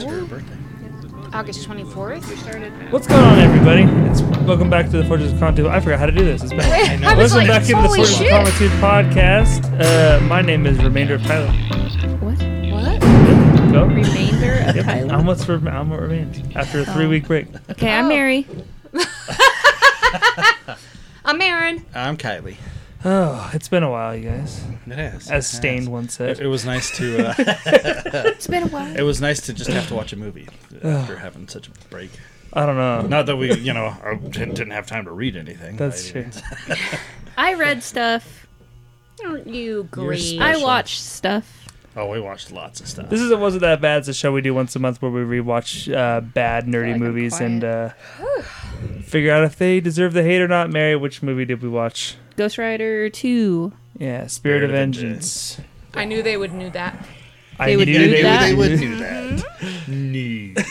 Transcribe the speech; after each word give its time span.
It's 0.00 0.04
her 0.04 0.24
birthday. 0.26 0.54
August 1.36 1.68
24th. 1.68 2.92
What's 2.92 3.06
going 3.08 3.20
on, 3.22 3.38
everybody? 3.40 3.82
It's 4.08 4.22
welcome 4.46 4.70
back 4.70 4.86
to 4.90 4.96
the 4.96 5.04
Forges 5.04 5.32
of 5.32 5.38
Content. 5.40 5.66
I 5.68 5.80
forgot 5.80 5.98
how 5.98 6.06
to 6.06 6.12
do 6.12 6.24
this. 6.24 6.40
It's 6.42 6.52
bad. 6.52 7.02
I 7.04 7.14
was 7.16 7.32
Welcome 7.34 7.48
like, 7.50 7.62
back 7.62 7.68
into 7.68 7.82
the 7.82 7.88
holy 7.88 7.98
Forges 7.98 8.20
of 8.20 8.26
shit. 8.58 8.70
Podcast. 8.80 9.80
Uh, 9.80 10.20
my 10.22 10.40
name 10.40 10.66
is 10.66 10.78
Remainder 10.82 11.14
of 11.14 11.22
Tyler. 11.24 11.48
What? 12.20 12.38
What? 12.38 13.00
Go. 13.72 13.84
Remainder 13.86 14.64
of 14.68 14.76
Yep. 14.76 14.84
Tyler. 14.84 15.12
I'm 15.14 15.26
what's 15.26 15.48
rem- 15.48 15.66
I'm 15.68 15.90
what 15.90 16.00
remains 16.00 16.38
after 16.56 16.80
a 16.80 16.84
three 16.86 17.06
week 17.08 17.26
break. 17.26 17.46
Okay, 17.70 17.92
I'm 17.92 18.06
Oh. 18.06 18.08
Mary. 18.08 18.46
I'm 21.24 21.40
Aaron. 21.42 21.84
I'm 21.94 22.16
Kylie. 22.16 22.56
Oh, 23.04 23.48
it's 23.54 23.68
been 23.68 23.84
a 23.84 23.90
while, 23.90 24.14
you 24.16 24.28
guys. 24.28 24.60
It 24.86 24.92
has. 24.92 25.30
As 25.30 25.52
it 25.52 25.56
Stained 25.56 25.80
has. 25.82 25.88
once 25.88 26.14
It, 26.20 26.36
said. 26.36 26.40
it 26.40 26.48
was 26.48 26.64
nice 26.64 26.90
to. 26.96 27.28
Uh, 27.28 27.34
It's 28.26 28.46
been 28.48 28.64
a 28.64 28.68
while. 28.68 28.96
it 28.96 29.02
was 29.02 29.20
nice 29.20 29.40
to 29.42 29.52
just 29.52 29.70
have 29.70 29.86
to 29.88 29.94
watch 29.94 30.12
a 30.12 30.16
movie 30.16 30.48
after 30.82 31.16
having 31.16 31.46
such 31.48 31.68
a 31.68 31.70
break. 31.90 32.10
I 32.52 32.66
don't 32.66 32.76
know. 32.76 33.02
Not 33.02 33.26
that 33.26 33.36
we, 33.36 33.54
you 33.54 33.72
know, 33.72 33.94
didn't, 34.30 34.54
didn't 34.54 34.70
have 34.72 34.86
time 34.86 35.04
to 35.04 35.12
read 35.12 35.36
anything. 35.36 35.76
That's 35.76 36.10
by 36.10 36.22
true. 36.22 36.30
I 37.36 37.54
read 37.54 37.82
stuff. 37.82 38.46
Aren't 39.24 39.46
you 39.46 39.86
great? 39.90 40.40
I 40.40 40.56
watched 40.56 41.00
stuff. 41.00 41.66
Oh, 41.94 42.08
we 42.08 42.20
watched 42.20 42.50
lots 42.52 42.80
of 42.80 42.88
stuff. 42.88 43.10
This 43.10 43.20
is 43.20 43.30
it 43.30 43.38
wasn't 43.38 43.62
that 43.62 43.80
bad. 43.80 43.98
It's 43.98 44.08
a 44.08 44.14
show 44.14 44.32
we 44.32 44.40
do 44.40 44.54
once 44.54 44.74
a 44.76 44.78
month 44.78 45.02
where 45.02 45.10
we 45.10 45.20
rewatch 45.20 45.92
uh, 45.94 46.20
bad 46.20 46.66
nerdy 46.66 46.92
like 46.92 47.00
movies 47.00 47.38
and 47.40 47.62
uh, 47.64 47.90
figure 49.02 49.32
out 49.32 49.44
if 49.44 49.56
they 49.56 49.80
deserve 49.80 50.12
the 50.14 50.22
hate 50.22 50.40
or 50.40 50.48
not. 50.48 50.70
Mary, 50.70 50.96
which 50.96 51.22
movie 51.22 51.44
did 51.44 51.60
we 51.62 51.68
watch? 51.68 52.16
Ghost 52.38 52.56
Rider 52.56 53.10
2. 53.10 53.72
Yeah, 53.98 54.26
Spirit, 54.28 54.30
Spirit 54.30 54.64
of 54.64 54.70
of 54.70 54.76
Vengeance. 54.76 55.60
I 55.92 56.04
knew 56.04 56.22
they 56.22 56.36
would 56.36 56.52
knew 56.54 56.70
that. 56.70 57.04
I 57.58 57.66
They 57.66 57.76
would 57.76 57.88
knew 57.88 57.98
do 57.98 58.10
they 58.10 58.22
that? 58.22 58.46
They 58.46 58.54
would 58.54 58.70
would 58.70 58.78
do 58.80 58.88
do 58.90 58.96
that. 58.98 59.88
No. 59.88 60.62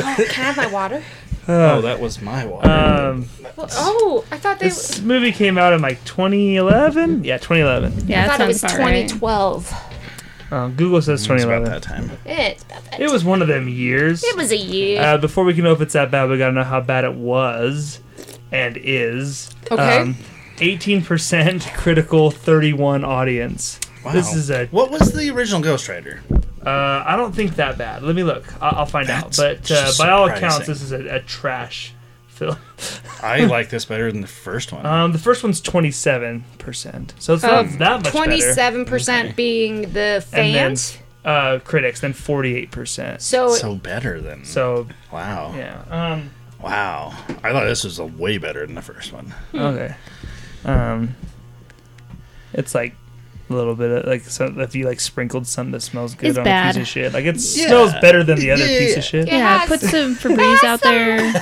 Oh, 0.00 0.14
can 0.28 0.44
I 0.44 0.46
have 0.52 0.56
my 0.56 0.68
water? 0.68 1.02
Oh, 1.48 1.80
that 1.80 1.98
was 1.98 2.22
my 2.22 2.46
water. 2.46 2.70
Um, 2.70 3.26
Well, 3.56 3.66
oh, 3.72 4.24
I 4.30 4.36
thought 4.38 4.60
they. 4.60 4.68
this 4.68 5.00
movie 5.00 5.32
came 5.32 5.58
out 5.58 5.72
in 5.72 5.80
like 5.82 6.04
2011. 6.04 7.24
Yeah, 7.24 7.38
2011. 7.38 8.06
Yeah, 8.06 8.24
I 8.24 8.28
thought 8.28 8.40
it 8.42 8.46
was 8.46 8.60
sounds 8.60 8.74
about 8.74 8.84
right. 8.84 9.08
2012. 9.08 9.74
Um, 10.52 10.74
Google 10.76 11.02
says 11.02 11.26
it 11.26 11.32
was 11.32 11.42
about 11.42 11.64
2011. 11.64 11.64
that 11.64 11.82
time. 11.82 12.10
It's 12.24 12.62
about 12.62 12.84
that. 12.92 13.00
It 13.00 13.10
was 13.10 13.24
one 13.24 13.42
of 13.42 13.48
them 13.48 13.68
years. 13.68 14.22
It 14.22 14.36
was 14.36 14.52
a 14.52 14.56
year. 14.56 15.02
Uh, 15.02 15.18
before 15.18 15.42
we 15.44 15.52
can 15.52 15.64
know 15.64 15.72
if 15.72 15.80
it's 15.80 15.94
that 15.94 16.12
bad, 16.12 16.30
we 16.30 16.38
gotta 16.38 16.52
know 16.52 16.62
how 16.62 16.80
bad 16.80 17.04
it 17.04 17.14
was 17.14 17.98
and 18.52 18.76
is. 18.76 19.50
Okay. 19.70 20.14
18% 20.58 21.74
critical, 21.74 22.30
31 22.30 23.04
audience. 23.04 23.78
Wow. 24.04 24.12
This 24.12 24.34
is 24.34 24.50
a. 24.50 24.66
What 24.66 24.90
was 24.90 25.12
the 25.12 25.30
original 25.30 25.60
Ghost 25.60 25.88
Rider? 25.88 26.20
Uh, 26.64 27.02
I 27.06 27.16
don't 27.16 27.34
think 27.34 27.56
that 27.56 27.78
bad. 27.78 28.02
Let 28.02 28.14
me 28.14 28.22
look. 28.22 28.44
I'll, 28.62 28.80
I'll 28.80 28.86
find 28.86 29.08
That's 29.08 29.38
out. 29.38 29.58
But 29.60 29.70
uh, 29.70 29.92
by 29.98 30.10
all 30.10 30.28
accounts, 30.28 30.66
this 30.66 30.82
is 30.82 30.92
a, 30.92 31.16
a 31.16 31.20
trash 31.20 31.92
film. 32.28 32.56
I 33.22 33.44
like 33.46 33.70
this 33.70 33.84
better 33.84 34.10
than 34.12 34.20
the 34.20 34.26
first 34.26 34.72
one. 34.72 34.84
Um, 34.86 35.12
the 35.12 35.18
first 35.18 35.42
one's 35.42 35.60
27%, 35.60 37.12
so 37.18 37.34
it's 37.34 37.42
not 37.42 37.64
Of 37.64 37.78
that 37.78 37.90
much 37.96 38.04
better. 38.04 38.16
Twenty-seven 38.16 38.84
percent 38.84 39.26
Okay. 39.28 39.34
being 39.34 39.82
the 39.92 40.24
And 40.32 40.54
then 40.54 40.76
fans. 40.76 40.98
uh, 41.24 41.58
critics, 41.64 42.00
then 42.00 42.12
48%. 42.12 43.20
So, 43.20 43.50
so 43.54 43.74
better 43.74 44.20
than. 44.20 44.44
So 44.44 44.86
wow. 45.12 45.54
yeah. 45.56 45.82
Um, 45.90 46.30
Wow. 46.62 47.14
I 47.44 47.52
thought 47.52 47.66
this 47.66 47.84
was 47.84 48.00
a 48.00 48.04
way 48.04 48.36
better 48.38 48.66
than 48.66 48.74
the 48.74 48.82
first 48.82 49.12
one. 49.12 49.32
Okay. 49.54 49.94
Um, 50.64 51.14
it's 52.52 52.74
like 52.74 52.94
a 53.50 53.52
little 53.54 53.74
bit 53.74 53.90
of 53.90 54.06
like 54.06 54.22
some, 54.22 54.60
if 54.60 54.74
you 54.74 54.84
like 54.86 55.00
sprinkled 55.00 55.46
something 55.46 55.72
that 55.72 55.80
smells 55.80 56.14
good 56.14 56.30
It's 56.30 56.38
on 56.38 56.44
bad. 56.44 56.74
a 56.74 56.78
piece 56.78 56.82
of 56.82 56.88
shit. 56.88 57.12
Like 57.14 57.24
it 57.24 57.36
Yeah. 57.36 57.66
smells 57.68 57.92
better 58.00 58.22
than 58.24 58.38
the 58.38 58.50
other 58.50 58.66
Yeah, 58.66 58.78
piece 58.78 58.96
of 58.96 59.04
shit. 59.04 59.28
It 59.28 59.32
Yeah, 59.32 59.64
put 59.66 59.80
some 59.80 60.14
Febreze 60.22 60.64
out 60.64 60.82
there. 60.82 61.32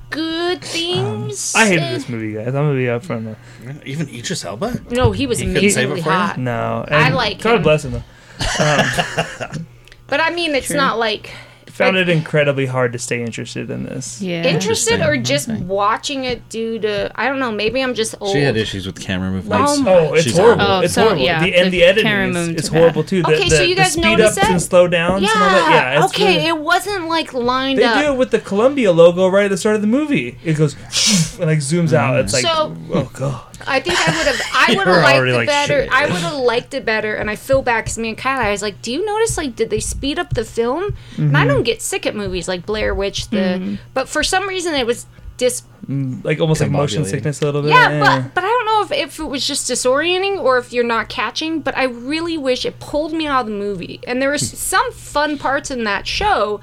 good 0.10 0.60
things. 0.62 1.54
I 1.54 1.66
hated 1.66 1.88
this 1.90 2.08
movie, 2.08 2.34
guys. 2.34 2.48
I'm 2.48 2.52
gonna 2.54 2.74
be 2.74 2.84
upfront. 2.84 3.24
though. 3.64 3.80
Even 3.86 4.08
Idris 4.08 4.44
Elba? 4.44 4.80
No, 4.90 5.12
he 5.12 5.26
was 5.26 5.38
He 5.38 5.46
couldn't 5.46 5.70
save 5.70 5.90
amazingly 5.90 6.00
it 6.00 6.02
for 6.04 6.10
you? 6.10 6.16
hot. 6.16 6.38
No, 6.38 6.84
I 6.90 7.10
like 7.10 7.40
God 7.40 7.56
him. 7.56 7.62
bless 7.62 7.84
him. 7.84 7.92
Though. 7.92 8.02
Um, 9.58 9.66
But 10.06 10.20
I 10.20 10.30
mean, 10.30 10.54
it's 10.54 10.68
True. 10.68 10.76
not 10.76 10.98
like 10.98 11.30
found 11.78 11.96
it 11.96 12.08
incredibly 12.08 12.66
hard 12.66 12.92
to 12.92 12.98
stay 12.98 13.22
interested 13.22 13.70
in 13.70 13.84
this. 13.84 14.20
Yeah. 14.20 14.44
interested 14.44 15.00
or 15.00 15.16
just 15.16 15.48
watching 15.48 16.24
it 16.24 16.46
due 16.48 16.78
to 16.80 17.10
I 17.14 17.28
don't 17.28 17.38
know. 17.38 17.50
Maybe 17.52 17.82
I'm 17.82 17.94
just 17.94 18.14
old. 18.20 18.32
She 18.32 18.40
had 18.42 18.56
issues 18.56 18.84
with 18.86 19.00
camera 19.00 19.30
movements. 19.30 19.72
Oh 19.78 19.84
Oh, 19.86 20.14
it's 20.14 20.24
She's 20.24 20.36
horrible. 20.36 20.62
Oh, 20.66 20.80
it's 20.80 20.94
so, 20.94 21.02
horrible. 21.04 21.22
yeah, 21.22 21.42
the, 21.42 21.54
and 21.56 21.66
the 21.66 21.78
the 21.78 21.84
editing 21.84 22.10
is, 22.12 22.34
movements 22.34 22.62
is 22.62 22.68
horrible 22.68 23.04
too. 23.04 23.22
The, 23.22 23.28
Okay, 23.34 23.48
so 23.48 23.56
the- 23.58 23.66
you 23.68 23.74
the 23.74 23.82
guys 23.82 23.92
speed 23.92 24.20
ups 24.20 24.34
that? 24.34 24.50
and 24.50 24.60
slow 24.60 24.88
downs 24.88 25.22
Yeah. 25.22 25.30
and 25.34 25.42
all 25.42 25.48
that. 25.50 25.70
Yeah, 25.94 26.04
it's 26.04 26.14
okay, 26.14 26.36
really- 26.36 26.46
it 26.48 26.58
wasn't 26.58 27.08
like 27.08 27.32
lined 27.32 27.78
They 27.78 27.84
up. 27.84 28.04
do 28.04 28.12
it 28.12 28.16
with 28.18 28.30
the 28.32 28.40
Columbia 28.40 28.92
logo 28.92 29.28
right 29.28 29.44
at 29.46 29.50
the 29.50 29.56
start 29.56 29.76
of 29.76 29.80
the 29.80 29.86
movie. 29.88 30.38
It 30.44 30.54
goes 30.54 30.74
and 31.38 31.46
like 31.46 31.58
zooms 31.60 31.92
out. 31.92 32.14
Mm. 32.16 32.24
It's 32.24 32.32
like, 32.32 32.42
So- 32.44 32.76
oh 32.92 33.10
god. 33.14 33.47
I 33.66 33.80
think 33.80 33.98
I 33.98 34.16
would 34.16 34.26
have. 34.26 34.40
I 34.54 34.66
would 34.76 34.86
have 34.86 35.02
liked 35.02 35.16
already 35.18 35.32
it 35.32 35.36
like, 35.36 35.48
better. 35.48 35.82
shit. 35.84 35.92
I 35.92 36.06
would 36.06 36.20
have 36.20 36.34
liked 36.34 36.74
it 36.74 36.84
better, 36.84 37.14
and 37.14 37.30
I 37.30 37.36
feel 37.36 37.62
bad 37.62 37.84
because 37.84 37.98
me 37.98 38.10
and 38.10 38.18
Kyla, 38.18 38.44
I 38.44 38.50
was 38.50 38.62
like, 38.62 38.80
"Do 38.82 38.92
you 38.92 39.04
notice? 39.04 39.36
Like, 39.36 39.56
did 39.56 39.70
they 39.70 39.80
speed 39.80 40.18
up 40.18 40.34
the 40.34 40.44
film?" 40.44 40.96
And 41.16 41.36
I 41.36 41.40
mm-hmm. 41.40 41.48
don't 41.48 41.62
get 41.64 41.82
sick 41.82 42.06
at 42.06 42.14
movies 42.14 42.48
like 42.48 42.66
Blair 42.66 42.94
Witch. 42.94 43.28
The 43.30 43.36
mm-hmm. 43.36 43.74
but 43.94 44.08
for 44.08 44.22
some 44.22 44.48
reason 44.48 44.74
it 44.74 44.86
was 44.86 45.06
dis. 45.36 45.62
Mm, 45.86 46.22
like 46.22 46.38
almost 46.38 46.60
like 46.60 46.70
motion 46.70 47.04
sickness 47.04 47.40
a 47.40 47.46
little 47.46 47.62
bit. 47.62 47.70
Yeah, 47.70 48.00
but 48.00 48.34
but 48.34 48.44
I 48.44 48.48
don't 48.48 48.66
know 48.66 48.82
if, 48.82 48.92
if 48.92 49.18
it 49.18 49.24
was 49.24 49.46
just 49.46 49.70
disorienting 49.70 50.38
or 50.38 50.58
if 50.58 50.72
you're 50.72 50.84
not 50.84 51.08
catching. 51.08 51.60
But 51.60 51.76
I 51.76 51.84
really 51.84 52.36
wish 52.36 52.64
it 52.64 52.78
pulled 52.78 53.12
me 53.12 53.26
out 53.26 53.42
of 53.42 53.46
the 53.46 53.52
movie. 53.52 54.00
And 54.06 54.20
there 54.20 54.30
was 54.30 54.50
hmm. 54.50 54.56
some 54.56 54.92
fun 54.92 55.38
parts 55.38 55.70
in 55.70 55.84
that 55.84 56.06
show, 56.06 56.60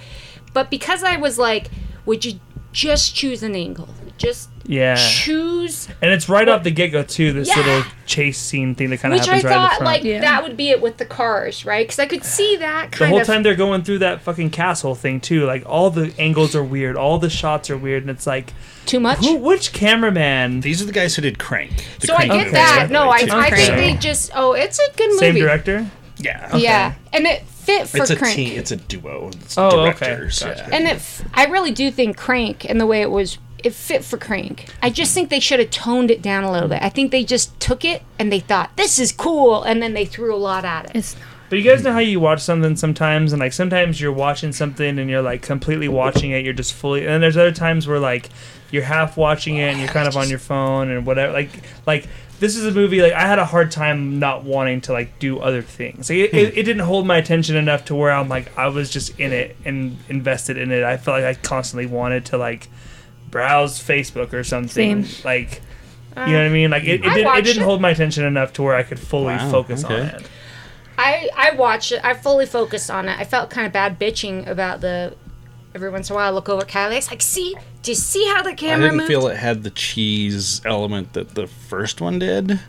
but 0.54 0.70
because 0.70 1.04
I 1.04 1.18
was 1.18 1.40
like, 1.40 1.70
"Would 2.06 2.24
you 2.24 2.40
just 2.72 3.16
choose 3.16 3.42
an 3.42 3.56
angle? 3.56 3.90
Just 4.18 4.50
yeah. 4.66 4.96
choose." 4.96 5.88
And 6.02 6.12
it's 6.12 6.30
right 6.30 6.48
off 6.48 6.64
the 6.64 6.72
get 6.72 6.92
go 6.92 7.04
too. 7.04 7.32
This 7.34 7.48
Yeah. 7.50 7.58
little 7.58 7.84
chase 8.06 8.38
scene 8.38 8.76
thing 8.76 8.90
that 8.92 8.98
kind 9.00 9.14
of 9.14 9.20
Which 9.20 9.28
I 9.30 9.36
happens 9.38 9.44
right 9.46 9.56
in 9.56 9.62
the 9.62 9.68
thought 9.68 9.78
front. 9.78 9.86
like 9.86 10.04
Yeah. 10.04 10.22
that 10.22 10.44
would 10.44 10.56
be 10.58 10.70
it 10.70 10.82
with 10.82 10.98
the 10.98 11.06
cars, 11.06 11.66
right? 11.66 11.86
Because 11.86 12.00
I 12.00 12.06
could 12.06 12.24
see 12.24 12.56
that 12.58 12.92
the 12.92 13.08
whole 13.08 13.22
of. 13.22 13.28
time 13.28 13.44
they're 13.44 13.56
going 13.56 13.84
through 13.84 14.00
that 14.00 14.22
fucking 14.22 14.52
castle 14.52 14.96
thing 14.96 15.20
too. 15.20 15.46
Like 15.46 15.64
all 15.66 15.90
the 15.90 16.14
angles 16.20 16.56
are 16.56 16.64
weird, 16.64 16.96
all 16.96 17.18
the 17.18 17.30
shots 17.30 17.70
are 17.70 17.78
weird, 17.78 18.04
and 18.04 18.10
it's 18.12 18.28
like, 18.28 18.54
too 18.86 19.00
much. 19.00 19.20
who, 19.20 19.36
which 19.36 19.74
cameraman? 19.74 20.62
These 20.62 20.82
are 20.82 20.86
the 20.86 20.92
guys 20.92 21.16
who 21.16 21.22
did 21.22 21.40
Crank. 21.40 21.86
The 22.00 22.08
so 22.08 22.16
I 22.16 22.28
get 22.28 22.38
movies, 22.38 22.52
that. 22.54 22.88
No, 22.92 23.10
I, 23.10 23.24
too. 23.24 23.32
I 23.34 23.50
think 23.50 23.70
Okay. 23.70 23.94
they 23.94 23.98
just. 23.98 24.32
Oh, 24.36 24.54
it's 24.54 24.78
a 24.80 24.92
good 24.96 25.08
movie. 25.10 25.20
Same 25.20 25.36
director. 25.36 25.86
Yeah. 26.18 26.56
Yeah, 26.56 26.94
and 27.12 27.26
it 27.26 27.44
fit 27.48 27.88
for 27.90 27.98
It's 27.98 28.10
a 28.12 28.16
Crank. 28.16 28.36
team. 28.36 28.58
It's 28.60 28.72
a 28.72 28.78
duo. 28.78 29.30
It's 29.42 29.58
Oh, 29.58 29.88
okay. 29.88 30.16
Gotcha. 30.22 30.54
Yeah. 30.58 30.70
And 30.72 30.86
it, 30.88 30.94
f- 30.96 31.24
I 31.34 31.46
really 31.48 31.72
do 31.72 31.90
think 31.92 32.16
Crank 32.16 32.64
and 32.70 32.80
the 32.80 32.86
way 32.86 33.02
it 33.02 33.10
was, 33.12 33.38
it 33.66 33.74
fit 33.74 34.06
for 34.06 34.18
Crank. 34.18 34.68
I 34.82 34.90
just 34.90 35.14
think 35.14 35.30
they 35.30 35.40
should 35.40 35.60
have 35.60 35.72
toned 35.72 36.12
it 36.12 36.22
down 36.22 36.44
a 36.44 36.52
little 36.52 36.70
bit. 36.70 36.82
I 36.82 36.90
think 36.90 37.12
they 37.12 37.24
just 37.24 37.60
took 37.60 37.84
it 37.84 38.04
and 38.20 38.32
they 38.32 38.40
thought 38.40 38.76
this 38.78 39.00
is 39.00 39.12
cool, 39.12 39.64
and 39.64 39.82
then 39.82 39.94
they 39.94 40.06
threw 40.06 40.34
a 40.34 40.38
lot 40.38 40.64
at 40.64 40.86
it. 40.86 40.92
It's 40.96 41.16
But 41.50 41.58
you 41.58 41.70
guys 41.70 41.84
know 41.84 41.92
how 41.92 42.00
you 42.00 42.20
watch 42.20 42.42
something 42.42 42.76
sometimes, 42.76 43.34
and 43.34 43.40
like 43.40 43.54
sometimes 43.54 44.00
you're 44.00 44.12
watching 44.12 44.54
something 44.54 45.00
and 45.00 45.10
you're 45.10 45.24
like 45.24 45.42
completely 45.42 45.88
watching 45.88 46.32
it, 46.32 46.46
you're 46.46 46.54
just 46.54 46.74
fully, 46.74 47.02
and 47.02 47.10
then 47.10 47.22
there's 47.22 47.38
other 47.38 47.52
times 47.52 47.88
where 47.88 48.00
like 48.00 48.30
you're 48.72 48.84
half 48.84 49.18
watching 49.18 49.58
it 49.58 49.72
and 49.72 49.80
you're 49.80 49.90
kind 49.90 50.08
of 50.08 50.16
on 50.16 50.30
your 50.30 50.40
phone 50.40 50.90
and 50.92 51.06
whatever. 51.06 51.34
Like 51.34 51.50
like 51.88 52.08
this 52.40 52.56
is 52.56 52.66
a 52.66 52.72
movie 52.72 53.02
like 53.02 53.14
I 53.14 53.22
had 53.22 53.40
a 53.40 53.46
hard 53.46 53.72
time 53.72 54.20
not 54.20 54.44
wanting 54.44 54.82
to 54.82 54.94
like 54.94 55.18
do 55.18 55.40
other 55.40 55.64
things. 55.64 56.10
Like, 56.10 56.20
it, 56.20 56.34
it, 56.34 56.54
hmm. 56.54 56.60
it 56.60 56.64
didn't 56.64 56.84
hold 56.84 57.08
my 57.08 57.18
attention 57.18 57.56
enough 57.56 57.86
to 57.86 57.96
where 57.96 58.12
I'm 58.12 58.30
like 58.30 58.56
I 58.58 58.68
was 58.68 58.92
just 58.92 59.20
in 59.20 59.34
it 59.34 59.56
and 59.66 59.98
invested 60.08 60.58
in 60.58 60.72
it. 60.72 60.84
I 60.84 60.98
felt 60.98 61.22
like 61.22 61.38
I 61.38 61.40
constantly 61.42 61.88
wanted 61.88 62.26
to 62.28 62.38
like 62.38 62.70
browse 63.36 63.84
Facebook 63.84 64.32
or 64.32 64.44
something. 64.46 65.04
Same. 65.04 65.26
Like. 65.26 65.62
You 66.16 66.22
uh, 66.22 66.26
know 66.28 66.38
what 66.38 66.46
I 66.46 66.50
mean? 66.50 66.70
Like 66.72 66.84
it, 66.86 67.04
it, 67.04 67.06
I 67.06 67.14
did, 67.16 67.28
it 67.28 67.44
didn't 67.44 67.64
it. 67.64 67.66
hold 67.66 67.82
my 67.82 67.90
attention 67.90 68.24
enough 68.24 68.54
to 68.54 68.64
where 68.64 68.74
I 68.74 68.84
could 68.84 68.98
fully 68.98 69.36
Wow, 69.36 69.52
focus 69.52 69.84
on 69.84 69.92
okay. 69.92 70.16
it. 70.16 70.30
I 70.98 71.30
I 71.36 71.56
watched 71.58 71.92
it. 71.92 72.00
I 72.06 72.14
fully 72.14 72.46
focused 72.46 72.90
on 72.90 73.10
it. 73.10 73.20
I 73.20 73.26
felt 73.26 73.50
kind 73.50 73.68
of 73.68 73.74
bad 73.74 74.00
bitching 74.00 74.48
about 74.48 74.80
the. 74.80 75.14
Every 75.74 75.90
once 75.90 76.10
in 76.10 76.14
a 76.14 76.16
while, 76.16 76.28
I 76.32 76.34
look 76.34 76.48
over 76.48 76.62
at 76.62 76.70
Kylie. 76.70 76.96
It's 76.96 77.12
like, 77.12 77.22
see, 77.22 77.54
do 77.84 77.92
you 77.92 77.96
see 77.96 78.26
how 78.28 78.42
the 78.44 78.54
camera 78.54 78.54
I 78.54 78.56
camera 78.56 78.84
didn't 78.86 78.98
moved? 79.00 79.08
feel 79.10 79.28
it 79.28 79.36
had 79.36 79.64
the 79.64 79.72
cheese 79.72 80.62
element 80.64 81.12
that 81.12 81.36
the 81.36 81.48
first 81.48 82.00
one 82.00 82.18
did. 82.18 82.62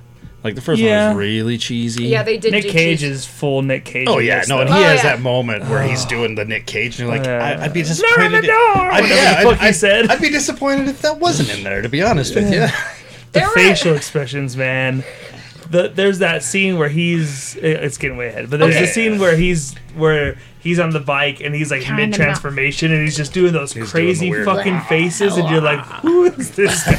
Like 0.46 0.54
the 0.54 0.60
first 0.60 0.80
Yeah. 0.80 1.08
one 1.08 1.16
was 1.16 1.20
really 1.26 1.58
cheesy. 1.58 2.04
yeah, 2.06 2.22
they 2.22 2.38
did. 2.38 2.52
Nick 2.52 2.62
do 2.62 2.70
Cage 2.70 3.00
cheese. 3.00 3.10
is 3.10 3.26
full 3.26 3.62
Nick 3.62 3.84
Cage. 3.84 4.06
Oh 4.08 4.18
in 4.20 4.26
yeah, 4.26 4.38
this, 4.38 4.48
no, 4.48 4.60
and 4.60 4.70
though. 4.70 4.74
he 4.74 4.80
Oh, 4.80 4.84
has 4.86 5.02
yeah. 5.04 5.10
that 5.16 5.20
moment 5.20 5.68
where 5.68 5.82
he's 5.82 6.04
oh. 6.06 6.08
doing 6.08 6.34
the 6.36 6.44
Nick 6.44 6.66
Cage, 6.66 6.98
and 7.00 7.08
you're 7.08 7.16
like, 7.18 7.26
Yeah. 7.26 7.58
I, 7.60 7.64
I'd 7.64 7.72
be 7.72 7.80
Not 7.82 7.88
disappointed. 7.88 8.24
on 8.26 8.32
the 8.40 8.46
door! 8.46 8.56
I'd, 8.56 9.00
Whatever 9.02 9.08
yeah, 9.14 9.32
the 9.32 9.38
I'd, 9.38 9.42
fuck 9.44 9.58
he 9.60 9.66
I'd- 9.66 9.72
said. 9.76 10.10
I'd 10.10 10.20
be 10.22 10.30
disappointed 10.30 10.88
if 10.88 11.02
that 11.02 11.18
wasn't 11.18 11.50
in 11.58 11.64
there. 11.64 11.82
To 11.82 11.88
be 11.88 12.02
honest 12.02 12.34
with 12.34 12.44
you. 12.52 12.60
the 13.32 13.40
There 13.40 13.46
were- 13.48 13.54
facial 13.54 13.94
expressions, 13.94 14.56
man. 14.56 15.02
The, 15.68 15.88
there's 15.88 16.20
that 16.20 16.44
scene 16.44 16.78
where 16.78 16.88
he's 16.88 17.56
it- 17.56 17.82
it's 17.82 17.98
getting 17.98 18.16
way 18.16 18.28
ahead, 18.28 18.48
but 18.50 18.60
there's 18.60 18.76
Okay. 18.76 18.84
a 18.84 18.86
scene 18.86 19.18
where 19.18 19.36
he's 19.36 19.74
where 19.96 20.36
he's 20.60 20.78
on 20.78 20.90
the 20.90 21.00
bike 21.00 21.40
and 21.40 21.54
he's 21.56 21.70
like 21.72 21.82
Kinda 21.82 22.06
mid 22.06 22.14
transformation 22.14 22.92
and 22.92 23.02
he's 23.02 23.16
just 23.16 23.32
doing 23.32 23.52
those 23.52 23.72
He's 23.72 23.90
crazy 23.90 24.30
doing 24.30 24.42
the 24.44 24.46
weird- 24.50 24.56
fucking 24.58 24.80
faces 24.82 25.36
and 25.36 25.48
you're 25.48 25.60
like, 25.60 25.80
who 26.02 26.24
is 26.24 26.52
this 26.52 26.84
guy? 26.84 26.92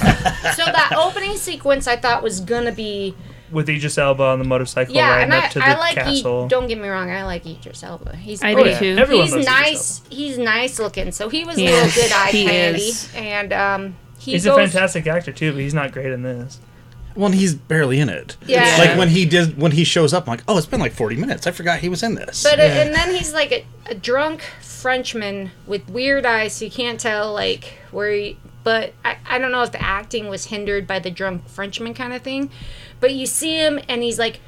so 0.52 0.66
that 0.66 0.94
opening 0.98 1.38
sequence 1.38 1.88
I 1.88 1.96
thought 1.96 2.22
was 2.24 2.42
gonna 2.42 2.74
be 2.74 3.16
with 3.52 3.70
Idris 3.70 3.98
Elba 3.98 4.24
on 4.24 4.40
the 4.40 4.46
motorcycle 4.46 4.94
Yeah, 4.96 5.10
riding 5.12 5.24
and 5.26 5.34
up 5.34 5.44
I, 5.44 5.48
to 5.50 5.60
the 5.60 5.66
I 5.66 5.78
like. 5.78 5.96
castle. 5.96 6.46
E- 6.46 6.50
don't 6.50 6.68
get 6.68 6.78
me 6.80 6.88
wrong, 6.88 7.10
I 7.12 7.24
like 7.26 7.46
Idris 7.46 7.84
Elba. 7.84 8.16
He's 8.16 8.44
I 8.44 8.54
do 8.54 8.66
yeah. 8.66 8.80
too. 8.80 8.96
Everyone 8.98 9.28
he's 9.28 9.46
nice. 9.46 10.02
He's 10.10 10.38
nice 10.38 10.80
looking. 10.80 11.12
So 11.12 11.30
he 11.30 11.44
was 11.46 11.56
He 11.58 11.68
a 11.68 11.72
little 11.72 11.88
is. 11.88 11.96
good 11.96 12.12
eye 12.12 12.30
He 12.32 12.46
candy, 12.46 12.80
is. 12.82 13.12
and 13.16 13.54
um, 13.54 13.96
he 14.20 14.32
He's 14.34 14.46
goes. 14.46 14.58
a 14.58 14.62
fantastic 14.62 15.08
actor 15.08 15.32
too, 15.32 15.52
but 15.54 15.60
he's 15.62 15.74
not 15.74 15.92
great 15.92 16.12
in 16.12 16.24
this. 16.24 16.60
Well, 17.16 17.28
and 17.28 17.36
he's 17.36 17.56
barely 17.56 18.00
in 18.00 18.10
it. 18.10 18.38
Yeah. 18.46 18.76
Like 18.78 18.96
when 18.98 19.10
he 19.10 19.26
did 19.26 19.60
when 19.60 19.72
he 19.72 19.84
shows 19.84 20.14
up, 20.14 20.28
I'm 20.28 20.34
like, 20.34 20.44
oh, 20.48 20.58
it's 20.58 20.68
been 20.68 20.80
like 20.80 20.92
40 20.94 21.16
minutes. 21.16 21.48
I 21.48 21.52
forgot 21.52 21.80
he 21.80 21.90
was 21.90 22.04
in 22.04 22.14
this. 22.14 22.44
But 22.44 22.60
uh, 22.60 22.64
Yeah. 22.64 22.82
and 22.84 22.94
then 22.94 23.16
he's 23.16 23.34
like 23.34 23.52
a, 23.52 23.66
a 23.90 23.96
drunk 23.96 24.44
Frenchman 24.62 25.50
with 25.66 25.90
weird 25.90 26.26
eyes, 26.28 26.54
so 26.54 26.66
you 26.66 26.72
can't 26.72 27.00
tell 27.00 27.34
like 27.34 27.74
where 27.92 28.12
he. 28.12 28.38
But 28.68 28.92
I, 29.06 29.16
I 29.25 29.40
don't 29.40 29.54
know 29.54 29.64
if 29.64 29.72
the 29.72 29.81
acting 29.81 30.28
was 30.28 30.48
hindered 30.48 30.88
by 30.88 31.00
the 31.00 31.10
drunk 31.10 31.48
Frenchman 31.48 31.94
kind 31.94 32.12
of 32.12 32.22
thing. 32.22 32.50
But 33.00 33.14
you 33.14 33.25
see 33.25 33.56
him 33.56 33.80
and 33.88 34.04
he's 34.04 34.19
like, 34.19 34.42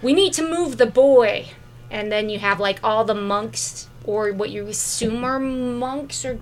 "We 0.00 0.14
need 0.14 0.32
to 0.32 0.48
move 0.48 0.78
the 0.78 0.86
boy," 0.86 1.46
and 1.90 2.10
then 2.10 2.30
you 2.30 2.38
have 2.38 2.58
like 2.58 2.80
all 2.82 3.04
the 3.04 3.14
monks 3.14 3.90
or 4.02 4.32
what 4.32 4.48
you 4.48 4.66
assume 4.66 5.24
are 5.24 5.38
monks 5.38 6.24
or 6.24 6.40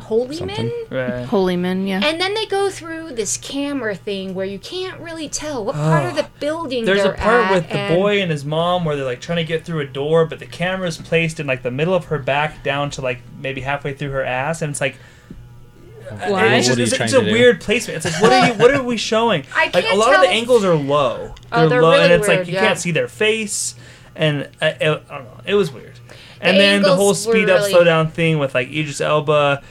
holy 0.00 0.36
Something. 0.36 0.68
men. 0.68 0.86
Right. 0.90 1.26
Holy 1.26 1.58
men, 1.58 1.86
yeah. 1.86 2.00
And 2.02 2.18
then 2.18 2.32
they 2.32 2.46
go 2.46 2.70
through 2.70 3.12
this 3.16 3.36
camera 3.36 3.94
thing 3.94 4.34
where 4.34 4.46
you 4.46 4.58
can't 4.58 4.98
really 5.00 5.28
tell 5.28 5.62
what 5.62 5.74
part 5.74 6.06
of 6.06 6.16
the 6.16 6.24
ah. 6.24 6.30
building 6.40 6.86
There's 6.86 7.00
a 7.00 7.02
they're 7.02 7.16
part 7.18 7.44
at, 7.44 7.52
with 7.52 7.68
the 7.68 7.94
boy 7.94 8.22
and 8.22 8.30
his 8.30 8.46
mom 8.46 8.86
where 8.86 8.96
they're 8.96 9.04
like 9.04 9.20
trying 9.20 9.36
to 9.36 9.44
get 9.44 9.66
through 9.66 9.80
a 9.80 9.86
door, 9.86 10.24
but 10.24 10.38
the 10.38 10.46
camera's 10.46 10.96
placed 10.96 11.38
in 11.38 11.46
like 11.46 11.62
the 11.62 11.70
middle 11.70 11.92
of 11.92 12.06
her 12.06 12.18
back 12.18 12.62
down 12.62 12.88
to 12.92 13.02
like 13.02 13.20
maybe 13.38 13.60
halfway 13.60 13.92
through 13.92 14.12
her 14.12 14.24
ass, 14.24 14.62
and 14.62 14.70
it's 14.70 14.80
like 14.80 14.96
Why? 16.10 16.54
it's, 16.54 16.66
just, 16.66 16.78
it's, 16.78 16.92
it's 16.92 17.12
to 17.12 17.20
a 17.20 17.24
do? 17.24 17.32
weird 17.32 17.60
placement. 17.60 18.04
It's 18.04 18.14
like 18.14 18.22
what 18.22 18.32
are 18.32 18.46
you? 18.48 18.54
What 18.54 18.70
are 18.74 18.82
we 18.82 18.96
showing? 18.96 19.44
I 19.54 19.66
like 19.66 19.76
a 19.76 19.82
can't 19.82 19.98
lot 19.98 20.14
of 20.14 20.20
the 20.20 20.26
if- 20.28 20.32
angles 20.32 20.64
are 20.64 20.74
low. 20.74 21.34
Oh, 21.52 21.68
they're 21.68 21.82
low, 21.82 21.92
and 21.92 22.02
really 22.02 22.14
it's 22.14 22.28
like 22.28 22.46
you 22.46 22.54
yeah. 22.54 22.66
can't 22.66 22.78
see 22.78 22.90
their 22.90 23.08
face, 23.08 23.74
and 24.14 24.44
uh, 24.60 24.72
it, 24.80 25.02
I 25.10 25.18
don't 25.18 25.24
know. 25.24 25.40
It 25.46 25.54
was 25.54 25.70
weird. 25.72 25.98
And 26.40 26.56
The 26.56 26.60
then 26.60 26.82
the 26.82 26.94
whole 26.96 27.14
speed 27.14 27.48
up, 27.48 27.60
really- 27.60 27.70
slow 27.70 27.84
down 27.84 28.10
thing 28.10 28.38
with 28.38 28.54
like 28.54 28.68
Idris 28.68 29.00
Elba 29.00 29.62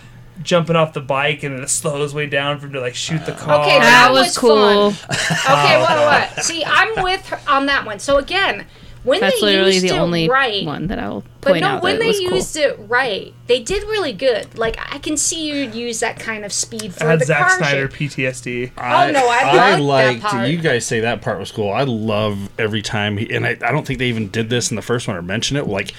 jumping 0.42 0.76
off 0.76 0.94
the 0.94 1.00
bike 1.00 1.44
and 1.44 1.56
then 1.56 1.64
it 1.64 1.70
slows 1.70 2.14
way 2.16 2.26
down 2.26 2.58
for 2.60 2.66
him 2.66 2.74
to 2.74 2.82
like 2.82 2.96
shoot 2.96 3.24
the 3.26 3.34
car. 3.34 3.62
Okay, 3.62 3.78
that 3.78 4.08
that 4.08 4.12
was 4.12 4.28
was 4.30 4.38
cool. 4.40 4.88
Okay, 4.88 5.80
what, 5.80 6.32
what? 6.36 6.44
See, 6.44 6.64
I'm 6.66 7.04
with 7.04 7.24
her 7.28 7.40
on 7.48 7.68
that 7.68 7.86
one. 7.86 8.00
So 8.00 8.18
again, 8.18 8.66
when 9.04 9.20
That's 9.20 9.36
they 9.42 9.46
literally 9.48 9.74
used 9.74 9.86
the 9.86 9.96
it 9.96 10.00
only 10.00 10.30
right, 10.30 10.66
one 10.66 10.88
that 10.88 10.98
I'll 11.00 11.22
point 11.22 11.42
but 11.42 11.60
no, 11.60 11.68
out 11.68 11.84
when 11.84 11.96
that 11.96 12.02
they 12.02 12.08
was 12.08 12.20
cool. 12.20 12.32
used 12.36 12.56
it 12.56 12.80
right, 12.88 13.34
they 13.48 13.62
did 13.62 13.84
really 13.84 14.14
good. 14.14 14.58
Like 14.58 14.78
I 14.80 14.98
can 15.00 15.18
see 15.18 15.46
you 15.48 15.70
use 15.70 16.00
that 16.00 16.20
kind 16.20 16.46
of 16.46 16.54
speed 16.54 16.86
I 16.86 16.90
for 16.90 17.06
had 17.10 17.20
the 17.20 17.26
Zack 17.26 17.48
car 17.50 17.58
Snyder 17.58 17.90
shape. 17.90 18.12
PTSD. 18.12 18.72
I, 18.78 19.10
Oh, 19.10 19.12
no, 19.12 19.28
I 19.28 19.40
I 19.42 19.76
liked 19.76 19.78
that 19.78 19.82
liked 19.82 20.22
part. 20.22 20.48
you 20.50 20.58
guys 20.58 20.86
say 20.86 21.02
that 21.02 21.22
part 21.22 21.38
was 21.40 21.52
cool. 21.52 21.72
I 21.72 21.84
love 21.84 22.50
every 22.58 22.82
time 22.82 23.18
he 23.18 23.30
and 23.34 23.46
I, 23.46 23.52
I 23.62 23.72
don't 23.72 23.86
think 23.86 24.00
they 24.00 24.08
even 24.08 24.30
did 24.30 24.50
this 24.50 24.70
in 24.72 24.76
the 24.78 24.82
first 24.82 25.08
one 25.08 25.18
or 25.18 25.22
mention 25.22 25.58
it. 25.58 25.68
Like 25.68 25.94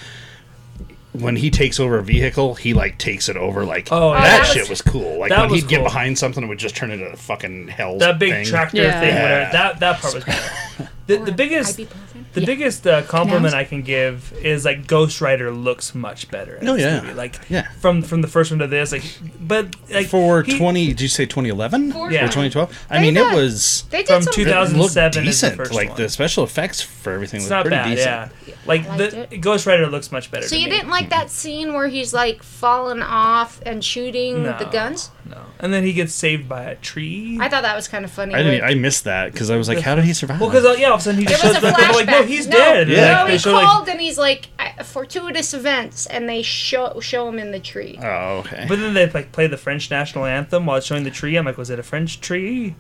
when 1.13 1.37
he 1.37 1.49
takes 1.51 1.79
over 1.79 1.99
a 1.99 2.03
vehicle, 2.03 2.55
he 2.57 2.75
like 2.75 2.99
takes 2.99 3.29
it 3.29 3.37
over 3.37 3.65
like 3.65 3.93
Oh, 3.93 4.11
oh 4.11 4.13
that, 4.15 4.23
that 4.23 4.47
shit 4.47 4.63
was- 4.63 4.71
was 4.71 4.83
cool. 4.83 5.19
Like 5.19 5.31
when 5.31 5.51
he'd 5.51 5.69
get 5.69 5.83
behind 5.85 6.19
something, 6.19 6.43
it 6.43 6.47
would 6.47 6.59
just 6.59 6.75
turn 6.75 6.91
into 6.91 7.05
a 7.07 7.17
fucking 7.17 7.69
hell. 7.69 7.99
That 7.99 8.19
big 8.19 8.31
thing. 8.33 8.47
tractor 8.47 8.79
Yeah. 8.79 8.99
thing, 9.01 9.15
whatever. 9.15 9.53
That 9.53 9.81
that 9.81 10.01
part 10.01 10.15
was 10.15 10.25
better. 10.79 10.91
The, 11.07 11.17
the 11.19 11.33
biggest 11.33 11.79
Ibuprofen? 11.79 12.14
The 12.35 12.41
Yeah. 12.41 12.47
biggest 12.47 12.87
uh, 12.87 13.03
compliment 13.03 13.45
Yes. 13.47 13.55
I 13.55 13.65
can 13.65 13.83
give 13.83 14.33
is 14.43 14.65
like 14.65 14.87
Ghost 14.87 15.21
Rider 15.21 15.51
looks 15.51 15.95
much 15.95 16.31
better. 16.31 16.57
In 16.57 16.69
Oh, 16.69 16.75
this 16.75 16.83
yeah. 16.83 17.01
movie. 17.01 17.15
like 17.15 17.41
Yeah. 17.49 17.67
from 17.81 18.03
from 18.03 18.21
the 18.23 18.29
first 18.29 18.51
one 18.51 18.59
to 18.61 18.67
this, 18.67 18.93
like 18.93 19.05
but 19.41 19.75
like 19.91 20.07
For 20.09 20.43
he- 20.43 20.59
twenty, 20.59 20.89
did 20.89 21.01
you 21.01 21.09
say 21.09 21.27
twenty 21.27 21.49
eleven 21.49 21.93
or 21.93 22.11
Yeah. 22.13 22.29
twenty 22.29 22.51
twelve? 22.51 22.77
I 22.91 22.97
They 22.99 23.03
mean, 23.05 23.15
did- 23.15 23.33
it 23.33 23.35
was 23.37 23.85
They 23.91 23.99
did 23.99 24.09
from 24.09 24.23
some. 24.23 24.33
two 24.35 24.43
it 24.43 24.45
2007 24.47 25.27
is 25.27 25.41
the 25.41 25.47
decent. 25.49 25.57
first 25.57 25.73
like 25.73 25.89
one. 25.91 25.97
the 26.03 26.09
special 26.09 26.45
effects 26.45 26.81
for 26.81 27.13
everything 27.13 27.39
It's 27.39 27.45
was 27.47 27.51
not 27.51 27.63
pretty 27.65 27.77
bad, 27.77 27.97
decent. 27.97 28.33
yeah. 28.47 28.55
Like 28.67 28.89
I 28.89 28.97
liked 28.97 29.31
the 29.31 29.37
Ghost 29.39 29.67
Rider 29.67 29.87
looks 29.87 30.11
much 30.13 30.31
better. 30.31 30.47
So 30.49 30.57
to 30.57 30.61
you 30.61 30.67
me. 30.69 30.73
didn't 30.77 30.91
like 30.91 31.11
that 31.11 31.31
scene 31.31 31.73
where 31.75 31.89
he's 31.89 32.13
like 32.13 32.43
falling 32.43 33.03
off 33.03 33.61
and 33.65 33.85
shooting 33.85 34.43
No. 34.45 34.57
the 34.59 34.65
guns? 34.67 35.11
No, 35.27 35.41
and 35.59 35.73
then 35.73 35.85
he 35.85 35.93
gets 35.95 36.13
saved 36.13 36.49
by 36.49 36.65
a 36.65 36.75
tree. 36.77 37.39
I 37.41 37.49
thought 37.49 37.63
that 37.63 37.75
was 37.75 37.89
kind 37.89 38.05
of 38.05 38.11
funny. 38.11 38.35
I 38.35 38.43
didn't. 38.43 38.65
I 38.65 38.75
missed 38.75 39.05
that 39.05 39.33
because 39.33 39.51
I 39.51 39.57
was 39.57 39.69
like, 39.69 39.81
how 39.81 39.95
did 39.95 40.05
he 40.05 40.13
survive? 40.13 40.39
well, 40.41 40.51
because 40.51 40.67
uh, 40.67 40.73
yeah, 40.79 40.89
all 40.89 40.95
of 40.95 41.01
a 41.01 41.03
sudden 41.05 41.21
he 41.21 41.27
just 41.27 41.43
shows 41.43 41.57
up. 41.57 41.75
I'm 41.79 41.95
like, 41.95 42.07
no, 42.07 42.23
he's 42.25 42.47
No, 42.47 42.57
dead. 42.59 42.89
Yeah. 42.89 42.97
And 42.99 43.07
No, 43.21 43.27
they 43.27 43.33
he 43.33 43.39
show, 43.39 43.53
like- 43.55 43.67
called 43.67 43.89
and 43.89 44.01
he's 44.01 44.19
like 44.19 44.49
fortuitous 44.85 45.55
events, 45.55 46.05
and 46.07 46.29
they 46.29 46.43
show 46.43 47.01
show 47.01 47.29
him 47.29 47.39
in 47.39 47.53
the 47.53 47.61
tree. 47.61 47.99
oh, 48.03 48.39
okay. 48.41 48.67
But 48.69 48.79
then 48.81 48.93
they 48.93 49.09
like 49.11 49.33
play 49.33 49.47
the 49.47 49.57
French 49.57 49.91
national 49.91 50.27
anthem 50.27 50.67
while 50.67 50.81
showing 50.81 51.05
the 51.05 51.11
tree. 51.11 51.37
I'm 51.37 51.47
like, 51.47 51.57
was 51.57 51.71
it 51.71 51.79
a 51.79 51.83
French 51.83 52.21
tree? 52.21 52.77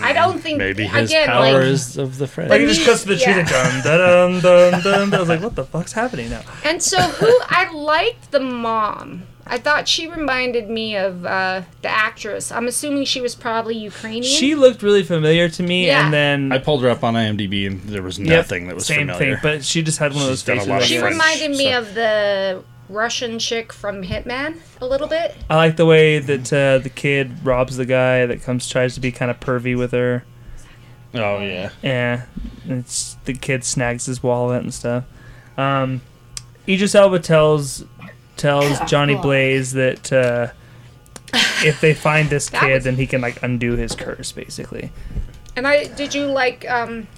I 0.00 0.12
don't 0.14 0.38
think 0.40 0.56
Maybe 0.58 0.86
his 0.86 1.10
again 1.10 1.26
power 1.26 1.52
like 1.52 1.62
is 1.64 1.98
of 1.98 2.16
the 2.16 2.26
French. 2.26 2.48
Like 2.48 2.60
it 2.60 2.64
But 2.64 2.68
just 2.68 2.80
he- 2.80 2.86
cuts 2.86 3.02
to 3.02 3.08
the 3.08 3.16
tree, 3.16 3.32
yeah. 3.32 3.38
like 3.40 3.48
dun 3.50 3.82
dun 3.82 4.40
dun 4.40 4.82
dun 4.82 5.10
dun. 5.10 5.14
I 5.14 5.20
was 5.20 5.28
like, 5.28 5.42
what 5.42 5.54
the 5.54 5.64
fuck's 5.64 5.92
happening 5.92 6.30
now? 6.30 6.40
And 6.64 6.82
so 6.82 6.98
who 6.98 7.30
I 7.48 7.70
liked 7.72 8.30
the 8.30 8.40
mom. 8.40 9.24
I 9.48 9.58
thought 9.58 9.86
she 9.86 10.08
reminded 10.10 10.68
me 10.68 10.96
of 10.96 11.24
uh, 11.24 11.62
the 11.82 11.88
actress. 11.88 12.50
I'm 12.50 12.66
assuming 12.66 13.04
she 13.04 13.20
was 13.20 13.34
probably 13.36 13.76
Ukrainian. 13.76 14.24
She 14.24 14.54
looked 14.56 14.82
really 14.82 15.04
familiar 15.04 15.48
to 15.50 15.62
me, 15.62 15.86
Yeah. 15.86 16.04
and 16.04 16.12
then 16.12 16.52
I 16.52 16.58
pulled 16.58 16.82
her 16.82 16.90
up 16.90 17.04
on 17.04 17.14
IMDb 17.14 17.66
and 17.66 17.80
there 17.82 18.02
was 18.02 18.18
Yep, 18.18 18.26
nothing 18.28 18.66
that 18.66 18.74
was 18.74 18.86
familiar. 18.88 19.06
same 19.12 19.16
familiar. 19.18 19.36
thing. 19.36 19.42
But 19.58 19.64
she 19.64 19.82
just 19.82 19.98
had 19.98 20.12
one 20.12 20.22
of 20.22 20.28
those 20.28 20.40
She's 20.40 20.46
faces. 20.46 20.64
of 20.64 20.68
like 20.70 20.82
she 20.82 20.94
that. 20.96 21.00
French 21.00 21.12
reminded 21.14 21.50
me 21.52 21.68
stuff. 21.68 21.88
of 21.88 21.94
the 21.94 22.64
Russian 22.88 23.38
chick 23.38 23.72
from 23.72 24.02
Hitman 24.02 24.58
a 24.80 24.86
little 24.86 25.06
bit. 25.08 25.34
I 25.48 25.56
like 25.56 25.76
the 25.76 25.86
way 25.86 26.18
that 26.18 26.52
uh, 26.52 26.78
the 26.78 26.90
kid 26.90 27.44
robs 27.44 27.76
the 27.76 27.86
guy 27.86 28.26
that 28.26 28.42
comes 28.42 28.68
tries 28.68 28.94
to 28.94 29.00
be 29.00 29.12
kind 29.12 29.30
of 29.30 29.38
pervy 29.40 29.76
with 29.78 29.92
her. 29.92 30.24
oh 31.14 31.38
yeah. 31.40 31.70
Yeah, 31.82 32.22
and 32.64 32.80
it's 32.80 33.16
the 33.26 33.32
kid 33.34 33.62
snags 33.64 34.06
his 34.06 34.22
wallet 34.24 34.62
and 34.62 34.74
stuff. 34.74 35.04
Um, 35.56 36.00
Idris 36.68 36.94
Elba 36.96 37.20
tells 37.20 37.84
tells 38.36 38.78
Johnny 38.90 39.14
Blaze 39.14 39.72
that 39.72 40.12
uh, 40.12 40.48
if 41.64 41.80
they 41.80 41.94
find 41.94 42.28
this 42.30 42.48
That 42.50 42.60
kid, 42.62 42.74
was- 42.74 42.84
then 42.84 42.96
he 42.96 43.06
can 43.06 43.20
like 43.20 43.42
undo 43.42 43.72
his 43.76 43.94
curse, 43.94 44.32
basically. 44.32 44.90
And 45.56 45.66
I 45.66 45.84
did 45.84 46.14
you 46.14 46.26
like 46.26 46.68
um 46.70 47.08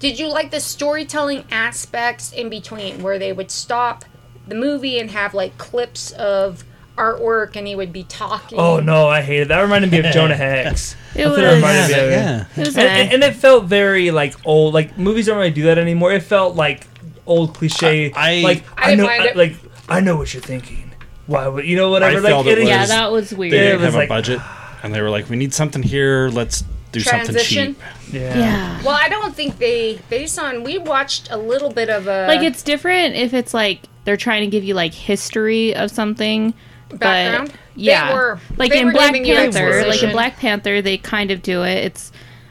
did 0.00 0.18
you 0.18 0.28
like 0.28 0.50
the 0.50 0.60
storytelling 0.60 1.44
aspects 1.50 2.32
in 2.32 2.48
between 2.48 3.02
where 3.02 3.18
they 3.18 3.32
would 3.32 3.50
stop 3.50 4.04
the 4.48 4.54
movie 4.54 4.98
and 4.98 5.10
have 5.10 5.34
like 5.34 5.56
clips 5.58 6.10
of 6.12 6.64
artwork 6.98 7.54
and 7.54 7.66
he 7.68 7.76
would 7.76 7.92
be 7.92 8.02
talking? 8.04 8.58
Oh 8.58 8.80
no, 8.80 9.08
I 9.08 9.20
hated 9.22 9.48
that. 9.48 9.60
Reminded 9.60 9.90
me 9.92 9.98
of 10.00 10.06
Jonah 10.12 10.34
Hex. 10.36 10.96
It 11.14 11.18
That's 11.24 11.28
was, 11.30 11.38
what 11.38 11.44
it 11.44 11.54
reminded 11.54 11.86
me 11.88 11.96
yeah, 11.96 12.02
of. 12.04 12.10
yeah. 12.10 12.46
it 12.62 12.66
was 12.66 12.76
And, 12.76 12.88
and, 12.88 13.12
and 13.14 13.22
it 13.24 13.36
felt 13.36 13.64
very 13.66 14.10
like 14.10 14.34
old. 14.44 14.74
Like 14.74 14.98
movies 14.98 15.26
don't 15.26 15.36
really 15.38 15.50
do 15.50 15.62
that 15.64 15.78
anymore. 15.78 16.12
It 16.12 16.22
felt 16.24 16.56
like 16.56 16.86
old 17.26 17.54
cliche. 17.54 18.10
I- 18.12 18.40
like 18.42 18.64
I 18.76 18.86
I, 18.86 18.90
didn't 18.90 18.98
know, 18.98 19.06
mind 19.06 19.22
I, 19.22 19.26
it. 19.28 19.36
like 19.36 19.52
I 19.90 20.00
know 20.00 20.16
what 20.16 20.32
you're 20.32 20.42
thinking. 20.42 20.92
Why 21.26 21.46
would 21.48 21.64
you 21.66 21.76
know 21.76 21.90
whatever? 21.90 22.16
I 22.18 22.20
like 22.20 22.30
felt 22.30 22.46
it 22.46 22.66
yeah, 22.66 22.80
was- 22.80 22.88
that 22.88 23.12
was 23.12 23.32
weird. 23.34 23.52
They 23.52 23.58
didn't 23.58 23.80
have 23.82 23.94
like- 23.94 24.06
a 24.06 24.08
budget, 24.08 24.40
and 24.82 24.94
they 24.94 25.02
were 25.02 25.10
like, 25.10 25.28
"We 25.28 25.36
need 25.36 25.52
something 25.52 25.82
here. 25.82 26.28
Let's 26.28 26.64
do 26.92 27.00
something 27.00 27.36
cheap." 27.36 27.78
yeah. 28.10 28.38
yeah. 28.38 28.82
Well, 28.82 28.98
I 29.00 29.08
don't 29.08 29.34
think 29.34 29.58
they 29.58 30.00
based 30.08 30.38
on 30.38 30.64
we 30.64 30.78
watched 30.78 31.30
a 31.30 31.36
little 31.36 31.70
bit 31.70 31.90
of 31.90 32.06
a 32.08 32.26
like 32.26 32.42
it's 32.42 32.62
different 32.62 33.14
if 33.16 33.34
it's 33.34 33.52
like 33.54 33.80
they're 34.04 34.16
trying 34.16 34.40
to 34.42 34.46
give 34.48 34.64
you 34.64 34.74
like 34.74 34.94
history 34.94 35.74
of 35.74 35.90
something 35.90 36.54
background. 36.88 37.50
but 37.50 37.58
yeah 37.76 38.08
They 38.08 38.14
were 38.14 38.40
like 38.56 38.72
they 38.72 38.80
in 38.80 38.86
were 38.86 38.92
black 38.92 39.12
giving 39.12 39.24
you 39.26 39.34
panther 39.36 39.86
like 39.86 40.02
in 40.02 40.10
black 40.10 40.38
panther 40.38 40.82
they 40.82 40.96
kind 40.98 41.30
of 41.30 41.40
do 41.42 41.62
it 41.62 41.84
it's 41.84 42.10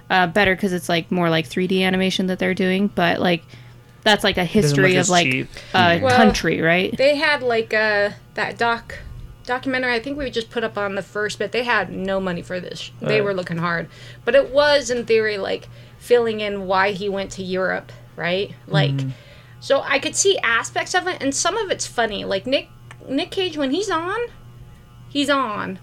uh, 0.10 0.28
better 0.28 0.56
because 0.56 0.72
it's 0.72 0.88
like 0.88 1.12
more 1.12 1.30
like 1.30 1.50
3d 1.50 1.82
animation 1.82 2.28
that 2.28 2.40
they're 2.40 2.54
doing 2.54 2.88
but 2.88 3.20
like 3.20 3.44
that's 4.04 4.24
like 4.24 4.38
a 4.38 4.46
history 4.46 4.96
of 4.96 5.10
like 5.10 5.26
cheap. 5.26 5.50
a 5.74 6.00
Well, 6.00 6.16
country 6.16 6.62
right 6.62 6.96
They 6.98 7.16
had 7.18 7.42
like 7.44 7.74
uh 7.74 8.12
that 8.36 8.58
doc 8.58 8.98
documentary. 9.46 9.94
I 9.94 10.00
think 10.00 10.18
we 10.18 10.30
just 10.30 10.50
put 10.52 10.64
up 10.64 10.78
on 10.78 10.96
the 10.96 11.02
first, 11.02 11.40
but 11.40 11.52
they 11.52 11.64
had 11.64 11.92
no 11.92 12.20
money 12.20 12.42
for 12.44 12.60
this. 12.60 12.92
They 13.02 13.20
were 13.20 13.34
looking 13.34 13.58
hard, 13.58 13.90
but 14.24 14.36
it 14.36 14.52
was 14.52 14.90
in 14.92 15.06
theory 15.06 15.38
like 15.38 15.68
filling 15.98 16.40
in 16.40 16.66
why 16.68 16.92
he 16.92 17.10
went 17.10 17.32
to 17.32 17.44
Europe, 17.44 17.92
right? 18.16 18.54
Like, 18.68 18.92
Mm-hmm. 18.92 19.10
so 19.60 19.82
I 19.82 19.98
could 20.00 20.16
see 20.16 20.38
aspects 20.40 20.94
of 20.94 21.08
it, 21.08 21.22
and 21.22 21.34
some 21.34 21.58
of 21.58 21.72
it's 21.72 21.88
funny. 21.88 22.24
Like 22.26 22.46
Nick 22.46 22.68
Nick 23.08 23.32
Cage 23.32 23.58
when 23.58 23.72
he's 23.72 23.90
on, 23.90 24.20
he's 25.10 25.30
on, 25.32 25.80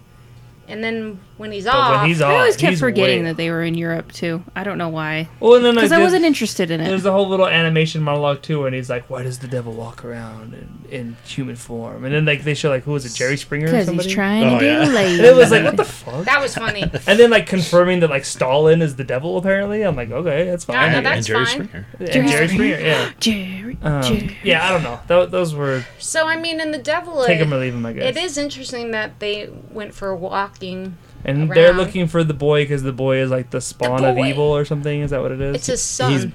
and 0.68 0.82
then 0.82 1.20
when 1.36 1.52
he's 1.52 1.64
But 1.64 1.74
off, 1.74 2.00
when 2.00 2.08
he's 2.08 2.20
i 2.22 2.28
off, 2.32 2.38
always 2.38 2.56
kept 2.56 2.70
he's 2.70 2.80
forgetting 2.80 3.20
way- 3.24 3.30
that 3.30 3.36
they 3.36 3.50
were 3.50 3.62
in 3.62 3.74
europe 3.74 4.10
too 4.12 4.42
i 4.56 4.64
don't 4.64 4.78
know 4.78 4.88
why 4.88 5.28
Well, 5.40 5.54
and 5.54 5.64
then 5.64 5.74
because 5.74 5.92
i 5.92 5.96
there's- 5.96 6.06
wasn't 6.08 6.24
interested 6.24 6.70
in 6.70 6.80
it 6.80 6.86
There's 6.86 7.04
a 7.06 7.12
whole 7.12 7.28
little 7.28 7.46
animation 7.46 8.02
monologue 8.02 8.42
too, 8.42 8.64
and 8.66 8.74
he's 8.74 8.88
like, 8.90 9.08
"Why 9.10 9.22
does 9.22 9.38
the 9.40 9.48
devil 9.48 9.72
walk 9.72 10.04
around 10.04 10.54
in, 10.54 10.68
in 10.90 11.16
human 11.26 11.56
form?" 11.56 12.04
And 12.04 12.14
then 12.14 12.24
like 12.24 12.44
they 12.44 12.54
show 12.54 12.70
like 12.70 12.84
who 12.84 12.92
was 12.92 13.04
it, 13.04 13.14
Jerry 13.14 13.36
Springer 13.36 13.66
or 13.68 13.70
because 13.70 13.88
he's 13.88 14.06
trying 14.12 14.44
Oh, 14.44 14.58
to 14.58 14.64
yeah. 14.64 14.84
get 14.86 14.96
And 14.96 15.20
it 15.20 15.34
was 15.36 15.50
like, 15.50 15.64
what 15.64 15.76
the 15.76 15.84
fuck? 16.02 16.24
that 16.24 16.40
was 16.40 16.54
funny. 16.54 16.82
And 17.06 17.18
then 17.18 17.30
like 17.30 17.46
confirming 17.46 18.00
that 18.00 18.10
like 18.10 18.24
Stalin 18.24 18.80
is 18.82 18.96
the 18.96 19.04
devil. 19.04 19.36
Apparently, 19.36 19.82
I'm 19.82 19.94
like, 19.96 20.10
okay, 20.10 20.44
that's 20.44 20.64
fine. 20.64 20.76
Yeah, 20.76 21.00
no, 21.00 21.02
that's 21.02 21.16
and 21.18 21.26
Jerry 21.26 21.44
fine. 21.44 21.54
Springer. 21.68 21.86
and 21.98 22.10
Jerry 22.12 22.28
Jerry 22.28 22.48
Springer. 22.48 22.76
Springer, 22.76 22.86
yeah. 22.86 23.10
jerry 23.20 23.78
Um, 23.82 24.02
jerry 24.02 24.36
yeah, 24.42 24.66
I 24.66 24.70
don't 24.72 24.82
know. 24.82 25.00
Tho- 25.06 25.26
those 25.26 25.54
were 25.54 25.84
So 25.98 26.26
I 26.26 26.36
mean, 26.40 26.60
in 26.60 26.70
the 26.72 26.78
devil, 26.78 27.24
take 27.24 27.36
it- 27.36 27.44
them 27.44 27.52
or 27.54 27.58
leave 27.58 27.72
them, 27.74 27.84
I 27.86 27.92
guess. 27.92 28.16
It 28.16 28.16
is 28.22 28.38
interesting 28.38 28.90
that 28.92 29.18
they 29.20 29.48
went 29.70 29.92
for 29.94 30.14
walking 30.56 30.96
And 31.24 31.50
they're 31.50 31.72
looking 31.72 32.06
for 32.08 32.22
the 32.24 32.34
boy 32.34 32.62
because 32.64 32.82
the 32.82 32.92
boy 32.92 33.18
is 33.18 33.30
like 33.30 33.50
the 33.50 33.60
spawn 33.60 34.04
of 34.04 34.18
evil 34.18 34.44
or 34.44 34.64
something. 34.64 35.00
Is 35.00 35.10
that 35.10 35.20
what 35.22 35.32
it 35.32 35.40
is? 35.40 35.56
It's 35.56 35.66
his 35.66 35.82
son. 35.82 36.12
He's 36.12 36.26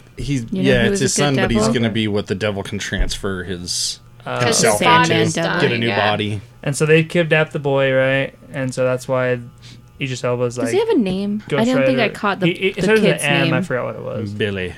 he's 0.44 0.52
You 0.54 0.64
know 0.64 0.70
yeah, 0.70 0.84
it's 0.88 1.00
his 1.00 1.18
a 1.18 1.22
good 1.22 1.26
son, 1.26 1.36
but 1.36 1.52
he's 1.52 1.68
going 1.68 1.84
to 1.84 1.90
be 1.90 2.08
what 2.08 2.28
the 2.28 2.36
devil 2.36 2.64
can 2.64 2.78
transfer 2.80 3.44
his 3.44 4.00
Uh, 4.26 4.44
himself 4.46 4.80
his 4.80 4.88
into, 5.10 5.16
is 5.16 5.34
get 5.34 5.46
a 5.46 5.48
dying, 5.48 5.62
get 5.62 5.72
a 5.72 5.78
new 5.78 5.88
yeah. 5.88 6.10
body. 6.12 6.42
and 6.64 6.76
so 6.76 6.86
they 6.86 7.04
kidnapped 7.04 7.54
the 7.54 7.60
boy, 7.60 7.94
right? 7.94 8.36
And 8.52 8.74
so 8.74 8.84
that's 8.84 9.08
why 9.08 9.40
Idris 10.00 10.24
Elba's 10.24 10.58
like. 10.58 10.66
Does 10.66 10.74
he 10.74 10.80
have 10.80 10.90
a 10.90 10.98
name? 10.98 11.44
I 11.52 11.64
don't 11.64 11.86
think 11.86 12.00
I 12.00 12.10
caught 12.10 12.40
the, 12.40 12.48
He- 12.48 12.52
it 12.70 12.76
the 12.76 12.82
started 12.84 13.04
with 13.04 13.14
kid's 13.14 13.24
an 13.24 13.44
name. 13.46 13.54
I 13.54 13.62
forgot 13.62 13.86
what 13.86 13.96
it 13.96 14.02
was. 14.02 14.34
Billy, 14.34 14.74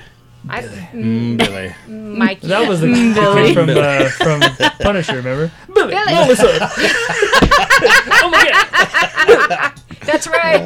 I, 0.48 0.62
mm, 0.62 1.36
Billy. 1.38 1.74
Mikey. 1.88 2.46
That 2.48 2.68
was 2.68 2.80
the 2.82 2.86
Mm, 2.88 3.14
the 3.14 3.34
kid 3.42 3.54
from 3.54 3.70
uh, 3.70 4.08
from 4.58 4.68
Punisher, 4.80 5.16
remember? 5.16 5.50
Billy, 5.74 5.90
Billy. 5.94 6.12
oh, 6.14 6.26
what's 6.28 6.40
oh 8.22 8.30
my 8.30 8.50
god, 8.50 9.72
That's 10.04 10.26
right. 10.26 10.62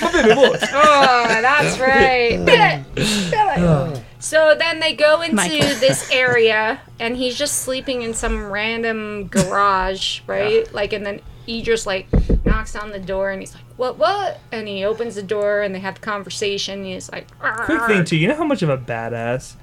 my 0.00 0.12
baby 0.12 0.34
boy. 0.34 0.58
Oh, 0.72 1.26
that's 1.40 1.78
right. 1.78 2.44
Billy. 2.44 2.84
Billy. 3.30 4.02
So 4.18 4.54
then 4.56 4.78
they 4.80 4.94
go 4.94 5.20
into 5.22 5.34
Michael. 5.36 5.58
this 5.80 6.10
area, 6.12 6.80
and 7.00 7.16
he's 7.16 7.36
just 7.36 7.62
sleeping 7.62 8.02
in 8.02 8.14
some 8.14 8.50
random 8.52 9.26
garage, 9.28 10.20
right? 10.26 10.72
Like, 10.72 10.92
and 10.92 11.04
then 11.04 11.20
Idris 11.48 11.86
like 11.86 12.06
knocks 12.44 12.76
on 12.76 12.92
the 12.92 13.00
door, 13.00 13.30
and 13.30 13.40
he's 13.42 13.54
like, 13.54 13.64
"What? 13.76 13.98
What?" 13.98 14.38
And 14.52 14.68
he 14.68 14.84
opens 14.84 15.16
the 15.16 15.22
door, 15.22 15.62
and 15.62 15.74
they 15.74 15.80
have 15.80 15.94
the 15.96 16.00
conversation. 16.00 16.80
And 16.80 16.86
he's 16.86 17.10
like, 17.10 17.26
Quick 17.40 17.82
thing 17.86 18.04
too, 18.04 18.16
you 18.16 18.28
know 18.28 18.36
how 18.36 18.44
much 18.44 18.62
of 18.62 18.68
a 18.68 18.78
badass 18.78 19.56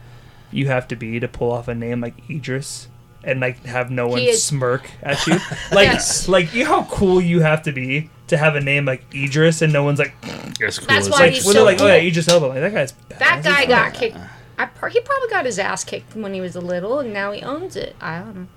you 0.51 0.67
have 0.67 0.87
to 0.89 0.95
be 0.95 1.19
to 1.19 1.27
pull 1.27 1.51
off 1.51 1.67
a 1.67 1.75
name 1.75 2.01
like 2.01 2.15
Idris 2.29 2.87
and 3.23 3.39
like 3.39 3.63
have 3.65 3.91
no 3.91 4.07
one 4.07 4.19
is- 4.19 4.43
smirk 4.43 4.89
at 5.03 5.25
you? 5.27 5.33
Like, 5.71 5.87
Yes. 5.87 6.27
like 6.27 6.53
you 6.53 6.63
know 6.63 6.81
how 6.81 6.83
cool 6.89 7.19
you 7.21 7.41
have 7.41 7.63
to 7.63 7.71
be 7.71 8.09
to 8.27 8.37
have 8.37 8.55
a 8.55 8.61
name 8.61 8.85
like 8.85 9.03
Idris 9.13 9.61
and 9.61 9.71
no 9.73 9.83
one's 9.83 9.99
like, 9.99 10.13
That's 10.59 10.77
cool. 10.79 10.87
That's 10.87 11.07
as 11.07 11.09
why 11.09 11.19
like 11.19 11.33
he's 11.33 11.45
when 11.45 11.53
so 11.55 11.59
they're 11.59 11.65
like, 11.65 11.77
oh 11.77 11.79
cool. 11.79 11.87
yeah, 11.89 11.95
Idris 11.95 12.27
Elba, 12.27 12.45
like 12.47 12.59
that 12.61 12.73
guy's 12.73 12.91
badass. 12.93 13.19
That 13.19 13.41
guy 13.43 13.65
got 13.65 13.93
kicked. 13.93 14.17
I, 14.57 14.65
par- 14.65 14.89
he 14.89 14.99
probably 14.99 15.29
got 15.29 15.45
his 15.45 15.57
ass 15.57 15.83
kicked 15.85 16.15
when 16.15 16.33
he 16.33 16.41
was 16.41 16.53
a 16.55 16.59
little, 16.61 16.99
and 16.99 17.13
now 17.13 17.31
he 17.31 17.41
owns 17.41 17.77
it. 17.77 17.95
I 18.01 18.19
don't 18.19 18.35
know. 18.35 18.47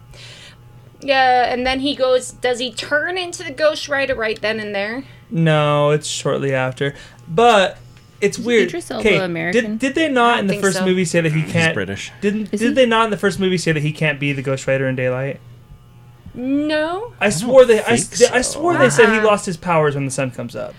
Yeah, 1.00 1.52
and 1.52 1.66
then 1.66 1.80
he 1.80 1.94
goes. 1.94 2.32
Does 2.32 2.58
he 2.58 2.72
turn 2.72 3.16
into 3.18 3.42
the 3.44 3.52
Ghost 3.52 3.88
Rider 3.88 4.14
right 4.14 4.40
then 4.40 4.58
and 4.60 4.74
there? 4.74 5.04
No, 5.30 5.90
it's 5.90 6.06
shortly 6.08 6.54
after, 6.54 6.94
but. 7.28 7.78
It's 8.22 8.38
weird. 8.38 8.68
Idris 8.68 8.90
Elba 8.90 9.24
American? 9.24 9.72
did, 9.72 9.78
did 9.80 9.94
they 9.96 10.08
not 10.08 10.38
in 10.38 10.46
the 10.46 10.52
think 10.54 10.62
first 10.64 10.78
so. 10.78 10.84
movie 10.86 11.04
say 11.04 11.20
that 11.20 11.32
he 11.32 11.42
can't? 11.42 11.74
British. 11.74 12.10
Didn't 12.22 12.52
Is 12.54 12.60
did 12.60 12.68
he? 12.68 12.74
they 12.74 12.86
not 12.86 13.04
in 13.06 13.10
the 13.10 13.16
first 13.18 13.38
movie 13.40 13.58
say 13.58 13.72
that 13.72 13.82
he 13.82 13.92
can't 13.92 14.18
be 14.20 14.32
the 14.32 14.42
Ghost 14.42 14.66
Rider 14.66 14.86
in 14.88 14.94
daylight? 14.96 15.40
No, 16.34 17.12
I 17.20 17.28
swore 17.28 17.66
they 17.66 17.80
I, 17.80 17.96
think 17.98 18.32
I 18.32 18.40
so. 18.40 18.52
swore 18.60 18.78
they 18.78 18.88
said 18.88 19.10
he 19.10 19.18
Uh-uh. 19.18 19.24
lost 19.26 19.44
his 19.44 19.58
powers 19.58 19.94
when 19.94 20.06
the 20.06 20.10
sun 20.10 20.30
comes 20.30 20.56
up. 20.56 20.74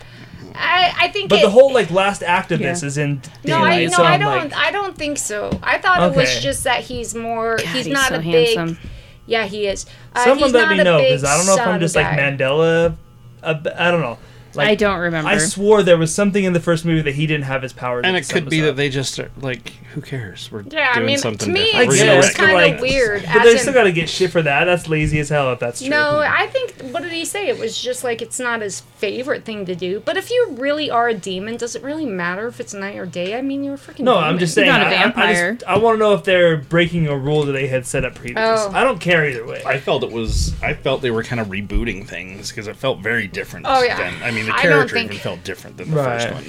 I 0.56 0.92
I 0.98 1.08
think. 1.08 1.28
But 1.30 1.40
it, 1.40 1.42
the 1.42 1.50
whole 1.50 1.72
like 1.72 1.90
last 1.92 2.22
act 2.24 2.50
of 2.50 2.58
this 2.58 2.82
Yeah. 2.82 2.86
is 2.88 2.98
in 2.98 3.22
No, 3.44 3.58
I 3.58 3.76
daylight. 3.84 3.90
no, 3.90 3.96
so 3.98 4.02
I 4.04 4.12
I'm 4.14 4.20
don't. 4.20 4.36
like, 4.50 4.52
I 4.54 4.70
don't 4.72 4.96
think 4.96 5.18
so. 5.18 5.50
I 5.62 5.78
thought 5.78 6.02
it 6.12 6.16
was 6.16 6.40
just 6.40 6.64
that 6.64 6.80
he's 6.82 7.14
more. 7.14 7.56
God, 7.58 7.66
he's 7.68 7.86
he's 7.86 7.94
not 7.94 8.08
so 8.08 8.16
a 8.16 8.18
big. 8.20 8.56
handsome. 8.56 8.78
Yeah, 9.26 9.46
he 9.46 9.66
is. 9.68 9.86
Uh, 10.14 10.24
someone 10.24 10.38
he's 10.46 10.52
let 10.54 10.62
not 10.68 10.70
me 10.72 10.80
a 10.80 10.84
know 10.84 10.98
big 10.98 11.08
because 11.10 11.24
I 11.24 11.36
don't 11.36 11.46
know 11.46 11.54
if 11.54 11.60
I'm 11.60 11.66
sun 11.66 11.80
just 11.80 11.96
like 11.96 12.06
guy. 12.06 12.18
Mandela. 12.18 12.96
Uh, 13.42 13.54
I 13.76 13.90
don't 13.92 14.00
know. 14.00 14.18
Like, 14.56 14.68
I 14.68 14.74
don't 14.74 14.98
remember. 14.98 15.28
I 15.30 15.38
swore 15.38 15.82
there 15.82 15.96
was 15.98 16.14
something 16.14 16.44
in 16.44 16.52
the 16.52 16.60
first 16.60 16.84
movie 16.84 17.02
that 17.02 17.14
he 17.14 17.26
didn't 17.26 17.44
have 17.44 17.62
his 17.62 17.72
powers. 17.72 18.02
And 18.04 18.14
when 18.14 18.22
it 18.22 18.28
could 18.28 18.44
was 18.44 18.50
be 18.50 18.60
up. 18.60 18.66
that 18.66 18.76
they 18.76 18.88
just 18.88 19.18
are 19.18 19.30
like, 19.40 19.70
who 19.94 20.00
cares? 20.00 20.50
We're 20.50 20.62
Yeah, 20.62 20.90
I 20.90 20.94
doing 20.94 21.06
mean, 21.06 21.18
something 21.18 21.46
to 21.48 21.52
me, 21.52 21.64
different. 21.64 21.76
I 21.76 21.82
it's 21.82 21.88
We're 22.00 22.06
gonna 22.06 22.22
just 22.22 22.28
wreck 22.28 22.36
but, 22.38 22.44
kind 22.44 22.54
like- 22.54 22.74
of 22.76 22.80
weird. 22.80 23.22
But 23.32 23.42
they 23.44 23.52
in- 23.52 23.58
still 23.58 23.74
got 23.74 23.84
to 23.84 23.92
get 23.92 24.08
shit 24.08 24.30
for 24.30 24.42
that. 24.42 24.64
That's 24.64 24.88
lazy 24.88 25.18
as 25.20 25.28
hell 25.28 25.52
if 25.52 25.58
that's 25.60 25.80
true. 25.80 25.88
No, 25.90 26.18
I 26.20 26.46
think 26.48 26.74
what 26.92 27.02
did 27.02 27.12
he 27.12 27.24
say? 27.24 27.48
It 27.48 27.58
was 27.58 27.80
just 27.80 28.04
like 28.04 28.20
it's 28.22 28.38
not 28.40 28.60
his 28.60 28.80
favorite 28.80 29.44
thing 29.44 29.66
to 29.66 29.74
do. 29.74 30.00
But 30.00 30.16
if 30.16 30.30
you 30.30 30.48
really 30.58 30.90
are 30.90 31.08
a 31.08 31.14
demon, 31.14 31.56
does 31.56 31.74
it 31.76 31.82
really 31.82 32.06
matter 32.06 32.46
if 32.48 32.60
it's 32.60 32.74
night 32.74 32.96
or 32.96 33.06
day? 33.06 33.36
I 33.36 33.42
mean, 33.42 33.62
you're 33.64 33.74
a 33.74 33.78
freaking. 33.78 34.00
No, 34.00 34.14
demon. 34.14 34.24
I'm 34.30 34.38
just 34.38 34.50
He's 34.50 34.64
saying. 34.64 34.68
not 34.68 34.82
a 34.82 34.86
I- 34.86 34.88
I- 34.88 34.94
I, 34.94 35.02
vampire. 35.04 35.52
just, 35.54 35.64
I 35.66 35.78
want 35.78 35.94
to 35.96 35.98
know 36.00 36.14
if 36.14 36.24
they're 36.24 36.56
breaking 36.56 37.06
a 37.08 37.16
rule 37.16 37.44
that 37.44 37.52
they 37.52 37.66
had 37.68 37.86
set 37.86 38.04
up 38.04 38.14
previous. 38.14 38.38
Oh. 38.38 38.70
I 38.74 38.82
don't 38.84 38.98
care 39.00 39.28
either 39.28 39.46
way. 39.46 39.62
I 39.64 39.78
felt 39.78 40.02
it 40.02 40.10
was. 40.10 40.52
I 40.62 40.74
felt 40.74 41.02
they 41.02 41.10
were 41.10 41.22
kind 41.22 41.40
of 41.40 41.48
rebooting 41.48 42.06
things 42.06 42.50
because 42.50 42.66
it 42.66 42.76
felt 42.76 43.00
very 43.00 43.26
different. 43.26 43.66
Oh, 43.68 43.82
yeah. 43.82 43.96
Than, 43.96 44.22
I 44.22 44.30
mean, 44.30 44.43
the 44.46 44.52
I 44.54 44.62
don't 44.62 44.72
character 44.72 44.94
think- 44.94 45.10
even 45.12 45.22
felt 45.22 45.44
different 45.44 45.76
than 45.76 45.90
the 45.90 45.96
Right. 45.96 46.22
first 46.22 46.34
one. 46.34 46.44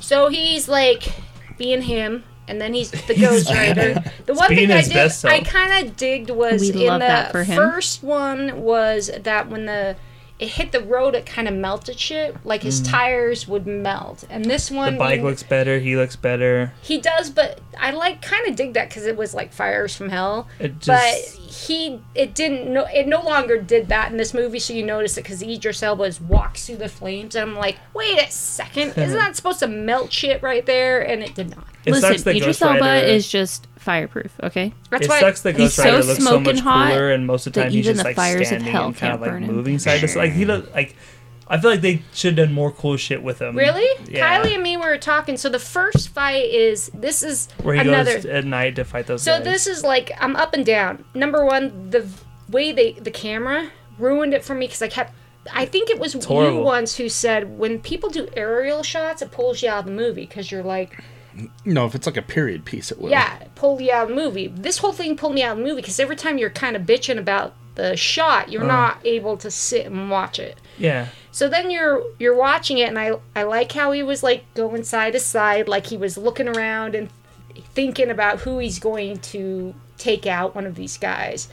So 0.00 0.28
he's 0.28 0.68
like 0.68 1.04
being 1.58 1.82
him, 1.82 2.24
and 2.48 2.60
then 2.60 2.74
he's 2.74 2.90
the 2.90 3.14
Ghost 3.20 3.48
Rider. 3.50 4.02
The 4.26 4.34
one 4.34 4.48
thing 4.48 4.70
I 4.70 4.82
did. 4.82 5.12
I 5.24 5.40
kind 5.40 5.86
of 5.86 5.96
digged 5.96 6.30
was 6.30 6.60
We 6.60 6.70
in 6.72 6.86
love 6.86 7.00
the 7.00 7.06
that 7.06 7.32
for 7.32 7.44
him. 7.44 7.56
first 7.56 8.02
one 8.02 8.60
was 8.62 9.10
that 9.22 9.48
when 9.48 9.66
the 9.66 9.96
it 10.38 10.48
hit 10.48 10.70
the 10.72 10.82
road, 10.82 11.14
it 11.14 11.24
kind 11.24 11.48
of 11.48 11.54
melted 11.54 11.98
shit. 11.98 12.36
Like 12.44 12.62
his 12.62 12.82
tires 12.82 13.48
would 13.48 13.66
melt, 13.66 14.24
and 14.28 14.44
this 14.44 14.70
one 14.70 14.92
Mm. 14.94 14.96
the 14.96 14.98
bike 14.98 15.22
looks 15.22 15.42
better. 15.42 15.78
He 15.78 15.96
looks 15.96 16.14
better. 16.16 16.72
he 16.82 16.98
does, 17.00 17.30
but 17.30 17.60
I 17.78 17.90
like 17.92 18.20
kind 18.22 18.46
of 18.48 18.54
dig 18.56 18.74
that 18.74 18.88
because 18.88 19.06
it 19.06 19.16
was 19.16 19.32
like 19.34 19.52
fires 19.52 19.96
from 19.96 20.10
hell. 20.10 20.46
It 20.58 20.84
but 20.86 21.14
he 21.14 22.00
it 22.14 22.34
didn't 22.34 22.72
no 22.72 22.84
it 22.92 23.06
no 23.06 23.22
longer 23.22 23.60
did 23.60 23.88
that 23.88 24.10
in 24.10 24.18
this 24.18 24.34
movie, 24.34 24.58
so 24.58 24.72
you 24.74 24.82
notice 24.82 25.16
it 25.16 25.22
because 25.22 25.42
Idris 25.42 25.82
Elba 25.82 26.02
is 26.04 26.20
walks 26.20 26.66
through 26.66 26.76
the 26.76 26.88
flames, 26.88 27.34
and 27.34 27.50
I'm 27.50 27.56
like, 27.56 27.76
wait 27.94 28.18
a 28.18 28.30
second, 28.30 28.90
isn't 28.90 29.12
that 29.18 29.36
supposed 29.36 29.60
to 29.60 29.66
melt 29.68 30.12
shit 30.12 30.42
right 30.42 30.66
there? 30.66 31.00
And 31.00 31.22
it 31.22 31.34
did 31.34 31.50
not. 31.50 31.64
It 31.86 31.92
Listen, 31.92 32.16
that 32.24 32.36
Idris 32.36 32.60
Elba 32.60 33.10
is 33.10 33.28
just 33.28 33.68
fireproof. 33.86 34.32
Okay. 34.42 34.74
That's 34.90 35.06
it 35.06 35.08
why 35.08 35.20
sucks 35.20 35.40
that 35.42 35.56
He's 35.56 35.76
Ghost 35.76 35.78
Rider 35.78 36.02
so 36.02 36.08
looks 36.08 36.24
so 36.24 36.40
much 36.40 36.60
hot 36.60 36.88
cooler, 36.90 37.10
and 37.12 37.26
most 37.26 37.46
of 37.46 37.54
the 37.54 37.62
time 37.62 37.70
he's 37.70 37.86
even 37.86 37.94
just 37.94 38.02
the 38.02 38.08
like 38.10 38.16
fires 38.16 38.40
of 38.42 38.46
standing 38.48 38.68
hell 38.70 38.86
and 38.88 38.96
kind 38.96 39.14
of 39.14 39.20
can't 39.20 39.22
like 39.22 39.30
burn 39.30 39.42
him. 39.44 39.54
moving 39.54 39.78
side 39.78 40.00
to 40.00 40.08
side. 40.08 40.18
Like 40.18 40.32
he 40.32 40.44
does, 40.44 40.68
like 40.74 40.96
I 41.48 41.58
feel 41.60 41.70
like 41.70 41.80
they 41.80 42.02
should 42.12 42.36
have 42.36 42.48
done 42.48 42.54
more 42.54 42.72
cool 42.72 42.96
shit 42.96 43.22
with 43.22 43.40
him. 43.40 43.56
Really? 43.56 43.88
Yeah. 44.10 44.42
Kylie 44.42 44.54
and 44.54 44.62
me 44.62 44.76
were 44.76 44.98
talking. 44.98 45.36
So 45.36 45.48
the 45.48 45.60
first 45.60 46.08
fight 46.08 46.50
is 46.50 46.90
this 46.92 47.22
is 47.22 47.48
Where 47.62 47.76
he 47.76 47.80
another. 47.82 48.14
goes 48.16 48.26
at 48.26 48.44
night 48.44 48.74
to 48.76 48.84
fight 48.84 49.06
those 49.06 49.22
so 49.22 49.36
guys. 49.36 49.44
this 49.44 49.66
is 49.68 49.82
like 49.84 50.10
I'm 50.20 50.34
up 50.34 50.52
and 50.54 50.66
down. 50.66 51.04
Number 51.14 51.44
one, 51.44 51.90
the 51.90 52.06
way 52.50 52.72
they 52.72 52.92
the 52.92 53.12
camera 53.12 53.70
ruined 53.98 54.34
it 54.34 54.44
for 54.44 54.54
me 54.54 54.66
because 54.66 54.82
I 54.82 54.88
kept. 54.88 55.12
I 55.52 55.64
think 55.64 55.90
it 55.90 56.00
was 56.00 56.14
you 56.14 56.60
once 56.60 56.96
who 56.96 57.08
said 57.08 57.56
when 57.56 57.78
people 57.78 58.10
do 58.10 58.26
aerial 58.36 58.82
shots, 58.82 59.22
it 59.22 59.30
pulls 59.30 59.62
you 59.62 59.68
out 59.70 59.78
of 59.80 59.84
the 59.84 59.92
movie 59.92 60.26
because 60.26 60.50
you're 60.50 60.64
like, 60.64 61.00
No, 61.64 61.86
if 61.86 61.94
it's 61.94 62.06
like 62.06 62.16
a 62.16 62.22
period 62.22 62.64
piece, 62.64 62.90
it 62.90 63.00
will. 63.00 63.10
yeah, 63.10 63.44
pull 63.54 63.80
you 63.80 63.92
out 63.92 64.04
of 64.04 64.08
the 64.10 64.14
movie. 64.14 64.48
This 64.48 64.78
whole 64.78 64.92
thing 64.92 65.16
pulled 65.16 65.34
me 65.34 65.42
out 65.42 65.52
of 65.52 65.58
the 65.58 65.64
movie 65.64 65.82
because 65.82 66.00
every 66.00 66.16
time 66.16 66.38
you're 66.38 66.50
kind 66.50 66.76
of 66.76 66.82
bitching 66.82 67.18
about 67.18 67.54
the 67.74 67.96
shot, 67.96 68.50
you're 68.50 68.62
uh-huh. 68.62 68.72
not 68.72 68.98
able 69.04 69.36
to 69.38 69.50
sit 69.50 69.86
and 69.86 70.10
watch 70.10 70.38
it. 70.38 70.58
yeah. 70.78 71.08
So 71.30 71.48
then 71.50 71.70
you're 71.70 72.02
you're 72.18 72.36
watching 72.36 72.78
it, 72.78 72.88
and 72.88 72.98
I 72.98 73.12
I 73.34 73.42
like 73.42 73.72
how 73.72 73.92
he 73.92 74.02
was 74.02 74.22
like 74.22 74.44
going 74.54 74.84
side 74.84 75.12
to 75.12 75.20
side, 75.20 75.68
like 75.68 75.86
he 75.86 75.96
was 75.96 76.16
looking 76.16 76.48
around 76.48 76.94
and 76.94 77.10
thinking 77.74 78.10
about 78.10 78.40
who 78.40 78.58
he's 78.58 78.78
going 78.78 79.18
to 79.18 79.74
take 79.98 80.26
out 80.26 80.54
one 80.54 80.66
of 80.66 80.74
these 80.74 80.96
guys. 80.96 81.48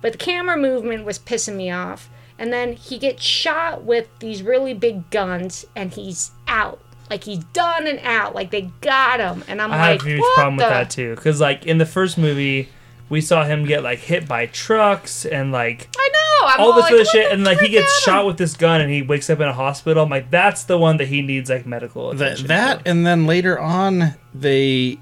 But 0.00 0.12
the 0.12 0.18
camera 0.18 0.56
movement 0.56 1.04
was 1.04 1.18
pissing 1.18 1.56
me 1.56 1.70
off. 1.70 2.10
And 2.38 2.52
then 2.52 2.74
he 2.74 2.98
gets 2.98 3.22
shot 3.22 3.82
with 3.82 4.06
these 4.20 4.42
really 4.42 4.72
big 4.72 5.10
guns, 5.10 5.66
and 5.74 5.92
he's 5.92 6.30
out. 6.46 6.80
Like 7.10 7.24
he's 7.24 7.42
done 7.52 7.86
and 7.86 7.98
out. 8.00 8.34
Like 8.34 8.50
they 8.50 8.62
got 8.80 9.20
him, 9.20 9.42
and 9.48 9.60
I'm 9.62 9.70
like, 9.70 9.78
I 9.80 9.90
like, 9.92 10.00
have 10.00 10.06
a 10.06 10.10
huge 10.10 10.20
what 10.20 10.34
problem 10.34 10.56
with 10.56 10.66
that 10.68 10.90
too, 10.90 11.14
because 11.14 11.40
like 11.40 11.66
in 11.66 11.78
the 11.78 11.86
first 11.86 12.18
movie, 12.18 12.68
we 13.08 13.20
saw 13.20 13.44
him 13.44 13.64
get 13.64 13.82
like 13.82 13.98
hit 14.00 14.28
by 14.28 14.46
trucks 14.46 15.24
and 15.24 15.50
like 15.52 15.88
I 15.98 16.08
know. 16.12 16.48
I'm 16.48 16.60
all 16.60 16.72
this 16.74 16.84
like, 16.84 16.92
other 16.92 17.04
shit, 17.06 17.28
the 17.28 17.32
and 17.34 17.44
like 17.44 17.58
he 17.60 17.68
gets 17.68 18.00
shot 18.02 18.20
him? 18.20 18.26
with 18.26 18.38
this 18.38 18.56
gun 18.56 18.80
and 18.80 18.90
he 18.90 19.02
wakes 19.02 19.28
up 19.30 19.40
in 19.40 19.48
a 19.48 19.52
hospital. 19.52 20.04
I'm 20.04 20.10
like, 20.10 20.30
that's 20.30 20.64
the 20.64 20.78
one 20.78 20.98
that 20.98 21.08
he 21.08 21.20
needs 21.22 21.50
like 21.50 21.66
medical 21.66 22.10
That, 22.14 22.22
attention. 22.24 22.46
that 22.48 22.82
for. 22.82 22.88
and 22.88 23.06
then 23.06 23.26
later 23.26 23.58
on, 23.58 24.14
they. 24.34 24.98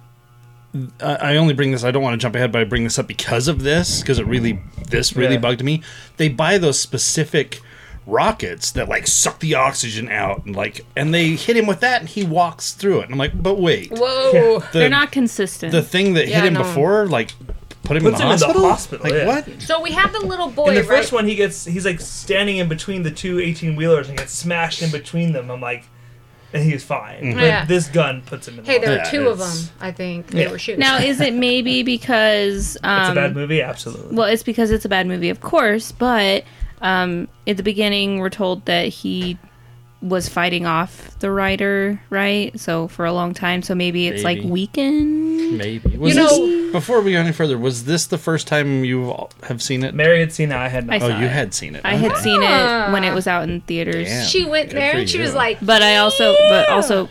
I 1.00 1.14
I 1.32 1.36
only 1.36 1.54
bring 1.54 1.70
this. 1.72 1.84
I 1.84 1.90
don't 1.90 2.02
want 2.02 2.14
to 2.14 2.18
jump 2.18 2.34
ahead, 2.36 2.52
but 2.52 2.60
I 2.60 2.64
bring 2.64 2.84
this 2.84 2.98
up 2.98 3.06
because 3.06 3.48
of 3.48 3.62
this, 3.62 4.00
because 4.00 4.18
it 4.18 4.26
really, 4.26 4.60
this 4.88 5.16
really 5.16 5.34
Yeah. 5.34 5.40
bugged 5.40 5.62
me. 5.64 5.82
They 6.18 6.28
buy 6.28 6.58
those 6.58 6.78
specific 6.78 7.60
rockets 8.06 8.70
that 8.72 8.88
like 8.88 9.06
suck 9.06 9.40
the 9.40 9.54
oxygen 9.54 10.08
out, 10.08 10.44
and 10.46 10.54
like, 10.54 10.84
and 10.96 11.12
they 11.12 11.30
hit 11.30 11.56
him 11.56 11.66
with 11.66 11.80
that, 11.80 12.00
and 12.00 12.08
he 12.08 12.24
walks 12.24 12.72
through 12.72 13.00
it. 13.00 13.04
And 13.04 13.12
I'm 13.12 13.18
like, 13.18 13.40
but 13.42 13.58
wait, 13.58 13.90
Whoa. 13.90 14.60
the, 14.60 14.66
They're 14.72 14.88
not 14.88 15.12
consistent. 15.12 15.72
the 15.72 15.82
thing 15.82 16.14
that 16.14 16.28
Yeah, 16.28 16.36
hit 16.40 16.46
him 16.48 16.54
no. 16.54 16.62
before, 16.62 17.06
like, 17.06 17.32
put 17.82 17.96
him 17.96 18.02
Puts 18.04 18.20
in 18.20 18.26
him 18.26 18.28
the 18.28 18.34
in 18.34 18.38
the 18.40 18.46
hospital. 18.46 18.68
hospital, 18.68 19.04
Like 19.04 19.12
yeah. 19.12 19.26
what? 19.26 19.62
So 19.62 19.80
we 19.82 19.92
have 19.92 20.12
the 20.12 20.20
little 20.20 20.50
boy, 20.50 20.68
in 20.68 20.74
the 20.76 20.80
right? 20.82 20.88
first 20.88 21.12
one, 21.12 21.26
he 21.26 21.34
gets 21.34 21.64
he's 21.64 21.84
like 21.84 22.00
standing 22.00 22.56
in 22.58 22.68
between 22.68 23.02
the 23.02 23.10
two 23.10 23.40
18 23.40 23.76
wheelers 23.76 24.08
and 24.08 24.16
gets 24.16 24.32
smashed 24.32 24.82
in 24.82 24.90
between 24.90 25.32
them. 25.32 25.50
I'm 25.50 25.60
like, 25.60 25.84
and 26.52 26.62
he's 26.62 26.84
fine. 26.84 27.22
Mm-hmm. 27.22 27.34
But 27.34 27.42
Yeah. 27.44 27.64
this 27.64 27.88
gun 27.88 28.22
puts 28.22 28.46
him 28.48 28.58
in. 28.58 28.64
The. 28.64 28.70
Hey, 28.72 28.78
the 28.78 28.86
there 28.86 28.96
Yeah, 28.98 29.04
were 29.04 29.10
two 29.10 29.28
of 29.28 29.38
them. 29.38 29.56
I 29.80 29.90
think 29.92 30.28
they 30.28 30.46
were 30.46 30.58
shooting. 30.60 30.78
now, 30.80 30.98
is 30.98 31.20
it 31.20 31.34
maybe 31.34 31.82
because 31.82 32.76
um, 32.84 33.00
It's 33.02 33.10
a 33.10 33.14
bad 33.14 33.34
movie, 33.34 33.60
absolutely. 33.62 34.16
Well, 34.16 34.26
it's 34.28 34.44
because 34.44 34.70
it's 34.70 34.84
a 34.84 34.88
bad 34.88 35.06
movie, 35.08 35.28
of 35.28 35.40
course, 35.40 35.90
but 35.92 36.44
um, 36.80 37.28
at 37.46 37.56
the 37.56 37.62
beginning, 37.62 38.18
we're 38.18 38.30
told 38.30 38.64
that 38.66 38.88
he 38.88 39.38
was 40.02 40.28
fighting 40.28 40.66
off 40.66 41.18
the 41.20 41.30
writer, 41.30 42.00
right? 42.10 42.58
So 42.60 42.86
for 42.88 43.06
a 43.06 43.12
long 43.12 43.32
time, 43.34 43.62
so 43.62 43.74
maybe 43.74 44.06
it's 44.06 44.22
like 44.22 44.38
Maybe. 44.38 44.50
weakened. 44.50 45.58
Maybe. 45.58 45.96
Was 45.96 46.14
You 46.14 46.22
this, 46.22 46.38
know- 46.38 46.72
before 46.72 47.00
we 47.00 47.12
go 47.12 47.20
any 47.20 47.32
further, 47.32 47.56
was 47.56 47.84
this 47.86 48.06
the 48.06 48.18
first 48.18 48.46
time 48.46 48.84
you 48.84 49.26
have 49.44 49.62
seen 49.62 49.82
it? 49.82 49.94
Mary 49.94 50.20
had 50.20 50.32
seen 50.32 50.52
it. 50.52 50.56
I 50.56 50.68
had 50.68 50.86
not. 50.86 51.00
I 51.02 51.04
oh, 51.04 51.18
you 51.18 51.24
it. 51.24 51.30
had 51.30 51.54
seen 51.54 51.74
it. 51.74 51.80
I 51.84 51.94
had 51.94 52.16
seen 52.18 52.40
Ah. 52.42 52.88
it 52.88 52.92
when 52.92 53.04
it 53.04 53.14
was 53.14 53.26
out 53.26 53.48
in 53.48 53.62
theaters. 53.62 54.06
Damn. 54.08 54.26
She 54.26 54.44
went 54.44 54.70
there 54.70 54.96
and 54.96 55.08
she 55.08 55.18
was 55.20 55.34
like, 55.34 55.58
But 55.62 55.82
I 55.82 55.96
also, 55.96 56.34
but 56.50 56.68
also, 56.68 57.08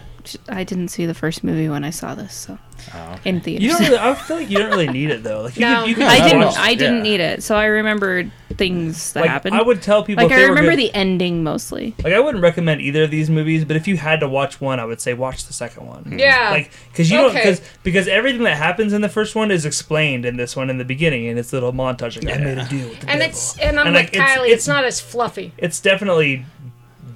I 0.47 0.63
didn't 0.63 0.89
see 0.89 1.05
the 1.07 1.13
first 1.15 1.43
movie 1.43 1.67
when 1.69 1.83
I 1.83 1.89
saw 1.89 2.13
this, 2.15 2.33
so 2.33 2.59
Oh, 2.93 3.19
in 3.25 3.35
You 3.35 3.41
theaters. 3.41 3.69
don't 3.71 3.81
really, 3.81 3.97
I 3.97 4.13
feel 4.15 4.37
like 4.37 4.49
you 4.49 4.57
don't 4.57 4.69
really 4.69 4.87
need 4.87 5.09
it 5.09 5.23
though. 5.23 5.41
Like 5.43 5.55
you 5.55 5.61
No. 5.61 5.81
could, 5.81 5.89
you 5.89 5.95
could 5.95 6.03
I 6.05 6.27
didn't. 6.27 6.45
watch- 6.45 6.57
I 6.57 6.75
didn't 6.75 6.97
yeah. 6.97 7.01
need 7.03 7.19
it, 7.19 7.43
so 7.43 7.55
I 7.55 7.65
remembered 7.65 8.31
things 8.55 9.11
that 9.13 9.21
like, 9.21 9.29
happened. 9.29 9.55
I 9.55 9.61
would 9.61 9.81
tell 9.81 10.03
people. 10.03 10.23
like 10.23 10.31
if 10.31 10.37
I 10.37 10.41
they 10.41 10.43
were 10.45 10.49
remember 10.55 10.71
good- 10.71 10.79
the 10.79 10.93
ending 10.93 11.43
mostly. 11.43 11.95
Like 12.03 12.13
I 12.13 12.19
wouldn't 12.19 12.41
recommend 12.43 12.81
either 12.81 13.03
of 13.03 13.11
these 13.11 13.29
movies, 13.29 13.65
but 13.65 13.75
if 13.75 13.87
you 13.87 13.97
had 13.97 14.19
to 14.21 14.29
watch 14.29 14.61
one, 14.61 14.79
I 14.79 14.85
would 14.85 15.01
say 15.01 15.13
watch 15.13 15.45
the 15.45 15.53
second 15.53 15.85
one. 15.87 16.03
Hmm. 16.03 16.19
Yeah. 16.19 16.49
Like 16.51 16.71
because 16.91 17.09
you 17.11 17.17
don't 17.17 17.33
because 17.33 17.61
because 17.83 18.07
everything 18.07 18.43
that 18.43 18.57
happens 18.57 18.93
in 18.93 19.01
the 19.01 19.09
first 19.09 19.35
one 19.35 19.51
is 19.51 19.65
explained 19.65 20.25
in 20.25 20.37
this 20.37 20.55
one 20.55 20.69
in 20.69 20.77
the 20.77 20.85
beginning, 20.85 21.25
in 21.25 21.37
it's 21.37 21.51
little 21.53 21.73
montage. 21.73 22.23
Like 22.23 22.35
I 22.35 22.39
made 22.39 22.57
a 22.57 22.65
deal 22.67 22.87
with 22.89 22.99
the 23.01 23.09
and 23.09 23.19
devil. 23.19 23.25
it's 23.29 23.57
and 23.59 23.79
I'm 23.79 23.87
And, 23.87 23.95
with 23.95 24.03
like, 24.05 24.13
Kylie. 24.13 24.43
It's, 24.45 24.51
it's- 24.63 24.67
not 24.67 24.85
as 24.85 24.99
fluffy. 25.01 25.51
it's 25.57 25.79
definitely 25.79 26.45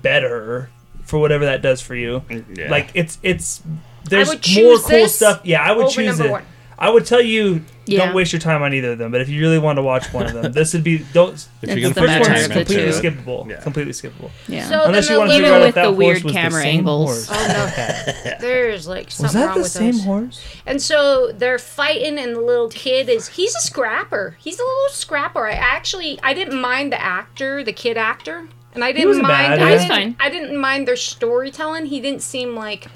better 0.02 0.70
for 1.04 1.20
whatever 1.20 1.46
that 1.46 1.62
does 1.62 1.82
for 1.82 1.96
you. 1.96 2.22
Mm, 2.30 2.58
yeah. 2.58 2.70
Like 2.70 2.90
it's 2.94 3.18
it's 3.24 3.62
there's 4.06 4.28
more 4.28 4.36
cool 4.78 4.88
this 4.88 5.16
stuff. 5.16 5.42
Yeah, 5.44 5.62
I 5.64 5.72
would 5.72 5.86
over 5.86 5.94
choose 5.94 6.20
it. 6.20 6.30
one. 6.32 6.44
I 6.82 6.90
would 6.90 7.06
tell 7.06 7.22
you 7.22 7.62
Yeah. 7.88 8.06
don't 8.06 8.16
waste 8.16 8.32
your 8.32 8.40
time 8.40 8.62
on 8.62 8.74
either 8.74 8.94
of 8.94 9.00
them. 9.00 9.12
But 9.12 9.20
if 9.20 9.28
you 9.28 9.42
really 9.42 9.60
want 9.60 9.76
to 9.78 9.82
watch 9.84 10.14
one 10.14 10.28
of 10.28 10.32
them, 10.34 10.52
this 10.54 10.72
would 10.74 10.84
be 10.84 11.00
don't. 11.12 11.34
If 11.34 11.48
you're 11.64 11.76
The 11.76 11.82
gonna 11.82 11.94
the 11.94 12.02
put 12.02 12.08
first 12.10 12.30
one 12.30 12.38
is 12.38 12.46
of 12.46 12.52
time 12.52 12.58
the 12.60 12.64
completely 12.66 12.84
into 12.88 13.02
two. 13.02 13.08
it, 13.08 13.14
skippable. 13.26 13.50
Yeah. 13.50 13.60
Completely 13.62 13.92
skippable. 13.94 14.30
Yeah. 14.48 14.70
So 14.70 14.84
Unless 14.86 15.10
you 15.10 15.18
want 15.18 15.30
to 15.32 15.36
little- 15.36 15.46
figure 15.50 15.54
out 15.56 15.60
with 15.60 15.70
if 15.70 15.76
that 15.76 15.82
the 15.82 15.88
horse 15.90 15.98
weird 15.98 16.24
was 16.24 16.34
the 16.34 16.40
camera 16.40 16.62
same 16.62 16.78
angles. 16.78 17.28
horse. 17.28 17.40
Oh 17.42 17.48
no, 17.48 18.34
there's 18.40 18.88
like 18.88 19.12
something 19.12 19.24
Was 19.26 19.34
that 19.34 19.46
wrong 19.48 19.56
the 19.56 19.62
with 19.64 19.72
same 19.72 19.92
those. 19.92 20.04
horse? 20.06 20.46
And 20.66 20.82
so 20.82 21.32
they're 21.34 21.60
fighting, 21.60 22.18
and 22.18 22.36
the 22.38 22.42
little 22.42 22.70
kid 22.70 23.10
is 23.10 23.28
he's 23.28 23.54
a 23.56 23.60
scrapper. 23.62 24.38
He's 24.40 24.58
a 24.60 24.64
little 24.64 24.90
scrapper. 24.92 25.46
I 25.48 25.52
actually 25.52 26.18
I 26.24 26.34
didn't 26.34 26.62
mind 26.62 26.94
the 26.94 27.02
actor, 27.02 27.62
the 27.62 27.74
kid 27.74 27.98
actor, 27.98 28.48
and 28.74 28.86
I 28.86 28.94
didn't 28.94 29.10
wasn't 29.10 29.28
mind. 29.28 29.60
bad, 29.60 29.60
I 29.60 29.72
yeah. 29.72 29.78
didn't, 29.80 29.90
fine. 29.90 30.16
I 30.22 30.30
didn't 30.30 30.56
mind 30.58 30.88
their 30.88 30.96
storytelling. 30.96 31.88
He 31.88 32.00
didn't 32.00 32.22
seem 32.22 32.56
like 32.56 32.88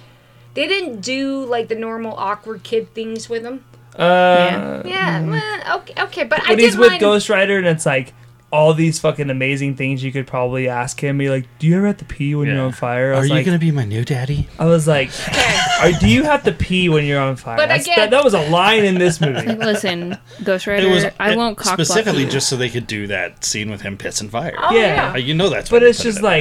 they 0.53 0.67
didn't 0.67 1.01
do 1.01 1.45
like 1.45 1.67
the 1.67 1.75
normal 1.75 2.13
awkward 2.17 2.63
kid 2.63 2.93
things 2.93 3.29
with 3.29 3.43
him. 3.43 3.63
Uh, 3.95 4.81
Yeah, 4.85 5.21
well, 5.27 5.77
okay, 5.79 5.93
okay, 6.03 6.23
but 6.23 6.39
I 6.45 6.49
when 6.49 6.57
did 6.57 6.65
he's 6.65 6.77
with 6.77 6.89
mind. 6.89 7.01
Ghost 7.01 7.29
Rider 7.29 7.57
and 7.57 7.67
it's 7.67 7.85
like 7.85 8.13
all 8.51 8.75
these 8.75 8.99
fucking 8.99 9.31
amazing 9.31 9.75
things 9.75 10.03
you 10.03 10.11
could 10.11 10.27
probably 10.27 10.69
ask 10.69 11.03
him. 11.03 11.17
Be 11.17 11.27
like, 11.27 11.47
"Do 11.57 11.65
you 11.65 11.75
ever 11.77 11.87
have 11.87 11.97
to 11.97 12.05
pee 12.05 12.35
when 12.35 12.47
you're 12.47 12.61
on 12.61 12.71
fire?" 12.71 13.11
I 13.13 13.17
Are 13.17 13.25
you 13.25 13.33
like, 13.33 13.45
gonna 13.47 13.57
be 13.57 13.71
my 13.71 13.83
new 13.83 14.05
daddy? 14.05 14.47
I 14.59 14.65
was 14.65 14.87
like, 14.87 15.09
Okay. 15.27 15.59
Are, 15.81 15.91
"Do 15.99 16.07
you 16.07 16.23
have 16.23 16.43
to 16.43 16.51
pee 16.51 16.87
when 16.87 17.03
you're 17.05 17.19
on 17.19 17.35
fire?" 17.35 17.57
But 17.57 17.67
That's- 17.69 17.85
again- 17.85 17.95
that, 17.97 18.09
that 18.11 18.23
was 18.23 18.35
a 18.35 18.47
line 18.51 18.83
in 18.85 18.95
this 18.99 19.19
movie. 19.19 19.47
Listen, 19.55 20.17
Ghost 20.43 20.67
Rider, 20.67 20.87
It 20.87 20.91
was 20.91 21.05
I 21.19 21.31
it- 21.31 21.37
won't 21.37 21.57
cock 21.57 21.73
specifically 21.73 22.25
you. 22.25 22.29
just 22.29 22.47
so 22.47 22.55
they 22.55 22.69
could 22.69 22.85
do 22.85 23.07
that 23.07 23.43
scene 23.43 23.71
with 23.71 23.81
him 23.81 23.97
pissing 23.97 24.29
fire. 24.29 24.53
Oh 24.57 24.71
Yeah. 24.75 24.79
Uh, 24.79 24.83
yeah. 24.83 25.15
you 25.17 25.33
know 25.33 25.49
that's. 25.49 25.71
but 25.71 25.79
they 25.79 25.87
it's 25.87 25.97
put 25.99 26.05
it 26.05 26.09
just 26.09 26.17
in 26.19 26.23
there. 26.23 26.31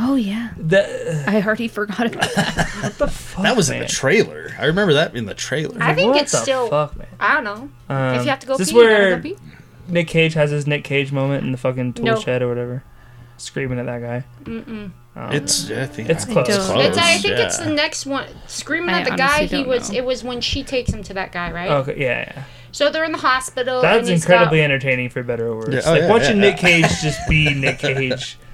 Like 0.00 0.08
Oh 0.10 0.14
yeah, 0.14 0.50
the 0.56 1.24
I 1.26 1.42
already 1.42 1.68
forgot 1.68 2.06
about 2.06 2.34
that. 2.34 2.68
what 2.82 2.98
the 2.98 3.08
fuck. 3.08 3.42
that 3.42 3.56
was 3.56 3.68
in 3.70 3.78
man? 3.78 3.86
the 3.86 3.92
trailer. 3.92 4.50
I 4.58 4.66
remember 4.66 4.94
that 4.94 5.14
in 5.16 5.26
the 5.26 5.34
trailer. 5.34 5.80
I 5.82 5.94
think 5.94 6.12
what 6.12 6.22
it's 6.22 6.32
the 6.32 6.38
still. 6.38 6.68
Fuck, 6.68 6.96
man. 6.96 7.08
I 7.20 7.34
don't 7.34 7.44
know. 7.44 7.70
Um, 7.94 8.14
if 8.14 8.24
you 8.24 8.30
have 8.30 8.40
to 8.40 8.46
go 8.46 8.54
is 8.54 8.58
pee, 8.58 8.64
this 8.64 8.72
you 8.72 8.82
gotta 8.82 8.94
where 8.94 9.16
go 9.16 9.22
pee. 9.22 9.36
Nick 9.88 10.08
Cage 10.08 10.34
has 10.34 10.50
his 10.50 10.66
Nick 10.66 10.84
Cage 10.84 11.12
moment 11.12 11.44
in 11.44 11.52
the 11.52 11.58
fucking 11.58 11.94
tool 11.94 12.04
No. 12.04 12.20
shed 12.20 12.42
or 12.42 12.48
whatever, 12.48 12.84
screaming 13.38 13.78
at 13.78 13.86
that 13.86 14.00
guy. 14.02 14.24
Mm-mm. 14.44 14.92
Um, 15.16 15.32
it's. 15.32 15.70
I 15.70 15.86
think 15.86 16.10
It's 16.10 16.24
I 16.24 16.26
think 16.26 16.46
close. 16.46 16.68
don't- 16.68 16.80
It's, 16.80 16.98
I 16.98 17.18
think 17.18 17.38
yeah. 17.38 17.46
it's 17.46 17.58
the 17.58 17.70
next 17.70 18.06
one. 18.06 18.28
Screaming 18.46 18.90
I 18.90 19.00
at 19.00 19.04
the 19.10 19.16
guy. 19.16 19.38
honestly 19.38 19.58
He 19.58 19.62
don't 19.64 19.68
was. 19.68 19.90
know. 19.90 19.96
It 19.98 20.04
was 20.04 20.22
when 20.22 20.40
she 20.40 20.62
takes 20.62 20.90
him 20.90 21.02
to 21.04 21.14
that 21.14 21.32
guy, 21.32 21.50
right? 21.50 21.70
okay, 21.70 21.94
yeah, 21.98 22.32
yeah. 22.36 22.44
So 22.70 22.90
they're 22.90 23.04
in 23.04 23.12
the 23.12 23.18
hospital. 23.18 23.80
That's 23.82 24.00
and 24.00 24.08
he's 24.08 24.22
incredibly 24.22 24.58
Got, 24.58 24.64
entertaining 24.64 25.08
for 25.08 25.22
better 25.22 25.46
or 25.48 25.56
worse. 25.56 25.74
Yeah, 25.74 25.80
oh, 25.86 25.90
like 25.92 26.02
yeah, 26.02 26.08
watching 26.10 26.36
yeah. 26.36 26.50
Nick 26.50 26.58
Cage 26.58 26.86
just 27.02 27.18
be 27.28 27.52
Nick 27.54 27.78
Cage. 27.78 28.38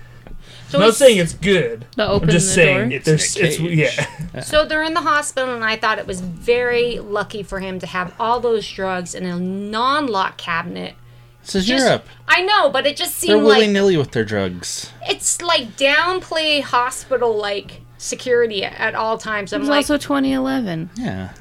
so, 0.75 0.79
I'm 0.81 0.87
not 0.89 0.95
saying 0.95 1.19
it's 1.19 1.35
good. 1.35 1.87
The 1.97 2.05
I'm 2.05 2.11
open 2.11 2.31
just 2.31 2.49
the 2.49 2.53
saying 2.55 2.89
door. 2.91 2.99
there's 3.01 3.37
It's 3.37 3.59
it's 3.61 3.61
yeah. 3.61 4.41
so 4.43 4.65
they're 4.65 4.83
in 4.83 4.95
the 4.95 5.01
hospital, 5.01 5.55
and 5.55 5.65
I 5.65 5.77
thought 5.77 5.99
it 5.99 6.07
was 6.07 6.21
very 6.21 6.99
lucky 6.99 7.43
for 7.43 7.61
him 7.61 7.79
to 7.81 7.87
have 7.87 8.15
all 8.19 8.41
those 8.41 8.69
drugs 8.71 9.15
in 9.15 9.25
a 9.25 9.39
non-lock 9.39 10.37
cabinet. 10.39 10.95
This 11.43 11.55
is 11.57 11.67
Just- 11.67 11.85
Europe. 11.85 12.07
I 12.27 12.43
know, 12.43 12.71
but 12.71 12.87
it 12.87 12.97
just 12.97 13.17
seemed 13.17 13.31
They're 13.31 13.37
seemed 13.37 13.47
willy 13.47 13.61
like 13.67 13.71
nilly 13.71 13.97
with 13.97 14.13
their 14.13 14.25
drugs. 14.25 14.91
it's 15.09 15.43
like 15.43 15.77
downplay 15.77 16.63
hospital 16.63 17.37
like 17.37 17.83
security 17.99 18.65
at 18.65 18.95
all 18.95 19.19
times. 19.19 19.53
It 19.53 19.57
I'm 19.57 19.61
was 19.61 19.69
like, 19.69 19.79
also 19.85 19.97
2011. 19.99 20.91
Yeah. 20.97 21.35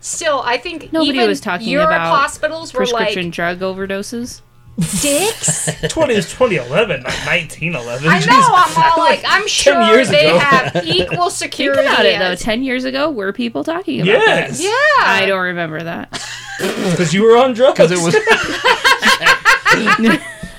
still, 0.00 0.40
I 0.44 0.58
think 0.58 0.92
Nobody 0.92 1.10
even 1.18 1.28
was 1.28 1.40
talking 1.40 1.68
Europe 1.68 1.88
about 1.88 2.16
hospitals 2.16 2.72
were 2.72 2.78
Prescription 2.78 3.24
like 3.26 3.34
drug 3.34 3.58
overdoses. 3.60 4.42
Dicks. 5.00 5.68
20 5.88 6.14
is 6.14 6.26
2011, 6.30 7.02
not 7.02 7.12
1911. 7.26 8.08
I 8.08 8.18
know. 8.20 8.26
I'm 8.54 8.92
all 8.92 8.98
like, 9.04 9.22
I'm 9.26 9.46
sure 9.48 9.80
years 9.82 10.08
they 10.08 10.26
ago. 10.28 10.38
have 10.38 10.76
equal 10.86 11.30
Think 11.30 11.32
security. 11.32 11.82
about 11.82 12.06
it 12.06 12.18
though. 12.18 12.34
Ten 12.34 12.62
years 12.62 12.84
ago, 12.84 13.10
were 13.10 13.32
people 13.32 13.64
talking 13.64 14.00
about 14.00 14.06
Yes. 14.12 14.60
yeah. 14.62 14.70
I 15.04 15.24
don't 15.26 15.40
remember 15.42 15.82
that. 15.82 16.10
Because 16.90 17.12
you 17.14 17.22
were 17.22 17.36
on 17.36 17.52
drugs. 17.54 17.78
Because 17.78 17.92
it 17.92 17.98
was. 18.04 18.14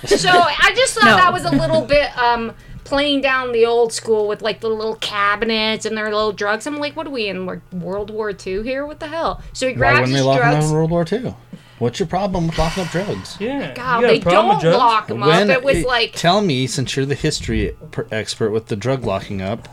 So 0.06 0.30
I 0.30 0.72
just 0.76 0.94
thought 0.96 1.06
No. 1.06 1.16
that 1.18 1.32
was 1.34 1.44
a 1.46 1.52
little 1.52 1.82
bit 1.86 2.16
um 2.18 2.54
playing 2.86 3.22
down 3.22 3.52
the 3.52 3.66
old 3.66 3.94
school 3.94 4.28
with 4.28 4.42
like 4.42 4.62
the 4.62 4.68
little 4.70 4.96
cabinets 4.96 5.86
and 5.86 5.96
their 5.96 6.06
little 6.06 6.32
drugs. 6.32 6.66
I'm 6.66 6.78
like, 6.78 6.96
what 6.96 7.06
are 7.06 7.12
we 7.12 7.28
in 7.28 7.46
like, 7.46 7.60
World 7.72 8.10
War 8.10 8.32
II 8.32 8.64
here? 8.64 8.86
What 8.86 9.00
the 9.00 9.08
hell? 9.08 9.42
So 9.54 9.68
he 9.68 9.74
Why 9.74 9.78
grabs 9.78 10.00
wouldn't 10.00 10.14
they 10.14 10.18
his 10.18 10.26
lock 10.26 10.40
them 10.40 10.52
drugs. 10.52 10.66
in 10.70 10.76
World 10.76 10.90
War 10.92 11.06
II? 11.12 11.36
What's 11.80 11.98
your 12.00 12.08
problem 12.08 12.48
with 12.48 12.58
locking 12.58 12.84
up 12.84 12.92
drugs? 12.92 13.38
yeah. 13.40 13.74
God, 13.74 14.02
you 14.02 14.08
got 14.08 14.12
they 14.12 14.18
a 14.20 14.22
problem 14.22 14.60
don't 14.62 14.78
lock 14.78 15.08
them 15.08 15.24
up. 15.24 15.48
It 15.50 15.64
was 15.64 15.84
like 15.86 16.12
tell 16.14 16.42
me, 16.42 16.68
since 16.68 16.96
you're 16.96 17.06
the 17.06 17.16
history 17.16 17.76
per- 17.92 18.08
expert 18.12 18.52
with 18.52 18.68
the 18.68 18.76
drug 18.76 19.04
locking 19.06 19.42
up, 19.42 19.68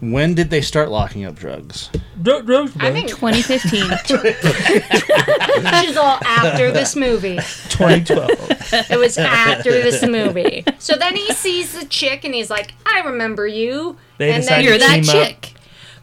when 0.00 0.34
did 0.34 0.50
they 0.50 0.60
start 0.60 0.90
locking 0.90 1.24
up 1.24 1.36
drugs? 1.36 1.90
Dru- 2.20 2.42
drugs, 2.42 2.72
I 2.76 2.90
bro. 2.90 2.92
think 2.92 3.08
2015. 3.08 3.88
this 3.88 4.10
is 5.90 5.96
all 5.96 6.18
after 6.24 6.70
this 6.72 6.96
movie. 6.96 7.36
2012. 7.68 8.90
It 8.90 8.98
was 8.98 9.16
after 9.18 9.70
this 9.70 10.02
movie. 10.06 10.64
So 10.78 10.96
then 10.96 11.14
he 11.16 11.32
sees 11.32 11.78
the 11.78 11.86
chick 11.86 12.24
and 12.24 12.34
he's 12.34 12.50
like, 12.50 12.74
I 12.86 13.00
remember 13.00 13.46
you. 13.46 13.96
They 14.18 14.32
and 14.32 14.42
then 14.44 14.62
You're 14.64 14.78
that 14.78 15.04
chick. 15.04 15.52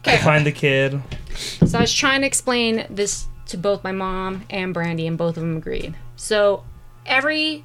to 0.04 0.16
find 0.18 0.46
the 0.46 0.52
kid. 0.52 1.00
So 1.66 1.78
I 1.78 1.80
was 1.82 1.92
trying 1.92 2.20
to 2.22 2.26
explain 2.26 2.86
this 2.90 3.26
to 3.52 3.56
both 3.58 3.84
my 3.84 3.92
mom 3.92 4.44
and 4.50 4.74
Brandy, 4.74 5.06
and 5.06 5.16
both 5.16 5.36
of 5.36 5.42
them 5.42 5.56
agreed. 5.56 5.94
So 6.16 6.64
every 7.06 7.64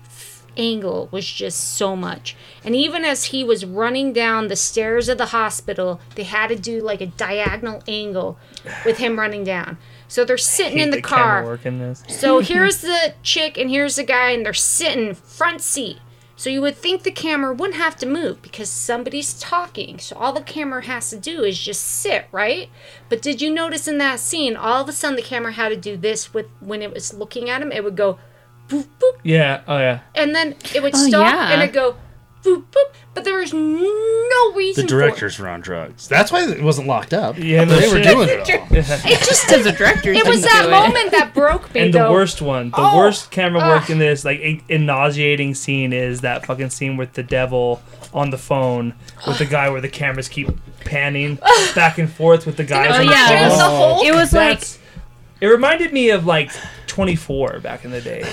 angle 0.56 1.08
was 1.12 1.26
just 1.26 1.76
so 1.76 1.96
much. 1.96 2.36
And 2.64 2.76
even 2.76 3.06
as 3.06 3.26
he 3.26 3.44
was 3.44 3.66
running 3.66 4.14
down 4.14 4.48
the 4.48 4.56
stairs 4.56 5.10
of 5.10 5.18
the 5.18 5.28
hospital, 5.28 6.00
they 6.16 6.24
had 6.24 6.48
to 6.48 6.56
do 6.56 6.82
like 6.82 7.02
a 7.02 7.08
diagonal 7.08 7.84
angle 7.88 8.38
with 8.86 8.98
him 8.98 9.20
running 9.20 9.44
down. 9.44 9.78
So 10.08 10.24
they're 10.24 10.38
sitting 10.38 10.80
in 10.80 10.92
Hate 10.92 10.96
the, 10.96 11.02
car. 11.02 11.44
work 11.44 11.66
in 11.66 11.80
this. 11.80 12.04
So 12.08 12.40
here's 12.40 12.82
the 12.82 13.14
chick 13.24 13.58
and 13.58 13.70
here's 13.70 13.98
the 13.98 14.04
guy, 14.04 14.32
and 14.32 14.46
they're 14.46 14.54
sitting 14.54 15.14
front 15.14 15.62
seat. 15.62 16.00
So 16.40 16.50
you 16.52 16.62
would 16.62 16.78
think 16.78 17.02
the 17.02 17.10
camera 17.12 17.52
wouldn't 17.52 17.80
have 17.80 17.96
to 17.98 18.06
move 18.06 18.44
because 18.44 18.70
somebody's 18.70 19.34
talking. 19.40 19.98
So 19.98 20.16
all 20.16 20.32
the 20.34 20.42
camera 20.42 20.86
has 20.86 21.10
to 21.10 21.18
do 21.18 21.44
is 21.44 21.60
just 21.60 21.82
sit, 21.82 22.28
right? 22.32 22.70
But 23.10 23.24
did 23.24 23.42
you 23.42 23.50
notice 23.52 23.88
in 23.88 23.98
that 23.98 24.20
scene, 24.20 24.56
all 24.56 24.84
of 24.84 24.88
a 24.88 24.92
sudden 24.94 25.16
the 25.16 25.24
camera 25.24 25.52
had 25.54 25.70
to 25.70 25.76
do 25.76 25.98
this 25.98 26.36
with 26.36 26.46
when 26.60 26.84
it 26.84 26.94
was 26.94 27.12
looking 27.12 27.50
at 27.50 27.62
him, 27.64 27.72
it 27.72 27.84
would 27.84 27.98
go 27.98 28.20
boop 28.70 28.86
boop, 29.00 29.18
Yeah. 29.24 29.62
Oh 29.68 29.80
yeah. 29.80 30.02
and 30.14 30.36
then 30.36 30.56
it 30.76 30.84
would 30.84 30.94
Oh, 30.96 31.08
stop 31.08 31.26
yeah. 31.26 31.52
and 31.54 31.62
it'd 31.64 31.74
go 31.74 31.96
boop 32.48 32.64
boop. 32.72 32.94
But 33.14 33.24
there 33.24 33.38
was 33.40 33.52
no 33.54 33.60
reason. 34.54 34.54
The 34.54 34.54
reason. 34.56 34.86
directors 34.86 35.40
were 35.40 35.48
on 35.48 35.62
drugs. 35.62 36.08
That's 36.08 36.32
why 36.32 36.48
it 36.48 36.62
wasn't 36.62 36.88
locked 36.88 37.14
up. 37.14 37.38
Yeah, 37.38 37.64
no 37.64 37.76
they 37.80 37.88
were 37.88 37.96
shit. 37.96 38.04
doing 38.04 38.30
it 38.30 38.50
all. 38.50 38.68
It. 38.68 38.72
it 39.06 39.20
just 39.20 39.48
Because 39.48 39.64
the 39.64 39.72
directors 39.72 40.18
it 40.18 40.26
was 40.28 40.44
that 40.44 40.64
do 40.66 40.70
moment 40.70 41.12
that 41.12 41.34
broke 41.34 41.74
me. 41.74 41.82
And 41.82 41.94
the 41.94 42.12
worst 42.12 42.42
one, 42.42 42.70
the 42.70 42.76
Oh, 42.78 42.98
worst 42.98 43.32
camera 43.32 43.60
work 43.62 43.84
ugh. 43.84 43.90
in 43.90 43.98
this, 44.00 44.24
like 44.24 44.40
a, 44.40 44.62
a 44.70 44.78
nauseating 44.78 45.56
scene, 45.56 45.94
is 45.94 46.22
that 46.22 46.46
fucking 46.46 46.70
scene 46.70 46.96
with 46.96 47.14
the 47.14 47.24
devil 47.24 47.82
on 48.14 48.30
the 48.30 48.38
phone 48.38 48.94
with 49.26 49.38
the 49.40 49.46
guy 49.46 49.70
where 49.70 49.82
the 49.82 49.90
cameras 49.90 50.30
keep 50.30 50.48
panning 50.82 51.36
back 51.76 51.98
and 51.98 52.12
forth 52.12 52.46
with 52.46 52.58
the 52.58 52.64
guys. 52.64 52.92
it 52.92 53.00
on 53.02 53.06
the 53.08 53.12
yeah. 53.12 53.24
reminded 53.30 53.52
us 53.52 53.60
phone. 53.60 53.72
the 53.72 53.78
Hulk. 53.78 54.06
It 54.06 54.14
was 54.16 54.34
like, 54.34 54.50
That's- 54.60 54.80
it 55.42 55.48
reminded 55.48 55.92
me 55.92 56.10
of 56.12 56.26
like 56.26 56.52
24 56.86 57.60
back 57.62 57.84
in 57.84 57.92
the 57.92 58.02
day. 58.02 58.24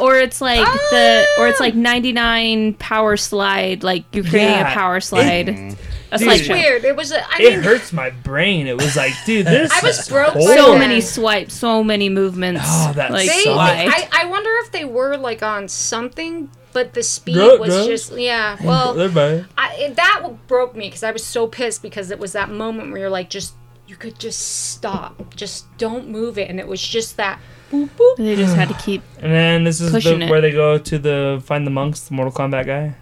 Or 0.00 0.16
it's 0.18 0.40
like 0.40 0.66
the, 0.90 1.26
or 1.38 1.48
it's 1.48 1.60
ah! 1.60 1.64
like 1.64 1.74
99 1.74 2.74
power 2.74 3.16
slide. 3.16 3.82
Like 3.82 4.04
you're 4.12 4.24
creating 4.24 4.50
Yeah. 4.54 4.70
a 4.70 4.74
power 4.74 5.00
slide. 5.00 5.46
Mm. 5.48 5.76
a 6.12 6.18
Dude. 6.18 6.28
slideshow. 6.28 6.52
weird. 6.52 6.84
It 6.84 6.94
was. 6.96 7.12
A, 7.12 7.18
I 7.28 7.38
It 7.40 7.50
mean, 7.54 7.62
hurts 7.62 7.92
my 7.92 8.10
brain. 8.10 8.66
It 8.66 8.76
was 8.76 8.96
like, 8.96 9.12
dude, 9.26 9.46
this. 9.46 9.70
I 9.72 9.80
was 9.86 10.08
broke. 10.08 10.34
So 10.34 10.72
Yeah. 10.72 10.78
many 10.78 11.00
swipes, 11.00 11.54
so 11.54 11.82
many 11.82 12.08
movements. 12.08 12.62
Oh, 12.64 12.92
that 12.94 13.10
like. 13.10 13.28
They. 13.28 13.44
I, 13.48 14.08
I 14.12 14.26
wonder 14.26 14.50
if 14.64 14.70
they 14.72 14.84
were 14.84 15.16
like 15.16 15.42
on 15.42 15.66
something, 15.68 16.50
but 16.72 16.94
the 16.94 17.02
speed 17.02 17.34
Drug- 17.34 17.60
was 17.60 17.70
drugs? 17.74 17.86
just 17.88 18.12
yeah. 18.18 18.56
Well, 18.62 18.94
They're 18.94 19.08
bad. 19.08 19.46
I, 19.58 19.74
it, 19.76 19.96
that 19.96 20.26
broke 20.46 20.76
me 20.76 20.86
because 20.88 21.02
I 21.02 21.10
was 21.10 21.24
so 21.24 21.46
pissed 21.46 21.82
because 21.82 22.10
it 22.10 22.18
was 22.18 22.32
that 22.32 22.48
moment 22.50 22.90
where 22.92 23.00
you're 23.00 23.10
like 23.10 23.30
just 23.30 23.54
you 23.86 23.96
could 23.96 24.18
just 24.18 24.70
stop, 24.72 25.34
just 25.34 25.66
don't 25.78 26.08
move 26.08 26.38
it, 26.38 26.48
and 26.48 26.58
it 26.60 26.66
was 26.68 26.80
just 26.80 27.16
that 27.16 27.38
boop 27.74 27.88
boop. 27.96 28.16
They 28.16 28.36
just 28.36 28.54
had 28.56 28.68
to 28.68 28.74
keep. 28.74 29.02
And 29.20 29.32
then 29.32 29.64
this 29.64 29.80
is 29.80 29.90
Pushing 29.90 30.20
the, 30.20 30.26
it. 30.26 30.30
where 30.30 30.40
they 30.40 30.52
go 30.52 30.78
to 30.78 30.98
the 30.98 31.42
find 31.44 31.66
the 31.66 31.70
monks, 31.70 32.00
the 32.00 32.14
Mortal 32.14 32.32
Kombat 32.32 32.66
guy. 32.66 32.94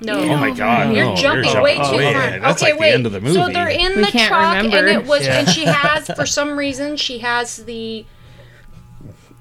No, 0.00 0.18
Oh 0.18 0.36
my 0.36 0.50
god! 0.50 0.94
You're 0.94 1.06
no, 1.06 1.16
jumping 1.16 1.62
way 1.62 1.76
too 1.76 1.80
Oh, 1.82 1.90
far. 1.92 2.00
ahead. 2.00 2.42
That's 2.42 2.62
okay, 2.62 2.72
like 2.72 2.80
wait. 2.80 2.88
the 2.90 2.94
end 2.94 3.06
of 3.06 3.12
the 3.12 3.20
movie. 3.20 3.34
So 3.34 3.48
they're 3.48 3.68
in 3.68 3.96
We 3.96 4.04
the 4.04 4.10
can't 4.10 4.28
truck, 4.28 4.56
remember. 4.56 4.76
and 4.76 4.88
it 4.88 5.06
was, 5.06 5.24
Yeah. 5.26 5.38
and 5.38 5.48
she 5.48 5.64
has, 5.64 6.06
for 6.08 6.26
some 6.26 6.58
reason, 6.58 6.96
she 6.98 7.20
has 7.20 7.56
the 7.64 8.04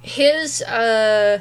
his 0.01 0.61
uh, 0.61 1.39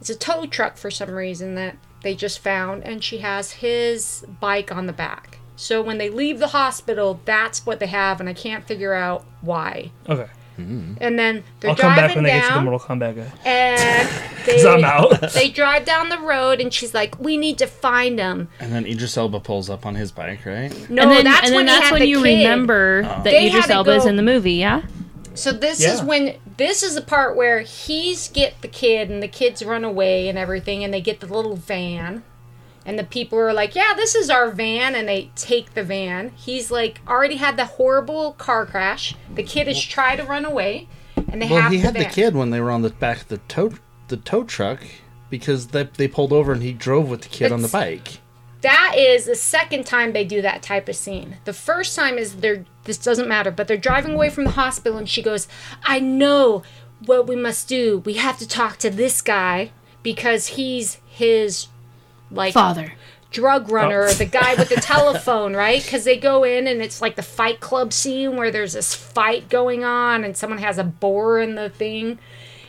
it's 0.00 0.10
a 0.10 0.14
tow 0.16 0.46
truck 0.46 0.76
for 0.76 0.90
some 0.90 1.10
reason 1.10 1.54
that 1.54 1.76
they 2.02 2.14
just 2.14 2.40
found, 2.40 2.82
and 2.84 3.02
she 3.02 3.18
has 3.18 3.52
his 3.52 4.24
bike 4.40 4.70
on 4.74 4.86
the 4.86 4.92
back. 4.92 5.38
So 5.56 5.82
when 5.82 5.98
they 5.98 6.08
leave 6.08 6.38
the 6.38 6.48
hospital, 6.48 7.20
that's 7.26 7.66
what 7.66 7.80
they 7.80 7.86
have, 7.86 8.18
and 8.20 8.28
I 8.28 8.32
can't 8.32 8.66
figure 8.66 8.94
out 8.94 9.24
why. 9.42 9.92
Okay. 10.08 10.30
Mm-hmm. 10.66 10.94
And 11.02 11.18
then 11.18 11.44
they're 11.60 11.70
I'll 11.70 11.76
come 11.76 11.94
back 11.94 12.14
when 12.14 12.24
they 12.24 12.30
get 12.30 12.42
to 12.42 12.48
the 12.48 12.54
down, 12.54 12.64
Mortal 12.64 12.80
Kombat 12.80 13.16
guy. 13.16 13.32
and 13.48 14.08
Because 14.44 14.64
I'm 14.64 14.80
they, 14.80 14.86
out. 14.86 15.32
they 15.34 15.50
drive 15.50 15.84
down 15.84 16.08
the 16.08 16.18
road, 16.18 16.60
and 16.60 16.72
she's 16.72 16.94
like, 16.94 17.18
"We 17.20 17.36
need 17.36 17.58
to 17.58 17.66
find 17.66 18.18
him." 18.18 18.48
and 18.58 18.72
then 18.72 18.86
Idris 18.86 19.16
Elba 19.16 19.40
pulls 19.40 19.68
up 19.68 19.84
on 19.84 19.94
his 19.96 20.10
bike, 20.12 20.46
right? 20.46 20.70
No, 20.90 21.02
and 21.02 21.10
then, 21.10 21.24
that's 21.24 21.46
and 21.48 21.54
when 21.54 21.66
then 21.66 21.74
he 21.74 21.80
that's 21.80 21.92
when 21.92 22.08
you 22.08 22.22
kid. 22.22 22.38
remember 22.38 23.02
that 23.02 23.24
They 23.24 23.48
Idris 23.48 23.68
Elba 23.68 23.90
is 23.96 24.06
in 24.06 24.16
the 24.16 24.22
movie. 24.22 24.54
Yeah. 24.54 24.82
So 25.34 25.52
this 25.52 25.80
Yeah. 25.80 25.92
is 25.94 26.02
when 26.02 26.36
this 26.56 26.82
is 26.82 26.94
the 26.94 27.02
part 27.02 27.36
where 27.36 27.60
he's 27.60 28.28
get 28.28 28.60
the 28.62 28.68
kid 28.68 29.10
and 29.10 29.22
the 29.22 29.28
kids 29.28 29.64
run 29.64 29.84
away 29.84 30.28
and 30.28 30.36
everything 30.38 30.82
and 30.84 30.92
they 30.92 31.00
get 31.00 31.20
the 31.20 31.26
little 31.26 31.56
van 31.56 32.22
and 32.86 32.98
the 32.98 33.04
people 33.04 33.38
are 33.38 33.52
like, 33.52 33.74
"Yeah, 33.74 33.94
this 33.94 34.14
is 34.14 34.30
our 34.30 34.50
van." 34.50 34.94
And 34.94 35.08
they 35.08 35.30
take 35.34 35.74
the 35.74 35.82
van. 35.84 36.32
He's 36.36 36.70
like 36.70 37.00
already 37.06 37.36
had 37.36 37.56
the 37.56 37.64
horrible 37.64 38.32
car 38.32 38.66
crash. 38.66 39.14
The 39.34 39.42
kid 39.42 39.68
is 39.68 39.82
trying 39.82 40.18
to 40.18 40.24
run 40.24 40.44
away 40.44 40.88
and 41.32 41.40
they 41.40 41.46
have 41.46 41.54
Well, 41.54 41.62
have 41.62 41.72
he 41.72 41.78
the 41.78 41.84
had 41.84 41.94
the 41.94 42.04
kid 42.04 42.34
when 42.34 42.50
they 42.50 42.60
were 42.60 42.70
on 42.70 42.82
the 42.82 42.90
back 42.90 43.22
of 43.22 43.28
the 43.28 43.38
tow 43.38 43.72
the 44.08 44.16
tow 44.16 44.44
truck 44.44 44.80
because 45.28 45.68
they, 45.68 45.84
they 45.84 46.08
pulled 46.08 46.32
over 46.32 46.52
and 46.52 46.62
he 46.62 46.72
drove 46.72 47.08
with 47.08 47.22
the 47.22 47.28
kid 47.28 47.52
on 47.52 47.62
the 47.62 47.68
bike. 47.68 48.18
That 48.62 48.94
is 48.96 49.24
the 49.24 49.36
second 49.36 49.86
time 49.86 50.12
they 50.12 50.24
do 50.24 50.42
that 50.42 50.62
type 50.62 50.88
of 50.88 50.96
scene. 50.96 51.36
The 51.44 51.52
first 51.52 51.96
time 51.96 52.18
is 52.18 52.36
they're 52.36 52.64
this 52.84 52.98
doesn't 52.98 53.28
matter, 53.28 53.50
but 53.50 53.68
they're 53.68 53.76
driving 53.76 54.14
away 54.14 54.30
from 54.30 54.44
the 54.44 54.50
hospital 54.50 54.98
and 54.98 55.08
she 55.08 55.22
goes, 55.22 55.48
"I 55.84 56.00
know 56.00 56.62
what 57.06 57.26
we 57.26 57.36
must 57.36 57.68
do. 57.68 58.02
We 58.04 58.14
have 58.14 58.38
to 58.38 58.48
talk 58.48 58.76
to 58.78 58.90
this 58.90 59.22
guy 59.22 59.72
because 60.02 60.48
he's 60.48 60.98
his 61.06 61.68
like 62.30 62.54
Father. 62.54 62.92
drug 63.30 63.70
runner, 63.70 64.04
Oh. 64.08 64.12
the 64.12 64.24
guy 64.24 64.54
with 64.54 64.68
the 64.68 64.76
telephone, 64.80 65.54
right? 65.54 65.82
Because 65.82 66.04
they 66.04 66.16
go 66.16 66.44
in 66.44 66.66
and 66.66 66.82
it's 66.82 67.00
like 67.00 67.16
the 67.16 67.22
Fight 67.22 67.60
Club 67.60 67.92
scene 67.92 68.36
where 68.36 68.50
there's 68.50 68.72
this 68.72 68.94
fight 68.94 69.48
going 69.48 69.84
on 69.84 70.24
and 70.24 70.36
someone 70.36 70.58
has 70.58 70.78
a 70.78 70.84
boar 70.84 71.38
in 71.40 71.54
the 71.54 71.68
thing. 71.70 72.18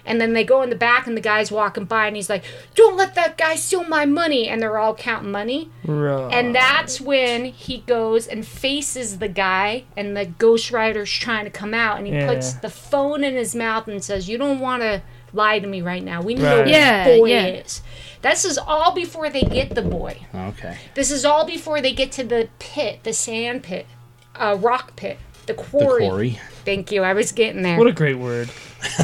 And 0.04 0.20
then 0.20 0.34
they 0.34 0.44
go 0.44 0.64
in 0.64 0.72
the 0.72 0.76
back 0.76 1.06
and 1.06 1.16
the 1.16 1.22
guy's 1.22 1.52
walking 1.52 1.86
by 1.86 2.08
and 2.08 2.16
he's 2.16 2.28
like, 2.30 2.44
Don't 2.74 2.98
let 2.98 3.14
that 3.14 3.38
guy 3.38 3.54
steal 3.56 3.84
my 3.84 4.06
money. 4.08 4.48
And 4.48 4.60
they're 4.60 4.80
all 4.80 4.96
counting 4.96 5.32
money. 5.32 5.70
Right. 5.86 6.34
And 6.34 6.56
that's 6.56 7.00
when 7.00 7.46
he 7.46 7.80
goes 7.82 8.26
and 8.26 8.44
faces 8.46 9.20
the 9.20 9.28
guy, 9.28 9.84
and 9.96 10.18
the 10.18 10.26
Ghost 10.26 10.72
Rider's 10.72 11.12
trying 11.12 11.46
to 11.46 11.52
come 11.52 11.76
out, 11.76 11.98
and 12.00 12.08
he 12.08 12.14
Yeah. 12.14 12.26
puts 12.28 12.54
the 12.54 12.70
phone 12.72 13.24
in 13.24 13.36
his 13.36 13.54
mouth 13.56 13.88
and 13.88 14.04
says, 14.04 14.28
"You 14.28 14.40
don't 14.40 14.60
want 14.60 14.82
to 14.82 15.04
lie 15.34 15.60
to 15.60 15.68
me 15.68 15.82
right 15.82 16.04
now. 16.04 16.22
We 16.22 16.36
know 16.36 16.58
Right. 16.60 16.66
who 16.68 16.72
Yeah, 16.72 17.10
the 17.10 17.18
boy 17.20 17.26
yeah. 17.30 17.46
is." 17.46 17.82
This 18.22 18.46
is 18.46 18.58
all 18.58 18.92
before 18.94 19.30
they 19.30 19.42
get 19.42 19.74
the 19.74 19.82
boy. 19.82 20.18
Okay. 20.34 20.78
This 20.94 21.10
is 21.12 21.26
all 21.26 21.46
before 21.46 21.82
they 21.82 21.92
get 21.94 22.12
to 22.14 22.24
the 22.24 22.50
pit, 22.60 23.00
the 23.04 23.14
sand 23.14 23.64
pit, 23.64 23.88
uh, 24.36 24.58
rock 24.60 24.96
pit, 24.96 25.18
the 25.48 25.54
quarry. 25.56 25.84
The 25.84 25.88
quarry. 25.88 26.08
quarry. 26.10 26.40
Thank 26.66 26.92
you. 26.92 27.02
I 27.04 27.14
was 27.14 27.32
getting 27.32 27.64
there. 27.64 27.78
What 27.80 27.88
a 27.88 27.92
great 27.92 28.18
word. 28.20 28.50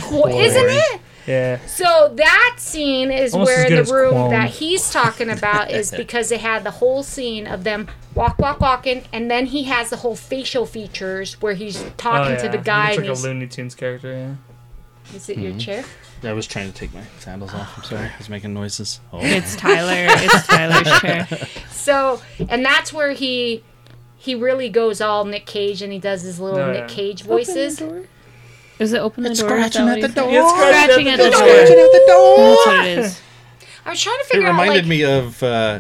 Qu- 0.04 0.28
Isn't 0.28 0.70
it? 0.70 1.02
Yeah. 1.26 1.60
So 1.66 2.14
that 2.16 2.56
scene 2.58 3.12
is 3.12 3.34
Almost 3.34 3.50
where 3.50 3.66
in 3.66 3.76
the 3.76 3.92
room 3.92 4.14
Qualm. 4.14 4.30
that 4.30 4.50
he's 4.50 4.90
talking 4.92 5.30
about 5.30 5.72
is 5.80 5.92
because 5.92 6.30
they 6.30 6.38
had 6.38 6.64
the 6.64 6.72
whole 6.72 7.04
scene 7.04 7.46
of 7.48 7.64
them 7.66 7.88
walk, 8.16 8.40
walk, 8.40 8.62
walking, 8.62 9.04
and 9.12 9.30
then 9.30 9.48
he 9.48 9.64
has 9.66 9.90
the 9.90 9.98
whole 9.98 10.16
facial 10.16 10.66
features 10.66 11.42
where 11.42 11.54
he's 11.54 11.84
talking 11.98 12.28
oh, 12.34 12.36
yeah. 12.36 12.44
to 12.44 12.50
the 12.50 12.58
guy. 12.58 12.92
He 12.92 12.98
and 12.98 13.08
looks 13.08 13.08
like 13.08 13.08
a 13.08 13.10
he's, 13.10 13.24
Looney 13.26 13.48
Tunes 13.48 13.76
character, 13.76 14.12
yeah. 14.14 14.36
Is 15.16 15.30
it 15.30 15.38
your 15.38 15.58
chair? 15.58 15.84
I 16.24 16.34
was 16.34 16.48
trying 16.48 16.72
to 16.72 16.78
take 16.78 16.94
my 16.94 17.04
sandals 17.20 17.54
off. 17.54 17.78
I'm 17.78 17.84
sorry. 17.84 18.08
I 18.08 18.18
was 18.18 18.30
making 18.30 18.54
noises. 18.54 19.00
Oh. 19.14 19.20
It's 19.22 19.56
Tyler. 19.56 20.08
It's 20.10 20.48
Tyler's 20.48 21.00
chair. 21.02 21.28
So, 21.88 22.22
and 22.50 22.66
that's 22.66 22.92
where 22.92 23.14
he 23.14 23.64
he 24.18 24.36
really 24.36 24.68
goes 24.68 25.00
all 25.00 25.24
Nick 25.24 25.46
Cage 25.46 25.82
and 25.82 25.94
he 25.94 26.00
does 26.00 26.22
his 26.22 26.38
little 26.38 26.60
Oh, 26.60 26.72
Nick 26.74 26.90
yeah. 26.90 26.96
Cage 26.96 27.24
voices. 27.24 27.82
Is 28.80 28.92
it 28.92 28.98
open 29.00 29.24
the 29.24 29.32
It's 29.32 29.40
door? 29.40 29.58
Is 29.58 29.72
scratching 29.72 29.88
at 29.88 30.02
the 30.02 30.10
door. 30.10 30.30
It's 30.30 30.52
Scratching 30.52 31.08
at 31.08 31.18
the 31.18 31.30
door. 31.30 31.34
Scratching 31.34 31.80
at 31.80 31.92
the 31.92 32.04
door. 32.08 32.38
That's 32.38 32.66
what 32.68 32.86
it 32.86 32.98
is. 33.00 33.22
I 33.86 33.90
was 33.92 34.02
trying 34.02 34.18
to 34.20 34.26
figure 34.26 34.48
out 34.48 34.50
It 34.50 34.52
reminded 34.52 34.76
like 34.84 34.86
me 34.90 35.04
of 35.06 35.42
uh, 35.42 35.80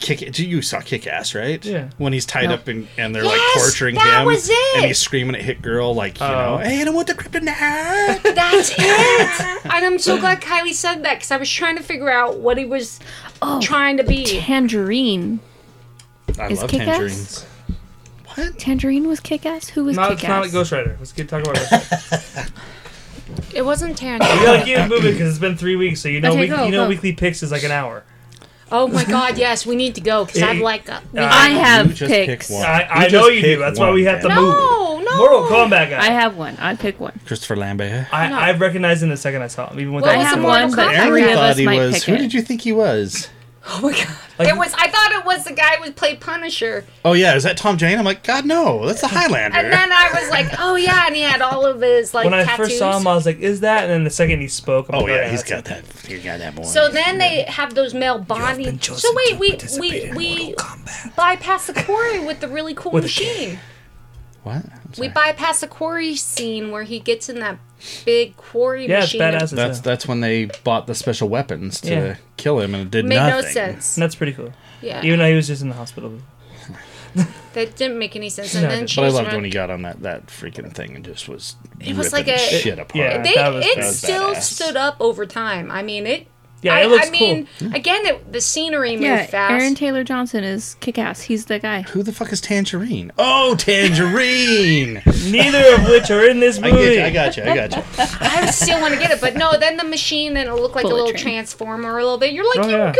Kick. 0.00 0.38
You 0.38 0.60
saw 0.60 0.80
Kick 0.80 1.06
Ass, 1.06 1.34
right? 1.34 1.64
Yeah. 1.64 1.90
When 1.98 2.12
he's 2.12 2.26
tied 2.26 2.48
No. 2.48 2.54
up 2.54 2.66
and, 2.68 2.88
and 2.98 3.14
they're 3.14 3.22
Yes, 3.24 3.32
like 3.56 3.62
torturing 3.64 3.94
that 3.94 4.20
him, 4.20 4.26
was 4.26 4.48
it. 4.50 4.76
and 4.76 4.86
he's 4.86 4.98
screaming 4.98 5.34
at 5.36 5.42
Hit 5.42 5.62
Girl 5.62 5.94
like, 5.94 6.18
you 6.20 6.26
Oh. 6.26 6.56
know, 6.56 6.58
hey, 6.58 6.80
I 6.80 6.84
don't 6.84 6.94
want 6.94 7.06
the 7.06 7.14
kryptonite. 7.14 8.22
that's 8.34 8.70
it. 8.78 9.64
and 9.64 9.72
I'm 9.84 9.98
so 9.98 10.18
glad 10.18 10.40
Kylie 10.40 10.72
said 10.72 11.04
that 11.04 11.14
because 11.14 11.30
I 11.30 11.36
was 11.36 11.50
trying 11.50 11.76
to 11.76 11.82
figure 11.82 12.10
out 12.10 12.38
what 12.38 12.58
he 12.58 12.64
was 12.64 12.98
Oh, 13.40 13.60
trying 13.60 13.96
to 13.98 14.04
be. 14.04 14.24
Tangerine. 14.24 15.38
I 16.38 16.48
Is 16.48 16.60
love 16.60 16.70
Kick-Ass? 16.70 16.86
tangerines. 16.86 17.46
What? 18.34 18.58
Tangerine 18.58 19.06
was 19.06 19.20
kick 19.20 19.46
ass? 19.46 19.68
Who 19.68 19.84
was 19.84 19.96
No, 19.96 20.08
kick 20.08 20.14
it's 20.14 20.22
not 20.24 20.42
like? 20.42 20.50
Ghost 20.50 20.72
Rider. 20.72 20.96
Let's 20.98 21.12
get 21.12 21.28
talk 21.28 21.42
about 21.46 21.54
Ghost 21.70 22.50
It 23.54 23.62
wasn't 23.64 23.90
we 23.92 23.96
Tangerine. 23.96 24.42
gotta 24.44 24.64
keep 24.64 24.76
it 24.76 24.88
moving 24.88 25.12
because 25.12 25.30
it's 25.30 25.38
been 25.38 25.56
three 25.56 25.76
weeks, 25.76 26.00
so 26.00 26.08
you 26.08 26.20
know, 26.20 26.30
Okay, 26.32 26.40
week, 26.40 26.50
go, 26.50 26.64
you 26.64 26.72
know, 26.72 26.84
go. 26.84 26.88
weekly 26.88 27.12
picks 27.12 27.42
is 27.44 27.52
like 27.52 27.62
an 27.62 27.70
hour. 27.70 28.02
Oh 28.72 28.88
my 28.88 29.04
God! 29.04 29.36
Yes, 29.38 29.66
we 29.66 29.76
need 29.76 29.94
to 29.96 30.00
go 30.00 30.24
because 30.24 30.42
I'd 30.42 30.56
Eh, 30.58 30.62
like. 30.62 30.88
A, 30.88 31.02
we- 31.12 31.20
uh, 31.20 31.28
I 31.30 31.48
You 31.50 31.58
have 31.58 31.94
just 31.94 32.10
picks. 32.10 32.48
pick 32.48 32.56
one. 32.56 32.66
I, 32.66 32.80
You 32.80 32.86
I 32.90 33.02
just 33.08 33.12
know 33.14 33.28
you 33.28 33.40
pick 33.42 33.56
do. 33.56 33.60
That's 33.60 33.78
why 33.78 33.86
one, 33.86 33.94
we 33.94 34.04
have 34.04 34.22
to 34.22 34.28
man. 34.28 34.40
move. 34.42 34.54
no, 34.54 35.00
no. 35.00 35.16
Mortal 35.18 35.42
Kombat 35.44 35.90
guy. 35.90 35.98
I 36.00 36.10
have 36.10 36.36
one. 36.36 36.56
I 36.58 36.74
pick 36.74 36.98
one. 36.98 37.18
Christopher 37.26 37.56
Lambert. 37.56 38.12
I, 38.12 38.28
No. 38.28 38.38
I 38.38 38.52
recognized 38.52 39.02
him 39.02 39.10
the 39.10 39.16
second 39.16 39.42
I 39.42 39.48
saw 39.48 39.70
him, 39.70 39.78
even 39.80 39.92
with 39.92 40.02
What 40.02 40.08
that. 40.12 40.18
I 40.18 40.22
have 40.22 40.38
the 40.40 40.44
one. 40.44 40.68
One, 40.68 40.76
but 40.76 40.88
Kombat 40.94 41.08
three 41.08 41.34
thought 41.34 41.56
he 41.56 41.66
was. 41.66 42.04
Who 42.04 42.16
did 42.16 42.32
you 42.34 42.42
think 42.42 42.62
he 42.62 42.72
was? 42.72 43.28
Oh 43.66 43.80
my 43.82 43.92
God! 43.92 44.06
Like- 44.38 44.48
it 44.48 44.56
was. 44.56 44.74
I 44.74 44.88
thought 44.88 45.12
it 45.12 45.24
was 45.24 45.44
the 45.44 45.52
guy 45.52 45.76
who 45.76 45.90
played 45.92 46.20
Punisher, 46.20 46.84
Oh 47.04 47.12
yeah, 47.14 47.34
is 47.34 47.44
that 47.44 47.56
Tom 47.56 47.78
Jane? 47.78 47.98
I'm 47.98 48.04
like, 48.04 48.22
God 48.22 48.44
no, 48.44 48.84
that's 48.86 49.00
the 49.00 49.06
Highlander. 49.08 49.56
and 49.56 49.72
then 49.72 49.90
I 49.90 50.10
was 50.12 50.28
like, 50.30 50.46
oh 50.58 50.76
yeah, 50.76 51.06
and 51.06 51.14
he 51.16 51.22
had 51.22 51.40
all 51.40 51.64
of 51.64 51.80
his 51.80 52.12
like 52.12 52.24
when 52.24 52.34
I 52.34 52.44
first 52.56 52.78
saw 52.78 52.98
him, 52.98 53.06
I 53.06 53.14
was 53.14 53.24
like, 53.26 53.38
"Is 53.38 53.60
that?" 53.60 53.84
And 53.84 53.90
then 53.90 54.04
the 54.04 54.10
second 54.10 54.40
he 54.40 54.48
spoke, 54.48 54.88
I'm 54.88 54.96
oh 54.96 54.98
like, 54.98 55.08
yeah, 55.08 55.14
oh, 55.26 55.30
he's 55.30 55.42
that's 55.44 55.50
got 55.50 55.64
that. 55.66 55.84
He 56.06 56.18
got 56.20 56.40
that 56.40 56.54
boy. 56.54 56.64
so 56.64 56.90
then 56.90 57.18
they 57.18 57.42
have 57.44 57.74
those 57.74 57.94
male 57.94 58.18
bonding. 58.18 58.80
So 58.80 59.08
wait, 59.14 59.38
we 59.38 59.58
we 59.80 60.12
we 60.14 60.54
bypass 61.16 61.66
the 61.66 61.74
quarry 61.74 62.20
with 62.20 62.40
the 62.40 62.48
really 62.48 62.74
cool 62.74 62.92
With 62.92 63.04
a 63.04 63.06
machine. 63.06 63.58
What? 64.44 64.64
We 64.98 65.08
bypass 65.08 65.60
the 65.60 65.66
quarry 65.68 66.14
scene 66.16 66.70
where 66.70 66.84
he 66.84 67.00
gets 67.00 67.28
in 67.28 67.40
that 67.40 67.58
big 68.04 68.36
quarry 68.36 68.86
Yeah, 68.88 68.98
it's 68.98 69.06
machine. 69.14 69.20
badass. 69.20 69.50
That's 69.50 69.78
hell. 69.78 69.82
that's 69.82 70.06
when 70.06 70.20
they 70.20 70.46
bought 70.62 70.86
the 70.86 70.94
special 70.94 71.28
weapons 71.28 71.80
to 71.82 71.90
Yeah. 71.90 72.16
kill 72.36 72.60
him, 72.60 72.74
and 72.74 72.84
it 72.84 72.90
did 72.90 73.04
Made 73.06 73.16
nothing. 73.16 73.44
no 73.44 73.50
sense. 73.50 73.96
And 73.96 74.02
that's 74.02 74.14
pretty 74.14 74.32
cool. 74.32 74.52
Yeah, 74.80 75.02
Even 75.02 75.18
though 75.18 75.28
he 75.28 75.34
was 75.34 75.46
just 75.48 75.62
in 75.62 75.68
the 75.70 75.74
hospital. 75.74 76.18
that 77.54 77.76
didn't 77.76 77.98
make 77.98 78.16
any 78.16 78.28
sense. 78.28 78.54
And 78.54 78.64
No, 78.64 78.68
then 78.68 78.78
it 78.78 78.80
didn't. 78.82 78.90
she 78.90 79.00
But 79.00 79.04
I 79.06 79.08
loved 79.10 79.26
run- 79.28 79.36
when 79.36 79.44
he 79.44 79.50
got 79.50 79.70
on 79.70 79.82
that 79.82 80.02
that 80.02 80.26
freaking 80.26 80.72
thing 80.72 80.94
and 80.96 81.04
just 81.04 81.28
was. 81.28 81.56
It 81.80 81.96
was 81.96 82.12
ripping 82.12 82.26
like 82.34 82.36
a- 82.36 82.38
shit 82.38 82.78
apart. 82.78 82.94
Yeah. 82.96 83.22
They, 83.22 83.34
That 83.34 83.52
was- 83.54 83.64
it 83.66 83.76
that 83.76 83.84
was 83.86 83.98
still 83.98 84.34
badass. 84.34 84.42
stood 84.42 84.76
up 84.76 84.96
over 85.00 85.24
time. 85.26 85.70
I 85.70 85.82
mean, 85.82 86.06
it. 86.06 86.26
Yeah, 86.64 86.74
I, 86.76 86.80
it 86.84 86.88
looks 86.88 87.06
I 87.08 87.10
mean, 87.10 87.46
again, 87.74 88.06
it, 88.06 88.32
the 88.32 88.40
scenery 88.40 88.92
moved 88.92 89.04
Yeah, 89.04 89.26
fast. 89.26 89.52
Aaron 89.52 89.74
Taylor 89.74 90.02
Johnson 90.02 90.42
is 90.44 90.76
kick 90.80 90.98
ass. 90.98 91.20
He's 91.22 91.44
the 91.44 91.58
guy. 91.58 91.82
Who 91.82 92.02
the 92.02 92.12
fuck 92.12 92.32
is 92.32 92.40
Tangerine? 92.40 93.12
Oh, 93.18 93.54
Tangerine! 93.56 95.02
Neither 95.30 95.74
of 95.74 95.84
which 95.88 96.10
are 96.10 96.24
in 96.28 96.40
this 96.40 96.58
I 96.62 96.70
movie. 96.70 96.82
get 96.84 96.94
you. 96.94 97.02
I 97.04 97.10
got 97.10 97.36
you. 97.36 97.42
I 97.44 97.54
got 97.54 97.76
you. 97.76 97.82
I 97.98 98.50
still 98.50 98.80
want 98.80 98.94
to 98.94 99.00
get 99.00 99.10
it, 99.10 99.20
but 99.20 99.36
no. 99.36 99.56
Then 99.58 99.76
the 99.76 99.84
machine, 99.84 100.36
and 100.36 100.48
it 100.48 100.54
looked 100.54 100.74
like 100.74 100.84
a 100.84 100.88
little 100.88 101.08
train. 101.10 101.22
transformer 101.22 101.98
a 101.98 102.02
little 102.02 102.18
bit. 102.18 102.32
You're 102.32 102.46
like, 102.56 102.64
Oh, 102.66 102.68
you 102.68 102.76
yeah. 102.76 102.92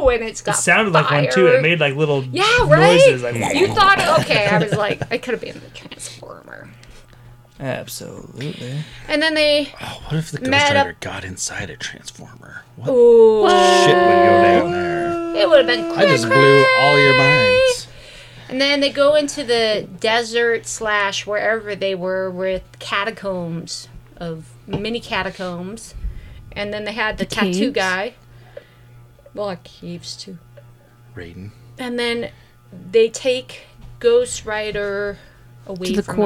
go, 0.00 0.10
and 0.10 0.22
it's 0.22 0.40
It 0.40 0.44
got. 0.44 0.56
sounded 0.56 0.92
like 0.92 1.10
one 1.10 1.28
too. 1.32 1.46
It 1.46 1.62
made 1.62 1.80
like 1.80 1.94
little 1.94 2.22
Yeah, 2.24 2.44
right. 2.68 2.96
noises. 2.98 3.22
Like, 3.22 3.34
You 3.54 3.68
thought 3.74 3.98
okay? 4.20 4.46
I 4.46 4.58
was 4.58 4.72
like, 4.74 5.00
I 5.10 5.18
could 5.18 5.32
have 5.32 5.40
been 5.40 5.54
the 5.60 5.70
transformer. 5.70 6.68
Absolutely. 7.58 8.84
And 9.08 9.22
then 9.22 9.34
they, 9.34 9.72
Oh, 9.80 10.02
what 10.06 10.14
if 10.16 10.30
the 10.30 10.38
Ghost 10.38 10.50
Mad 10.50 10.76
up- 10.76 10.86
Rider 10.86 10.96
got 11.00 11.24
inside 11.24 11.70
a 11.70 11.76
Transformer? 11.76 12.62
What 12.76 12.88
ooh, 12.90 13.48
shit 13.48 13.96
would 13.96 14.04
go 14.04 14.42
down 14.42 14.72
there? 14.72 15.34
it 15.36 15.48
would 15.48 15.58
have 15.58 15.66
been. 15.66 15.98
I 15.98 16.06
just 16.06 16.26
blew 16.26 16.66
all 16.78 16.98
your 16.98 17.16
minds. 17.16 17.88
And 18.48 18.60
then 18.60 18.80
they 18.80 18.90
go 18.90 19.14
into 19.16 19.42
the 19.42 19.88
desert 20.00 20.66
slash 20.66 21.26
wherever 21.26 21.74
they 21.74 21.94
were 21.94 22.30
with 22.30 22.62
catacombs 22.78 23.88
of 24.18 24.50
mini 24.66 25.00
catacombs, 25.00 25.94
and 26.52 26.72
then 26.72 26.84
they 26.84 26.92
had 26.92 27.18
the, 27.18 27.24
The 27.24 27.34
tattoo 27.34 27.52
caves? 27.52 27.74
guy. 27.74 28.14
Well, 29.34 29.48
I 29.48 29.56
caves 29.56 30.16
too. 30.16 30.38
Raiden. 31.14 31.50
And 31.78 31.98
then 31.98 32.30
they 32.90 33.08
take 33.10 33.62
Ghost 33.98 34.46
Rider 34.46 35.18
away 35.66 35.88
To 35.88 35.96
the 35.96 36.02
from 36.02 36.14
him. 36.16 36.20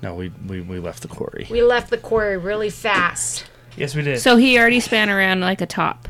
Quarry. 0.00 0.12
No, 0.12 0.14
we, 0.18 0.28
we, 0.46 0.60
we 0.60 0.78
left 0.80 1.02
the 1.02 1.08
quarry. 1.08 1.46
We 1.50 1.62
left 1.62 1.90
the 1.90 1.98
quarry 1.98 2.36
really 2.36 2.70
fast. 2.70 3.44
Yes, 3.76 3.94
we 3.94 4.02
did. 4.02 4.20
So 4.20 4.36
he 4.36 4.58
already 4.58 4.80
span 4.80 5.10
around 5.10 5.40
like 5.40 5.60
a 5.60 5.66
top. 5.66 6.08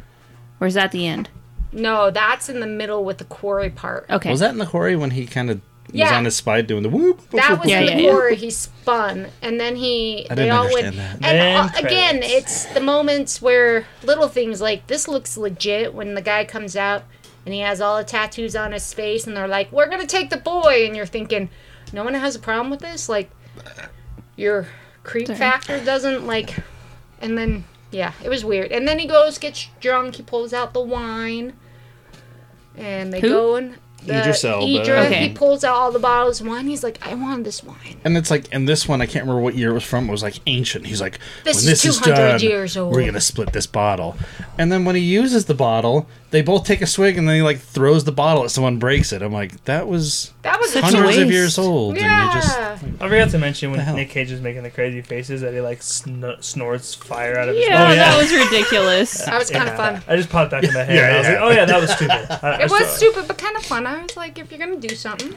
Or 0.61 0.67
is 0.67 0.75
that 0.75 0.93
the 0.93 1.07
end? 1.07 1.29
No, 1.73 2.11
that's 2.11 2.49
in 2.49 2.61
the 2.61 2.67
middle 2.67 3.05
with 3.05 3.19
the 3.19 3.25
quarry 3.25 3.71
part. 3.71 4.07
Okay. 4.09 4.31
Was 4.31 4.41
that 4.41 4.53
in 4.53 4.59
the 4.59 4.67
quarry 4.67 4.97
when 4.97 5.11
he 5.11 5.27
kind 5.27 5.51
of 5.51 5.61
was 5.87 5.95
Yeah. 5.95 6.17
on 6.17 6.25
his 6.25 6.35
spine 6.37 6.65
doing 6.67 6.83
the 6.83 6.89
whoop? 6.89 7.19
whoop, 7.19 7.31
That 7.33 7.51
whoop, 7.51 7.61
was 7.61 7.69
Yeah, 7.71 7.81
in 7.81 7.87
yeah, 7.89 7.97
the 7.97 8.03
yeah. 8.03 8.11
quarry. 8.13 8.37
He 8.37 8.51
spun, 8.51 9.27
and 9.43 9.61
then 9.61 9.77
he. 9.77 10.27
I 10.31 10.35
they 10.35 10.43
didn't 10.45 10.57
all 10.57 10.65
went. 10.73 10.87
understand 10.87 11.21
that. 11.23 11.29
And 11.29 11.39
Then 11.39 11.57
uh, 11.57 11.87
again, 11.89 12.21
it's 12.23 12.65
the 12.67 12.81
moments 12.81 13.43
where 13.43 13.85
little 14.03 14.29
things 14.29 14.61
like 14.61 14.87
this 14.87 15.07
looks 15.07 15.37
legit 15.37 15.93
when 15.93 16.15
the 16.15 16.23
guy 16.23 16.45
comes 16.45 16.77
out 16.77 17.05
and 17.45 17.53
he 17.55 17.61
has 17.61 17.81
all 17.81 17.99
the 17.99 18.05
tattoos 18.05 18.57
on 18.57 18.73
his 18.73 18.93
face, 18.95 19.27
and 19.27 19.37
they're 19.37 19.47
like, 19.49 19.71
"We're 19.71 19.89
gonna 19.89 20.07
take 20.07 20.31
the 20.31 20.37
boy," 20.39 20.87
and 20.87 20.97
you're 20.97 21.05
thinking, 21.07 21.51
"No 21.93 22.05
one 22.05 22.15
has 22.15 22.35
a 22.37 22.41
problem 22.41 22.71
with 22.71 22.81
this." 22.81 23.09
Like, 23.09 23.31
your 24.37 24.67
creep 25.03 25.27
Sorry. 25.29 25.39
factor 25.39 25.85
doesn't 25.85 26.27
like, 26.27 26.57
and 27.21 27.37
then 27.39 27.65
yeah, 27.91 28.13
it 28.23 28.29
was 28.29 28.45
weird. 28.45 28.73
And 28.73 28.87
then 28.87 28.99
he 28.99 29.07
goes, 29.07 29.39
gets 29.39 29.69
drunk, 29.81 30.17
he 30.17 30.23
pulls 30.23 30.53
out 30.53 30.73
the 30.75 30.81
wine, 30.81 31.55
and 32.77 33.13
they 33.13 33.21
Who? 33.21 33.29
go 33.29 33.57
and. 33.57 33.77
The 34.05 34.21
Idris 34.21 34.45
Elba. 34.45 34.65
Idris, 34.83 35.07
Okay. 35.07 35.29
He 35.29 35.35
pulls 35.35 35.65
out 35.65 35.75
all 35.75 35.91
the 35.91 35.99
bottles 35.99 36.41
of 36.41 36.47
wine. 36.47 36.69
He's 36.69 36.85
like, 36.85 37.05
I 37.05 37.15
want 37.15 37.43
this 37.43 37.65
wine. 37.65 37.99
And 38.05 38.17
it's 38.17 38.31
like, 38.31 38.47
and 38.53 38.69
this 38.69 38.87
one, 38.87 39.01
I 39.01 39.07
can't 39.07 39.25
remember 39.25 39.41
what 39.43 39.57
year 39.57 39.71
it 39.71 39.75
was 39.75 39.83
from. 39.83 40.07
It 40.09 40.13
was 40.13 40.23
like 40.23 40.39
ancient. 40.47 40.87
He's 40.87 41.01
like, 41.01 41.19
This 41.43 41.57
when 41.65 41.73
is 41.73 41.83
this 41.83 41.85
is 41.97 41.99
200 42.03 42.15
done, 42.17 42.41
years 42.41 42.77
old. 42.77 42.93
we're 42.95 43.05
gonna 43.05 43.21
split 43.21 43.53
this 43.53 43.67
bottle. 43.67 44.17
And 44.59 44.71
then 44.71 44.85
when 44.85 44.95
he 44.95 45.01
uses 45.03 45.47
the 45.47 45.55
bottle, 45.55 46.07
they 46.31 46.43
both 46.43 46.65
take 46.65 46.83
a 46.83 46.87
swig, 46.87 47.17
and 47.19 47.29
then 47.29 47.37
he 47.37 47.43
like 47.43 47.59
throws 47.59 48.05
the 48.05 48.13
bottle 48.13 48.45
at 48.45 48.51
someone, 48.51 48.79
breaks 48.79 49.13
it. 49.13 49.23
I'm 49.23 49.33
like, 49.33 49.65
that 49.65 49.87
was 49.87 50.33
That 50.43 50.61
was 50.61 50.73
Such 50.73 50.83
a 50.83 50.87
hundreds 50.87 51.19
of 51.19 51.31
years 51.31 51.59
old, 51.59 51.97
Yeah. 51.97 52.25
and 52.27 52.35
you 52.35 52.41
just 52.41 52.59
I 53.03 53.09
forgot 53.09 53.31
to 53.31 53.39
mention 53.39 53.71
when 53.71 53.95
Nick 53.95 54.11
Cage 54.11 54.31
was 54.31 54.41
making 54.41 54.63
the 54.63 54.71
crazy 54.71 55.03
faces 55.03 55.41
that 55.43 55.55
he 55.55 55.61
like 55.61 55.83
sn- 55.83 56.37
snorts 56.41 56.95
fire 56.95 57.39
out 57.39 57.49
of 57.49 57.55
his 57.57 57.67
yeah, 57.67 57.79
mouth. 57.79 57.97
that 57.97 58.15
oh, 58.15 58.19
was 58.19 58.33
ridiculous. 58.33 59.19
that 59.25 59.39
was 59.39 59.51
kind 59.51 59.69
of 59.69 59.77
fun. 59.77 60.03
I 60.09 60.17
just 60.17 60.29
popped 60.29 60.51
back 60.51 60.65
in 60.65 60.73
my 60.75 60.83
head. 60.85 60.97
Yeah, 60.97 61.07
and 61.09 61.15
I 61.15 61.19
was 61.19 61.27
yeah. 61.29 61.33
like, 61.35 61.43
oh 61.43 61.51
yeah, 61.55 61.65
that 61.65 61.81
was 61.81 61.91
stupid. 61.91 62.11
I, 62.45 62.51
I 62.51 62.63
It 62.63 62.71
was 62.71 62.87
saw 62.87 62.97
stupid, 62.97 63.29
but 63.29 63.39
kind 63.39 63.57
of 63.57 63.63
fun. 63.65 63.87
I 63.87 64.03
was 64.03 64.17
like, 64.17 64.39
if 64.39 64.51
you're 64.51 64.59
gonna 64.61 64.77
do 64.81 64.95
something, 64.95 65.35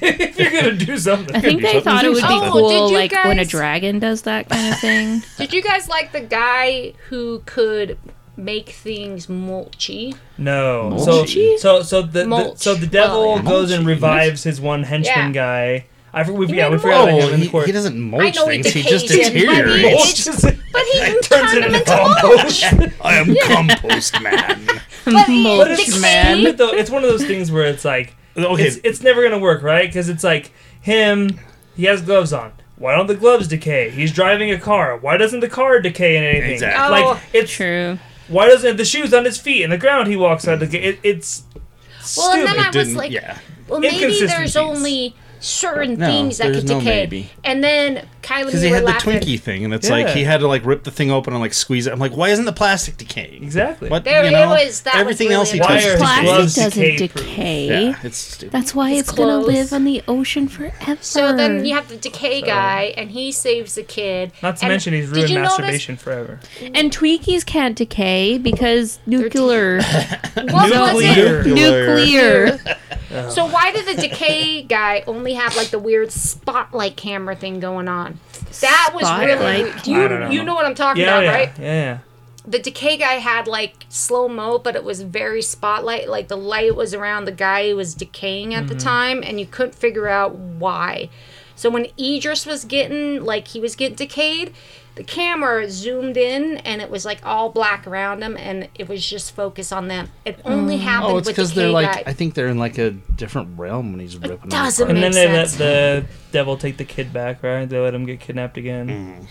if 0.00 0.38
you're 0.38 0.50
gonna 0.50 0.72
do 0.72 0.96
something, 0.96 1.36
I 1.36 1.40
think 1.40 1.60
they 1.60 1.74
something, 1.74 1.82
thought 1.84 2.04
it 2.04 2.08
would 2.08 2.22
be. 2.22 2.26
Oh, 2.26 2.48
cool, 2.50 2.68
did 2.68 2.90
you 2.90 2.96
like 2.96 3.12
when 3.24 3.38
a 3.38 3.44
dragon 3.44 3.98
does 3.98 4.22
that 4.22 4.48
kind 4.48 4.72
of 4.72 4.80
thing. 4.80 5.22
did 5.36 5.52
you 5.52 5.62
guys 5.62 5.88
like 5.88 6.12
the 6.12 6.22
guy 6.22 6.94
who 7.08 7.42
could 7.44 7.98
make 8.36 8.70
things 8.70 9.26
mulchy? 9.28 10.16
no. 10.38 10.90
Mulchy? 10.94 11.58
so 11.58 11.82
so 11.82 12.02
the, 12.02 12.20
the 12.20 12.26
Mulch. 12.26 12.58
so 12.58 12.74
the 12.74 12.86
devil 12.86 13.20
Well, 13.34 13.36
yeah. 13.36 13.42
goes 13.50 13.70
and 13.70 13.86
revives 13.86 14.42
his 14.42 14.60
one 14.60 14.82
henchman 14.84 15.32
Yeah. 15.34 15.76
guy. 15.78 15.86
I 16.12 16.22
for, 16.22 16.32
we, 16.32 16.46
He 16.46 16.54
yeah 16.56 16.68
we 16.68 16.78
forgot 16.78 17.08
about 17.08 17.14
oh, 17.14 17.26
him 17.26 17.28
in 17.28 17.34
oh, 17.34 17.36
he, 17.38 17.44
the 17.44 17.50
court. 17.50 17.66
he 17.66 17.72
doesn't 17.72 17.98
mulch 17.98 18.34
know 18.36 18.46
he 18.48 18.62
things. 18.62 18.74
He 18.74 18.82
just 18.82 19.08
decays 19.08 19.30
but 19.30 19.34
he- 19.34 19.46
deteriorates. 19.46 20.24
But 20.72 20.82
he 20.86 20.98
can 21.00 21.20
turns 21.22 21.52
it 21.52 21.64
into 21.64 21.78
into 21.78 21.96
mulch. 21.96 22.62
compost. 22.62 22.94
I 23.04 23.14
am 23.16 23.36
compost 23.42 24.20
man. 24.22 24.66
But 25.04 25.26
he 25.28 25.46
it's 25.60 25.86
decayed. 25.86 26.00
man. 26.00 26.56
Though 26.56 26.70
it's 26.70 26.88
one 26.90 27.02
of 27.04 27.10
those 27.10 27.24
things 27.26 27.50
where 27.52 27.64
it's 27.66 27.84
like 27.84 28.14
Okay. 28.36 28.62
it's, 28.64 28.76
it's 28.84 29.02
never 29.02 29.22
gonna 29.22 29.38
work, 29.38 29.62
right? 29.62 29.86
Because 29.88 30.08
it's 30.08 30.24
like 30.24 30.50
him. 30.80 31.38
He 31.76 31.84
has 31.84 32.00
gloves 32.02 32.32
on. 32.32 32.52
Why 32.76 32.96
don't 32.96 33.06
the 33.06 33.14
gloves 33.14 33.46
decay? 33.48 33.90
He's 33.90 34.12
driving 34.12 34.50
a 34.50 34.58
car. 34.58 34.96
Why 34.96 35.16
doesn't 35.16 35.40
the 35.40 35.48
car 35.48 35.80
decay 35.80 36.16
in 36.16 36.24
anything? 36.24 36.52
Exactly. 36.52 37.00
Oh. 37.02 37.10
Like 37.12 37.20
it's 37.32 37.50
True. 37.52 37.98
Why 38.28 38.48
doesn't 38.48 38.76
the 38.76 38.84
shoes 38.84 39.12
on 39.14 39.24
his 39.24 39.38
feet 39.38 39.62
and 39.62 39.72
the 39.72 39.78
ground 39.78 40.08
he 40.08 40.16
walks 40.16 40.46
on 40.48 40.58
decay? 40.58 40.82
It, 40.82 40.98
it's 41.02 41.42
Well, 41.54 41.62
and 41.62 42.04
stupid. 42.06 42.46
then 42.46 42.58
I 42.60 42.66
was 42.68 42.74
Didn't 42.76 42.94
like, 42.94 43.10
yeah. 43.12 43.38
well, 43.68 43.80
maybe 43.80 44.18
there's 44.26 44.56
only 44.56 45.14
certain 45.44 45.98
No, 45.98 46.06
things 46.06 46.38
that 46.38 46.52
could 46.54 46.66
no 46.68 46.78
decay. 46.78 47.00
maybe. 47.02 47.30
And 47.44 47.62
then 47.62 48.06
Kylie 48.22 48.46
Because 48.46 48.62
we 48.62 48.66
he 48.68 48.72
were 48.72 48.76
had 48.78 48.86
the. 48.86 48.92
Twinkie 48.92 49.38
thing, 49.38 49.64
and 49.64 49.74
it's 49.74 49.90
like 49.90 50.08
he 50.08 50.24
had 50.24 50.40
to 50.40 50.48
like 50.48 50.64
rip 50.64 50.84
the 50.84 50.90
thing 50.90 51.10
open 51.10 51.32
and 51.34 51.40
like 51.42 51.52
squeeze 51.52 51.86
it. 51.86 51.92
I'm 51.92 51.98
like, 51.98 52.16
why 52.16 52.30
isn't 52.30 52.44
the 52.46 52.52
plastic 52.52 52.96
decaying? 52.96 53.44
exactly. 53.44 53.90
What 53.90 54.04
There 54.04 54.22
you 54.22 54.28
it 54.28 54.32
know? 54.32 54.48
was. 54.48 54.80
That 54.82 54.94
was 54.94 55.00
everything 55.02 55.26
really 55.28 55.34
else 55.40 55.50
he 55.52 55.58
touches 55.58 55.96
Plastic 55.96 56.64
doesn't 56.64 56.80
decay-proof? 56.82 57.24
decay. 57.26 57.66
Yeah, 57.90 57.98
it's 58.02 58.16
stupid. 58.16 58.52
That's 58.52 58.74
why 58.74 58.90
It's 58.92 59.08
it's, 59.10 59.12
gonna 59.18 59.38
live 59.38 59.72
on 59.72 59.84
the 59.84 60.02
ocean 60.08 60.48
forever. 60.48 60.96
So 61.02 61.36
then 61.36 61.64
you 61.66 61.74
have 61.74 61.88
the 61.88 61.96
decay 61.96 62.40
guy, 62.40 62.94
and 62.96 63.10
he 63.10 63.30
saves 63.30 63.74
the 63.74 63.82
kid. 63.82 64.32
Not 64.42 64.56
to 64.58 64.64
And 64.64 64.72
mention 64.72 64.94
he's 64.94 65.08
did 65.08 65.16
ruined 65.16 65.30
you 65.30 65.36
notice- 65.40 65.58
masturbation 65.58 65.96
forever. 65.96 66.40
and 66.62 66.90
Twinkies 66.90 67.44
can't 67.44 67.76
decay 67.76 68.38
because 68.38 68.98
nuclear. 69.06 69.82
What 70.34 70.70
was 70.70 71.02
it? 71.04 71.46
Nuclear. 71.46 72.58
So 73.30 73.46
why 73.46 73.72
did 73.72 73.86
the 73.86 74.00
decay 74.00 74.62
guy 74.62 75.04
only 75.06 75.34
have 75.34 75.56
like 75.56 75.68
the 75.68 75.78
weird 75.78 76.12
spotlight 76.12 76.96
camera 76.96 77.36
thing 77.36 77.60
going 77.60 77.88
on? 77.88 78.18
That 78.60 78.92
was 78.94 79.10
really 79.20 79.64
Spotlight 79.70 79.84
do 79.84 79.90
you 79.92 80.08
know. 80.08 80.30
you 80.30 80.44
know 80.44 80.54
what 80.54 80.66
I'm 80.66 80.74
talking 80.74 81.02
Yeah, 81.02 81.18
about, 81.18 81.24
yeah, 81.24 81.32
right? 81.32 81.58
yeah, 81.58 81.64
yeah. 81.64 81.98
The 82.46 82.58
decay 82.58 82.98
guy 82.98 83.14
had 83.14 83.46
like 83.46 83.86
slow 83.88 84.28
mo, 84.28 84.58
but 84.58 84.76
it 84.76 84.84
was 84.84 85.02
very 85.02 85.40
spotlight. 85.40 86.08
Like 86.08 86.28
the 86.28 86.36
light 86.36 86.76
was 86.76 86.92
around 86.92 87.24
the 87.24 87.32
guy 87.32 87.70
who 87.70 87.76
was 87.76 87.94
decaying 87.94 88.52
at 88.52 88.68
the 88.68 88.74
mm-hmm. 88.74 88.86
time, 88.86 89.22
and 89.22 89.40
you 89.40 89.46
couldn't 89.46 89.74
figure 89.74 90.08
out 90.08 90.34
why. 90.34 91.08
So 91.56 91.70
when 91.70 91.86
Idris 91.98 92.46
was 92.46 92.64
getting 92.64 93.24
like 93.24 93.48
he 93.48 93.60
was 93.60 93.76
getting 93.76 93.96
decayed, 93.96 94.52
the 94.96 95.04
camera 95.04 95.68
zoomed 95.70 96.16
in 96.16 96.58
and 96.58 96.80
it 96.80 96.88
was 96.88 97.04
like 97.04 97.24
all 97.24 97.50
black 97.50 97.86
around 97.86 98.22
him, 98.22 98.36
and 98.36 98.68
it 98.76 98.88
was 98.88 99.04
just 99.04 99.34
focused 99.34 99.72
on 99.72 99.88
them. 99.88 100.08
It 100.24 100.38
only 100.44 100.76
oh. 100.76 100.78
happened 100.78 101.12
Oh, 101.12 101.18
it's 101.18 101.28
because 101.28 101.50
decay 101.50 101.62
they're 101.62 101.72
like 101.72 101.92
guy. 101.92 102.02
I 102.06 102.12
think 102.12 102.34
they're 102.34 102.46
in 102.48 102.58
like 102.58 102.78
a 102.78 102.90
different 102.90 103.58
realm 103.58 103.90
when 103.92 104.00
he's 104.00 104.16
ripping. 104.16 104.38
them 104.38 104.48
doesn't 104.50 104.84
apart. 104.84 104.96
And 104.96 105.02
then 105.02 105.32
Makes 105.32 105.56
they 105.56 105.66
let 105.66 106.02
the 106.02 106.06
devil 106.32 106.56
take 106.56 106.76
the 106.76 106.84
kid 106.84 107.12
back, 107.12 107.42
right? 107.42 107.68
They 107.68 107.78
let 107.78 107.94
him 107.94 108.06
get 108.06 108.20
kidnapped 108.20 108.56
again. 108.56 108.88
Mm. 108.88 109.26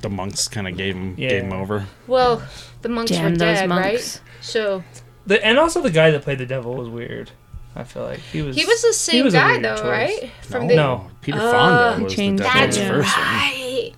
The 0.00 0.08
monks 0.10 0.48
kind 0.48 0.66
of 0.66 0.76
gave 0.76 0.96
him 0.96 1.14
Yeah. 1.18 1.28
gave 1.28 1.42
him 1.44 1.52
over. 1.52 1.86
Well, 2.06 2.42
the 2.80 2.88
monks 2.88 3.10
Damn 3.12 3.24
were 3.24 3.30
those 3.30 3.58
dead, 3.58 3.68
monks. 3.68 3.84
right? 3.84 4.20
So 4.40 4.82
The, 5.26 5.44
and 5.44 5.58
also 5.58 5.80
the 5.82 5.90
guy 5.90 6.10
that 6.10 6.22
played 6.22 6.38
the 6.38 6.46
devil 6.46 6.74
was 6.74 6.88
weird. 6.88 7.30
I 7.76 7.84
feel 7.84 8.02
like 8.02 8.18
he 8.18 8.42
was. 8.42 8.56
he 8.56 8.64
was 8.66 8.82
the 8.82 8.92
same 8.92 9.24
was 9.24 9.32
guy, 9.32 9.58
though, 9.58 9.76
choice. 9.76 9.84
right? 9.86 10.30
From 10.42 10.62
no, 10.62 10.68
the 10.68 10.76
No. 10.76 11.10
Peter. 11.22 11.38
Fonda 11.38 11.92
oh, 11.94 11.96
He 11.98 12.02
was 12.04 12.12
the 12.12 12.16
changed 12.16 12.42
devil's 12.42 12.54
That's 12.60 12.76
Yeah. 12.78 12.88
first 12.88 13.16
one. 13.16 13.26
right. 13.26 13.92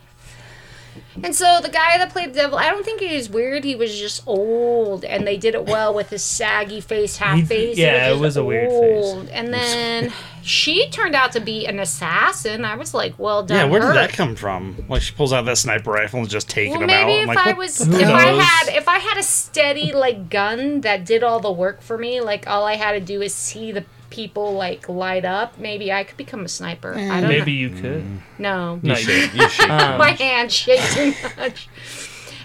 And 1.22 1.34
so 1.34 1.60
the 1.62 1.68
guy 1.68 1.96
that 1.98 2.10
played 2.10 2.30
the 2.30 2.34
devil, 2.40 2.58
I 2.58 2.70
don't 2.70 2.84
think 2.84 3.00
he 3.00 3.14
was 3.14 3.30
weird. 3.30 3.62
He 3.64 3.76
was 3.76 3.96
just 3.98 4.22
old, 4.26 5.04
and 5.04 5.26
they 5.26 5.36
did 5.36 5.54
it 5.54 5.64
well 5.66 5.94
with 5.94 6.10
his 6.10 6.24
saggy 6.24 6.80
face, 6.80 7.16
half 7.18 7.38
He- 7.38 7.44
face. 7.44 7.78
yeah, 7.78 8.10
it 8.12 8.18
was 8.18 8.36
a 8.36 8.44
weird 8.44 8.70
face. 8.70 9.30
And 9.32 9.54
then 9.54 10.12
she 10.42 10.88
turned 10.90 11.14
out 11.14 11.32
to 11.32 11.40
be 11.40 11.66
an 11.66 11.78
assassin. 11.78 12.64
I 12.64 12.76
was 12.76 12.92
like, 12.94 13.14
well 13.18 13.42
done. 13.44 13.56
Yeah, 13.58 13.64
where 13.64 13.80
her. 13.82 13.92
did 13.92 13.96
that 13.96 14.12
come 14.12 14.34
from? 14.34 14.84
Like 14.88 15.02
she 15.02 15.14
pulls 15.14 15.32
out 15.32 15.44
that 15.46 15.58
sniper 15.58 15.92
rifle 15.92 16.20
and 16.20 16.28
just 16.28 16.48
taking 16.50 16.72
Well, 16.72 16.80
them 16.80 16.88
maybe 16.88 17.12
out. 17.12 17.22
if 17.22 17.28
I'm 17.30 17.34
like, 17.36 17.46
I 17.46 17.52
was, 17.52 17.78
who 17.84 17.96
if 17.96 18.08
I 18.08 18.22
had, 18.42 18.74
if 18.76 18.88
I 18.88 18.98
had 18.98 19.16
a 19.16 19.22
steady 19.22 19.92
like 19.92 20.28
gun 20.30 20.80
that 20.82 21.04
did 21.06 21.22
all 21.22 21.38
the 21.40 21.52
work 21.52 21.80
for 21.80 21.96
me, 21.96 22.20
like 22.20 22.46
all 22.48 22.64
I 22.64 22.74
had 22.76 22.92
to 22.92 23.00
do 23.00 23.22
is 23.22 23.32
see 23.34 23.70
the 23.72 23.84
people 24.14 24.52
like 24.54 24.88
light 24.88 25.24
up, 25.24 25.58
maybe 25.58 25.92
I 25.92 26.04
could 26.04 26.16
become 26.16 26.44
a 26.44 26.48
sniper. 26.48 26.94
I 26.94 27.20
don't 27.20 27.28
Maybe 27.28 27.52
know. 27.52 27.74
you 27.74 27.80
could. 27.82 28.04
No, 28.38 28.80
No, 28.82 28.94
you 28.96 28.98
you 28.98 29.04
should. 29.28 29.34
You 29.34 29.48
should. 29.48 29.70
Um, 29.70 29.98
my 29.98 30.10
hand 30.10 30.52
shake 30.52 30.80
too 30.92 31.12
much. 31.36 31.68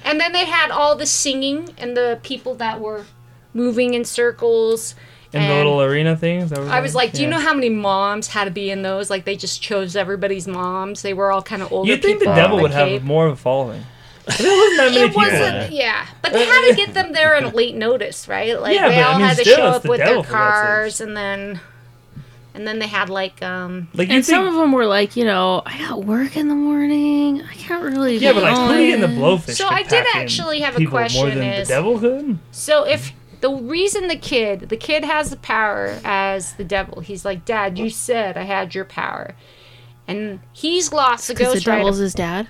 And 0.04 0.20
then 0.20 0.32
they 0.32 0.46
had 0.46 0.72
all 0.72 0.96
the 0.96 1.06
singing 1.06 1.70
and 1.78 1.96
the 1.96 2.20
people 2.24 2.56
that 2.56 2.80
were 2.80 3.06
moving 3.54 3.94
in 3.94 4.04
circles. 4.06 4.96
in 5.34 5.42
the 5.48 5.54
little 5.54 5.80
arena 5.82 6.16
things? 6.16 6.46
Is 6.46 6.50
that 6.52 6.60
I 6.62 6.80
was 6.82 6.96
like, 6.96 7.12
do 7.14 7.22
you 7.22 7.28
Yeah. 7.28 7.36
know 7.36 7.40
how 7.42 7.54
many 7.54 7.70
moms 7.70 8.28
had 8.30 8.46
to 8.46 8.52
be 8.52 8.72
in 8.72 8.82
those? 8.82 9.10
Like 9.12 9.26
they 9.26 9.36
just 9.36 9.62
chose 9.62 9.96
everybody's 9.96 10.48
moms. 10.48 11.04
They 11.04 11.14
were 11.14 11.32
all 11.32 11.44
kind 11.44 11.62
of 11.62 11.72
older. 11.72 11.92
You'd 11.92 12.02
think 12.02 12.20
the 12.20 12.26
devil 12.34 12.58
in 12.58 12.64
would 12.64 12.72
have 12.72 13.04
more 13.04 13.28
of 13.28 13.34
a 13.34 13.36
following. 13.36 13.84
There 14.38 14.58
wasn't 14.58 14.78
that 14.78 14.92
many 14.92 14.98
It 14.98 15.08
people 15.10 15.22
wasn't, 15.24 15.40
there. 15.42 15.70
yeah, 15.72 16.08
but 16.22 16.34
they 16.34 16.46
had 16.46 16.68
to 16.70 16.76
get 16.76 16.94
them 16.94 17.14
there 17.14 17.36
at 17.36 17.44
a 17.44 17.50
late 17.50 17.76
notice, 17.76 18.28
right? 18.28 18.60
Like 18.60 18.76
Yeah, 18.76 18.90
they 18.90 18.96
but 18.96 19.02
I 19.04 19.04
all 19.14 19.18
mean, 19.20 19.28
had 19.28 19.38
to 19.38 19.44
still, 19.44 19.56
show 19.58 19.68
it's 19.68 19.76
up 19.78 19.84
the 19.84 19.90
with 19.90 20.00
their 20.00 20.08
for 20.08 20.14
God's 20.16 20.28
cars, 20.30 21.02
and 21.02 21.18
then, 21.18 21.60
and 22.54 22.68
then 22.68 22.80
they 22.80 22.88
had 22.88 23.10
like, 23.10 23.42
um, 23.42 23.88
Like 23.94 24.10
you 24.10 24.16
And 24.16 24.26
some 24.26 24.48
of 24.48 24.54
them 24.56 24.72
were 24.72 24.86
like, 24.86 25.16
you 25.16 25.26
know, 25.26 25.62
I 25.66 25.78
got 25.80 26.04
work 26.04 26.36
in 26.38 26.48
the 26.48 26.56
morning. 26.56 27.42
I 27.44 27.54
can't 27.54 27.84
really. 27.84 28.18
yeah, 28.18 28.34
but 28.34 28.44
like 28.44 28.56
on 28.56 28.76
who 28.76 28.84
in 28.84 29.02
the 29.02 29.08
blowfish? 29.08 29.56
So 29.56 29.68
could 29.68 29.74
I 29.74 29.84
did 29.84 30.06
pack 30.06 30.16
in 30.16 30.22
actually 30.22 30.60
have 30.62 30.76
a 30.76 30.80
people 30.80 30.92
more 30.94 31.02
question 31.02 31.30
than 31.40 31.44
is- 31.44 31.68
the 31.68 31.74
devil 31.74 32.00
could. 32.00 32.38
So 32.52 32.84
if 32.86 33.14
the 33.42 33.50
reason 33.52 34.08
the 34.10 34.18
kid, 34.18 34.68
the 34.70 34.76
kid 34.78 35.06
has 35.06 35.30
the 35.30 35.38
power 35.38 35.98
as 36.04 36.54
the 36.54 36.64
devil, 36.66 37.00
he's 37.02 37.24
like, 37.24 37.46
Dad, 37.46 37.80
you 37.80 37.90
said 37.90 38.36
I 38.38 38.44
had 38.44 38.76
your 38.76 38.84
power, 38.86 39.34
and 40.08 40.40
he's 40.52 40.92
lost 40.92 41.28
the 41.30 41.34
Because 41.34 41.54
the 41.54 41.54
Ghost 41.60 41.68
Rider. 41.68 41.80
devil's 41.80 41.98
his 42.00 42.14
dad. 42.14 42.48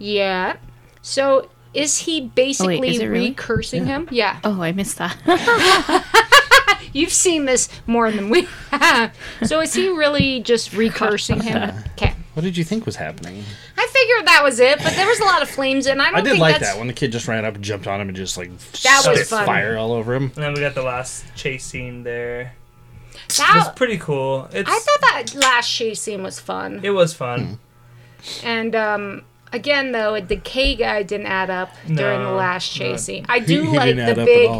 Yeah. 0.00 0.56
So 1.02 1.48
is 1.74 1.98
he 1.98 2.22
basically 2.22 2.78
Oh, 2.80 2.82
is 2.84 3.04
really? 3.04 3.34
recursing 3.34 3.86
him? 3.86 4.08
Yeah. 4.10 4.40
Oh, 4.44 4.62
I 4.62 4.72
missed 4.72 4.98
that. 4.98 5.16
You've 6.92 7.12
seen 7.12 7.44
this 7.44 7.68
more 7.86 8.10
than 8.10 8.30
we 8.30 8.48
have. 8.70 9.14
So 9.44 9.60
is 9.60 9.74
he 9.74 9.88
really 9.88 10.40
just 10.40 10.70
recursing 10.72 11.42
him? 11.42 11.72
Okay. 11.98 12.14
What 12.34 12.42
did 12.44 12.56
you 12.56 12.62
think 12.62 12.86
was 12.86 12.94
happening? 12.94 13.42
I 13.76 13.88
figured 13.92 14.28
that 14.28 14.44
was 14.44 14.60
it, 14.60 14.78
but 14.78 14.92
there 14.94 15.08
was 15.08 15.18
a 15.18 15.24
lot 15.24 15.42
of 15.42 15.50
flames, 15.50 15.86
and 15.88 16.00
I 16.00 16.10
don't 16.12 16.20
I 16.20 16.20
did 16.20 16.30
think 16.30 16.40
like 16.40 16.54
that's 16.60 16.72
that 16.74 16.78
when 16.78 16.86
the 16.86 16.92
kid 16.92 17.10
just 17.10 17.26
ran 17.26 17.44
up 17.44 17.56
and 17.56 17.64
jumped 17.64 17.88
on 17.88 18.00
him 18.00 18.06
and 18.06 18.16
just 18.16 18.36
like 18.36 18.56
That 18.84 19.02
was 19.04 19.18
spit 19.18 19.26
fun. 19.26 19.44
fire 19.44 19.76
all 19.76 19.90
over 19.90 20.14
him. 20.14 20.24
And 20.36 20.44
then 20.44 20.54
we 20.54 20.60
got 20.60 20.76
the 20.76 20.84
last 20.84 21.24
chase 21.34 21.64
scene 21.66 22.04
there. 22.04 22.54
That 23.36 23.54
was 23.56 23.68
pretty 23.74 23.98
cool. 23.98 24.48
It's 24.52 24.70
I 24.70 24.78
thought 24.78 25.00
that 25.00 25.34
last 25.34 25.68
chase 25.68 26.00
scene 26.00 26.22
was 26.22 26.38
fun. 26.38 26.78
it 26.84 26.90
was 26.90 27.12
fun. 27.12 27.58
And 28.44 28.76
um, 28.76 29.24
again, 29.52 29.92
though, 29.92 30.14
a 30.14 30.20
decay 30.20 30.74
guy 30.74 31.02
didn't 31.02 31.26
add 31.26 31.50
up 31.50 31.74
during 31.86 32.20
the 32.20 32.30
No, 32.30 32.36
last 32.36 32.78
no. 32.78 32.94
I 33.28 33.38
do 33.40 33.62
he 33.70 33.76
like 33.76 33.96
the 33.96 34.14
big. 34.24 34.50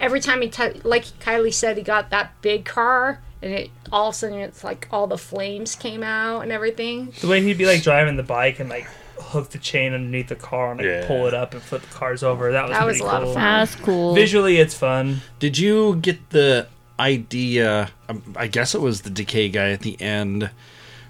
Every 0.00 0.20
time 0.20 0.42
he, 0.42 0.48
t- 0.48 0.80
like 0.84 1.04
Kylie 1.20 1.52
said, 1.52 1.76
he 1.76 1.82
got 1.82 2.10
that 2.10 2.40
big 2.40 2.64
car, 2.64 3.20
and 3.42 3.52
it 3.52 3.70
all 3.90 4.08
of 4.10 4.14
a 4.14 4.18
sudden 4.18 4.38
it's 4.38 4.62
like 4.62 4.86
all 4.92 5.06
the 5.08 5.18
flames 5.18 5.74
came 5.74 6.02
out 6.04 6.42
and 6.42 6.52
everything. 6.52 7.12
The 7.20 7.26
way 7.26 7.42
he'd 7.42 7.58
be 7.58 7.66
like 7.66 7.82
driving 7.82 8.16
the 8.16 8.22
bike 8.22 8.60
and 8.60 8.68
like 8.70 8.86
hook 9.18 9.50
the 9.50 9.58
chain 9.58 9.94
underneath 9.94 10.28
the 10.28 10.36
car 10.36 10.70
and 10.70 10.78
like 10.80 10.86
Yeah. 10.86 11.06
pull 11.08 11.26
it 11.26 11.34
up 11.34 11.52
and 11.52 11.60
flip 11.60 11.82
the 11.82 11.88
cars 11.94 12.22
over. 12.22 12.52
That 12.52 12.68
was 12.68 12.70
That 12.78 12.86
was 12.86 12.96
pretty 12.98 13.04
a 13.04 13.12
lot 13.12 13.22
of 13.22 13.26
cool. 13.26 13.34
fun. 13.34 13.42
That's 13.42 13.74
cool. 13.76 14.14
Visually, 14.14 14.58
it's 14.58 14.74
fun. 14.74 15.20
Did 15.40 15.58
you 15.58 15.96
get 15.96 16.30
the 16.30 16.68
idea? 17.00 17.90
um, 18.08 18.22
I 18.36 18.46
guess 18.46 18.74
it 18.76 18.80
was 18.80 19.02
the 19.02 19.10
decay 19.10 19.48
guy 19.48 19.70
at 19.70 19.80
the 19.80 20.00
end, 20.00 20.50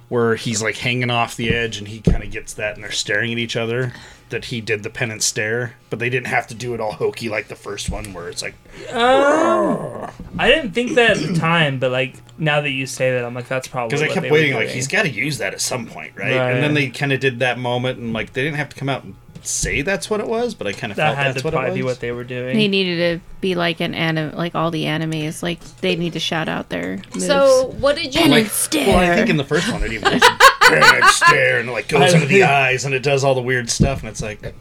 where 0.08 0.36
he's 0.36 0.62
like 0.62 0.76
hanging 0.76 1.10
off 1.10 1.36
the 1.36 1.52
edge, 1.52 1.78
and 1.78 1.88
he 1.88 2.00
kind 2.00 2.22
of 2.22 2.30
gets 2.30 2.54
that, 2.54 2.74
and 2.74 2.84
they're 2.84 2.90
staring 2.90 3.32
at 3.32 3.38
each 3.38 3.56
other. 3.56 3.92
That 4.30 4.44
he 4.44 4.60
did 4.60 4.82
the 4.82 4.90
penance 4.90 5.24
stare, 5.24 5.76
but 5.88 6.00
they 6.00 6.10
didn't 6.10 6.26
have 6.26 6.46
to 6.48 6.54
do 6.54 6.74
it 6.74 6.80
all 6.80 6.92
hokey 6.92 7.30
like 7.30 7.48
the 7.48 7.56
first 7.56 7.88
one, 7.88 8.12
where 8.12 8.28
it's 8.28 8.42
like, 8.42 8.52
um, 8.92 10.10
I 10.38 10.48
didn't 10.48 10.72
think 10.72 10.96
that 10.96 11.16
at 11.16 11.26
the 11.26 11.32
time, 11.32 11.78
but 11.78 11.90
like 11.90 12.16
now 12.36 12.60
that 12.60 12.68
you 12.68 12.84
say 12.84 13.10
that, 13.12 13.24
I'm 13.24 13.32
like, 13.32 13.48
that's 13.48 13.68
probably 13.68 13.96
because 13.96 14.02
I 14.02 14.12
kept 14.12 14.30
waiting, 14.30 14.52
like 14.52 14.68
he's 14.68 14.86
got 14.86 15.04
to 15.04 15.08
use 15.08 15.38
that 15.38 15.54
at 15.54 15.62
some 15.62 15.86
point, 15.86 16.12
right? 16.14 16.36
Right. 16.36 16.52
And 16.52 16.62
then 16.62 16.74
they 16.74 16.90
kind 16.90 17.14
of 17.14 17.20
did 17.20 17.38
that 17.38 17.58
moment, 17.58 18.00
and 18.00 18.12
like 18.12 18.34
they 18.34 18.42
didn't 18.42 18.58
have 18.58 18.68
to 18.68 18.76
come 18.76 18.90
out 18.90 19.02
and 19.02 19.14
say 19.48 19.82
that's 19.82 20.08
what 20.10 20.20
it 20.20 20.28
was, 20.28 20.54
but 20.54 20.66
I 20.66 20.72
kind 20.72 20.90
of 20.92 20.96
that 20.96 21.06
felt 21.06 21.16
had 21.16 21.26
that's 21.28 21.40
to 21.42 21.46
what 21.46 21.54
probably 21.54 21.70
it 21.70 21.74
be 21.74 21.82
what 21.82 22.00
they 22.00 22.12
were 22.12 22.24
doing. 22.24 22.56
They 22.56 22.68
needed 22.68 23.20
to 23.20 23.24
be 23.40 23.54
like 23.54 23.80
an 23.80 23.94
anime, 23.94 24.36
like 24.36 24.54
all 24.54 24.70
the 24.70 24.84
animes. 24.84 25.42
Like 25.42 25.60
they 25.80 25.96
need 25.96 26.12
to 26.14 26.20
shout 26.20 26.48
out 26.48 26.68
their 26.68 26.98
moves. 27.14 27.26
So, 27.26 27.74
what 27.78 27.96
did 27.96 28.14
you 28.14 28.20
Penance 28.20 28.42
like? 28.44 28.50
stare. 28.52 28.86
Well, 28.88 29.12
I 29.12 29.16
think 29.16 29.30
in 29.30 29.36
the 29.36 29.44
first 29.44 29.70
one 29.72 29.82
it 29.82 29.92
even 29.92 30.10
goes, 30.12 30.22
"Penance 30.62 31.14
stare 31.16 31.60
and 31.60 31.68
it 31.68 31.72
like 31.72 31.88
goes 31.88 32.12
I- 32.14 32.16
into 32.16 32.26
the 32.28 32.42
eyes 32.44 32.84
and 32.84 32.94
it 32.94 33.02
does 33.02 33.24
all 33.24 33.34
the 33.34 33.42
weird 33.42 33.68
stuff 33.70 34.00
and 34.00 34.08
it's 34.08 34.22
like 34.22 34.54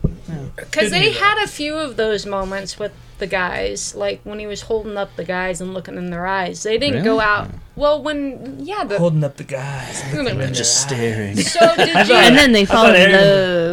Because 0.56 0.92
they 0.92 1.12
had 1.12 1.44
a 1.44 1.48
few 1.48 1.76
of 1.76 1.96
those 1.98 2.26
moments 2.26 2.80
with 2.80 2.92
the 3.20 3.28
guys, 3.28 3.96
like 3.96 4.22
when 4.24 4.40
he 4.40 4.48
was 4.48 4.62
holding 4.62 4.98
up 4.98 5.16
the 5.16 5.24
guys 5.24 5.62
and 5.62 5.74
looking 5.74 5.96
in 5.98 6.10
their 6.12 6.26
eyes. 6.28 6.64
They 6.64 6.78
didn't 6.78 7.04
go 7.04 7.20
out. 7.20 7.50
Well, 7.76 8.02
when 8.02 8.58
yeah, 8.66 8.84
the 8.86 8.98
holding 8.98 9.24
up 9.24 9.38
the 9.38 9.44
guys. 9.44 10.02
and 10.06 10.14
looking 10.18 10.32
in 10.34 10.38
their 10.40 10.52
just 10.52 10.90
eyes. 10.92 10.98
staring. 10.98 11.36
so 11.38 11.60
did 11.78 12.08
you 12.08 12.16
and 12.16 12.36
then 12.36 12.52
they 12.52 12.66
fall 12.66 12.88
in 12.88 12.96
Aaron- 12.96 13.14
I 13.16 13.20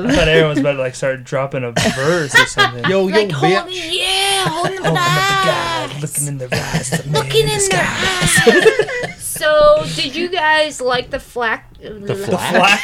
love. 0.09 0.15
thought 0.15 0.29
Aaron 0.29 0.49
was 0.51 0.59
about 0.59 0.73
to 0.73 0.79
like 0.79 0.95
start 0.95 1.25
dropping 1.25 1.65
a 1.65 1.73
verse 1.97 2.35
or 2.35 2.47
something. 2.47 2.85
Yo, 2.85 3.09
yo, 3.09 3.29
holding 3.31 3.31
bitch. 3.31 3.99
yeah, 3.99 4.45
holding 4.49 4.79
Holding 4.79 4.83
the 4.83 4.89
up 4.89 4.95
the 4.95 5.95
guys, 5.95 6.03
looking 6.03 6.27
in 6.29 6.39
their 6.39 6.49
eyes. 6.53 6.91
the 6.91 7.05
man 7.11 7.13
looking 7.25 7.43
in 7.43 7.49
the 7.49 7.65
in 7.65 7.69
their 7.71 9.07
eyes. 9.09 9.25
so, 9.25 9.85
did 9.97 10.15
you 10.15 10.29
guys 10.29 10.81
like 10.83 11.09
the 11.11 11.21
flack? 11.21 11.73
The 11.79 11.91
The 11.91 12.15
flack? 12.17 12.81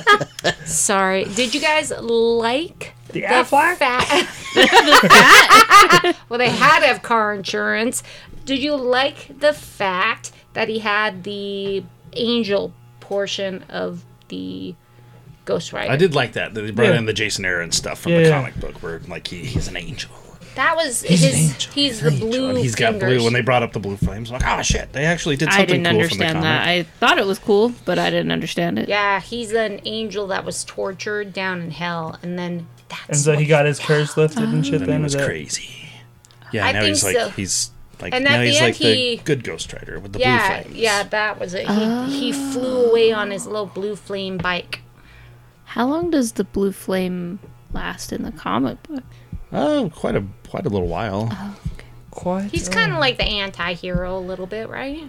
Flack. 0.00 0.56
Sorry, 0.66 1.24
did 1.24 1.54
you 1.54 1.60
guys 1.60 1.90
like 1.90 2.94
The 3.12 3.22
Aflac? 3.22 3.76
fa- 3.76 4.26
well, 6.28 6.38
they 6.38 6.48
had 6.50 6.80
to 6.80 6.86
have 6.86 7.02
car 7.02 7.34
insurance. 7.34 8.02
Did 8.44 8.58
you 8.60 8.74
like 8.74 9.38
the 9.38 9.52
fact 9.52 10.32
that 10.54 10.68
he 10.68 10.80
had 10.80 11.22
the 11.24 11.84
angel 12.14 12.72
portion 13.00 13.62
of 13.68 14.04
the 14.28 14.74
Ghost 15.44 15.72
Rider? 15.72 15.92
I 15.92 15.96
did 15.96 16.14
like 16.14 16.32
that. 16.34 16.54
That 16.54 16.62
they 16.62 16.70
brought 16.70 16.88
Yeah. 16.88 16.98
in 16.98 17.06
the 17.06 17.12
Jason 17.12 17.44
Aaron 17.44 17.72
stuff 17.72 18.00
from 18.00 18.12
Yeah, 18.12 18.18
the 18.18 18.24
yeah. 18.28 18.36
comic 18.38 18.54
book 18.60 18.82
where 18.82 19.00
like 19.08 19.26
he, 19.28 19.44
he's 19.44 19.68
an 19.68 19.76
angel. 19.76 20.10
That 20.54 20.76
was 20.76 21.02
He's 21.02 21.22
an 21.24 21.30
his. 21.30 21.52
angel. 21.52 21.72
He's 21.72 22.00
the 22.00 22.10
blue. 22.10 22.50
And 22.50 22.58
he's 22.58 22.74
got 22.74 22.92
fingers. 22.92 23.14
blue 23.16 23.24
when 23.24 23.32
they 23.32 23.40
brought 23.40 23.62
up 23.62 23.72
the 23.72 23.80
blue 23.80 23.96
flames. 23.96 24.30
I'm 24.30 24.38
like, 24.40 24.58
oh 24.58 24.62
shit, 24.62 24.92
they 24.92 25.04
actually 25.06 25.36
did 25.36 25.46
something. 25.46 25.54
I 25.54 25.62
something 25.66 25.82
didn't 25.82 25.98
cool 26.00 26.08
from 26.08 26.18
the 26.18 26.24
understand 26.26 26.44
that. 26.44 26.68
I 26.68 26.82
thought 26.82 27.18
it 27.18 27.26
was 27.26 27.38
cool, 27.38 27.72
but 27.84 27.98
I 27.98 28.10
didn't 28.10 28.32
understand 28.32 28.78
it. 28.78 28.88
Yeah, 28.88 29.20
he's 29.20 29.52
an 29.52 29.80
angel 29.84 30.26
that 30.28 30.44
was 30.44 30.64
tortured 30.64 31.32
down 31.32 31.60
in 31.62 31.70
hell, 31.70 32.18
and 32.22 32.38
then 32.38 32.66
that's. 32.88 33.08
And 33.08 33.16
so 33.16 33.36
he 33.36 33.46
got 33.46 33.64
his 33.66 33.78
curse 33.78 34.16
lifted 34.16 34.42
and 34.44 34.64
shit. 34.66 34.80
then 34.80 34.88
Then 34.88 35.00
he 35.00 35.04
was 35.04 35.16
crazy. 35.16 35.88
Yeah, 36.52 36.66
I 36.66 36.72
now 36.72 36.80
think 36.80 36.88
he's 36.88 37.04
like 37.04 37.16
so. 37.16 37.28
he's 37.30 37.70
like 38.00 38.12
And 38.14 38.26
at 38.26 38.30
now 38.30 38.38
the 38.40 38.44
he's 38.46 38.56
end 38.56 38.66
like 38.66 38.74
he- 38.74 39.16
the 39.16 39.22
good 39.22 39.44
Ghost 39.44 39.72
Rider 39.72 39.98
with 40.00 40.12
the 40.12 40.18
Yeah, 40.18 40.54
blue 40.60 40.62
flames. 40.64 40.76
yeah, 40.82 41.02
that 41.04 41.40
was 41.40 41.54
it. 41.54 41.66
He, 41.66 42.20
he 42.20 42.32
flew 42.32 42.90
away 42.90 43.10
on 43.10 43.30
his 43.30 43.46
little 43.46 43.64
blue 43.66 43.96
flame 43.96 44.36
bike. 44.36 44.80
How 45.64 45.86
long 45.88 46.10
does 46.10 46.32
the 46.32 46.44
blue 46.44 46.72
flame 46.72 47.38
last 47.72 48.12
in 48.12 48.22
the 48.24 48.32
comic 48.32 48.82
book? 48.82 49.04
Oh, 49.52 49.90
quite 49.94 50.16
a 50.16 50.24
quite 50.48 50.66
a 50.66 50.68
little 50.68 50.88
while. 50.88 51.30
Quite. 52.10 52.50
He's 52.50 52.68
kind 52.68 52.92
of 52.92 52.98
like 52.98 53.16
the 53.16 53.24
anti-hero 53.24 54.16
a 54.16 54.20
little 54.20 54.46
bit, 54.46 54.68
right? 54.68 55.08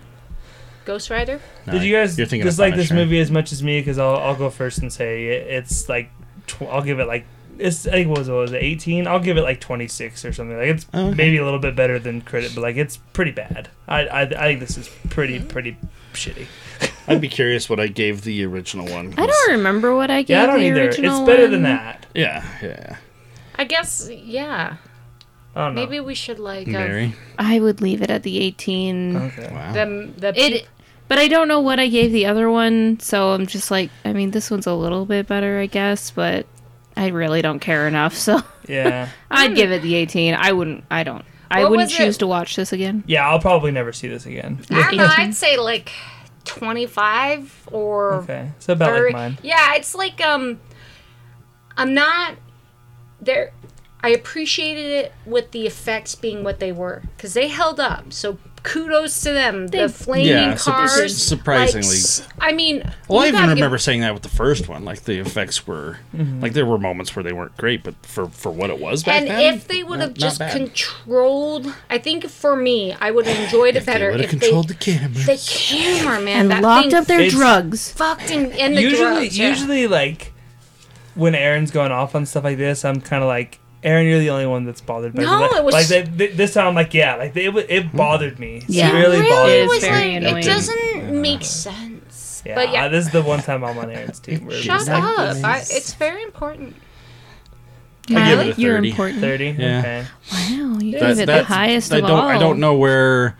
Ghost 0.85 1.09
Rider. 1.09 1.39
No, 1.67 1.73
Did 1.73 1.83
you 1.83 1.93
guys 1.95 2.17
you're 2.17 2.27
thinking 2.27 2.47
of 2.47 2.51
dislike 2.51 2.75
this 2.75 2.91
movie 2.91 3.19
as 3.19 3.31
much 3.31 3.51
as 3.51 3.61
me? 3.63 3.79
Because 3.79 3.97
I'll, 3.97 4.17
I'll 4.17 4.35
go 4.35 4.49
first 4.49 4.79
and 4.79 4.91
say 4.91 5.27
it, 5.27 5.47
it's 5.47 5.87
like 5.89 6.09
tw- 6.47 6.63
I'll 6.63 6.81
give 6.81 6.99
it 6.99 7.07
like 7.07 7.25
it's 7.57 7.87
I 7.87 7.91
think 7.91 8.09
what 8.09 8.17
was 8.19 8.27
it, 8.29 8.31
what 8.33 8.41
was 8.41 8.51
it 8.53 8.61
18? 8.63 9.07
I'll 9.07 9.19
give 9.19 9.37
it 9.37 9.43
like 9.43 9.61
26 9.61 10.25
or 10.25 10.33
something. 10.33 10.57
Like 10.57 10.67
it's 10.67 10.85
Oh, 10.93 11.07
okay. 11.07 11.15
maybe 11.15 11.37
a 11.37 11.43
little 11.45 11.59
bit 11.59 11.75
better 11.75 11.99
than 11.99 12.21
credit, 12.21 12.51
but 12.55 12.61
like 12.61 12.75
it's 12.77 12.97
pretty 12.97 13.31
bad. 13.31 13.69
I 13.87 14.05
I, 14.07 14.21
I 14.21 14.27
think 14.47 14.59
this 14.59 14.77
is 14.77 14.89
pretty 15.09 15.39
Mm-hmm. 15.39 15.47
pretty 15.47 15.77
shitty. 16.13 16.47
I'd 17.07 17.21
be 17.21 17.29
curious 17.29 17.69
what 17.69 17.79
I 17.79 17.87
gave 17.87 18.21
the 18.23 18.43
original 18.45 18.87
one. 18.87 19.13
I 19.17 19.25
don't 19.25 19.51
remember 19.51 19.95
what 19.95 20.09
I 20.11 20.21
gave 20.21 20.35
Yeah, 20.37 20.43
I 20.43 20.45
don't 20.47 20.59
the 20.59 20.67
either. 20.67 20.83
It's 20.89 20.97
original 20.99 21.25
better 21.25 21.47
than 21.47 21.63
that. 21.63 22.05
Yeah, 22.15 22.45
yeah. 22.61 22.97
I 23.55 23.63
guess, 23.65 24.09
yeah. 24.11 24.77
I 25.55 25.65
don't. 25.65 25.75
Maybe 25.75 25.99
we 25.99 26.15
should 26.15 26.39
like 26.39 26.67
uh, 26.67 26.71
Mary. 26.71 27.15
I 27.37 27.59
would 27.59 27.81
leave 27.81 28.01
it 28.01 28.09
at 28.09 28.23
the 28.23 28.39
18. 28.39 29.15
Okay. 29.15 29.49
Wow. 29.51 29.73
the 29.73 30.11
the 30.17 30.33
It, 30.39 30.67
but 31.07 31.19
I 31.19 31.27
don't 31.27 31.47
know 31.47 31.59
what 31.59 31.79
I 31.79 31.87
gave 31.87 32.11
the 32.11 32.25
other 32.25 32.49
one, 32.49 32.99
so 32.99 33.31
I'm 33.31 33.45
just 33.45 33.69
like, 33.69 33.91
I 34.03 34.13
mean, 34.13 34.31
this 34.31 34.49
one's 34.49 34.65
a 34.65 34.73
little 34.73 35.05
bit 35.05 35.27
better, 35.27 35.59
I 35.59 35.67
guess, 35.67 36.09
but 36.09 36.47
I 36.97 37.07
really 37.09 37.41
don't 37.41 37.59
care 37.59 37.87
enough, 37.87 38.15
so 38.15 38.41
Yeah. 38.67 39.09
I'd 39.29 39.55
give 39.55 39.71
it 39.71 39.81
the 39.83 39.93
18. 39.95 40.33
I 40.33 40.51
wouldn't, 40.53 40.85
I 40.89 41.03
don't, 41.03 41.23
I 41.51 41.61
What 41.61 41.71
wouldn't 41.71 41.89
was 41.89 41.95
choose 41.97 42.17
to 42.19 42.27
watch 42.27 42.55
this 42.55 42.73
again. 42.73 43.03
Yeah, 43.05 43.29
I'll 43.29 43.39
probably 43.39 43.69
never 43.71 43.93
see 43.93 44.07
this 44.07 44.25
again. 44.25 44.59
I 44.71 44.81
don't 44.89 44.97
know. 44.97 45.07
I'd 45.17 45.35
say 45.35 45.57
like 45.57 45.91
twenty-five 46.45 47.67
or 47.71 48.13
Okay. 48.15 48.51
So 48.57 48.73
about 48.73 48.89
thirty. 48.89 49.13
like 49.13 49.33
mine. 49.33 49.37
Yeah, 49.43 49.75
it's 49.75 49.93
like 49.93 50.19
um, 50.21 50.59
I'm 51.77 51.93
not 51.93 52.35
there. 53.25 53.51
I 54.05 54.09
appreciated 54.09 54.85
it 55.05 55.13
with 55.25 55.51
the 55.51 55.65
effects 55.65 56.13
being 56.15 56.43
what 56.43 56.59
they 56.59 56.73
were 56.73 57.03
because 57.15 57.33
they 57.33 57.47
held 57.47 57.79
up. 57.79 58.11
So 58.11 58.37
kudos 58.63 59.21
to 59.21 59.31
them. 59.31 59.67
They- 59.67 59.79
the 59.81 59.89
flaming 59.89 60.27
Yeah, 60.27 60.55
sup- 60.55 60.75
cars. 60.75 61.17
surprisingly. 61.21 61.87
like, 61.87 61.95
s- 61.97 62.27
I 62.39 62.51
mean, 62.53 62.83
Well, 63.07 63.19
I 63.19 63.27
even 63.27 63.35
gotta 63.39 63.47
give- 63.47 63.55
remember 63.57 63.77
saying 63.77 64.01
that 64.01 64.13
with 64.13 64.23
the 64.23 64.29
first 64.29 64.67
one. 64.67 64.83
Like 64.83 65.03
the 65.03 65.19
effects 65.19 65.65
were, 65.65 65.99
mm-hmm. 66.15 66.41
like 66.41 66.51
there 66.53 66.65
were 66.65 66.77
moments 66.77 67.15
where 67.15 67.23
they 67.23 67.31
weren't 67.31 67.55
great, 67.57 67.81
but 67.83 67.95
for 68.05 68.27
for 68.27 68.51
what 68.51 68.69
it 68.69 68.79
was 68.79 69.03
back 69.03 69.21
And 69.21 69.29
then, 69.29 69.53
if 69.53 69.67
they 69.69 69.83
would 69.83 70.01
have 70.01 70.13
just 70.15 70.39
controlled, 70.51 71.73
I 71.89 71.97
think 71.97 72.29
for 72.29 72.55
me, 72.57 72.93
I 72.99 73.11
would 73.11 73.25
have 73.25 73.39
enjoyed 73.45 73.75
it 73.77 73.85
better 73.85 73.85
if 73.85 73.85
they 73.85 73.91
better 73.93 74.11
would 74.11 74.19
have 74.21 74.33
if 74.33 74.39
controlled 74.41 74.67
they, 74.67 74.73
the 74.73 74.79
camera. 74.79 75.23
the 75.25 75.45
camera, 75.49 76.21
man, 76.21 76.39
And 76.41 76.51
that 76.51 76.61
locked 76.61 76.85
thing 76.87 76.95
up 76.95 77.05
their 77.05 77.29
drugs. 77.29 77.91
fucked 77.91 78.31
in, 78.31 78.51
in 78.51 78.75
the 78.75 78.81
usually 78.81 78.97
drugs. 79.29 79.37
yeah. 79.39 79.49
usually 79.49 79.87
like 79.87 80.32
when 81.15 81.35
Aaron's 81.35 81.71
going 81.71 81.91
off 81.91 82.15
on 82.15 82.25
stuff 82.25 82.43
like 82.43 82.57
this, 82.57 82.85
I'm 82.85 83.01
kind 83.01 83.23
of 83.23 83.27
like. 83.27 83.59
Aaron, 83.85 84.07
you're 84.07 84.19
the 84.19 84.29
only 84.29 84.45
one 84.47 84.63
that's 84.63 84.79
bothered 84.79 85.13
by 85.13 85.23
No, 85.23 85.39
that. 85.39 85.51
it 85.57 85.63
was- 85.65 85.73
like 85.73 85.87
they, 85.87 86.03
th- 86.03 86.37
this 86.37 86.53
time. 86.53 86.67
I'm 86.67 86.73
like, 86.73 86.93
yeah, 86.93 87.15
like 87.15 87.35
it, 87.35 87.53
it 87.69 87.87
hmm. 87.87 87.97
bothered 87.97 88.39
me. 88.39 88.57
It 88.59 88.69
Yeah. 88.69 88.93
really, 88.93 89.17
really 89.17 89.29
bothered 89.29 89.55
It 89.55 89.67
was 89.67 89.83
me. 89.83 89.89
very 89.89 90.13
like 90.13 90.21
annoying. 90.21 90.37
it 90.37 90.45
doesn't 90.45 91.21
make 91.21 91.43
sense. 91.43 92.43
Yeah, 92.45 92.55
but 92.55 92.71
yeah, 92.71 92.85
uh, 92.85 92.89
this 92.89 93.07
is 93.07 93.11
the 93.11 93.21
one 93.21 93.39
time 93.41 93.61
I'm 93.61 93.77
on 93.77 93.89
Aaron's 93.91 94.21
team. 94.21 94.45
Where 94.45 94.55
shut 94.55 94.79
it's 94.81 94.89
up. 94.89 95.03
like, 95.17 95.43
I, 95.43 95.57
it's 95.59 95.93
very 95.95 96.23
important. 96.23 96.77
I 98.09 98.29
give 98.29 98.39
it 98.39 98.57
a 98.57 98.61
You're 98.61 98.75
30. 98.77 98.89
important. 98.89 99.19
Thirty. 99.19 99.55
Yeah. 99.57 99.79
Okay. 99.79 100.05
Wow, 100.31 100.77
you 100.79 100.91
That- 100.93 101.01
gave 101.01 101.19
it 101.19 101.25
the 101.25 101.43
highest 101.43 101.91
I 101.93 101.97
of 101.97 102.01
don't. 102.03 102.11
all. 102.11 102.27
I 102.27 102.37
don't 102.37 102.59
know 102.59 102.75
where 102.75 103.37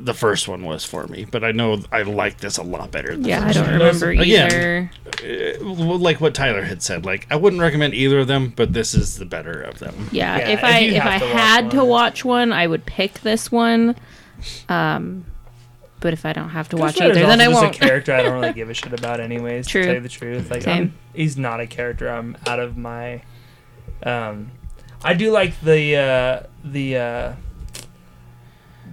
the 0.00 0.14
first 0.14 0.46
one 0.46 0.64
was 0.64 0.84
for 0.84 1.06
me, 1.08 1.26
but 1.28 1.42
I 1.42 1.50
know 1.50 1.80
I 1.90 2.02
like 2.02 2.38
this 2.38 2.56
a 2.56 2.62
lot 2.62 2.92
better. 2.92 3.10
Than 3.10 3.22
the 3.22 3.28
Yeah, 3.30 3.44
I 3.44 3.52
don't 3.52 3.64
one. 3.64 3.72
remember 3.74 4.10
Again, 4.10 4.46
either. 4.46 4.90
Uh, 5.60 5.64
like 5.98 6.20
what 6.20 6.34
Tyler 6.34 6.62
had 6.62 6.82
said. 6.82 7.04
Like 7.04 7.26
I 7.30 7.36
wouldn't 7.36 7.60
recommend 7.60 7.94
either 7.94 8.20
of 8.20 8.28
them, 8.28 8.52
but 8.54 8.72
this 8.72 8.94
is 8.94 9.16
the 9.18 9.24
better 9.26 9.60
of 9.60 9.80
them. 9.80 10.08
Yeah, 10.12 10.38
Yeah, 10.38 10.48
if 10.48 10.58
if 10.60 10.64
I 10.64 10.78
if 10.80 11.02
I 11.04 11.18
to 11.18 11.24
watch 11.24 11.32
had 11.32 11.70
to 11.72 11.84
watch 11.84 12.24
one, 12.24 12.52
I 12.52 12.66
would 12.66 12.86
pick 12.86 13.20
this 13.20 13.50
one. 13.50 13.96
Um, 14.68 15.24
but 16.00 16.12
if 16.12 16.24
I 16.24 16.32
don't 16.32 16.50
have 16.50 16.68
to 16.68 16.76
watch 16.76 17.00
either, 17.00 17.14
then 17.14 17.40
I 17.40 17.48
won't. 17.48 17.72
just 17.72 17.82
a 17.82 17.86
character 17.88 18.14
I 18.14 18.22
don't 18.22 18.40
really 18.40 18.52
give 18.52 18.70
a 18.70 18.74
shit 18.74 18.92
about, 18.92 19.18
anyways. 19.18 19.66
True. 19.66 19.82
To 19.82 19.86
tell 19.86 19.94
you 19.96 20.00
the 20.00 20.08
truth, 20.08 20.48
like 20.50 20.62
Same. 20.62 20.76
I'm, 20.82 20.94
he's 21.12 21.36
not 21.36 21.58
a 21.60 21.66
character. 21.66 22.08
I'm 22.08 22.36
out 22.46 22.60
of 22.60 22.76
my. 22.76 23.22
Um, 24.04 24.52
I 25.02 25.14
do 25.14 25.32
like 25.32 25.60
the 25.60 25.96
uh, 25.96 26.42
the. 26.64 26.96
Uh, 26.96 27.32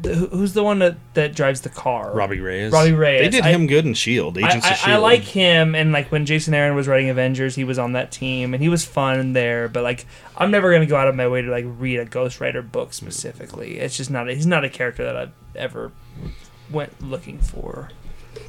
the 0.02 0.16
who's 0.16 0.54
the 0.54 0.64
one 0.64 0.80
that, 0.80 0.98
that 1.14 1.36
drives 1.36 1.62
the 1.62 1.70
car? 1.70 2.14
Robbie 2.14 2.40
Reyes. 2.40 2.72
Robbie 2.72 2.94
Reyes. 2.94 3.22
They 3.22 3.30
did 3.30 3.44
I- 3.44 3.52
him 3.52 3.68
good 3.68 3.86
in 3.86 3.94
Shield. 3.94 4.38
I, 4.38 4.48
Agents 4.48 4.66
I, 4.66 4.72
of 4.72 4.78
Shield. 4.78 4.96
I 4.96 4.98
like 5.00 5.22
him, 5.24 5.76
and 5.76 5.92
like 5.92 6.12
when 6.12 6.26
Jason 6.26 6.54
Aaron 6.54 6.76
was 6.76 6.88
writing 6.88 7.10
Avengers, 7.10 7.56
he 7.56 7.64
was 7.64 7.80
on 7.80 7.94
that 7.94 8.12
team, 8.12 8.54
and 8.54 8.62
he 8.62 8.70
was 8.70 8.86
fun 8.86 9.34
there. 9.34 9.68
But 9.68 9.84
like, 9.84 10.06
I'm 10.38 10.52
never 10.52 10.72
gonna 10.72 10.86
go 10.86 10.96
out 10.96 11.08
of 11.08 11.16
my 11.16 11.28
way 11.28 11.42
to 11.42 11.50
like 11.52 11.66
read 11.68 12.00
a 12.00 12.06
Ghost 12.06 12.40
Rider 12.40 12.62
book 12.62 12.94
specifically. 12.94 13.80
It's 13.80 13.98
just 13.98 14.12
not. 14.12 14.30
A, 14.30 14.34
he's 14.36 14.46
not 14.46 14.64
a 14.64 14.70
character 14.70 15.04
that 15.04 15.16
I've 15.16 15.34
ever 15.56 15.92
went 16.70 17.02
looking 17.02 17.40
for. 17.40 17.90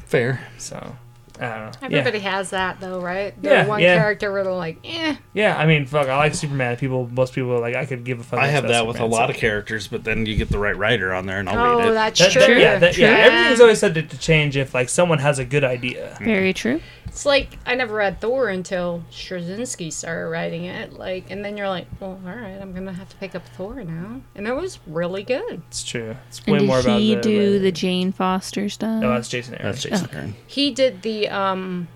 Fair. 0.07 0.47
So 0.59 0.97
I 1.41 1.59
don't 1.59 1.61
know. 1.93 1.99
Everybody 1.99 2.19
has 2.21 2.51
that 2.51 2.81
though, 2.81 3.01
right? 3.01 3.41
The 3.43 3.49
Yeah, 3.49 3.67
one 3.67 3.81
yeah. 3.81 3.97
character 3.97 4.33
where 4.33 4.45
they're 4.45 4.53
like, 4.53 4.79
eh. 4.85 4.89
Yeah, 5.11 5.17
yeah. 5.35 5.57
I 5.59 5.67
mean, 5.67 5.87
fuck. 5.87 6.09
I 6.09 6.17
like 6.17 6.35
Superman. 6.35 6.77
People, 6.77 7.09
most 7.13 7.35
people 7.35 7.59
like. 7.61 7.75
I 7.75 7.85
could 7.87 8.05
give 8.05 8.21
a 8.21 8.23
fuck. 8.23 8.39
I 8.39 8.45
less 8.45 8.53
have 8.53 8.65
about 8.65 8.73
that 8.73 8.87
with 8.87 9.01
a 9.01 9.05
lot 9.07 9.29
so- 9.29 9.35
of 9.35 9.37
characters, 9.37 9.89
but 9.89 10.05
then 10.05 10.27
you 10.27 10.37
get 10.37 10.49
the 10.49 10.59
right 10.59 10.77
writer 10.77 11.13
on 11.15 11.27
there, 11.27 11.39
and 11.39 11.49
I'll 11.49 11.77
read 11.79 11.87
Oh, 11.87 11.91
it. 11.91 11.95
that's 11.95 12.19
That- 12.21 12.33
true. 12.33 12.43
that- 12.43 12.61
yeah, 12.61 12.79
that- 12.79 12.97
yeah, 12.97 13.09
True. 13.09 13.17
Everything's 13.33 13.61
always 13.61 13.79
subject 13.81 14.11
to 14.13 14.19
change 14.19 14.57
if 14.57 14.75
like 14.75 14.89
someone 14.89 15.19
has 15.19 15.39
a 15.39 15.45
good 15.45 15.65
idea. 15.65 16.17
Very 16.21 16.53
true. 16.53 16.81
It's 17.17 17.25
like 17.25 17.59
I 17.65 17.75
never 17.75 17.95
read 17.95 18.21
Thor 18.21 18.51
until 18.51 19.03
Straczynski 19.11 19.91
started 19.91 20.29
writing 20.29 20.67
it. 20.67 20.93
Like, 20.93 21.31
and 21.31 21.43
then 21.43 21.57
you're 21.57 21.67
like, 21.67 21.87
well, 21.99 22.21
all 22.27 22.35
right, 22.35 22.61
I'm 22.61 22.75
gonna 22.75 22.93
have 22.93 23.09
to 23.09 23.17
pick 23.17 23.35
up 23.35 23.49
Thor 23.57 23.83
now, 23.85 24.21
and 24.35 24.47
it 24.47 24.55
was 24.55 24.79
really 24.87 25.23
good. 25.23 25.63
It's 25.69 25.83
true. 25.83 26.15
It's 26.29 26.43
And 26.47 26.59
way 26.59 26.67
more 26.67 26.83
did 26.83 27.01
he 27.01 27.17
do 27.17 27.59
the 27.59 27.73
Jane 27.73 28.13
Foster 28.13 28.69
stuff? 28.69 29.01
No, 29.01 29.09
that's 29.15 29.31
Jason 29.31 29.55
Aaron. 29.55 29.65
That's 29.65 29.83
Jason 29.83 30.11
Aaron. 30.13 30.37
He 30.47 30.71
did 30.71 31.01
the 31.01 31.31
um, 31.31 31.89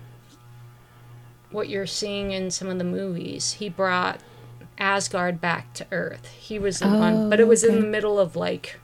what 1.51 1.69
you're 1.69 1.85
seeing 1.85 2.31
in 2.31 2.49
some 2.49 2.69
of 2.69 2.79
the 2.79 2.83
movies. 2.83 3.53
He 3.53 3.69
brought 3.69 4.21
Asgard 4.79 5.39
back 5.39 5.71
to 5.75 5.85
Earth. 5.91 6.31
He 6.31 6.57
was 6.57 6.79
the 6.79 6.87
one, 6.87 7.29
but 7.29 7.39
it 7.39 7.47
was 7.47 7.63
in 7.63 7.75
the 7.79 7.85
middle 7.87 8.17
of 8.17 8.35
like. 8.35 8.79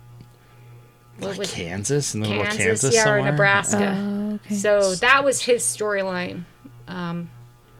What 1.19 1.29
Like 1.31 1.39
was 1.39 1.51
Kansas, 1.53 2.13
in 2.13 2.21
the 2.21 2.27
middle 2.27 2.43
of 2.43 2.49
Kansas, 2.49 2.65
Kansas 2.81 2.93
yeah, 2.95 3.01
or 3.01 3.03
somewhere. 3.17 3.31
Nebraska. 3.31 3.95
Oh, 3.97 4.33
okay. 4.45 4.55
So 4.55 4.95
that 4.95 5.23
was 5.23 5.41
his 5.41 5.63
storyline. 5.63 6.43
Um, 6.87 7.29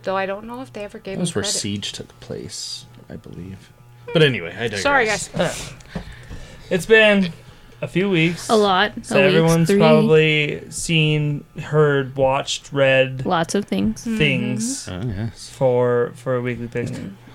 though 0.04 0.16
I 0.18 0.26
don't 0.26 0.46
know 0.46 0.62
if 0.62 0.74
they 0.74 0.84
ever 0.84 0.98
gave 0.98 1.14
That 1.14 1.14
him 1.16 1.20
was 1.22 1.36
where 1.36 1.44
credit. 1.44 1.58
Siege 1.58 1.92
took 1.92 2.20
place, 2.20 2.86
I 3.10 3.16
believe. 3.16 3.72
But 4.14 4.24
anyway, 4.24 4.52
I 4.56 4.64
digress. 4.70 4.82
Sorry, 4.82 5.06
guys. 5.06 5.30
It's 6.70 6.86
been 6.86 7.32
a 7.82 7.88
few 7.88 8.10
weeks. 8.10 8.50
a 8.50 8.56
lot. 8.56 8.92
So 9.06 9.20
a 9.20 9.24
everyone's 9.24 9.70
three, 9.70 9.78
probably 9.78 10.64
seen, 10.70 11.46
heard, 11.62 12.16
watched, 12.18 12.74
read 12.74 13.26
lots 13.26 13.56
of 13.56 13.66
things. 13.66 14.04
things 14.04 14.88
Oh 14.90 15.02
yes. 15.06 15.50
for 15.50 16.12
for 16.16 16.36
a 16.36 16.42
weekly 16.42 16.68
pick. 16.68 16.90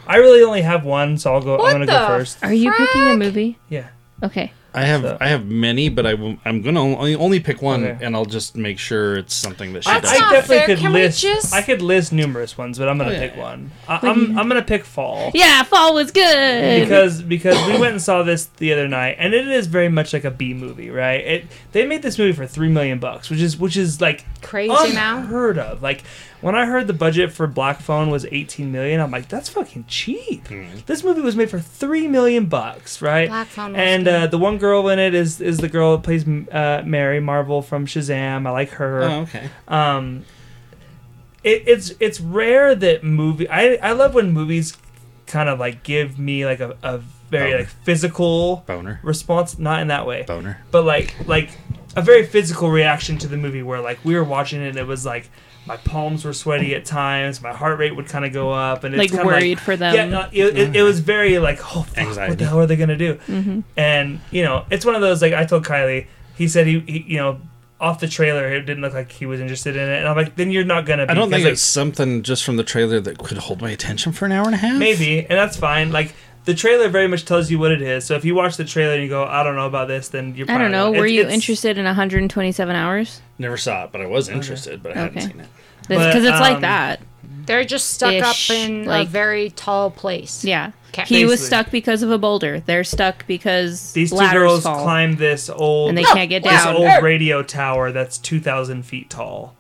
I 0.07 0.17
really 0.17 0.43
only 0.43 0.61
have 0.63 0.85
one, 0.85 1.17
so 1.17 1.33
I'll 1.33 1.41
go. 1.41 1.57
What 1.57 1.67
I'm 1.75 1.81
gonna 1.81 1.87
go 1.87 2.07
first. 2.09 2.43
Are 2.43 2.53
you 2.53 2.73
picking 2.73 3.03
a 3.03 3.17
movie? 3.17 3.59
Yeah. 3.71 3.89
Okay. 4.23 4.53
I 4.75 4.85
have 4.85 5.03
So- 5.03 5.19
I 5.21 5.29
have 5.29 5.47
many, 5.47 5.89
but 5.91 6.07
I 6.07 6.15
will, 6.15 6.37
I'm 6.45 6.63
gonna 6.63 6.81
only, 6.81 7.15
only 7.15 7.41
pick 7.41 7.61
one, 7.61 7.85
Okay. 7.85 8.05
and 8.05 8.17
I'll 8.17 8.25
just 8.25 8.57
make 8.57 8.79
sure 8.79 9.17
it's 9.17 9.35
something 9.35 9.73
that 9.75 9.85
she 9.85 9.91
That's 9.91 10.11
does. 10.11 10.21
I 10.23 10.33
definitely 10.33 10.57
fair. 10.59 10.67
could 10.67 10.79
Can 10.79 10.93
list. 10.93 11.21
just- 11.21 11.53
I 11.55 11.61
could 11.63 11.83
list 11.83 12.13
numerous 12.13 12.57
ones, 12.57 12.79
but 12.79 12.89
I'm 12.89 12.97
gonna 12.99 13.11
Oh, 13.11 13.13
yeah, 13.13 13.21
pick 13.29 13.37
one. 13.37 13.71
I, 13.87 13.99
I'm 14.03 14.39
I'm 14.39 14.49
gonna 14.49 14.63
pick 14.63 14.85
fall. 14.85 15.31
Yeah, 15.35 15.63
fall 15.65 15.95
was 15.95 16.11
good. 16.11 16.83
because 16.85 17.21
because 17.23 17.57
we 17.67 17.79
went 17.79 17.93
and 17.93 18.03
saw 18.03 18.23
this 18.23 18.47
the 18.57 18.73
other 18.73 18.89
night, 18.89 19.17
and 19.19 19.35
it 19.35 19.47
is 19.47 19.67
very 19.67 19.89
much 19.89 20.13
like 20.13 20.25
a 20.25 20.31
B 20.31 20.55
movie, 20.55 20.91
right? 20.91 21.21
It 21.21 21.45
they 21.73 21.85
made 21.87 22.03
this 22.03 22.19
movie 22.19 22.33
for 22.33 22.47
three 22.47 22.69
million 22.69 22.99
bucks, 22.99 23.29
which 23.31 23.41
is 23.41 23.59
which 23.59 23.77
is 23.77 24.01
like 24.01 24.25
Crazy 24.41 24.73
now. 24.95 25.19
unheard 25.19 25.59
of. 25.59 25.83
Like 25.83 26.03
when 26.43 26.55
I 26.55 26.67
heard 26.67 26.87
the 26.87 26.93
budget 26.93 27.33
for 27.33 27.47
Black 27.47 27.81
Phone 27.81 28.11
was 28.11 28.27
eighteen 28.27 28.71
million, 28.71 29.01
I'm 29.01 29.11
like, 29.11 29.29
that's 29.29 29.49
fucking 29.49 29.87
cheap. 29.89 30.47
This 30.87 31.03
movie 31.03 31.23
was 31.23 31.35
made 31.37 31.49
for 31.49 31.59
three 31.61 32.07
million 32.09 32.47
bucks, 32.47 33.01
right? 33.01 33.29
Black 33.29 33.47
Phone 33.47 33.75
and 33.75 34.07
uh, 34.07 34.27
the 34.27 34.39
one 34.39 34.59
girl 34.59 34.89
in 34.91 34.99
it 34.99 35.15
is 35.15 35.41
is 35.41 35.57
the 35.59 35.69
girl 35.69 35.97
that 35.97 36.03
plays 36.05 36.27
uh, 36.29 36.83
Mary 36.85 37.21
Marvel 37.21 37.63
from 37.63 37.87
Shazam. 37.87 38.47
I 38.47 38.51
like 38.51 38.71
her. 38.71 39.03
Oh, 39.03 39.21
okay. 39.23 39.49
Um, 39.69 40.25
it, 41.43 41.63
it's 41.67 41.93
it's 42.01 42.21
rare 42.21 42.75
that 42.75 43.03
movie. 43.05 43.49
I 43.49 43.77
I 43.83 43.93
love 43.93 44.15
when 44.15 44.33
movies 44.33 44.77
kind 45.27 45.49
of 45.49 45.59
like 45.59 45.83
give 45.83 46.19
me 46.19 46.45
like 46.45 46.61
a, 46.61 46.77
a 46.83 46.99
very 47.31 47.51
Boner. 47.53 47.59
like 47.61 47.69
physical 47.69 48.65
Boner. 48.67 49.01
response, 49.03 49.59
not 49.59 49.81
in 49.81 49.89
that 49.89 50.07
way, 50.07 50.23
Boner. 50.27 50.59
but 50.71 50.85
like 50.85 51.15
like 51.27 51.51
a 51.97 52.03
very 52.03 52.25
physical 52.27 52.71
reaction 52.71 53.19
to 53.19 53.29
the 53.29 53.37
movie 53.37 53.63
where 53.63 53.81
like 53.81 53.99
we 54.05 54.15
were 54.15 54.25
watching 54.25 54.61
it 54.63 54.69
and 54.69 54.77
it 54.79 54.87
was 54.87 55.05
like 55.07 55.31
my 55.67 55.77
palms 55.77 56.25
were 56.25 56.33
sweaty 56.33 56.75
at 56.75 56.85
times, 56.85 57.41
my 57.41 57.53
heart 57.53 57.79
rate 57.79 57.95
would 57.95 58.07
kind 58.07 58.25
of 58.25 58.33
go 58.33 58.51
up, 58.51 58.85
and 58.85 58.95
it's 58.95 58.99
like 58.99 59.11
kinda 59.11 59.25
worried 59.25 59.61
for 59.61 59.77
them. 59.77 59.95
yeah, 59.95 60.07
no, 60.07 60.29
it, 60.33 60.57
it, 60.57 60.77
it 60.77 60.83
was 60.83 61.01
very 61.01 61.39
like, 61.39 61.61
oh, 61.77 61.83
fuck, 61.83 62.17
what 62.29 62.39
the 62.39 62.47
hell 62.47 62.61
are 62.61 62.67
they 62.67 62.77
gonna 62.77 62.97
do? 62.97 63.15
Mm-hmm. 63.15 63.61
And 63.77 64.21
you 64.31 64.43
know, 64.43 64.65
it's 64.71 64.85
one 64.85 64.95
of 64.95 65.01
those 65.01 65.23
like 65.23 65.33
I 65.33 65.45
told 65.45 65.65
Kylie. 65.65 66.07
He 66.37 66.49
said 66.49 66.67
he, 66.67 66.81
he 66.81 67.05
you 67.07 67.19
know, 67.19 67.41
off 67.81 68.01
the 68.01 68.09
trailer, 68.09 68.47
it 68.53 68.63
didn't 68.63 68.83
look 68.83 68.95
like 68.95 69.13
he 69.13 69.27
was 69.27 69.41
interested 69.41 69.77
in 69.77 69.89
it, 69.89 69.99
and 69.99 70.09
I'm 70.09 70.17
like, 70.17 70.35
then 70.37 70.51
you're 70.51 70.65
not 70.65 70.85
gonna. 70.85 71.07
Be, 71.07 71.11
I 71.11 71.15
don't 71.15 71.31
think 71.31 71.43
because, 71.43 71.61
it's 71.61 71.63
something 71.63 72.23
just 72.23 72.43
from 72.43 72.57
the 72.57 72.65
trailer 72.65 73.01
that 73.01 73.19
could 73.19 73.39
hold 73.39 73.61
my 73.61 73.71
attention 73.71 74.13
for 74.13 74.27
an 74.27 74.33
hour 74.33 74.47
and 74.47 74.55
a 74.55 74.59
half. 74.59 74.79
maybe, 74.79 75.21
and 75.21 75.39
that's 75.39 75.57
fine. 75.57 75.93
Like 75.93 76.15
the 76.45 76.55
trailer 76.55 76.89
very 76.89 77.07
much 77.07 77.25
tells 77.25 77.51
you 77.51 77.59
what 77.59 77.71
it 77.73 77.83
is. 77.83 78.05
So 78.05 78.15
if 78.15 78.25
you 78.25 78.35
watch 78.35 78.57
the 78.57 78.65
trailer 78.65 78.95
and 78.95 79.03
you 79.03 79.09
go, 79.09 79.25
I 79.25 79.43
don't 79.43 79.55
know 79.57 79.67
about 79.67 79.89
this, 79.89 80.09
then 80.09 80.35
you're. 80.35 80.51
I 80.51 80.59
don't 80.59 80.73
know. 80.73 80.91
not. 80.91 80.99
Were 80.99 81.07
It's- 81.07 81.13
you 81.13 81.21
it's- 81.23 81.35
interested 81.35 81.79
in 81.79 81.85
127 81.85 82.75
hours? 82.77 83.21
Never 83.39 83.57
saw 83.57 83.85
it, 83.85 83.93
but 83.93 84.01
I 84.01 84.07
was 84.07 84.29
interested, 84.29 84.83
but 84.83 84.97
I 84.97 85.01
hadn't 85.01 85.21
seen 85.23 85.41
it. 85.41 85.47
Because 85.89 86.25
it's 86.25 86.41
like 86.41 86.57
um, 86.57 86.61
that. 86.63 87.01
They're 87.47 87.65
just 87.65 87.91
stuck 87.91 88.13
Ish, 88.13 88.51
up 88.51 88.57
in 88.57 88.85
a 88.85 88.89
like- 88.89 89.09
very 89.09 89.51
tall 89.51 89.91
place. 89.91 90.45
Yeah. 90.45 90.73
Okay. 90.91 91.05
He 91.05 91.25
was 91.25 91.45
stuck 91.45 91.71
because 91.71 92.03
of 92.03 92.11
a 92.11 92.19
boulder. 92.19 92.61
They're 92.61 92.85
stuck 92.85 93.27
because 93.27 93.93
These 93.95 94.11
two 94.11 94.31
girls 94.31 94.65
fall 94.65 94.83
climb 94.83 95.17
this 95.17 95.49
old, 95.49 95.89
and 95.89 95.97
they 95.97 96.03
can't 96.05 96.29
get 96.29 96.45
down. 96.45 96.53
this 96.53 96.65
down. 96.65 96.77
old 96.77 97.03
radio 97.03 97.43
tower 97.43 97.93
that's 97.93 98.19
two 98.19 98.41
thousand 98.41 98.83
feet 98.85 99.09
tall. 99.09 99.57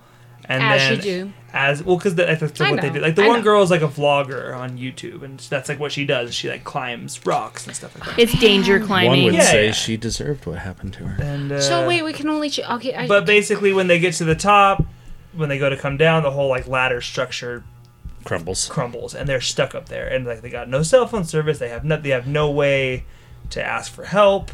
And 0.52 0.62
As 0.62 0.80
then, 0.80 0.96
you 0.96 1.02
do. 1.02 1.32
As 1.54 1.82
well, 1.82 1.96
because 1.96 2.14
that's 2.14 2.42
I 2.60 2.70
what 2.70 2.80
they 2.80 2.90
do. 2.90 3.00
Like 3.00 3.14
the 3.14 3.24
I 3.24 3.28
one 3.28 3.38
know. 3.38 3.44
girl 3.44 3.62
is 3.62 3.70
like 3.70 3.82
a 3.82 3.88
vlogger 3.88 4.56
on 4.56 4.78
YouTube, 4.78 5.22
and 5.22 5.38
that's 5.38 5.68
like 5.68 5.78
what 5.78 5.92
she 5.92 6.04
does. 6.06 6.34
She 6.34 6.48
like 6.48 6.64
climbs 6.64 7.24
rocks 7.26 7.66
and 7.66 7.76
stuff 7.76 7.94
like 7.98 8.08
that. 8.08 8.18
It's 8.18 8.38
danger 8.40 8.80
climbing. 8.80 9.10
One 9.10 9.24
would 9.26 9.34
Yeah, 9.34 9.42
say 9.50 9.66
yeah. 9.66 9.72
she 9.72 9.96
deserved 9.96 10.46
what 10.46 10.58
happened 10.60 10.94
to 10.94 11.04
her. 11.06 11.22
And 11.22 11.52
uh, 11.52 11.60
So 11.60 11.86
wait, 11.86 12.02
we 12.02 12.12
can 12.12 12.28
only. 12.28 12.48
Ch- 12.50 12.60
okay. 12.70 12.94
I, 12.94 13.06
but 13.06 13.26
basically, 13.26 13.72
when 13.72 13.86
they 13.86 13.98
get 13.98 14.14
to 14.14 14.24
the 14.24 14.34
top, 14.34 14.84
when 15.34 15.48
they 15.48 15.58
go 15.58 15.68
to 15.70 15.76
come 15.76 15.96
down, 15.96 16.22
the 16.22 16.30
whole 16.30 16.48
like 16.48 16.66
ladder 16.66 17.00
structure 17.00 17.64
Crumbles. 18.24 18.68
crumbles, 18.68 19.14
and 19.14 19.28
they're 19.28 19.40
stuck 19.40 19.74
up 19.74 19.88
there, 19.88 20.06
and 20.08 20.24
like 20.26 20.40
they 20.42 20.50
got 20.50 20.68
no 20.68 20.82
cell 20.82 21.06
phone 21.06 21.24
service. 21.24 21.58
They 21.58 21.68
have 21.68 21.84
no, 21.84 21.96
they 21.96 22.10
have 22.10 22.26
no 22.26 22.50
way 22.50 23.04
to 23.50 23.62
ask 23.62 23.92
for 23.92 24.04
help 24.04 24.50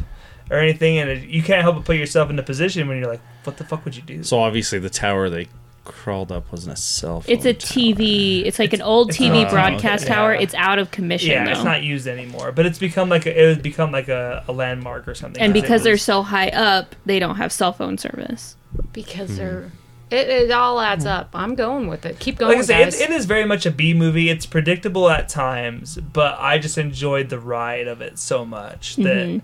or 0.50 0.56
anything, 0.58 0.98
and 0.98 1.10
it, 1.10 1.28
you 1.28 1.42
can't 1.42 1.62
help 1.62 1.76
but 1.76 1.84
put 1.84 1.96
yourself 1.96 2.30
in 2.30 2.36
the 2.36 2.42
position 2.42 2.88
when 2.88 2.98
you're 2.98 3.06
like, 3.10 3.20
what 3.44 3.56
the 3.58 3.64
fuck 3.64 3.84
would 3.84 3.94
you 3.94 4.02
do? 4.02 4.22
So 4.24 4.38
obviously 4.40 4.78
the 4.78 4.88
tower 4.90 5.28
they 5.28 5.48
crawled 5.88 6.30
up 6.30 6.52
wasn't 6.52 6.74
a 6.78 6.80
cell 6.80 7.20
phone. 7.22 7.34
It's 7.34 7.44
a 7.44 7.52
tower. 7.54 7.68
TV. 7.68 8.44
It's 8.46 8.58
like 8.60 8.72
an 8.72 8.82
old 8.82 9.08
it's 9.10 9.18
TV 9.18 9.42
not- 9.42 9.50
broadcast 9.50 10.04
okay, 10.04 10.14
tower. 10.14 10.34
yeah. 10.34 10.40
It's 10.42 10.54
out 10.54 10.78
of 10.78 10.90
commission 10.92 11.30
yeah, 11.30 11.44
though. 11.46 11.50
it's 11.50 11.64
not 11.64 11.82
used 11.82 12.06
anymore, 12.06 12.52
but 12.52 12.64
it's 12.66 12.78
become 12.78 13.08
like 13.08 13.26
a, 13.26 13.42
it 13.42 13.46
would 13.46 13.62
become 13.62 13.90
like 13.90 14.08
a, 14.08 14.44
a 14.46 14.52
landmark 14.52 15.08
or 15.08 15.14
something. 15.14 15.42
and 15.42 15.52
because 15.52 15.82
they're 15.82 15.96
so 15.98 16.22
high 16.22 16.48
up, 16.50 16.94
they 17.06 17.18
don't 17.18 17.36
have 17.36 17.50
cell 17.50 17.72
phone 17.72 17.98
service. 17.98 18.56
because 18.92 19.30
Hmm. 19.30 19.36
they're. 19.36 19.72
It, 20.10 20.26
it 20.28 20.50
all 20.52 20.80
adds 20.80 21.04
up. 21.04 21.28
I'm 21.34 21.54
going 21.54 21.86
with 21.86 22.06
it. 22.06 22.18
Keep 22.18 22.38
going, 22.38 22.52
like 22.52 22.58
I 22.60 22.62
say, 22.66 22.84
guys. 22.84 22.98
it, 22.98 23.10
it 23.10 23.14
is 23.14 23.26
very 23.26 23.44
much 23.44 23.66
a 23.66 23.70
B 23.70 23.92
movie. 23.92 24.30
It's 24.30 24.46
predictable 24.46 25.10
at 25.10 25.28
times, 25.28 25.96
but 25.96 26.38
I 26.40 26.56
just 26.58 26.78
enjoyed 26.78 27.28
the 27.28 27.38
ride 27.38 27.86
of 27.86 28.00
it 28.00 28.18
so 28.18 28.46
much 28.46 28.96
that 28.96 29.04
Mhm. 29.26 29.42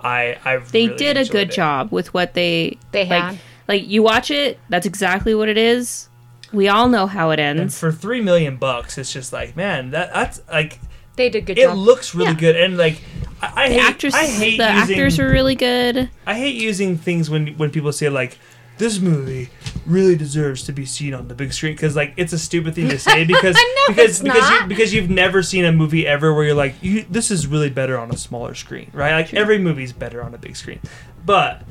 I 0.00 0.36
I 0.44 0.58
They 0.58 0.86
really 0.86 0.96
did 0.98 1.16
a 1.16 1.20
enjoyed 1.20 1.32
good 1.32 1.48
it. 1.48 1.54
job 1.56 1.90
with 1.90 2.14
what 2.14 2.34
they 2.34 2.78
They 2.92 3.06
like. 3.06 3.22
had. 3.22 3.32
Like 3.32 3.38
you 3.72 4.02
watch 4.02 4.30
it, 4.30 4.58
that's 4.68 4.86
exactly 4.86 5.34
what 5.34 5.48
it 5.48 5.56
is. 5.58 6.08
We 6.52 6.68
all 6.68 6.88
know 6.88 7.06
how 7.06 7.30
it 7.30 7.40
And 7.40 7.58
ends. 7.60 7.78
for 7.78 7.90
three 7.90 8.20
million 8.20 8.56
bucks, 8.56 8.96
it's 8.98 9.12
just 9.12 9.32
like 9.32 9.56
man, 9.56 9.90
that 9.90 10.12
that's 10.12 10.40
like 10.50 10.78
They 11.16 11.30
did 11.30 11.46
good 11.46 11.56
job. 11.56 11.64
it 11.64 11.68
job. 11.68 11.78
looks 11.78 12.14
really 12.14 12.30
Yeah. 12.32 12.34
good, 12.38 12.56
and 12.56 12.76
like 12.76 13.00
I, 13.42 13.64
I 13.64 13.68
The 13.68 13.74
hate 13.74 13.80
actors, 13.82 14.14
I 14.14 14.26
hate 14.26 14.58
the 14.58 14.72
using 14.74 14.94
actors 14.96 15.18
were 15.18 15.28
really 15.30 15.54
good. 15.54 16.08
I 16.26 16.34
hate 16.34 16.54
using 16.54 16.96
things 16.96 17.28
when 17.30 17.48
when 17.56 17.70
people 17.70 17.92
say 17.92 18.08
like 18.08 18.38
this 18.76 18.98
movie 18.98 19.48
really 19.86 20.16
deserves 20.16 20.64
to 20.64 20.72
be 20.72 20.84
seen 20.84 21.14
on 21.14 21.28
the 21.28 21.34
big 21.34 21.52
screen 21.52 21.74
because 21.74 21.94
like 21.94 22.12
it's 22.16 22.32
a 22.32 22.38
stupid 22.38 22.74
thing 22.74 22.88
to 22.88 22.98
say 22.98 23.24
because 23.32 23.54
No, 23.56 23.62
because 23.94 24.20
because 24.20 24.50
you 24.50 24.66
because 24.66 24.92
you've 24.94 25.10
never 25.10 25.42
seen 25.42 25.64
a 25.64 25.72
movie 25.72 26.06
ever 26.06 26.34
where 26.34 26.44
you're 26.44 26.54
like 26.54 26.74
you, 26.82 27.04
this 27.10 27.30
is 27.30 27.46
really 27.46 27.70
better 27.70 27.96
on 27.98 28.10
a 28.10 28.16
smaller 28.16 28.54
screen 28.54 28.90
right 28.92 29.12
like 29.14 29.32
every 29.34 29.58
movie's 29.58 29.92
better 29.92 30.22
on 30.22 30.34
a 30.34 30.38
big 30.38 30.56
screen 30.56 30.80
but 31.24 31.62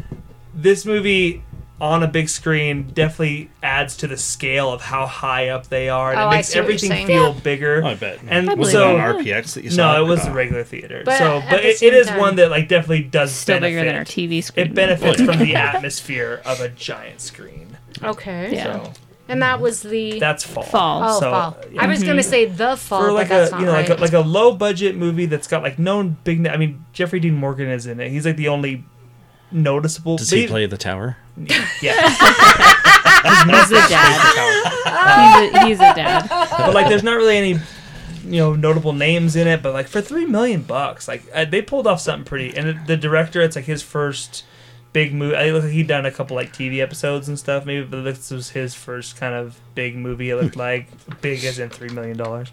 this 0.53 0.85
movie 0.85 1.43
on 1.81 2.03
a 2.03 2.07
big 2.07 2.29
screen 2.29 2.83
definitely 2.93 3.49
adds 3.61 3.97
to 3.97 4.07
the 4.07 4.15
scale 4.15 4.71
of 4.71 4.81
how 4.81 5.05
high 5.05 5.49
up 5.49 5.67
they 5.67 5.89
are 5.89 6.11
and 6.11 6.19
Oh, 6.19 6.23
it 6.25 6.27
I 6.27 6.35
makes 6.37 6.47
see 6.49 6.59
what 6.59 6.63
everything 6.65 6.89
saying. 6.91 7.07
feel 7.07 7.33
bigger 7.33 7.83
Oh, 7.83 7.89
I 7.89 7.95
bet. 7.95 8.19
and 8.27 8.49
I 8.49 8.53
was 8.53 8.73
it 8.73 8.81
on 8.81 8.95
RPX 8.95 9.55
that 9.55 9.63
you 9.63 9.71
saw? 9.71 9.93
no 9.97 10.05
it 10.05 10.07
was 10.07 10.23
the 10.23 10.31
regular 10.31 10.63
theater 10.63 11.01
But 11.03 11.17
so 11.17 11.41
but 11.49 11.57
the 11.61 11.67
it, 11.67 11.71
it 11.71 11.77
same 11.79 11.93
is 11.93 12.07
time- 12.07 12.19
one 12.19 12.35
that 12.37 12.51
like 12.51 12.67
definitely 12.69 13.03
does 13.03 13.31
Still 13.33 13.55
benefit 13.59 13.75
bigger 13.75 13.85
than 13.85 13.95
our 13.95 14.05
TV 14.05 14.43
screen. 14.43 14.67
it 14.67 14.73
benefits 14.75 15.21
from 15.21 15.39
the 15.39 15.55
atmosphere 15.55 16.41
of 16.45 16.61
a 16.61 16.69
giant 16.69 17.19
screen. 17.21 17.77
okay. 18.01 18.53
Yeah. 18.55 18.83
So 18.83 18.93
And 19.27 19.41
that 19.41 19.59
was 19.59 19.81
the. 19.81 20.19
that's 20.19 20.43
fall. 20.43 20.63
Fall. 20.63 21.03
oh, 21.03 21.19
so, 21.19 21.31
fall. 21.31 21.57
yeah. 21.71 21.83
I 21.83 21.87
was 21.87 22.03
gonna 22.03 22.21
mm-hmm. 22.21 22.29
say 22.29 22.45
the 22.45 22.77
fall, 22.77 23.01
For 23.01 23.07
but 23.07 23.13
like 23.13 23.27
that's 23.29 23.49
a 23.49 23.51
not 23.53 23.59
you 23.61 23.65
know 23.65 23.73
right. 23.73 23.89
like 23.89 23.97
a, 23.97 24.01
like 24.01 24.13
a 24.13 24.19
low 24.19 24.53
budget 24.55 24.95
movie 24.95 25.25
that's 25.25 25.47
got 25.47 25.63
like 25.63 25.79
no 25.79 26.03
big. 26.03 26.45
I 26.47 26.55
mean 26.57 26.85
Jeffrey 26.93 27.19
Dean 27.19 27.33
Morgan 27.33 27.67
is 27.69 27.87
in 27.87 27.99
it. 27.99 28.09
He's 28.11 28.25
like 28.25 28.35
the 28.37 28.47
only 28.49 28.83
noticeable. 29.53 30.17
Does 30.17 30.29
he 30.29 30.43
but 30.43 30.49
play 30.51 30.65
the 30.65 30.77
tower? 30.77 31.17
Yeah, 31.37 31.65
He's 33.23 33.71
a 33.71 33.87
dad. 33.87 35.51
he's, 35.51 35.53
a, 35.53 35.65
he's 35.65 35.77
a 35.77 35.93
dad. 35.95 36.27
but 36.29 36.73
like 36.73 36.89
there's 36.89 37.03
not 37.03 37.15
really 37.15 37.37
any 37.37 37.59
you 38.25 38.39
know 38.39 38.55
notable 38.55 38.93
names 38.93 39.35
in 39.35 39.47
it. 39.47 39.61
But 39.61 39.73
like 39.73 39.87
for 39.87 40.01
three 40.01 40.25
million 40.25 40.61
bucks, 40.63 41.07
like 41.07 41.23
uh, 41.33 41.45
they 41.45 41.61
pulled 41.61 41.87
off 41.87 42.01
something 42.01 42.25
pretty. 42.25 42.55
And 42.55 42.67
the, 42.69 42.83
the 42.87 42.97
director, 42.97 43.41
it's 43.41 43.55
like 43.55 43.65
his 43.65 43.81
first 43.81 44.43
big 44.91 45.13
movie. 45.13 45.35
I 45.35 45.51
look 45.51 45.63
like 45.63 45.71
he'd 45.73 45.87
done 45.87 46.05
a 46.05 46.11
couple 46.11 46.35
like 46.35 46.53
TV 46.53 46.79
episodes 46.79 47.27
and 47.27 47.37
stuff, 47.37 47.65
maybe, 47.65 47.85
but 47.85 48.01
this 48.03 48.29
was 48.31 48.51
his 48.51 48.75
first 48.75 49.15
kind 49.17 49.33
of 49.33 49.59
big 49.75 49.95
movie. 49.95 50.29
It 50.29 50.35
looked 50.35 50.55
like 50.55 50.87
big 51.21 51.43
as 51.43 51.59
in 51.59 51.69
three 51.69 51.89
million 51.89 52.17
dollars. 52.17 52.51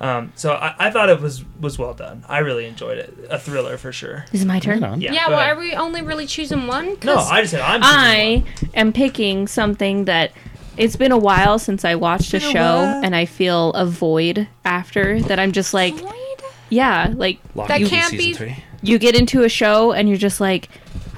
Um, 0.00 0.32
so 0.36 0.52
I, 0.52 0.74
I 0.78 0.90
thought 0.90 1.08
it 1.08 1.20
was 1.20 1.44
was 1.60 1.78
well 1.78 1.92
done. 1.94 2.24
I 2.28 2.38
really 2.38 2.66
enjoyed 2.66 2.98
it. 2.98 3.14
A 3.30 3.38
thriller 3.38 3.76
for 3.76 3.92
sure. 3.92 4.26
Is 4.32 4.42
it 4.42 4.46
my 4.46 4.60
turn? 4.60 4.80
Right 4.80 4.90
on. 4.92 5.00
Yeah. 5.00 5.12
Yeah, 5.12 5.28
well, 5.28 5.40
ahead. 5.40 5.56
are 5.56 5.58
we 5.58 5.74
only 5.74 6.02
really 6.02 6.26
choosing 6.26 6.66
one? 6.68 6.96
no, 7.02 7.16
I 7.16 7.40
just 7.40 7.50
said 7.50 7.60
I'm. 7.62 7.80
choosing 7.82 7.96
I 7.98 8.44
one. 8.62 8.70
am 8.74 8.92
picking 8.92 9.48
something 9.48 10.04
that 10.04 10.30
it's 10.76 10.94
been 10.94 11.10
a 11.10 11.18
while 11.18 11.58
since 11.58 11.84
I 11.84 11.96
watched 11.96 12.32
a 12.32 12.38
Been 12.38 12.48
a 12.48 12.52
show 12.52 12.60
while. 12.76 13.04
and 13.04 13.16
I 13.16 13.24
feel 13.24 13.70
a 13.72 13.84
void 13.84 14.46
after 14.64 15.20
that 15.22 15.40
I'm 15.40 15.50
just 15.50 15.74
like 15.74 15.94
Void? 15.94 16.12
yeah, 16.70 17.12
like 17.16 17.40
Lock 17.56 17.66
That 17.66 17.80
can't 17.82 18.12
be- 18.12 18.34
three. 18.34 18.56
you 18.82 19.00
get 19.00 19.16
into 19.16 19.42
a 19.42 19.48
show 19.48 19.90
and 19.90 20.08
you're 20.08 20.16
just 20.18 20.40
like 20.40 20.68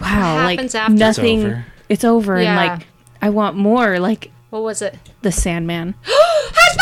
wow, 0.01 0.37
like 0.45 0.59
after? 0.75 0.95
nothing 0.95 1.41
It's 1.41 1.47
over. 1.51 1.67
it's 1.91 2.05
over 2.05 2.41
Yeah. 2.41 2.59
and 2.59 2.71
like 2.81 2.87
I 3.21 3.29
want 3.29 3.57
more 3.57 3.99
like 4.01 4.31
What 4.49 4.63
was 4.63 4.81
it? 4.81 4.97
the 5.21 5.31
Sandman. 5.31 5.95
High 6.05 6.77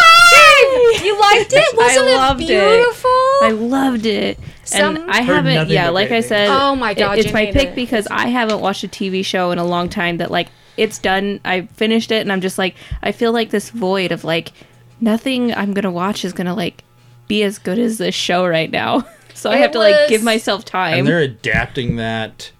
five! 0.94 1.04
You 1.04 1.20
liked 1.20 1.52
it? 1.52 1.64
Wasn't 1.76 2.06
loved 2.06 2.42
it 2.42 2.50
it. 2.50 2.96
I 3.42 3.50
loved 3.50 4.06
it. 4.06 4.38
Some- 4.64 4.96
and 4.96 5.10
I 5.10 5.22
haven't 5.22 5.68
yeah, 5.70 5.88
like 5.88 6.10
I 6.10 6.20
said 6.20 6.48
Oh 6.50 6.76
my 6.76 6.90
it- 6.92 6.98
God, 6.98 7.18
it's 7.18 7.32
my 7.32 7.46
pick 7.46 7.68
it. 7.70 7.74
because 7.74 8.06
I 8.10 8.28
haven't 8.28 8.60
watched 8.60 8.84
a 8.84 8.88
TV 8.88 9.24
show 9.24 9.50
in 9.50 9.58
a 9.58 9.64
long 9.64 9.88
time 9.88 10.18
that 10.18 10.30
like 10.30 10.48
it's 10.76 10.98
done. 10.98 11.40
I 11.44 11.62
finished 11.62 12.10
it 12.12 12.20
and 12.20 12.30
I'm 12.30 12.40
just 12.40 12.58
like 12.58 12.74
I 13.02 13.12
feel 13.12 13.32
like 13.32 13.50
this 13.50 13.70
void 13.70 14.12
of 14.12 14.24
like 14.24 14.52
nothing 15.00 15.54
I'm 15.54 15.72
going 15.72 15.84
to 15.84 15.90
watch 15.90 16.24
is 16.24 16.32
going 16.32 16.46
to 16.46 16.54
like 16.54 16.84
be 17.28 17.42
as 17.42 17.58
good 17.58 17.78
as 17.78 17.98
this 17.98 18.14
show 18.14 18.46
right 18.46 18.70
now. 18.70 19.06
So 19.34 19.50
I 19.52 19.58
It 19.58 19.60
have 19.60 19.70
to 19.72 19.78
like 19.78 20.08
give 20.08 20.24
myself 20.24 20.64
time. 20.64 20.98
And 20.98 21.06
they're 21.06 21.20
adapting 21.20 21.94
that 21.94 22.50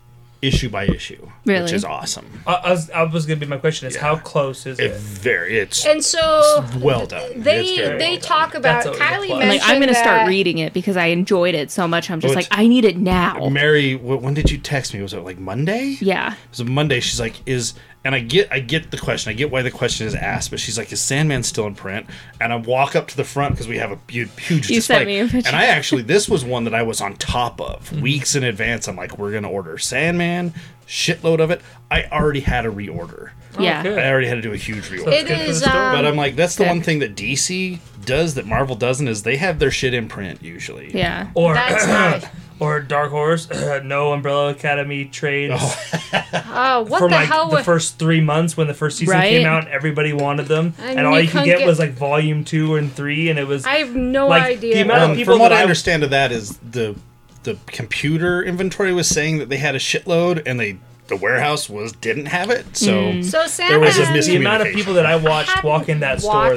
issue 0.41 0.69
by 0.69 0.85
issue, 0.87 1.29
which 1.45 1.73
is 1.73 1.85
awesome. 1.85 2.27
I, 2.47 2.55
I 2.55 2.71
was, 2.71 2.91
was 3.13 3.27
gonna 3.27 3.41
be 3.41 3.47
my 3.47 3.57
question 3.59 3.89
is 3.89 3.97
how 3.97 4.17
close 4.17 4.67
is 4.67 4.79
It 4.79 4.93
it? 4.93 4.97
very 4.97 5.59
it's 5.59 5.85
And 5.85 6.05
so 6.05 6.65
well 6.81 7.07
done. 7.07 7.41
They 7.43 7.77
they 7.99 8.11
well 8.13 8.21
talk 8.21 8.53
done. 8.53 8.61
about 8.63 8.85
That's 8.85 8.87
always 8.87 9.01
a 9.01 9.05
Kylie 9.05 9.27
plus. 9.27 9.39
mentioned 9.41 9.61
like 9.61 9.69
I'm 9.71 9.77
going 9.79 9.89
to 9.89 9.95
start 9.95 10.29
reading 10.29 10.59
it 10.59 10.73
because 10.73 10.97
I 10.97 11.07
enjoyed 11.07 11.55
it 11.55 11.71
so 11.71 11.89
much. 11.89 12.11
I'm 12.11 12.21
just 12.21 12.33
Oh, 12.33 12.37
like 12.37 12.47
I 12.51 12.67
need 12.69 12.85
it 12.85 12.97
now. 12.97 13.49
Mary, 13.49 13.97
when 13.97 14.35
did 14.35 14.51
you 14.51 14.59
text 14.59 14.95
me? 14.95 15.03
Was 15.03 15.13
it 15.15 15.21
like 15.25 15.39
Monday? 15.39 15.97
Yeah. 16.01 16.33
It 16.35 16.39
was 16.51 16.65
Monday. 16.65 17.01
She's 17.01 17.19
like, 17.21 17.37
"Is," 17.47 17.75
and 18.05 18.15
I 18.15 18.21
get, 18.21 18.49
I 18.53 18.61
get 18.61 18.91
the 18.91 18.97
question. 18.99 19.31
I 19.31 19.35
get 19.35 19.51
why 19.51 19.63
the 19.63 19.71
question 19.71 20.07
is 20.07 20.15
asked, 20.15 20.51
but 20.51 20.61
she's 20.61 20.79
like, 20.79 20.93
"Is 20.93 21.01
Sandman 21.01 21.43
still 21.43 21.67
in 21.67 21.75
print?" 21.75 22.07
And 22.41 22.53
I 22.53 22.57
walk 22.57 22.95
up 22.97 23.09
to 23.09 23.17
the 23.17 23.25
front 23.25 23.55
because 23.55 23.69
we 23.69 23.79
have 23.79 23.91
a 23.93 23.97
hu- 23.97 24.27
huge 24.39 24.71
You 24.71 24.77
display. 24.77 24.81
sent 24.81 25.07
me 25.07 25.19
a 25.19 25.27
picture. 25.29 25.49
And 25.49 25.57
I 25.57 25.65
actually, 25.67 26.03
this 26.03 26.29
was 26.29 26.45
one 26.45 26.65
that 26.65 26.75
I 26.75 26.83
was 26.83 27.01
on 27.01 27.17
top 27.17 27.61
of 27.61 27.91
Mm-hmm. 27.91 28.01
weeks 28.01 28.35
in 28.35 28.45
advance. 28.45 28.87
I'm 28.89 28.97
like, 28.97 29.19
"We're 29.19 29.33
gonna 29.33 29.51
order 29.51 29.77
Sandman, 29.79 30.55
shitload 30.87 31.41
of 31.41 31.51
it." 31.51 31.61
I 31.91 32.05
already 32.05 32.41
had 32.41 32.67
a 32.67 32.71
reorder. 32.71 33.31
yeah. 33.59 33.83
good. 33.83 33.99
I 33.99 34.09
already 34.11 34.27
had 34.29 34.35
to 34.37 34.43
do 34.43 34.53
a 34.53 34.57
huge 34.57 34.85
reorder. 34.91 35.13
It 35.13 35.27
good 35.27 35.39
for 35.39 35.45
the 35.45 35.51
is 35.51 35.61
story. 35.61 35.77
um, 35.77 35.93
but 35.95 36.07
I'm 36.07 36.17
like, 36.17 36.37
that's 36.37 36.57
the 36.57 36.65
Okay. 36.65 36.71
one 36.71 36.83
thing 36.83 36.99
that 37.01 37.17
DC 37.17 37.79
does 38.05 38.35
that 38.35 38.47
Marvel 38.47 38.77
doesn't 38.77 39.09
is 39.09 39.23
they 39.23 39.37
have 39.39 39.59
their 39.59 39.71
shit 39.71 39.95
in 39.95 40.07
print 40.09 40.43
usually. 40.43 40.91
Yeah. 40.95 41.29
Or 41.35 41.55
That's 41.55 41.87
nice. 41.87 42.27
Or 42.61 42.81
Dark 42.81 43.11
Horse, 43.11 43.49
no 43.85 44.13
Umbrella 44.13 44.51
Academy 44.51 45.05
trades 45.07 45.55
Oh, 45.59 46.83
what 46.89 46.99
for 47.01 47.09
the 47.09 47.15
like 47.15 47.29
hell? 47.29 47.49
the 47.51 47.63
first 47.63 47.99
three 47.99 48.21
months 48.21 48.57
when 48.57 48.67
the 48.67 48.75
first 48.75 48.99
season 48.99 49.15
Right. 49.15 49.29
came 49.31 49.47
out. 49.47 49.69
Everybody 49.69 50.13
wanted 50.13 50.47
them, 50.47 50.75
And 50.81 50.99
and, 50.99 51.07
all 51.07 51.19
you 51.19 51.27
you 51.27 51.31
could 51.31 51.45
get, 51.45 51.59
get- 51.59 51.67
was 51.67 51.79
like 51.79 51.93
volume 51.93 52.45
two 52.45 52.77
and 52.77 52.93
three, 52.93 53.29
and 53.31 53.39
it 53.39 53.47
was 53.47 53.65
I 53.67 53.77
have 53.77 53.95
no 53.95 54.29
like, 54.29 54.43
idea. 54.43 54.75
the 54.77 54.81
amount 54.83 55.03
of 55.05 55.11
Um, 55.11 55.17
people 55.17 55.35
from 55.35 55.41
what 55.41 55.51
that 55.51 55.57
I 55.57 55.61
I- 55.61 55.63
understand 55.63 56.03
of 56.03 56.11
that 56.11 56.33
is 56.33 56.57
the 56.59 56.95
the 57.45 57.57
computer 57.67 58.43
inventory 58.43 58.93
was 58.93 59.07
saying 59.09 59.39
that 59.39 59.49
they 59.49 59.57
had 59.59 59.75
a 59.75 59.79
shitload 59.79 60.43
and 60.45 60.59
they 60.59 60.77
the 61.09 61.17
warehouse 61.17 61.69
was 61.69 61.93
didn't 61.93 62.27
have 62.27 62.51
it. 62.51 62.77
So 62.77 62.93
mm. 62.93 63.25
so 63.25 63.39
there 63.69 63.81
was 63.81 63.97
a 63.99 64.05
Sandman- 64.05 64.23
the 64.23 64.37
amount 64.37 64.67
of 64.67 64.75
people 64.75 64.95
that 64.95 65.07
I 65.07 65.17
watched 65.17 65.51
hadn't 65.51 65.69
walk 65.69 65.89
in 65.89 66.01
that 66.01 66.21
store 66.21 66.57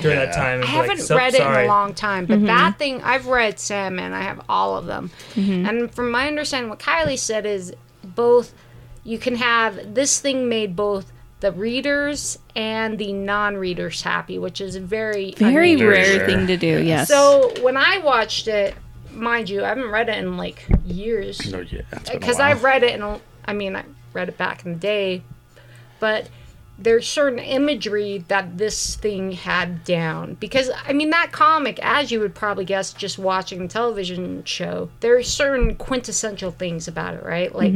during 0.00 0.18
Yeah. 0.18 0.26
that 0.26 0.34
time. 0.34 0.48
I 0.48 0.52
and 0.52 0.62
be 0.62 0.68
haven't 0.68 1.10
like, 1.10 1.18
read 1.18 1.34
it 1.34 1.38
sorry. 1.38 1.64
in 1.64 1.70
a 1.70 1.72
long 1.72 1.94
time, 1.94 2.26
but 2.26 2.36
mm-hmm. 2.38 2.46
that 2.46 2.78
thing 2.78 3.02
I've 3.02 3.26
read 3.26 3.58
Sandman. 3.58 4.12
I 4.12 4.22
have 4.22 4.40
all 4.48 4.76
of 4.76 4.86
them, 4.86 5.10
mm-hmm. 5.34 5.66
and 5.66 5.94
from 5.94 6.10
my 6.10 6.26
understanding, 6.26 6.70
what 6.70 6.78
Kylie 6.78 7.18
said 7.18 7.46
is 7.46 7.74
both 8.02 8.54
you 9.04 9.18
can 9.18 9.36
have 9.36 9.94
this 9.94 10.20
thing 10.20 10.48
made 10.48 10.76
both 10.76 11.12
the 11.40 11.52
readers 11.52 12.38
and 12.56 12.98
the 12.98 13.12
non-readers 13.12 14.02
happy, 14.02 14.38
which 14.38 14.60
is 14.60 14.76
very 14.76 15.32
Very 15.36 15.72
unusual. 15.72 15.92
Very 15.92 16.02
rare 16.02 16.18
rare. 16.18 16.26
thing 16.26 16.46
to 16.48 16.56
do. 16.56 16.82
Yes. 16.82 17.08
So 17.08 17.52
when 17.62 17.76
I 17.76 17.98
watched 17.98 18.48
it, 18.48 18.74
mind 19.12 19.48
you, 19.48 19.64
I 19.64 19.68
haven't 19.68 19.90
read 19.90 20.08
it 20.08 20.18
in 20.18 20.36
like 20.36 20.66
years 20.84 21.50
No, 21.50 21.60
yeah, 21.60 21.82
it's 21.92 22.10
been 22.10 22.14
a 22.14 22.16
uh, 22.16 22.18
because. 22.18 22.40
I've 22.40 22.64
read 22.64 22.82
it 22.82 23.00
and 23.00 23.20
I 23.48 23.52
mean 23.54 23.74
I 23.74 23.84
read 24.12 24.28
it 24.28 24.38
back 24.38 24.64
in 24.64 24.74
the 24.74 24.78
day, 24.78 25.22
but 25.98 26.28
there's 26.78 27.08
certain 27.08 27.40
imagery 27.40 28.24
that 28.28 28.56
this 28.56 28.94
thing 28.94 29.32
had 29.32 29.82
down 29.82 30.34
because 30.34 30.70
I 30.86 30.92
mean 30.92 31.10
that 31.10 31.32
comic, 31.32 31.80
as 31.82 32.12
you 32.12 32.20
would 32.20 32.36
probably 32.36 32.64
guess, 32.64 32.92
just 32.92 33.18
watching 33.18 33.58
the 33.62 33.68
television 33.68 34.44
show, 34.44 34.90
there 35.00 35.16
are 35.16 35.22
certain 35.24 35.74
quintessential 35.74 36.52
things 36.52 36.86
about 36.86 37.14
it, 37.14 37.24
right? 37.24 37.52
Like 37.52 37.72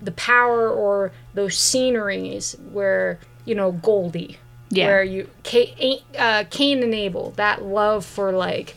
the 0.00 0.12
power 0.12 0.70
or 0.70 1.12
those 1.34 1.56
sceneries 1.56 2.56
where 2.72 3.18
you 3.44 3.54
know 3.54 3.72
Goldie, 3.72 4.38
Yeah. 4.70 4.86
where 4.86 5.04
you 5.04 5.28
Cain, 5.42 6.00
uh, 6.18 6.44
Cain 6.48 6.82
and 6.82 6.94
Abel, 6.94 7.32
that 7.36 7.62
love 7.62 8.06
for 8.06 8.32
like 8.32 8.74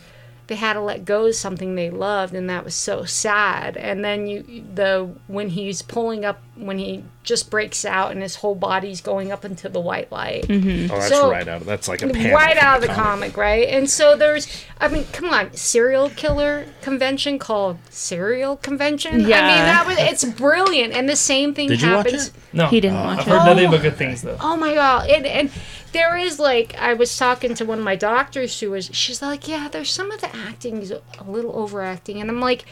they 0.52 0.58
had 0.58 0.74
to 0.74 0.82
let 0.82 1.06
go 1.06 1.28
of 1.28 1.34
something 1.36 1.76
they 1.76 1.90
loved 1.90 2.34
and 2.36 2.50
that 2.50 2.66
was 2.66 2.76
so 2.76 3.06
sad 3.06 3.78
and 3.78 4.04
then 4.04 4.28
you 4.28 4.44
the 4.76 5.10
when 5.28 5.48
he's 5.48 5.82
pulling 5.82 6.26
up 6.26 6.42
when 6.58 6.78
he 6.78 7.02
just 7.24 7.50
breaks 7.50 7.86
out 7.86 8.12
and 8.12 8.22
his 8.22 8.36
whole 8.36 8.54
body's 8.54 9.00
going 9.00 9.32
up 9.32 9.46
into 9.46 9.70
the 9.70 9.80
white 9.80 10.12
light 10.12 10.46
oh, 10.50 10.58
that's 10.60 11.08
so- 11.08 11.32
right 11.32 11.48
out. 11.48 11.62
of 11.62 11.66
That's 11.68 11.88
like 11.88 12.02
a 12.02 12.10
panel 12.10 12.34
right 12.34 12.58
out 12.58 12.82
of 12.82 12.88
the 12.88 12.94
comic. 12.94 13.38
right 13.38 13.68
and 13.70 13.90
so 13.90 14.18
there's 14.18 14.46
i 14.80 14.90
mean 14.90 15.06
come 15.14 15.30
on 15.30 15.54
serial 15.54 16.10
killer 16.10 16.66
convention 16.82 17.40
called 17.40 17.78
cereal 17.90 18.58
convention 18.58 19.22
yeah 19.22 19.38
i 19.40 19.42
mean 19.48 19.58
Yeah. 19.58 19.66
that 19.66 19.88
was 19.88 19.98
it's 20.00 20.26
brilliant 20.26 20.94
and 20.94 21.08
the 21.08 21.16
same 21.16 21.54
thing 21.54 21.70
Did 21.70 21.82
you 21.82 21.92
watch 21.92 22.08
happens 22.08 22.28
it? 22.28 22.34
No, 22.54 22.68
He 22.68 22.82
didn't 22.82 22.98
uh, 22.98 23.04
watch 23.06 23.20
I've 23.20 23.28
it. 23.28 23.30
heard 23.32 23.46
nothing 23.46 23.68
Oh. 23.68 23.72
but 23.72 23.82
good 23.82 23.96
things 23.96 24.22
though. 24.24 24.36
Oh 24.42 24.58
my 24.58 24.74
god! 24.74 25.10
And, 25.10 25.26
and 25.26 25.50
there 25.92 26.18
is 26.18 26.40
like 26.40 26.76
I 26.78 26.94
was 26.94 27.16
talking 27.18 27.54
to 27.56 27.66
one 27.66 27.80
of 27.80 27.84
my 27.86 27.96
doctors 27.96 28.60
who 28.60 28.72
was 28.72 28.90
she's 28.94 29.22
like, 29.22 29.48
yeah, 29.48 29.68
there's 29.72 29.92
some 29.92 30.12
of 30.12 30.22
the 30.22 30.36
acting 30.36 30.82
is 30.82 30.92
a 30.92 31.02
little 31.26 31.56
overacting, 31.56 32.22
and 32.22 32.30
I'm 32.30 32.40
like, 32.40 32.66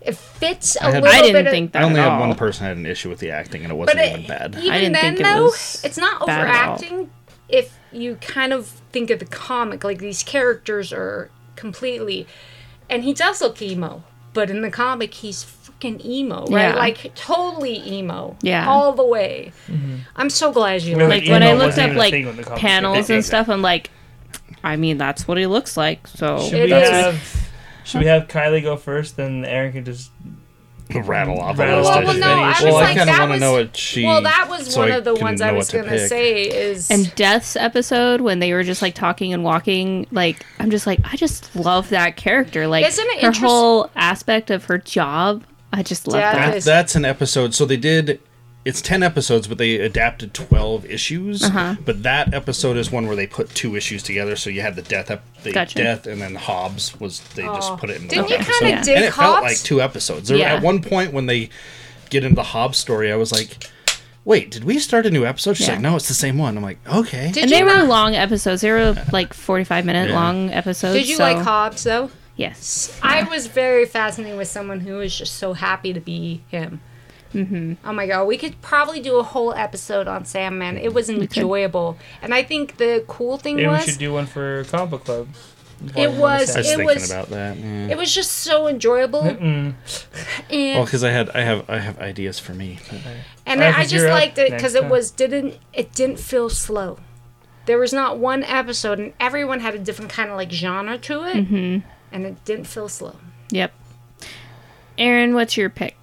it 0.00 0.16
fits 0.16 0.76
a 0.76 0.84
I 0.84 0.90
had- 0.92 1.02
little 1.02 1.18
I 1.18 1.22
didn't 1.22 1.46
of- 1.46 1.50
think 1.52 1.72
that 1.72 1.82
I 1.82 1.84
only 1.86 2.00
at 2.00 2.04
had 2.04 2.12
all. 2.20 2.20
one 2.28 2.36
person 2.36 2.66
had 2.66 2.76
an 2.76 2.86
issue 2.86 3.08
with 3.08 3.18
the 3.20 3.30
acting, 3.30 3.62
and 3.62 3.72
it 3.72 3.74
wasn't 3.76 4.00
it, 4.00 4.12
even 4.12 4.26
bad. 4.26 4.54
even 4.56 4.70
I 4.70 4.78
didn't 4.80 4.92
then 4.94 5.02
think 5.16 5.20
it 5.20 5.22
though, 5.24 5.42
was 5.44 5.80
it's 5.84 5.98
not 5.98 6.26
bad 6.26 6.46
at 6.48 6.68
all. 6.68 6.74
overacting. 6.74 7.10
If 7.48 7.78
you 7.92 8.16
kind 8.16 8.52
of 8.52 8.66
think 8.66 9.10
of 9.10 9.18
the 9.20 9.24
comic, 9.26 9.84
like 9.84 9.98
these 9.98 10.22
characters 10.22 10.92
are 10.92 11.30
completely, 11.54 12.26
and 12.90 13.04
he 13.04 13.12
does 13.14 13.40
look 13.40 13.62
emo, 13.62 14.02
but 14.32 14.50
in 14.50 14.62
the 14.62 14.70
comic 14.70 15.14
he's 15.14 15.42
freaking 15.80 16.04
emo, 16.04 16.46
right? 16.46 16.50
Yeah. 16.70 16.74
Like 16.76 17.14
totally 17.14 17.82
emo, 17.86 18.36
Yeah. 18.42 18.68
all 18.68 18.92
the 18.92 19.04
way. 19.04 19.52
Mm-hmm. 19.68 19.96
I'm 20.16 20.30
so 20.30 20.52
glad 20.52 20.82
you 20.82 20.96
Really? 20.96 21.08
like. 21.08 21.22
like 21.22 21.30
when 21.30 21.42
I 21.42 21.52
looked 21.54 21.78
up 21.78 21.94
like 21.96 22.12
thing 22.12 22.26
when 22.26 22.36
the 22.36 22.44
comic 22.44 22.60
panels 22.60 23.10
and 23.10 23.24
stuff, 23.24 23.48
I'm 23.48 23.62
like, 23.62 23.90
I 24.64 24.76
mean, 24.76 24.98
that's 24.98 25.28
what 25.28 25.38
he 25.38 25.46
looks 25.46 25.76
like. 25.76 26.06
So 26.06 26.40
Should 26.40 26.70
we 26.70 26.72
is. 26.72 26.90
have 26.90 27.48
should 27.84 28.00
we 28.00 28.06
have 28.06 28.26
Kylie 28.28 28.62
go 28.62 28.76
first, 28.76 29.16
then 29.16 29.44
Aaron 29.44 29.72
can 29.72 29.84
just 29.84 30.10
rattle 31.04 31.40
off 31.40 31.58
Rattle 31.58 31.78
a 31.80 31.82
list 31.82 32.04
Well, 32.04 32.18
no, 32.18 32.42
I 32.42 32.50
issues. 32.52 32.64
was 32.64 32.72
Well, 32.72 32.76
I 32.76 32.84
like, 32.84 32.96
kind 32.96 33.10
of 33.10 33.16
that 33.16 33.20
want 33.20 33.28
to 33.30 33.32
was- 33.34 33.40
know 33.40 33.52
what 33.52 33.76
she. 33.76 34.04
Well, 34.04 34.22
that 34.22 34.46
was 34.48 34.72
so 34.72 34.80
one 34.80 34.92
I 34.92 34.96
of 34.96 35.04
the 35.04 35.14
ones 35.14 35.40
I 35.40 35.52
was 35.52 35.72
what 35.72 35.82
to 35.84 35.88
gonna 35.90 36.08
say 36.08 36.42
is 36.42 36.90
and 36.90 37.12
Death's 37.16 37.54
episode 37.56 38.20
when 38.20 38.38
they 38.40 38.52
were 38.52 38.62
just 38.64 38.82
like 38.82 38.94
talking 38.94 39.32
and 39.32 39.44
walking, 39.44 40.06
like 40.10 40.44
I'm 40.58 40.70
just 40.70 40.86
like 40.86 41.00
I 41.04 41.16
just 41.16 41.54
love 41.54 41.88
that 41.90 42.16
character. 42.16 42.66
Like 42.66 42.86
Isn't 42.86 43.04
it 43.04 43.20
her 43.20 43.26
interest- 43.28 43.40
whole 43.40 43.90
aspect 43.94 44.50
of 44.50 44.64
her 44.66 44.78
job, 44.78 45.44
I 45.76 45.82
just 45.82 46.08
love 46.08 46.20
Death 46.20 46.34
that. 46.34 46.64
That, 46.64 46.84
is- 46.86 46.96
an 46.96 47.04
episode. 47.04 47.54
So 47.54 47.64
they 47.66 47.76
did. 47.76 48.20
It's 48.64 48.82
ten 48.82 49.04
episodes, 49.04 49.46
but 49.46 49.58
they 49.58 49.76
adapted 49.76 50.34
twelve 50.34 50.84
issues. 50.86 51.44
Uh-huh. 51.44 51.76
But 51.84 52.02
that 52.02 52.34
episode 52.34 52.76
is 52.76 52.90
one 52.90 53.06
where 53.06 53.14
they 53.14 53.28
put 53.28 53.50
two 53.50 53.76
issues 53.76 54.02
together. 54.02 54.34
So 54.34 54.50
you 54.50 54.60
had 54.62 54.74
the 54.74 54.82
death, 54.82 55.08
ep- 55.08 55.22
the 55.44 55.52
Gotcha. 55.52 55.76
death, 55.78 56.06
and 56.08 56.20
then 56.20 56.34
Hobbs 56.34 56.98
was 56.98 57.20
they 57.36 57.46
Oh. 57.46 57.54
just 57.54 57.76
put 57.76 57.90
it 57.90 58.00
in 58.02 58.08
Didn't 58.08 58.24
one 58.24 58.32
you 58.32 58.38
kind 58.38 58.78
of 58.78 58.84
dig 58.84 58.96
and 58.96 59.04
it 59.04 59.12
Hobbs? 59.12 59.32
felt 59.34 59.42
like 59.44 59.58
two 59.58 59.80
episodes. 59.80 60.28
There, 60.28 60.38
Yeah. 60.38 60.54
At 60.54 60.62
one 60.62 60.82
point, 60.82 61.12
when 61.12 61.26
they 61.26 61.48
get 62.10 62.24
into 62.24 62.34
the 62.34 62.42
Hobbs 62.42 62.76
story, 62.78 63.12
I 63.12 63.16
was 63.16 63.30
like, 63.30 63.56
"Wait, 64.24 64.50
did 64.50 64.64
we 64.64 64.80
start 64.80 65.06
a 65.06 65.10
new 65.10 65.24
episode?" 65.24 65.56
She's 65.58 65.68
Yeah. 65.68 65.74
like, 65.74 65.82
"No, 65.82 65.94
it's 65.94 66.08
the 66.08 66.14
same 66.14 66.36
one." 66.36 66.56
I'm 66.56 66.64
like, 66.64 66.78
"Okay." 66.92 67.30
Did 67.32 67.44
and 67.44 67.50
you 67.52 67.58
they 67.58 67.62
were 67.62 67.84
long 67.84 68.16
episodes. 68.16 68.62
They 68.62 68.72
were 68.72 68.96
like 69.12 69.32
45 69.32 69.84
minute 69.84 70.08
Yeah. 70.08 70.16
long 70.16 70.50
episodes. 70.52 70.94
Did 70.98 71.08
you 71.08 71.16
so- 71.18 71.22
like 71.22 71.38
Hobbs 71.38 71.84
though? 71.84 72.10
Yes. 72.36 72.98
I 73.02 73.22
was 73.22 73.46
very 73.46 73.86
fascinated 73.86 74.36
with 74.38 74.48
someone 74.48 74.80
who 74.80 74.96
was 74.96 75.16
just 75.16 75.34
so 75.36 75.54
happy 75.54 75.92
to 75.92 76.00
be 76.00 76.42
him. 76.48 76.80
Mm-hmm. 77.34 77.74
Oh 77.84 77.92
my 77.92 78.06
god, 78.06 78.24
we 78.26 78.36
could 78.38 78.60
probably 78.62 79.00
do 79.00 79.16
a 79.18 79.22
whole 79.22 79.52
episode 79.54 80.06
on 80.08 80.24
Sandman. 80.24 80.78
It 80.78 80.94
was 80.94 81.10
enjoyable, 81.10 81.96
and 82.22 82.32
I 82.34 82.42
think 82.42 82.76
the 82.76 83.04
cool 83.08 83.36
thing 83.36 83.56
was. 83.66 83.84
we 83.86 83.90
should 83.92 83.98
do 83.98 84.12
one 84.12 84.26
for 84.26 84.64
comic 84.64 84.90
book 84.90 85.04
club. 85.04 85.28
It 85.94 86.10
was- 86.12 86.56
I 86.56 86.60
was 86.60 86.70
It 86.70 86.76
thinking 86.76 86.86
was- 86.86 87.10
about 87.10 87.28
that. 87.30 87.58
yeah. 87.58 87.88
It 87.88 87.98
was 87.98 88.14
just 88.14 88.30
so 88.32 88.66
enjoyable, 88.68 89.22
and 89.22 89.74
Well, 90.50 90.84
because 90.84 91.04
I 91.04 91.10
had 91.10 91.28
I 91.30 91.40
have 91.42 91.68
I 91.68 91.78
have 91.78 91.98
ideas 91.98 92.38
for 92.38 92.54
me. 92.54 92.78
and 93.44 93.62
I, 93.62 93.68
I 93.68 93.72
'cause 93.72 93.90
just 93.90 94.06
liked 94.06 94.38
it 94.38 94.52
because 94.52 94.74
it 94.74 94.86
was 94.86 95.10
didn't 95.10 95.58
it 95.74 95.92
didn't 95.92 96.18
feel 96.18 96.48
slow. 96.48 96.98
There 97.66 97.78
was 97.78 97.92
not 97.92 98.18
one 98.18 98.44
episode, 98.44 98.98
and 98.98 99.12
everyone 99.20 99.60
had 99.60 99.74
a 99.74 99.78
different 99.78 100.10
kind 100.10 100.30
of 100.30 100.36
like 100.36 100.50
genre 100.52 100.96
to 100.98 101.24
it, 101.24 101.36
Mm-hmm. 101.36 101.88
And 102.12 102.24
it 102.24 102.44
didn't 102.44 102.66
feel 102.66 102.88
slow. 102.88 103.16
Yep. 103.50 103.72
Aaron, 104.98 105.34
what's 105.34 105.56
your 105.56 105.70
pick? 105.70 105.96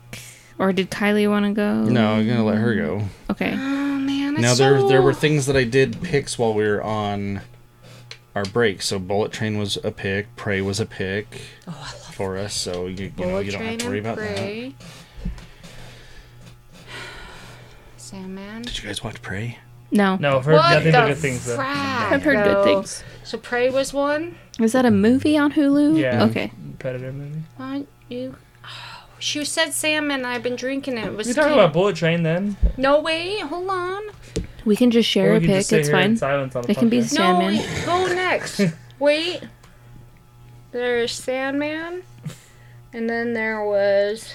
Or 0.60 0.72
did 0.72 0.92
Kylie 0.92 1.30
want 1.30 1.46
to 1.46 1.52
go? 1.52 1.84
No, 1.84 2.14
I'm 2.14 2.28
gonna 2.28 2.46
let 2.46 2.58
her 2.58 2.76
go. 2.76 3.04
Okay. 3.30 3.54
Oh 3.54 3.58
man, 3.58 4.34
it's 4.34 4.42
Now 4.42 4.54
so... 4.54 4.64
there 4.64 4.88
there 4.88 5.02
were 5.02 5.14
things 5.14 5.46
that 5.48 5.56
I 5.56 5.64
did 5.64 6.02
picks 6.02 6.38
while 6.38 6.54
we 6.54 6.64
were 6.64 6.82
on 6.82 7.42
our 8.36 8.46
break. 8.46 8.82
So 8.82 9.00
Bullet 9.00 9.32
Train 9.32 9.58
was 9.58 9.78
a 9.84 9.92
pick, 9.92 10.36
Prey 10.36 10.62
was 10.62 10.80
a 10.80 10.86
pick 10.86 11.42
oh, 11.68 11.94
for 12.12 12.38
us. 12.38 12.54
So 12.54 12.88
you, 12.88 13.12
you 13.18 13.26
know 13.26 13.40
you 13.40 13.52
don't 13.52 13.62
have 13.62 13.80
to 13.80 13.88
worry 13.88 13.98
and 13.98 14.08
about 14.08 14.18
that. 14.18 14.38
Prey. 14.38 14.76
Sandman. 17.98 18.62
Did 18.62 18.78
you 18.82 18.88
guys 18.88 19.04
watch 19.04 19.22
Prey? 19.22 19.58
No. 19.94 20.16
No, 20.18 20.38
I've 20.40 20.46
heard 20.46 20.54
What 20.56 20.74
nothing 20.74 20.92
but 20.92 21.08
good 21.08 21.18
things 21.18 21.46
though. 21.46 21.58
I've 21.60 22.24
heard 22.24 22.44
good 22.44 22.64
things. 22.64 23.04
So 23.24 23.38
Prey 23.38 23.70
was 23.70 23.94
one. 23.94 24.38
Is 24.60 24.74
that 24.74 24.86
a 24.86 24.92
movie 24.92 25.38
on 25.38 25.54
Hulu? 25.54 25.98
Yeah. 26.00 26.26
Okay. 26.26 26.52
Predator 26.80 27.12
movie. 27.14 27.44
Why 27.58 27.86
you? 28.10 28.36
Oh, 28.66 28.68
she 29.20 29.46
said 29.46 29.72
salmon. 29.72 30.12
And 30.12 30.28
I've 30.28 30.44
been 30.44 30.56
drinking 30.56 30.98
it. 30.98 31.06
it 31.06 31.16
was 31.16 31.28
We 31.28 31.34
talking 31.34 31.54
about 31.54 31.74
Bullet 31.74 31.96
Train 31.96 32.24
then? 32.24 32.58
No 32.76 33.00
wait, 33.02 33.40
hold 33.42 33.70
on. 33.70 34.04
We 34.66 34.76
can 34.76 34.92
just 34.92 35.10
share 35.10 35.32
Or 35.32 35.36
a 35.36 35.40
we 35.40 35.42
could 35.42 35.48
pick. 35.48 35.58
just 35.60 35.74
It's 35.74 35.88
here 35.90 35.98
in 35.98 36.04
fine. 36.12 36.18
silence 36.18 36.56
on 36.56 36.66
a 36.66 36.72
It 36.72 36.78
can 36.78 36.90
be 36.90 37.00
podcast. 37.00 37.20
No, 37.20 37.40
wait, 37.40 37.84
go 37.86 38.08
next. 38.14 38.62
wait. 39.00 39.42
There's 40.72 41.12
Sandman, 41.12 42.02
and 42.94 43.08
then 43.10 43.34
there 43.34 43.64
was 43.64 44.34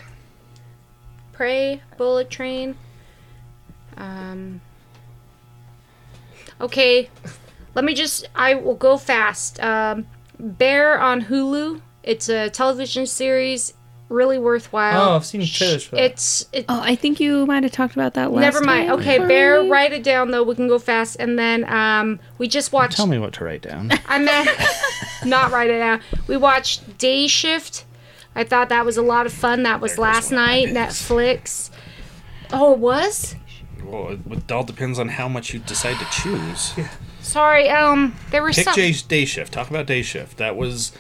Prey, 1.33 1.83
Bullet 1.97 2.31
Train. 2.31 2.77
Um. 3.97 4.61
Okay, 6.61 7.09
let 7.75 7.85
me 7.85 7.95
just. 7.95 8.29
I 8.35 8.55
will 8.55 8.75
go 8.75 8.97
fast. 8.97 9.61
Um, 9.63 10.07
Bear 10.39 10.99
on 11.01 11.23
Hulu. 11.23 11.81
It's 12.03 12.29
a 12.29 12.49
television 12.51 13.07
series, 13.07 13.75
really 14.09 14.39
worthwhile. 14.39 15.11
Oh, 15.13 15.17
I've 15.17 15.25
seen 15.27 15.45
trailers 15.45 15.85
for 15.85 15.97
that. 15.97 16.05
It's 16.05 16.47
it, 16.53 16.65
Oh, 16.69 16.81
I 16.83 16.95
think 16.95 17.21
you 17.21 17.45
might 17.45 17.63
have 17.65 17.73
talked 17.73 17.95
about 17.95 18.15
that 18.15 18.33
last 18.33 18.41
Never 18.41 18.61
mind. 18.65 18.89
time 18.89 19.01
Okay, 19.01 19.19
Bear, 19.19 19.63
me. 19.63 19.69
write 19.69 19.93
it 19.93 20.03
down 20.03 20.31
though. 20.31 20.43
We 20.43 20.55
can 20.55 20.69
go 20.69 20.79
fast. 20.79 21.17
And 21.21 21.39
then 21.39 21.71
um, 21.71 22.19
we 22.39 22.49
just 22.49 22.73
watched. 22.73 22.97
Tell 22.97 23.07
me 23.07 23.19
what 23.19 23.35
to 23.35 23.45
write 23.45 23.63
down. 23.63 23.91
I 24.07 24.19
meant 24.19 24.49
not 25.27 25.51
write 25.53 25.71
it 25.71 25.79
down. 25.79 26.01
We 26.27 26.37
watched 26.37 26.97
Day 26.99 27.27
Shift. 27.27 27.85
I 28.35 28.45
thought 28.45 28.69
that 28.71 28.85
was 28.85 28.97
a 28.97 29.03
lot 29.03 29.27
of 29.27 29.33
fun. 29.33 29.65
That 29.65 29.81
was 29.81 29.97
There 29.97 30.03
last 30.05 30.31
one 30.33 30.41
of 30.41 30.47
my 30.47 30.65
night. 30.65 30.75
picks. 30.75 31.03
Netflix. 31.09 31.71
Oh, 32.53 32.73
it 32.73 32.79
was. 32.79 33.35
Well, 33.89 34.09
it, 34.11 34.21
it 34.31 34.53
all 34.53 34.65
depends 34.65 34.99
on 34.99 35.09
how 35.09 35.29
much 35.29 35.53
you 35.55 35.61
decide 35.61 35.99
to 35.99 36.05
choose. 36.11 36.73
Yeah. 36.77 36.89
Sorry. 37.21 37.69
Um, 37.69 38.15
there 38.31 38.43
were 38.43 38.53
Pick 38.53 38.65
some. 38.65 38.75
Jay's 38.75 39.03
Day 39.03 39.25
Shift. 39.25 39.53
Talk 39.53 39.71
about 39.71 39.87
Day 39.87 40.03
Shift. 40.03 40.37
That 40.39 40.57
was 40.57 40.93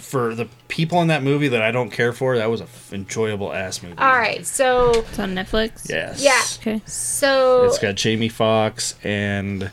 for 0.00 0.34
the 0.34 0.48
people 0.68 1.02
in 1.02 1.08
that 1.08 1.22
movie 1.22 1.48
that 1.48 1.60
I 1.60 1.70
don't 1.70 1.90
care 1.90 2.12
for. 2.12 2.36
That 2.38 2.48
was 2.50 2.60
a 2.60 2.64
f- 2.64 2.92
enjoyable 2.92 3.52
ass 3.52 3.82
movie. 3.82 3.98
All 3.98 4.12
right. 4.16 4.46
So 4.46 4.90
It's 5.00 5.18
on 5.18 5.34
Netflix. 5.34 5.88
Yes. 5.90 6.22
Yeah. 6.22 6.42
Okay. 6.60 6.80
so 6.86 7.64
It's 7.64 7.78
got 7.78 7.94
Jamie 7.96 8.28
Foxx 8.30 8.94
and 9.02 9.70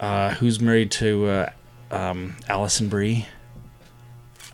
uh, 0.00 0.30
who's 0.34 0.60
married 0.60 0.90
to 0.92 1.26
uh, 1.26 1.50
um, 1.90 2.36
Alison 2.48 2.88
Brie. 2.88 3.26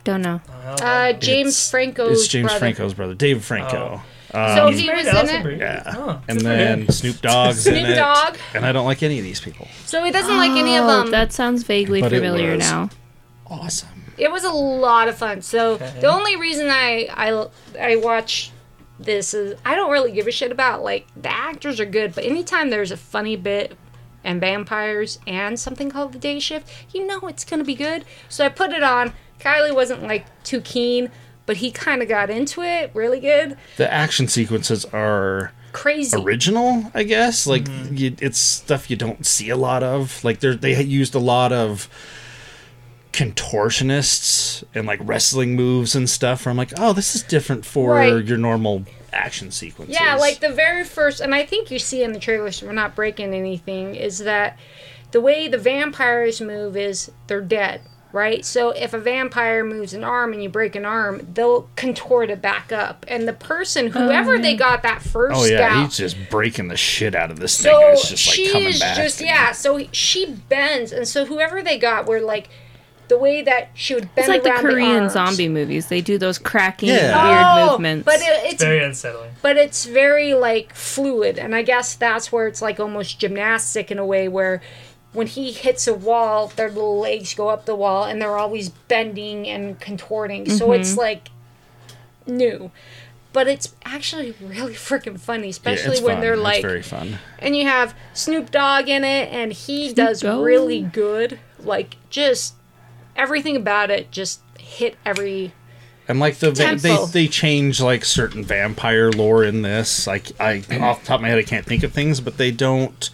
Don't 0.03 0.21
know. 0.21 0.41
uh, 0.63 1.13
James 1.13 1.47
It's- 1.47 1.71
Franco's 1.71 2.19
It's 2.19 2.27
James 2.27 2.45
brother. 2.47 2.59
Franco's 2.59 2.93
brother, 2.93 3.13
Dave 3.15 3.43
Franco. 3.43 3.97
So 3.97 4.01
Um, 4.35 4.73
he 4.73 4.89
was 4.89 5.05
to 5.05 5.19
in 5.37 5.51
it. 5.51 5.59
Yeah, 5.59 5.93
Oh, 5.97 6.21
and 6.27 6.41
then 6.41 6.81
him. 6.81 6.89
Snoop 6.89 7.21
Dogg's 7.21 7.65
in 7.67 7.75
Snoop 7.75 7.89
it, 7.89 7.95
Dogg. 7.95 8.37
and 8.53 8.65
I 8.65 8.71
don't 8.71 8.85
like 8.85 9.01
any 9.03 9.17
of 9.17 9.23
these 9.23 9.39
people. 9.39 9.67
So 9.85 10.03
he 10.03 10.11
doesn't 10.11 10.37
like 10.37 10.51
any 10.51 10.75
of 10.75 10.83
Oh, 10.85 10.87
them. 11.03 11.11
That 11.11 11.31
sounds 11.31 11.63
vaguely 11.63 12.01
But 12.01 12.11
it 12.13 12.17
familiar 12.17 12.51
was. 12.55 12.59
now. 12.59 12.89
Awesome. 13.47 13.89
It 14.17 14.31
was 14.31 14.43
a 14.43 14.51
lot 14.51 15.07
of 15.07 15.17
fun. 15.17 15.41
So 15.41 15.73
Okay. 15.73 15.93
the 16.01 16.07
only 16.07 16.35
reason 16.35 16.67
I 16.69 17.07
I 17.13 17.47
I 17.79 17.95
watch 17.97 18.51
this 18.99 19.33
is 19.33 19.55
I 19.65 19.75
don't 19.75 19.91
really 19.91 20.11
give 20.11 20.25
a 20.27 20.31
shit 20.31 20.51
about 20.51 20.83
like 20.83 21.05
the 21.21 21.31
actors 21.31 21.79
are 21.79 21.85
good, 21.85 22.15
but 22.15 22.23
anytime 22.23 22.69
there's 22.69 22.91
a 22.91 22.97
funny 22.97 23.35
bit 23.35 23.77
and 24.23 24.39
vampires 24.41 25.19
and 25.27 25.59
something 25.59 25.91
called 25.91 26.13
the 26.13 26.17
day 26.19 26.39
shift, 26.39 26.67
you 26.93 27.05
know 27.05 27.19
it's 27.27 27.43
gonna 27.45 27.63
be 27.65 27.75
good. 27.75 28.05
So 28.29 28.45
I 28.45 28.49
put 28.49 28.71
it 28.71 28.83
on. 28.83 29.13
Kylie 29.39 29.75
wasn't 29.75 30.03
like 30.03 30.25
too 30.43 30.61
keen, 30.61 31.11
but 31.45 31.57
he 31.57 31.71
kind 31.71 32.01
of 32.01 32.07
got 32.07 32.29
into 32.29 32.61
it 32.61 32.91
really 32.93 33.19
good. 33.19 33.57
The 33.77 33.91
action 33.91 34.27
sequences 34.27 34.85
are 34.85 35.51
Crazy. 35.73 36.17
original, 36.17 36.91
I 36.93 37.03
guess. 37.03 37.45
Like 37.45 37.65
Mm-hmm. 37.65 37.95
you, 37.95 38.15
it's 38.19 38.37
stuff 38.37 38.89
you 38.89 38.95
don't 38.95 39.25
see 39.25 39.49
a 39.49 39.57
lot 39.57 39.83
of. 39.83 40.23
Like 40.23 40.39
they 40.39 40.55
they 40.55 40.81
used 40.83 41.15
a 41.15 41.19
lot 41.19 41.51
of 41.53 41.89
contortionists 43.11 44.63
and 44.73 44.85
like 44.87 44.99
wrestling 45.03 45.55
moves 45.55 45.95
and 45.95 46.09
stuff. 46.09 46.45
Where 46.45 46.51
I'm 46.51 46.57
like, 46.57 46.71
oh, 46.79 46.93
this 46.93 47.15
is 47.15 47.23
different 47.23 47.65
for 47.65 47.91
Right. 47.95 48.25
your 48.25 48.37
normal 48.37 48.85
action 49.13 49.51
sequences. 49.51 49.95
Yeah, 49.99 50.15
like 50.15 50.39
the 50.39 50.49
very 50.49 50.83
first, 50.83 51.21
and 51.21 51.33
I 51.33 51.45
think 51.45 51.71
you 51.71 51.79
see 51.79 52.03
in 52.03 52.11
the 52.13 52.19
trailer, 52.19 52.51
so 52.51 52.65
we're 52.65 52.73
not 52.73 52.95
breaking 52.95 53.33
anything, 53.33 53.95
is 53.95 54.19
that 54.19 54.57
the 55.11 55.21
way 55.21 55.47
the 55.47 55.57
vampires 55.57 56.41
move 56.41 56.75
is 56.75 57.09
they're 57.27 57.39
dead, 57.41 57.81
right? 58.15 58.43
So 58.45 58.69
if 58.71 58.93
a 58.93 58.97
vampire 58.99 59.63
moves 59.63 59.93
an 59.93 60.03
arm 60.03 60.33
and 60.33 60.41
you 60.41 60.49
break 60.49 60.75
an 60.75 60.85
arm, 60.85 61.27
they'll 61.33 61.69
contort 61.75 62.29
it 62.31 62.41
back 62.41 62.71
up. 62.71 63.05
And 63.07 63.27
the 63.27 63.33
person, 63.33 63.87
oh, 63.93 64.07
whoever 64.07 64.39
they 64.39 64.55
got 64.55 64.81
that 64.83 65.01
first 65.03 65.35
Oh 65.39 65.45
yeah, 65.45 65.67
out, 65.67 65.83
he's 65.85 65.97
just 65.97 66.17
breaking 66.31 66.69
the 66.69 66.77
shit 66.77 67.13
out 67.13 67.29
of 67.29 67.39
this 67.39 67.61
thing. 67.61 67.71
so 67.73 67.81
and 67.89 67.93
It's 67.93 68.09
just 68.09 68.25
like 68.27 68.35
she 68.35 68.51
coming 68.51 68.67
is 68.69 68.79
back. 68.79 68.95
just 68.97 69.21
yeah. 69.21 69.51
So 69.51 69.85
she 69.91 70.25
bends, 70.49 70.91
and 70.91 71.07
so 71.07 71.25
whoever 71.25 71.61
they 71.61 71.77
got 71.77 72.07
were 72.07 72.21
like 72.21 72.49
the 73.07 73.19
way 73.19 73.43
that 73.43 73.69
she 73.75 73.93
would 73.93 74.05
bend 74.15 74.17
It's 74.17 74.27
like 74.29 74.41
the 74.43 74.49
Korean 74.67 75.01
arms. 75.03 75.13
zombie 75.13 75.47
movies. 75.47 75.89
They 75.89 76.01
do 76.01 76.17
those 76.17 76.39
cracking 76.39 76.89
Yeah. 76.89 77.23
weird 77.29 77.45
Oh, 77.69 77.71
movements. 77.73 78.03
But 78.05 78.15
it, 78.15 78.51
it's 78.51 78.63
Very 78.63 78.83
unsettling. 78.83 79.29
but 79.43 79.57
it's 79.57 79.85
very 79.85 80.33
like 80.33 80.73
fluid 80.73 81.37
and 81.37 81.53
i 81.53 81.61
guess 81.61 81.93
that's 81.93 82.31
where 82.31 82.47
it's 82.47 82.63
like 82.63 82.79
almost 82.79 83.19
gymnastic 83.19 83.91
in 83.91 83.99
a 83.99 84.05
way 84.05 84.27
where 84.27 84.59
when 85.15 85.27
he 85.27 85.51
hits 85.51 85.87
a 85.87 85.93
wall 85.93 86.47
their 86.55 86.69
little 86.69 86.99
legs 86.99 87.33
go 87.33 87.49
up 87.49 87.65
the 87.65 87.75
wall 87.75 88.03
and 88.03 88.21
they're 88.21 88.37
always 88.37 88.69
bending 88.69 89.47
and 89.47 89.79
contorting 89.79 90.47
so 90.49 90.65
Mm-hmm. 90.67 90.81
it's 90.81 90.95
like 90.97 91.29
new 92.27 92.71
but 93.33 93.47
it's 93.47 93.73
actually 93.83 94.33
really 94.41 94.73
freaking 94.73 95.19
funny 95.19 95.43
Yeah, 95.47 95.49
especially 95.51 95.93
it's 95.97 96.01
when 96.01 96.15
fun. 96.15 96.21
they're 96.21 96.33
It's 96.35 96.43
like 96.43 96.61
very 96.61 96.81
fun. 96.81 97.19
and 97.39 97.55
you 97.55 97.65
have 97.65 97.93
snoop 98.13 98.51
dogg 98.51 98.87
in 98.89 99.03
it 99.03 99.31
and 99.31 99.51
he 99.53 99.93
does 99.93 100.21
Dogg. 100.21 100.43
really 100.45 100.81
good 100.81 101.39
like 101.59 101.97
just 102.09 102.55
everything 103.15 103.55
about 103.55 103.89
it 103.91 104.11
just 104.11 104.41
hit 104.59 104.95
every 105.05 105.53
And 106.07 106.19
like 106.19 106.37
the 106.37 106.51
va- 106.51 106.77
they 106.81 106.97
they 107.11 107.27
change 107.27 107.79
like 107.81 108.05
certain 108.05 108.43
vampire 108.43 109.11
lore 109.11 109.43
in 109.43 109.61
this. 109.63 110.05
Like 110.07 110.31
I 110.39 110.57
off 110.79 110.99
the 111.01 111.05
top 111.07 111.15
of 111.15 111.21
my 111.21 111.29
head 111.29 111.39
I 111.39 111.43
can't 111.43 111.65
think 111.65 111.81
of 111.83 111.91
things, 111.93 112.21
but 112.21 112.37
they 112.37 112.51
don't 112.51 113.09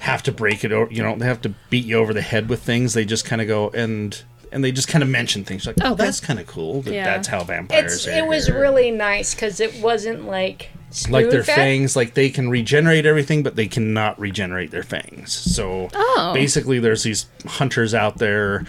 have 0.00 0.22
to 0.24 0.32
break 0.32 0.64
it 0.64 0.72
over. 0.72 0.92
You 0.92 1.02
know, 1.02 1.16
they 1.16 1.26
have 1.26 1.40
to 1.42 1.54
beat 1.70 1.84
you 1.84 1.96
over 1.98 2.12
the 2.14 2.22
head 2.22 2.48
with 2.48 2.62
things. 2.62 2.94
They 2.94 3.04
just 3.04 3.24
kind 3.24 3.40
of 3.42 3.48
go 3.48 3.70
and 3.70 4.22
and 4.50 4.64
they 4.64 4.72
just 4.72 4.88
kind 4.88 5.02
of 5.02 5.10
mention 5.10 5.44
things 5.44 5.66
like, 5.66 5.76
oh, 5.82 5.94
that's 5.94 6.20
kind 6.20 6.38
of 6.40 6.46
cool. 6.46 6.80
That 6.82 6.94
Yeah. 6.94 7.04
That's 7.04 7.28
how 7.28 7.44
vampires. 7.44 7.94
it's 7.94 8.06
are 8.08 8.12
it 8.12 8.26
was 8.26 8.46
here." 8.46 8.58
really 8.60 8.90
nice 8.90 9.34
because 9.34 9.60
it 9.60 9.74
wasn't 9.82 10.24
like 10.24 10.70
like 11.10 11.24
their 11.28 11.42
spoon-fed. 11.42 11.54
fangs. 11.54 11.96
Like 11.96 12.14
they 12.14 12.30
can 12.30 12.48
regenerate 12.48 13.04
everything, 13.04 13.42
but 13.42 13.56
they 13.56 13.66
cannot 13.68 14.18
regenerate 14.18 14.70
their 14.70 14.82
fangs. 14.82 15.32
So 15.34 15.90
Oh. 15.94 16.30
basically, 16.34 16.78
there's 16.78 17.02
these 17.02 17.26
hunters 17.46 17.92
out 17.92 18.16
there. 18.18 18.64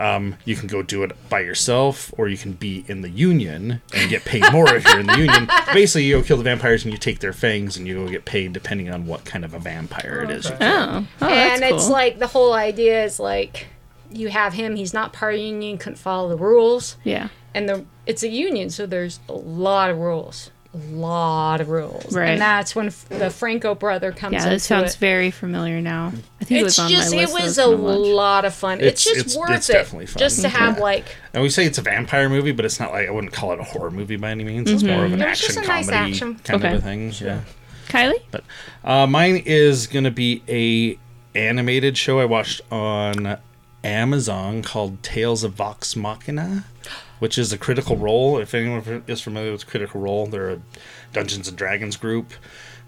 Um, 0.00 0.36
you 0.44 0.54
can 0.54 0.68
go 0.68 0.82
do 0.82 1.02
it 1.02 1.12
by 1.28 1.40
yourself, 1.40 2.12
or 2.16 2.28
you 2.28 2.36
can 2.36 2.52
be 2.52 2.84
in 2.86 3.00
the 3.00 3.10
union 3.10 3.82
and 3.92 4.10
get 4.10 4.24
paid 4.24 4.44
more 4.52 4.72
if 4.74 4.84
you're 4.84 5.00
in 5.00 5.06
the 5.06 5.18
union. 5.18 5.48
Basically, 5.72 6.04
you 6.04 6.18
go 6.18 6.22
kill 6.22 6.36
the 6.36 6.44
vampires 6.44 6.84
and 6.84 6.92
you 6.92 6.98
take 6.98 7.18
their 7.18 7.32
fangs, 7.32 7.76
and 7.76 7.86
you 7.86 7.94
go 7.94 8.08
get 8.08 8.24
paid 8.24 8.52
depending 8.52 8.90
on 8.90 9.06
what 9.06 9.24
kind 9.24 9.44
of 9.44 9.54
a 9.54 9.58
vampire 9.58 10.22
it 10.22 10.30
is. 10.30 10.48
you 10.48 10.54
Okay. 10.54 10.66
oh, 10.66 11.06
oh, 11.20 11.26
that's 11.26 11.62
and 11.62 11.74
it's 11.74 11.88
like 11.88 12.18
the 12.18 12.28
whole 12.28 12.52
idea 12.52 13.04
is 13.04 13.18
like 13.18 13.66
you 14.10 14.28
have 14.28 14.54
him 14.54 14.76
he's 14.76 14.94
not 14.94 15.12
part 15.12 15.34
of 15.34 15.38
the 15.38 15.44
union 15.44 15.78
couldn't 15.78 15.96
follow 15.96 16.28
the 16.28 16.36
rules 16.36 16.96
yeah. 17.04 17.28
and 17.54 17.68
the 17.68 17.84
it's 18.06 18.22
a 18.22 18.28
union 18.28 18.70
so 18.70 18.86
there's 18.86 19.20
a 19.28 19.32
lot 19.32 19.90
of 19.90 19.98
rules 19.98 20.50
a 20.57 20.57
lot 20.74 21.60
of 21.62 21.70
rules 21.70 22.14
Right. 22.14 22.28
and 22.30 22.40
that's 22.40 22.76
when 22.76 22.88
f- 22.88 23.06
the 23.08 23.30
franco 23.30 23.74
brother 23.74 24.12
comes 24.12 24.34
Yeah, 24.34 24.50
this 24.50 24.64
sounds 24.64 24.94
it. 24.94 24.98
very 24.98 25.30
familiar 25.30 25.80
now. 25.80 26.12
I 26.40 26.44
think 26.44 26.60
it 26.60 26.66
it's 26.66 26.76
was 26.76 26.78
on 26.78 26.90
just 26.90 27.10
my 27.14 27.22
it 27.22 27.30
list. 27.32 27.36
I 27.38 27.44
was 27.44 27.58
a 27.58 27.66
lot 27.66 28.44
of 28.44 28.52
fun 28.54 28.80
it's, 28.80 29.06
It's- 29.06 29.24
just 29.24 29.36
it's- 29.36 29.36
worth 29.36 29.56
it's 29.56 29.70
it 29.70 29.72
definitely 29.72 30.06
fun. 30.06 30.18
just 30.18 30.42
to 30.42 30.48
have 30.50 30.78
like 30.78 31.16
And 31.32 31.42
we 31.42 31.48
say 31.48 31.64
it's 31.64 31.78
a 31.78 31.82
vampire 31.82 32.28
movie, 32.28 32.52
but 32.52 32.64
it's 32.66 32.78
not 32.78 32.92
like 32.92 33.08
I 33.08 33.10
wouldn't 33.10 33.32
call 33.32 33.52
it 33.52 33.60
a 33.60 33.64
horror 33.64 33.90
movie 33.90 34.16
by 34.16 34.30
any 34.30 34.44
means. 34.44 34.70
It's 34.70 34.82
more 34.82 35.06
of 35.06 35.12
an 35.12 35.20
It 35.22 35.24
was 35.24 35.40
action 35.40 35.46
just 35.54 35.58
a 35.58 35.68
nice 35.68 35.88
comedy 35.88 36.12
action. 36.12 36.34
kind 36.44 36.64
Okay. 36.64 36.74
of 36.74 36.80
a 36.80 36.84
thing. 36.84 37.12
Yeah. 37.18 37.40
Kylie? 37.88 38.22
Uh, 38.84 39.06
mine 39.06 39.42
is 39.46 39.86
gonna 39.86 40.10
be 40.10 40.42
a 40.48 40.98
animated 41.38 41.96
show 41.96 42.20
I 42.20 42.26
watched 42.26 42.60
on 42.70 43.38
Amazon 43.82 44.62
called 44.62 45.02
Tales 45.02 45.44
of 45.44 45.52
Vox 45.54 45.96
Machina, 45.96 46.64
which 47.18 47.38
is 47.38 47.52
a 47.52 47.58
Critical 47.58 47.96
Role. 47.96 48.38
If 48.38 48.54
anyone 48.54 49.02
is 49.06 49.20
familiar 49.20 49.52
with 49.52 49.66
Critical 49.66 50.00
Role, 50.00 50.26
they're 50.26 50.50
a 50.50 50.60
Dungeons 51.12 51.48
and 51.48 51.56
Dragons 51.56 51.96
group. 51.96 52.32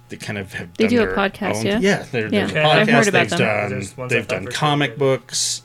They 0.09 0.17
kind 0.17 0.39
of 0.39 0.53
have 0.55 0.75
They 0.77 0.89
done 0.89 0.91
do 0.97 1.03
a 1.11 1.15
podcast, 1.15 1.57
own- 1.57 1.67
yeah? 1.67 1.79
yeah, 1.81 2.07
they're, 2.11 2.29
Yeah. 2.29 2.47
they're 2.47 2.47
Okay, 2.47 2.61
a 2.63 2.67
I've 2.67 2.89
podcast. 2.89 2.93
heard 2.93 3.09
about 3.09 3.29
they've 3.29 3.39
them. 3.39 3.81
done 3.97 4.09
they've 4.09 4.29
done 4.29 4.45
for 4.47 4.51
sure 4.51 4.59
comic 4.59 4.99
books. 4.99 5.63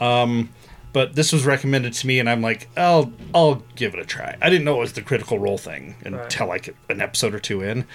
Um, 0.00 0.48
but 0.94 1.14
this 1.14 1.32
was 1.32 1.44
recommended 1.46 1.92
to 1.94 2.06
me, 2.06 2.18
and 2.18 2.28
I'm 2.28 2.42
like, 2.42 2.68
I'll 2.76 3.12
I'll 3.34 3.62
give 3.76 3.94
it 3.94 4.00
a 4.00 4.04
try. 4.04 4.36
I 4.42 4.50
didn't 4.50 4.64
know 4.64 4.76
it 4.76 4.80
was 4.80 4.92
the 4.94 5.02
Critical 5.02 5.38
Role 5.38 5.58
thing 5.58 5.94
until 6.04 6.46
like 6.48 6.74
an 6.88 7.00
episode 7.00 7.34
or 7.34 7.38
two 7.38 7.62
in, 7.62 7.86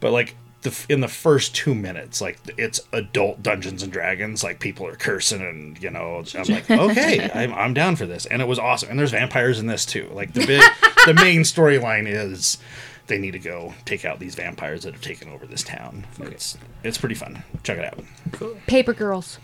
but 0.00 0.12
like. 0.12 0.34
The, 0.62 0.86
in 0.90 1.00
the 1.00 1.08
first 1.08 1.54
two 1.54 1.74
minutes, 1.74 2.20
like 2.20 2.38
it's 2.58 2.80
adult 2.92 3.42
Dungeons 3.42 3.82
and 3.82 3.90
Dragons, 3.90 4.44
like 4.44 4.60
people 4.60 4.86
are 4.86 4.94
cursing 4.94 5.40
and 5.40 5.82
you 5.82 5.90
know, 5.90 6.22
I'm 6.34 6.44
like, 6.44 6.70
okay, 6.70 7.30
I'm, 7.32 7.54
I'm 7.54 7.72
down 7.72 7.96
for 7.96 8.04
this, 8.04 8.26
and 8.26 8.42
it 8.42 8.48
was 8.48 8.58
awesome. 8.58 8.90
And 8.90 8.98
there's 8.98 9.12
vampires 9.12 9.58
in 9.58 9.66
this 9.66 9.86
too. 9.86 10.10
Like 10.12 10.34
the 10.34 10.46
big, 10.46 10.62
the 11.06 11.14
main 11.14 11.42
storyline 11.42 12.06
is 12.06 12.58
they 13.06 13.16
need 13.18 13.30
to 13.32 13.38
go 13.38 13.72
take 13.86 14.04
out 14.04 14.18
these 14.18 14.34
vampires 14.34 14.82
that 14.82 14.92
have 14.92 15.02
taken 15.02 15.30
over 15.30 15.46
this 15.46 15.62
town. 15.62 16.06
It's 16.20 16.58
it's 16.84 16.98
pretty 16.98 17.14
fun. 17.14 17.42
Check 17.62 17.78
it 17.78 17.84
out. 17.84 18.04
Paper 18.66 18.92
Girls. 18.92 19.38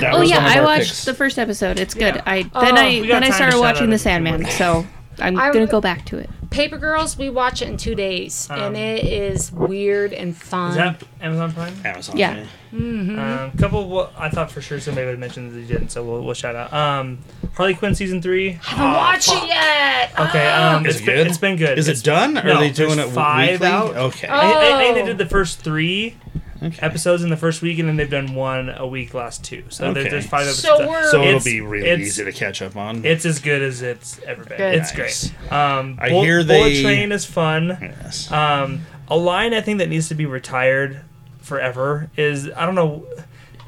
That 0.00 0.14
Oh 0.14 0.22
yeah, 0.22 0.38
I 0.40 0.62
watched 0.62 0.88
picks. 0.88 1.04
the 1.04 1.12
first 1.14 1.38
episode. 1.38 1.78
It's 1.78 1.92
good. 1.92 2.14
Yeah. 2.14 2.22
I 2.24 2.42
then 2.44 2.50
Oh, 2.54 2.80
I 2.80 3.06
then 3.06 3.24
I 3.24 3.30
started 3.30 3.58
watching 3.58 3.90
The 3.90 3.98
Sandman, 3.98 4.46
so 4.46 4.86
I'm 5.18 5.38
I- 5.38 5.52
gonna 5.52 5.66
go 5.66 5.80
back 5.80 6.04
to 6.06 6.18
it. 6.18 6.28
Paper 6.50 6.78
Girls, 6.78 7.18
we 7.18 7.28
watch 7.28 7.60
it 7.60 7.68
in 7.68 7.76
two 7.76 7.94
days, 7.94 8.46
Um, 8.50 8.60
and 8.60 8.76
it 8.76 9.04
is 9.04 9.50
weird 9.52 10.12
and 10.12 10.34
fun. 10.36 10.70
Is 10.70 10.76
that 10.76 11.02
Amazon 11.20 11.52
Prime? 11.52 11.74
Amazon. 11.84 12.16
Yeah. 12.16 12.44
Um, 12.72 13.52
couple. 13.58 13.88
Well, 13.88 14.12
I 14.16 14.28
thought 14.28 14.50
for 14.50 14.60
sure 14.60 14.78
somebody 14.80 15.06
would 15.06 15.18
mention 15.18 15.48
that 15.48 15.54
they 15.58 15.66
didn't, 15.66 15.90
so 15.90 16.04
we'll, 16.04 16.22
we'll 16.22 16.34
shout 16.34 16.54
out. 16.54 16.72
Um, 16.72 17.18
Harley 17.56 17.74
Quinn 17.74 17.94
season 17.94 18.22
three. 18.22 18.50
I 18.50 18.52
haven't 18.64 18.92
watched 18.92 19.32
it 19.32 19.48
yet. 19.48 20.12
Okay. 20.28 20.46
Um, 20.46 20.86
Is 20.86 20.94
it's 20.96 21.02
it 21.02 21.06
been, 21.06 21.14
good? 21.16 21.26
it's 21.26 21.38
been 21.38 21.56
good. 21.56 21.78
Is 21.78 21.88
It's- 21.88 22.00
it 22.02 22.04
done? 22.04 22.38
Or 22.38 22.44
no, 22.44 22.52
are 22.54 22.60
they 22.60 22.70
doing 22.70 22.98
it 22.98 23.08
five 23.08 23.50
weekly? 23.60 23.66
out. 23.66 23.96
Okay. 23.96 24.28
Oh. 24.30 24.34
I, 24.34 24.50
I, 24.52 24.74
I 24.74 24.78
think 24.84 24.94
they 24.94 25.04
did 25.04 25.18
the 25.18 25.26
first 25.26 25.60
three 25.60 26.16
okay. 26.62 26.78
episodes 26.80 27.22
in 27.22 27.30
the 27.30 27.36
first 27.36 27.62
week, 27.62 27.78
and 27.78 27.88
then 27.88 27.96
they've 27.96 28.10
done 28.10 28.34
one 28.34 28.68
a 28.70 28.86
week 28.86 29.14
last 29.14 29.44
two. 29.44 29.64
So 29.68 29.86
Okay. 29.88 30.08
there's 30.08 30.26
five 30.26 30.42
episodes. 30.46 30.62
So 30.62 30.78
done. 30.78 30.88
we're- 30.88 31.10
So 31.10 31.22
it'll 31.22 31.40
be 31.40 31.60
really 31.60 31.88
it's- 31.88 32.06
easy 32.08 32.24
to 32.24 32.32
catch 32.32 32.62
up 32.62 32.76
on. 32.76 33.04
It's 33.04 33.24
as 33.26 33.38
good 33.38 33.62
as 33.62 33.82
it's 33.82 34.20
ever 34.26 34.44
been. 34.44 34.58
Good. 34.58 34.74
It's 34.76 34.96
Nice. 34.96 35.30
great. 35.30 35.52
Um, 35.52 35.98
I 36.00 36.08
Bull- 36.08 36.22
hear 36.22 36.44
Bullet 36.44 36.68
they- 36.70 36.82
Train 36.82 37.12
is 37.12 37.24
fun. 37.24 37.76
yes. 37.80 38.30
Um, 38.32 38.86
a 39.08 39.16
line 39.16 39.54
I 39.54 39.60
think 39.60 39.78
that 39.78 39.88
needs 39.88 40.08
to 40.08 40.14
be 40.14 40.26
retired 40.26 41.00
forever 41.40 42.10
is 42.16 42.50
I 42.56 42.66
don't 42.66 42.74
know. 42.74 43.04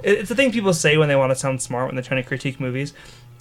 It's 0.02 0.28
the 0.28 0.34
thing 0.34 0.52
people 0.52 0.72
say 0.72 0.96
when 0.96 1.08
they 1.08 1.16
want 1.16 1.30
to 1.32 1.36
sound 1.36 1.60
smart 1.60 1.86
when 1.86 1.94
they're 1.96 2.04
trying 2.04 2.22
to 2.22 2.28
critique 2.28 2.60
movies. 2.60 2.92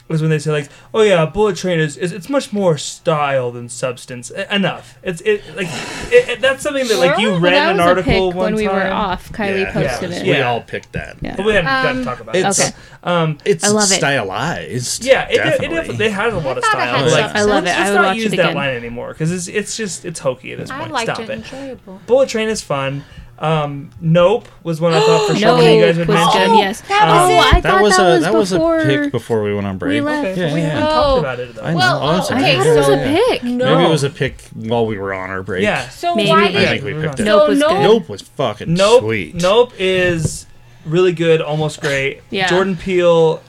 Is 0.10 0.22
when 0.22 0.30
they 0.30 0.40
say 0.40 0.52
like, 0.52 0.70
"Oh 0.94 1.02
yeah, 1.02 1.26
Bullet 1.26 1.58
Train 1.58 1.80
is, 1.80 1.98
is 1.98 2.14
it's 2.14 2.30
much 2.30 2.54
more 2.54 2.78
style 2.78 3.52
than 3.52 3.68
substance." 3.68 4.32
E- 4.32 4.44
enough. 4.50 4.98
It's 5.04 5.20
it 5.22 5.44
like 5.56 5.68
it, 6.14 6.30
it- 6.30 6.42
that's 6.42 6.64
something 6.64 6.88
that 6.88 6.98
like 6.98 7.20
you 7.20 7.32
Well, 7.32 7.40
read 7.42 7.54
that 7.54 7.72
in 7.72 7.78
was 7.78 7.84
an 7.84 7.90
article 7.90 8.30
a 8.30 8.32
pick 8.32 8.36
one 8.38 8.46
when 8.46 8.56
we 8.56 8.66
time. 8.68 8.76
were 8.76 8.90
off. 8.90 9.30
Kylie 9.34 9.64
Yeah. 9.64 9.74
posted 9.74 10.12
Yeah. 10.12 10.16
it. 10.18 10.24
We 10.24 10.30
Yeah. 10.30 10.48
all 10.50 10.62
picked 10.62 10.94
that. 10.94 11.18
Yeah. 11.22 11.36
But 11.36 11.46
we 11.46 11.54
haven't 11.54 11.66
got 11.66 11.84
to 11.84 11.90
Um, 12.00 12.06
talk 12.06 12.20
about 12.22 12.36
it. 12.38 12.46
It's 12.46 12.60
Okay. 12.62 12.72
Um, 13.04 13.38
it's 13.44 13.66
I 13.66 13.68
love 13.68 13.92
it. 13.92 13.96
stylized. 13.96 15.04
yeah, 15.04 15.28
it, 15.28 15.34
it, 15.34 15.38
definitely. 15.38 15.76
definitely 15.78 16.06
it 16.06 16.12
has 16.14 16.34
a 16.34 16.38
lot 16.38 16.58
of 16.58 16.64
thought 16.64 16.74
it 16.74 16.78
style. 16.78 16.96
had 16.96 17.04
but, 17.04 17.12
like, 17.12 17.28
some- 17.28 17.38
I 17.38 17.42
love 17.42 17.64
let's, 17.66 17.68
it. 17.68 17.80
I 17.80 17.80
let's 17.82 17.90
would 17.92 17.96
not 17.96 18.06
watch 18.08 18.16
use 18.18 18.32
that 18.32 18.40
again. 18.40 18.56
line 18.56 18.70
anymore 18.76 19.10
because 19.10 19.32
it's 19.34 19.48
it's 19.50 19.76
just 19.76 20.06
it's 20.06 20.20
hokey 20.22 20.54
at 20.54 20.60
this 20.60 20.72
I 20.72 20.80
point. 20.80 20.92
liked 20.94 21.06
Stop 21.12 21.20
it. 21.20 21.30
it. 21.30 21.34
Enjoyable. 21.54 22.02
Bullet 22.08 22.30
Train 22.30 22.48
is 22.50 22.62
fun. 22.62 23.04
Um, 23.40 23.92
nope 24.02 24.48
was 24.64 24.82
one 24.82 24.94
I 24.94 25.00
thought 25.00 25.28
for 25.28 25.36
sure 25.40 25.58
No, 25.58 25.60
you 25.60 25.80
guys 25.86 25.98
would 25.98 26.08
was 26.08 26.16
mention. 26.18 26.50
good. 26.52 26.58
Yes. 26.58 26.82
that 26.82 27.08
was 27.08 27.30
oh, 27.30 27.34
it. 27.34 27.54
I 27.56 27.62
That 27.62 27.70
thought 27.72 27.82
was 27.84 27.98
that 27.98 28.02
a 28.06 28.10
was 28.10 28.22
that 28.24 28.34
was 28.34 28.50
before 28.52 28.80
a 28.80 28.86
pick 28.86 29.12
before 29.12 29.44
we 29.44 29.54
went 29.54 29.68
on 29.68 29.78
break. 29.78 29.92
we 29.92 30.02
left. 30.02 30.28
Okay, 30.30 30.48
Yeah, 30.48 30.54
we 30.56 30.60
yeah. 30.62 30.68
haven't 30.70 30.84
Oh. 30.86 30.92
talked 30.92 31.20
about 31.20 31.40
it 31.40 31.56
though. 31.56 31.62
I 31.62 31.72
know. 31.72 31.78
Well, 31.78 32.00
Oh, 32.04 32.18
it's 32.18 32.32
I 32.32 32.40
okay, 32.40 32.56
thought 32.58 32.66
it 32.68 32.76
was 32.76 32.90
a 32.90 32.98
pick. 33.30 33.44
no, 33.44 33.66
Maybe 33.76 33.88
it 33.88 33.92
was 33.92 34.04
a 34.04 34.10
pick 34.10 34.42
while 34.56 34.86
we 34.88 34.98
were 34.98 35.14
on 35.14 35.30
our 35.30 35.44
break. 35.44 35.62
yeah. 35.64 35.88
So 35.90 36.16
Maybe. 36.16 36.30
why 36.30 36.46
I 36.46 36.52
think 36.52 36.84
we 36.84 36.94
picked 36.94 37.20
it. 37.20 37.26
Nope 37.26 37.44
So 37.44 37.50
was 37.50 37.60
no- 37.60 37.70
good. 37.70 37.82
Nope 37.84 38.10
was 38.10 38.22
fucking 38.24 38.74
Nope. 38.74 39.02
sweet. 39.04 39.36
Nope 39.36 39.74
is 39.78 40.48
really 40.86 41.14
good, 41.14 41.40
almost 41.42 41.80
great. 41.80 42.22
Yeah. 42.32 42.48
Jordan 42.50 42.76
Peele. 42.76 43.42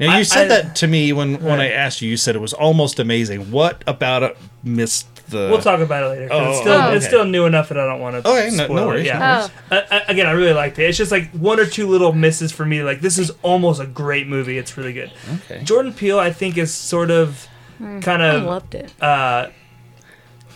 Now 0.00 0.12
you 0.14 0.20
I- 0.20 0.22
said 0.24 0.50
I- 0.50 0.56
that 0.62 0.76
to 0.76 0.86
me 0.86 1.12
when 1.14 1.40
when 1.42 1.60
I 1.60 1.70
asked 1.70 2.02
you. 2.02 2.10
You 2.10 2.16
said 2.18 2.34
it 2.36 2.40
was 2.40 2.52
almost 2.52 2.98
amazing. 2.98 3.50
What 3.52 3.82
about 3.86 4.22
it 4.22 4.36
missed 4.62 5.06
the? 5.28 5.48
We'll 5.50 5.60
talk 5.60 5.80
about 5.80 6.04
it 6.04 6.06
later. 6.08 6.28
'cause 6.28 6.40
Oh, 6.40 6.50
it's 6.50 6.60
still 6.60 6.72
oh, 6.72 6.92
it's 6.92 7.06
still 7.06 7.24
new 7.24 7.46
enough 7.46 7.68
that 7.68 7.78
I 7.78 7.86
don't 7.86 8.00
want 8.00 8.22
to. 8.22 8.28
Okay, 8.30 8.50
no- 8.56 8.64
spoil 8.64 8.76
no 8.76 8.82
it. 8.84 8.86
worries, 8.86 9.06
Yeah. 9.06 9.18
no 9.18 9.38
worries. 9.38 9.50
Uh, 9.90 9.94
uh, 9.94 10.00
again, 10.08 10.26
I 10.26 10.32
really 10.32 10.52
liked 10.52 10.78
it. 10.78 10.84
It's 10.88 10.98
just 10.98 11.10
like 11.12 11.30
one 11.32 11.58
or 11.60 11.66
two 11.66 11.86
little 11.88 12.12
misses 12.12 12.52
for 12.52 12.64
me. 12.66 12.82
Like 12.82 13.00
this 13.00 13.18
is 13.18 13.30
almost 13.42 13.80
a 13.80 13.86
great 13.86 14.26
movie. 14.26 14.58
It's 14.58 14.76
really 14.76 14.92
good. 14.92 15.12
Okay. 15.50 15.62
Jordan 15.64 15.92
Peele, 15.92 16.18
I 16.18 16.30
think, 16.32 16.56
is 16.58 16.72
sort 16.74 17.10
of 17.10 17.46
kind 17.80 18.22
I 18.22 18.34
of 18.34 18.44
loved 18.44 18.74
it. 18.74 18.92
uh, 19.02 19.48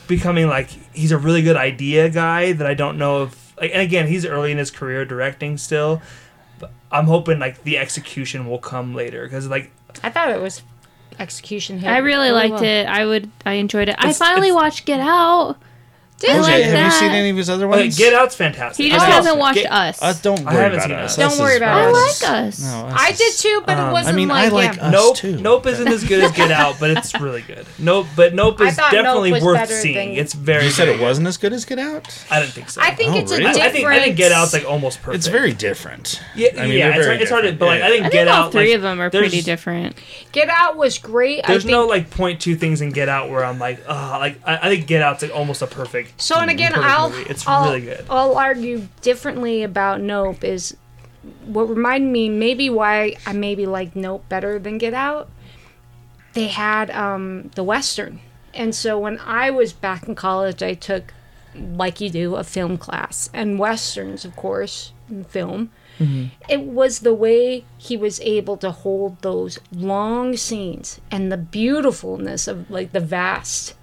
becoming 0.07 0.49
like 0.49 0.69
he's 0.93 1.13
a 1.13 1.19
really 1.19 1.43
good 1.43 1.57
idea 1.57 2.09
guy 2.09 2.53
that 2.53 2.67
I 2.67 2.75
don't 2.75 2.97
know 2.99 3.25
if 3.25 3.57
like 3.61 3.71
and 3.73 3.83
again 3.83 4.07
he's 4.07 4.25
early 4.25 4.51
in 4.53 4.57
his 4.59 4.71
career 4.71 5.05
directing 5.05 5.59
still 5.59 6.01
but 6.59 6.71
I'm 6.91 7.05
hoping 7.07 7.39
like 7.39 7.63
the 7.65 7.77
execution 7.77 8.49
will 8.49 8.59
come 8.59 8.95
later 8.95 9.25
because 9.25 9.49
like 9.49 9.71
I 10.03 10.09
thought 10.11 10.31
it 10.31 10.41
was 10.41 10.63
execution. 11.19 11.85
I 11.85 11.99
really 11.99 12.31
liked 12.31 12.55
well. 12.55 12.65
it. 12.65 12.87
I 12.87 13.05
would. 13.05 13.31
I 13.45 13.55
enjoyed 13.55 13.89
it. 13.89 13.97
I 13.99 14.13
finally 14.13 14.53
watched 14.53 14.85
Get 14.87 15.01
Out. 15.01 15.57
Did 16.19 16.31
I 16.31 16.33
Okay, 16.33 16.41
like 16.43 16.57
you? 16.59 16.63
have 16.65 16.73
that. 16.73 16.85
you 16.87 16.91
seen 16.99 17.11
any 17.13 17.31
of 17.31 17.37
his 17.37 17.49
other 17.49 17.69
okay, 17.71 17.83
ones? 17.83 17.97
Get 17.97 18.13
Out's 18.13 18.35
fantastic. 18.35 18.83
He 18.85 18.91
just 18.91 19.07
I- 19.07 19.11
hasn't 19.11 19.39
watched 19.39 19.63
Get- 19.63 19.71
us. 19.71 19.99
Uh, 20.03 20.13
don't 20.21 20.41
I 20.47 20.53
worry 20.53 20.63
haven't 20.65 20.79
about 20.79 20.89
seen 20.89 20.93
us. 20.97 21.11
Us. 21.13 21.17
Don't 21.17 21.27
Us 21.33 21.39
worry 21.39 21.51
is 21.53 21.57
about 21.59 21.79
I 21.79 21.85
fine. 21.85 21.93
like 21.93 22.45
us. 22.49 22.61
No, 22.61 22.87
us 22.89 22.95
I 22.97 23.09
is- 23.11 23.19
did 23.19 23.33
too, 23.35 23.63
but 23.65 23.79
Um, 23.79 23.89
it 23.89 23.93
wasn't 23.93 24.13
I 24.15 24.17
mean, 24.17 24.31
I 24.33 24.49
like, 24.49 24.53
like 24.53 24.77
yeah. 24.79 24.87
us 24.87 24.93
Nope, 24.93 25.17
too. 25.17 25.37
Nope 25.37 25.67
isn't 25.69 25.87
as 25.89 26.03
good 26.05 26.25
as 26.25 26.33
Get 26.33 26.51
Out, 26.51 26.75
but 26.81 26.91
it's 26.91 27.15
really 27.21 27.43
good. 27.43 27.67
Nope, 27.79 28.07
but 28.17 28.35
Nope 28.35 28.61
I 28.61 28.65
is 28.67 28.75
thought 28.75 28.93
Nope 28.93 29.03
definitely 29.05 29.33
was 29.33 29.45
worth 29.45 29.57
better 29.59 29.75
seeing. 29.81 29.95
than- 30.15 30.19
It's 30.19 30.33
very. 30.35 30.65
You 30.65 30.71
said 30.71 30.87
very 30.87 30.99
it 30.99 31.03
wasn't 31.03 31.29
as 31.29 31.37
good 31.37 31.53
as 31.53 31.65
Get 31.65 31.79
Out. 31.79 32.25
I 32.33 32.41
didn't 32.41 32.53
think 32.53 32.71
so. 32.71 32.81
I 32.83 32.91
think 32.97 33.13
Oh, 33.15 33.19
it's 33.19 33.31
a 33.31 33.37
really? 33.37 33.47
I, 33.47 33.53
different. 33.53 33.69
I 33.69 33.73
think 33.73 33.87
I 33.87 34.01
think 34.03 34.17
Get 34.17 34.33
Out's 34.33 34.53
like 34.53 34.65
almost 34.65 35.01
perfect. 35.03 35.19
It's 35.19 35.29
very 35.29 35.53
different. 35.53 36.21
yeah, 36.35 36.49
I 36.59 36.63
mean, 36.67 36.79
yeah. 36.79 36.89
they're 36.91 36.97
It's, 36.99 37.07
very 37.07 37.07
hard, 37.07 37.23
it's 37.23 37.31
hard 37.31 37.43
to, 37.45 37.51
different. 37.53 37.59
but 37.61 37.67
like 37.67 37.83
I 37.83 37.89
think 37.91 38.07
I 38.07 38.09
Get 38.09 38.13
think 38.27 38.31
all 38.37 38.45
Out. 38.47 38.53
three 38.53 38.67
like, 38.71 38.75
of 38.75 38.83
them 38.83 39.01
are 39.01 39.09
there's- 39.11 39.29
pretty 39.31 39.43
different. 39.43 39.97
Get 40.33 40.49
Out 40.49 40.77
was 40.77 40.99
great. 40.99 41.45
I 41.45 41.53
There's 41.53 41.63
think. 41.63 41.71
no 41.71 41.87
like 41.87 42.11
point 42.11 42.41
two 42.41 42.57
things 42.57 42.81
in 42.81 42.91
Get 42.91 43.09
Out 43.09 43.31
where 43.31 43.45
I'm 43.45 43.61
like, 43.61 43.81
ah, 43.89 44.17
like 44.19 44.41
I, 44.45 44.57
I 44.57 44.69
think 44.69 44.89
Get 44.89 45.01
Out's 45.01 45.23
like 45.23 45.33
almost 45.35 45.63
a 45.63 45.67
perfect. 45.69 46.08
So 46.17 46.37
and 46.37 46.51
again, 46.51 46.73
I'll. 46.75 47.13
It's 47.15 47.47
I'll, 47.47 47.67
really 47.67 47.83
good. 47.83 48.05
I'll 48.09 48.37
argue 48.37 48.89
differently 49.03 49.63
about 49.63 50.01
Nope 50.01 50.45
is 50.45 50.77
what 51.45 51.69
reminded 51.69 52.11
me 52.11 52.29
maybe 52.29 52.71
why 52.71 53.17
I 53.27 53.33
maybe 53.33 53.67
like 53.67 53.95
Nope 53.95 54.29
better 54.29 54.59
than 54.59 54.79
Get 54.79 54.95
Out. 54.95 55.29
They 56.35 56.49
had 56.49 56.91
um, 56.91 57.51
the 57.55 57.65
Western, 57.65 58.21
and 58.55 58.75
so 58.75 58.99
when 58.99 59.19
I 59.19 59.51
was 59.51 59.73
back 59.73 60.07
in 60.07 60.15
college, 60.15 60.63
I 60.63 60.75
took 60.75 61.13
like 61.55 62.01
you 62.01 62.11
do 62.11 62.37
a 62.37 62.45
film 62.45 62.79
class 62.79 63.31
and 63.33 63.59
westerns, 63.59 64.25
of 64.25 64.37
course, 64.37 64.93
in 65.09 65.25
film. 65.25 65.71
It 66.49 66.63
was 66.63 67.01
the 67.01 67.15
way 67.15 67.65
he 67.77 67.97
was 67.97 68.21
able 68.21 68.57
to 68.59 68.71
hold 68.71 69.21
those 69.23 69.59
long 69.73 70.37
scenes 70.37 71.01
and 71.11 71.33
the 71.33 71.37
beautifulness 71.37 72.47
of 72.47 72.71
like 72.71 72.93
the 72.93 73.01
vast, 73.01 73.75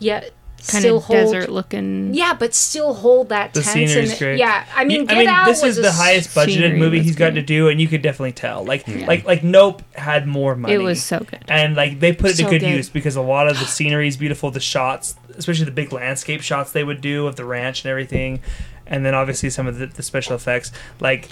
yet 0.00 0.32
Kind 0.66 0.82
still 0.82 0.96
of 0.96 1.04
hold 1.04 1.18
desert 1.34 1.50
looking. 1.50 2.14
yeah, 2.14 2.32
but 2.32 2.54
still 2.54 2.94
hold 2.94 3.28
that 3.28 3.52
The 3.52 3.60
tense. 3.60 3.72
scenery's 3.74 4.10
and, 4.12 4.18
great. 4.18 4.38
Yeah, 4.38 4.64
I 4.74 4.84
mean, 4.84 5.00
You- 5.02 5.06
Get 5.06 5.26
Out 5.26 5.44
this 5.46 5.62
was 5.62 5.76
is 5.76 5.84
the 5.84 5.92
highest 5.92 6.30
budgeted 6.30 6.78
movie 6.78 6.96
was 6.98 7.06
he's 7.08 7.16
got 7.16 7.34
to 7.34 7.42
do, 7.42 7.68
and 7.68 7.78
you 7.80 7.86
could 7.86 8.00
definitely 8.00 8.32
tell. 8.32 8.64
Like, 8.64 8.88
like, 9.06 9.24
like 9.26 9.44
Nope 9.44 9.82
had 9.94 10.26
more 10.26 10.56
money. 10.56 10.72
It 10.72 10.78
was 10.78 11.02
so 11.02 11.18
good. 11.20 11.44
and 11.48 11.76
like 11.76 12.00
they 12.00 12.14
put 12.14 12.30
it 12.30 12.36
So 12.38 12.44
to 12.44 12.50
good, 12.50 12.60
good. 12.62 12.70
use 12.70 12.88
because 12.88 13.14
a 13.14 13.20
lot 13.20 13.46
of 13.46 13.58
the 13.58 13.66
scenery 13.66 14.08
is 14.08 14.16
beautiful. 14.16 14.50
The 14.50 14.58
shots, 14.60 15.16
especially 15.36 15.66
the 15.66 15.70
big 15.70 15.92
landscape 15.92 16.40
shots 16.40 16.72
they 16.72 16.84
would 16.84 17.02
do 17.02 17.26
of 17.26 17.36
the 17.36 17.44
ranch 17.44 17.84
and 17.84 17.90
everything, 17.90 18.40
and 18.86 19.04
then 19.04 19.14
obviously 19.14 19.50
some 19.50 19.66
of 19.66 19.78
the, 19.78 19.86
the 19.86 20.02
special 20.02 20.34
effects. 20.34 20.72
Like, 20.98 21.28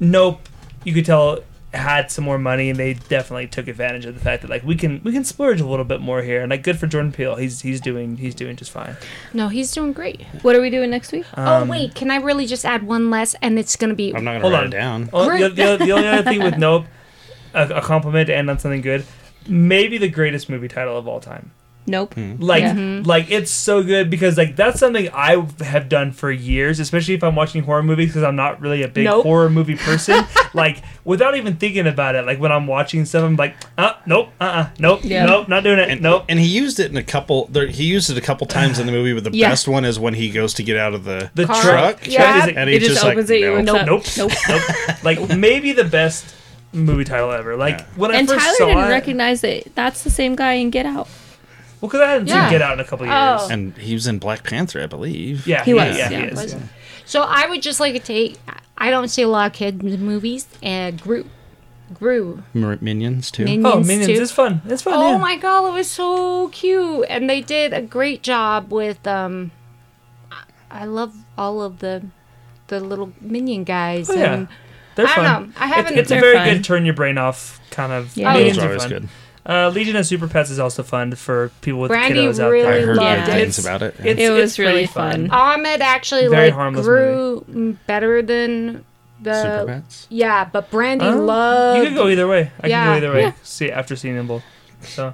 Nope, 0.00 0.40
you 0.82 0.92
could 0.92 1.06
tell 1.06 1.38
had 1.74 2.10
some 2.10 2.24
more 2.24 2.38
money, 2.38 2.70
and 2.70 2.78
they 2.78 2.94
definitely 2.94 3.46
took 3.46 3.68
advantage 3.68 4.04
of 4.06 4.14
the 4.14 4.20
fact 4.20 4.42
that 4.42 4.50
like 4.50 4.62
we 4.64 4.74
can 4.76 5.00
we 5.04 5.12
can 5.12 5.24
splurge 5.24 5.60
a 5.60 5.66
little 5.66 5.84
bit 5.84 6.00
more 6.00 6.22
here, 6.22 6.40
and 6.40 6.50
like 6.50 6.62
good 6.62 6.78
for 6.78 6.86
Jordan 6.86 7.12
Peele. 7.12 7.36
He's 7.36 7.60
he's 7.62 7.80
doing 7.80 8.16
he's 8.16 8.34
doing 8.34 8.56
just 8.56 8.70
fine. 8.70 8.96
No, 9.32 9.48
he's 9.48 9.70
doing 9.72 9.92
great. 9.92 10.22
What 10.42 10.54
are 10.56 10.60
we 10.60 10.70
doing 10.70 10.90
next 10.90 11.12
week? 11.12 11.26
Um, 11.34 11.68
oh 11.68 11.70
wait, 11.70 11.94
can 11.94 12.10
I 12.10 12.16
really 12.16 12.46
just 12.46 12.64
add 12.64 12.82
one 12.84 13.10
less? 13.10 13.34
And 13.42 13.58
it's 13.58 13.76
gonna 13.76 13.94
be 13.94 14.14
I'm 14.14 14.24
not 14.24 14.32
gonna 14.32 14.40
Hold 14.42 14.52
write 14.54 14.60
on. 14.60 14.66
it 14.68 14.70
down. 14.70 15.10
Oh, 15.12 15.38
the, 15.38 15.48
the, 15.48 15.76
the 15.84 15.92
only 15.92 16.08
other 16.08 16.22
thing 16.22 16.42
with 16.42 16.56
Nope, 16.58 16.86
a, 17.52 17.68
a 17.68 17.80
compliment 17.82 18.26
to 18.28 18.36
end 18.36 18.48
on 18.50 18.58
something 18.58 18.80
good, 18.80 19.04
maybe 19.48 19.98
the 19.98 20.08
greatest 20.08 20.48
movie 20.48 20.68
title 20.68 20.96
of 20.96 21.06
all 21.08 21.20
time. 21.20 21.50
Nope. 21.86 22.14
Like, 22.38 22.62
Yeah. 22.62 23.02
like 23.04 23.30
it's 23.30 23.50
so 23.50 23.82
good 23.82 24.08
because 24.08 24.38
like 24.38 24.56
that's 24.56 24.80
something 24.80 25.10
I 25.12 25.46
have 25.62 25.88
done 25.90 26.12
for 26.12 26.30
years, 26.30 26.80
especially 26.80 27.12
if 27.14 27.22
I'm 27.22 27.34
watching 27.34 27.62
horror 27.62 27.82
movies 27.82 28.08
because 28.08 28.22
I'm 28.22 28.36
not 28.36 28.60
really 28.60 28.82
a 28.82 28.88
big 28.88 29.04
Nope. 29.04 29.24
horror 29.24 29.50
movie 29.50 29.74
person. 29.88 30.24
like, 30.54 30.78
without 31.04 31.36
even 31.36 31.56
thinking 31.56 31.86
about 31.86 32.14
it, 32.14 32.24
like 32.24 32.40
when 32.40 32.52
I'm 32.52 32.66
watching 32.66 33.04
stuff, 33.04 33.22
I'm 33.24 33.36
like, 33.36 33.54
uh, 33.76 33.92
nope, 34.06 34.28
uh, 34.40 34.44
uh 34.44 34.68
nope, 34.78 35.00
Yeah. 35.02 35.26
nope, 35.26 35.48
not 35.48 35.62
doing 35.62 35.78
it, 35.78 35.90
And, 35.90 36.00
nope. 36.00 36.24
and 36.28 36.38
he 36.38 36.46
used 36.46 36.80
it 36.80 36.90
in 36.90 36.96
a 36.96 37.02
couple. 37.02 37.48
There, 37.52 37.66
he 37.66 37.84
used 37.84 38.08
it 38.08 38.16
a 38.16 38.22
couple 38.22 38.46
times 38.46 38.78
in 38.78 38.86
the 38.86 38.92
movie, 38.92 39.12
but 39.12 39.24
the 39.30 39.36
Yeah. 39.36 39.50
best 39.50 39.68
one 39.68 39.84
is 39.84 39.98
when 39.98 40.14
he 40.14 40.30
goes 40.30 40.54
to 40.54 40.62
get 40.62 40.78
out 40.78 40.94
of 40.94 41.04
the, 41.04 41.30
The 41.34 41.44
Car- 41.46 41.62
truck, 41.62 42.06
Yeah. 42.06 42.44
is 42.44 42.48
it- 42.48 42.56
and 42.56 42.70
It 42.70 42.78
just 42.80 42.92
just, 42.92 43.04
opens 43.04 43.28
like, 43.28 43.40
it, 43.42 43.62
no. 43.64 43.74
nope, 43.74 43.86
Nope. 43.86 43.86
nope, 43.86 44.04
nope, 44.16 44.32
nope. 44.88 45.04
Like 45.04 45.36
maybe 45.36 45.72
the 45.72 45.84
best 45.84 46.24
movie 46.72 47.04
title 47.04 47.30
ever. 47.30 47.56
Like 47.56 47.78
Yeah. 47.80 47.84
when 47.96 48.10
I 48.10 48.18
and 48.20 48.28
first 48.28 48.40
Tyler 48.44 48.56
saw 48.56 48.66
didn't 48.68 48.84
it, 48.84 48.88
recognize 48.88 49.40
that 49.42 49.74
that's 49.74 50.02
the 50.02 50.10
same 50.10 50.34
guy 50.34 50.54
in 50.54 50.70
Get 50.70 50.86
Out. 50.86 51.08
Well, 51.80 51.88
because 51.88 52.00
I 52.00 52.10
hadn't 52.12 52.28
Yeah. 52.28 52.44
seen 52.44 52.50
Get 52.52 52.62
Out 52.62 52.74
in 52.74 52.80
a 52.80 52.84
couple 52.84 53.06
years. 53.06 53.40
Oh. 53.42 53.48
And 53.50 53.76
he 53.76 53.94
was 53.94 54.06
in 54.06 54.18
Black 54.18 54.42
Panther, 54.44 54.82
I 54.82 54.86
believe. 54.86 55.46
Yeah, 55.46 55.64
He 55.64 55.70
he, 55.70 55.74
was, 55.74 55.96
Yeah, 55.98 56.10
yeah. 56.10 56.18
he 56.20 56.24
is. 56.26 56.42
Was 56.42 56.52
yeah. 56.54 56.60
So 57.04 57.22
I 57.22 57.48
would 57.48 57.62
just 57.62 57.80
like 57.80 57.92
to 57.94 57.98
take. 58.00 58.38
I 58.78 58.90
don't 58.90 59.08
see 59.08 59.22
a 59.22 59.28
lot 59.28 59.46
of 59.48 59.52
kids 59.52 59.82
movies, 59.82 60.46
and 60.62 61.00
Gru, 61.00 61.26
Gru, 61.92 62.42
M- 62.54 62.78
Minions 62.80 63.30
too. 63.30 63.44
Minions, 63.44 63.66
Oh, 63.66 63.80
Minions 63.80 64.06
too. 64.06 64.22
is 64.22 64.32
fun. 64.32 64.62
It's 64.66 64.82
fun. 64.82 64.94
Oh 64.94 65.12
yeah. 65.12 65.18
my 65.18 65.36
god, 65.36 65.68
it 65.68 65.72
was 65.74 65.90
so 65.90 66.48
cute, 66.48 67.06
and 67.10 67.28
they 67.28 67.40
did 67.40 67.72
a 67.72 67.82
great 67.82 68.22
job 68.22 68.72
with. 68.72 69.06
um 69.06 69.50
I- 70.32 70.82
I 70.82 70.84
love 70.86 71.14
all 71.38 71.60
of 71.62 71.78
the 71.80 72.02
the 72.68 72.80
little 72.80 73.12
minion 73.20 73.64
guys. 73.64 74.08
Oh, 74.08 74.14
yeah. 74.14 74.32
and 74.34 74.48
They're 74.96 75.06
I 75.06 75.14
fun. 75.14 75.24
don't 75.24 75.48
know. 75.48 75.54
I 75.60 75.66
haven't. 75.66 75.98
it's 75.98 76.10
a 76.10 76.18
very 76.18 76.36
fun. 76.36 76.48
good 76.48 76.64
turn 76.64 76.84
your 76.86 76.94
brain 76.94 77.18
off 77.18 77.60
kind 77.70 77.92
of. 77.92 78.16
Yeah. 78.16 78.30
Oh, 78.30 78.34
Minions 78.38 78.56
Those 78.56 78.64
are 78.64 78.66
are 78.66 78.70
always 78.70 78.82
fun. 78.82 78.90
good. 78.92 79.08
Uh, 79.46 79.68
Legion 79.68 79.94
of 79.96 80.06
Super 80.06 80.26
Pets 80.26 80.48
is 80.50 80.58
also 80.58 80.82
fun 80.82 81.14
for 81.14 81.50
people 81.60 81.80
with 81.80 81.90
Brandy 81.90 82.20
kiddos 82.20 82.42
out 82.42 82.50
really 82.50 82.66
I 82.66 82.70
there. 82.72 82.86
heard 82.86 82.96
loved 82.96 83.26
good 83.26 83.34
it. 83.36 83.40
things 83.42 83.58
about 83.58 83.82
it. 83.82 83.94
It's, 84.02 84.20
It 84.20 84.30
was 84.30 84.50
it's 84.52 84.58
really 84.58 84.86
fun. 84.86 85.28
Ahmed 85.30 85.82
actually 85.82 86.28
Very 86.28 86.46
like 86.46 86.54
harmless 86.54 86.86
grew 86.86 87.44
m 87.48 87.78
better 87.86 88.22
than 88.22 88.84
the. 89.20 89.34
Super 89.42 89.66
Pets. 89.66 90.06
Yeah, 90.08 90.48
but 90.50 90.70
Brandy 90.70 91.04
Oh, 91.04 91.18
loved. 91.24 91.78
You 91.78 91.84
could 91.88 91.94
go 91.94 92.08
either 92.08 92.26
way. 92.26 92.52
I 92.62 92.68
Yeah. 92.68 92.84
can 92.84 92.92
go 92.92 92.96
either 93.06 93.12
way. 93.14 93.20
Yeah. 93.22 93.32
See 93.42 93.70
after 93.70 93.96
seeing 93.96 94.16
them 94.16 94.26
both. 94.26 94.42
So, 94.80 95.12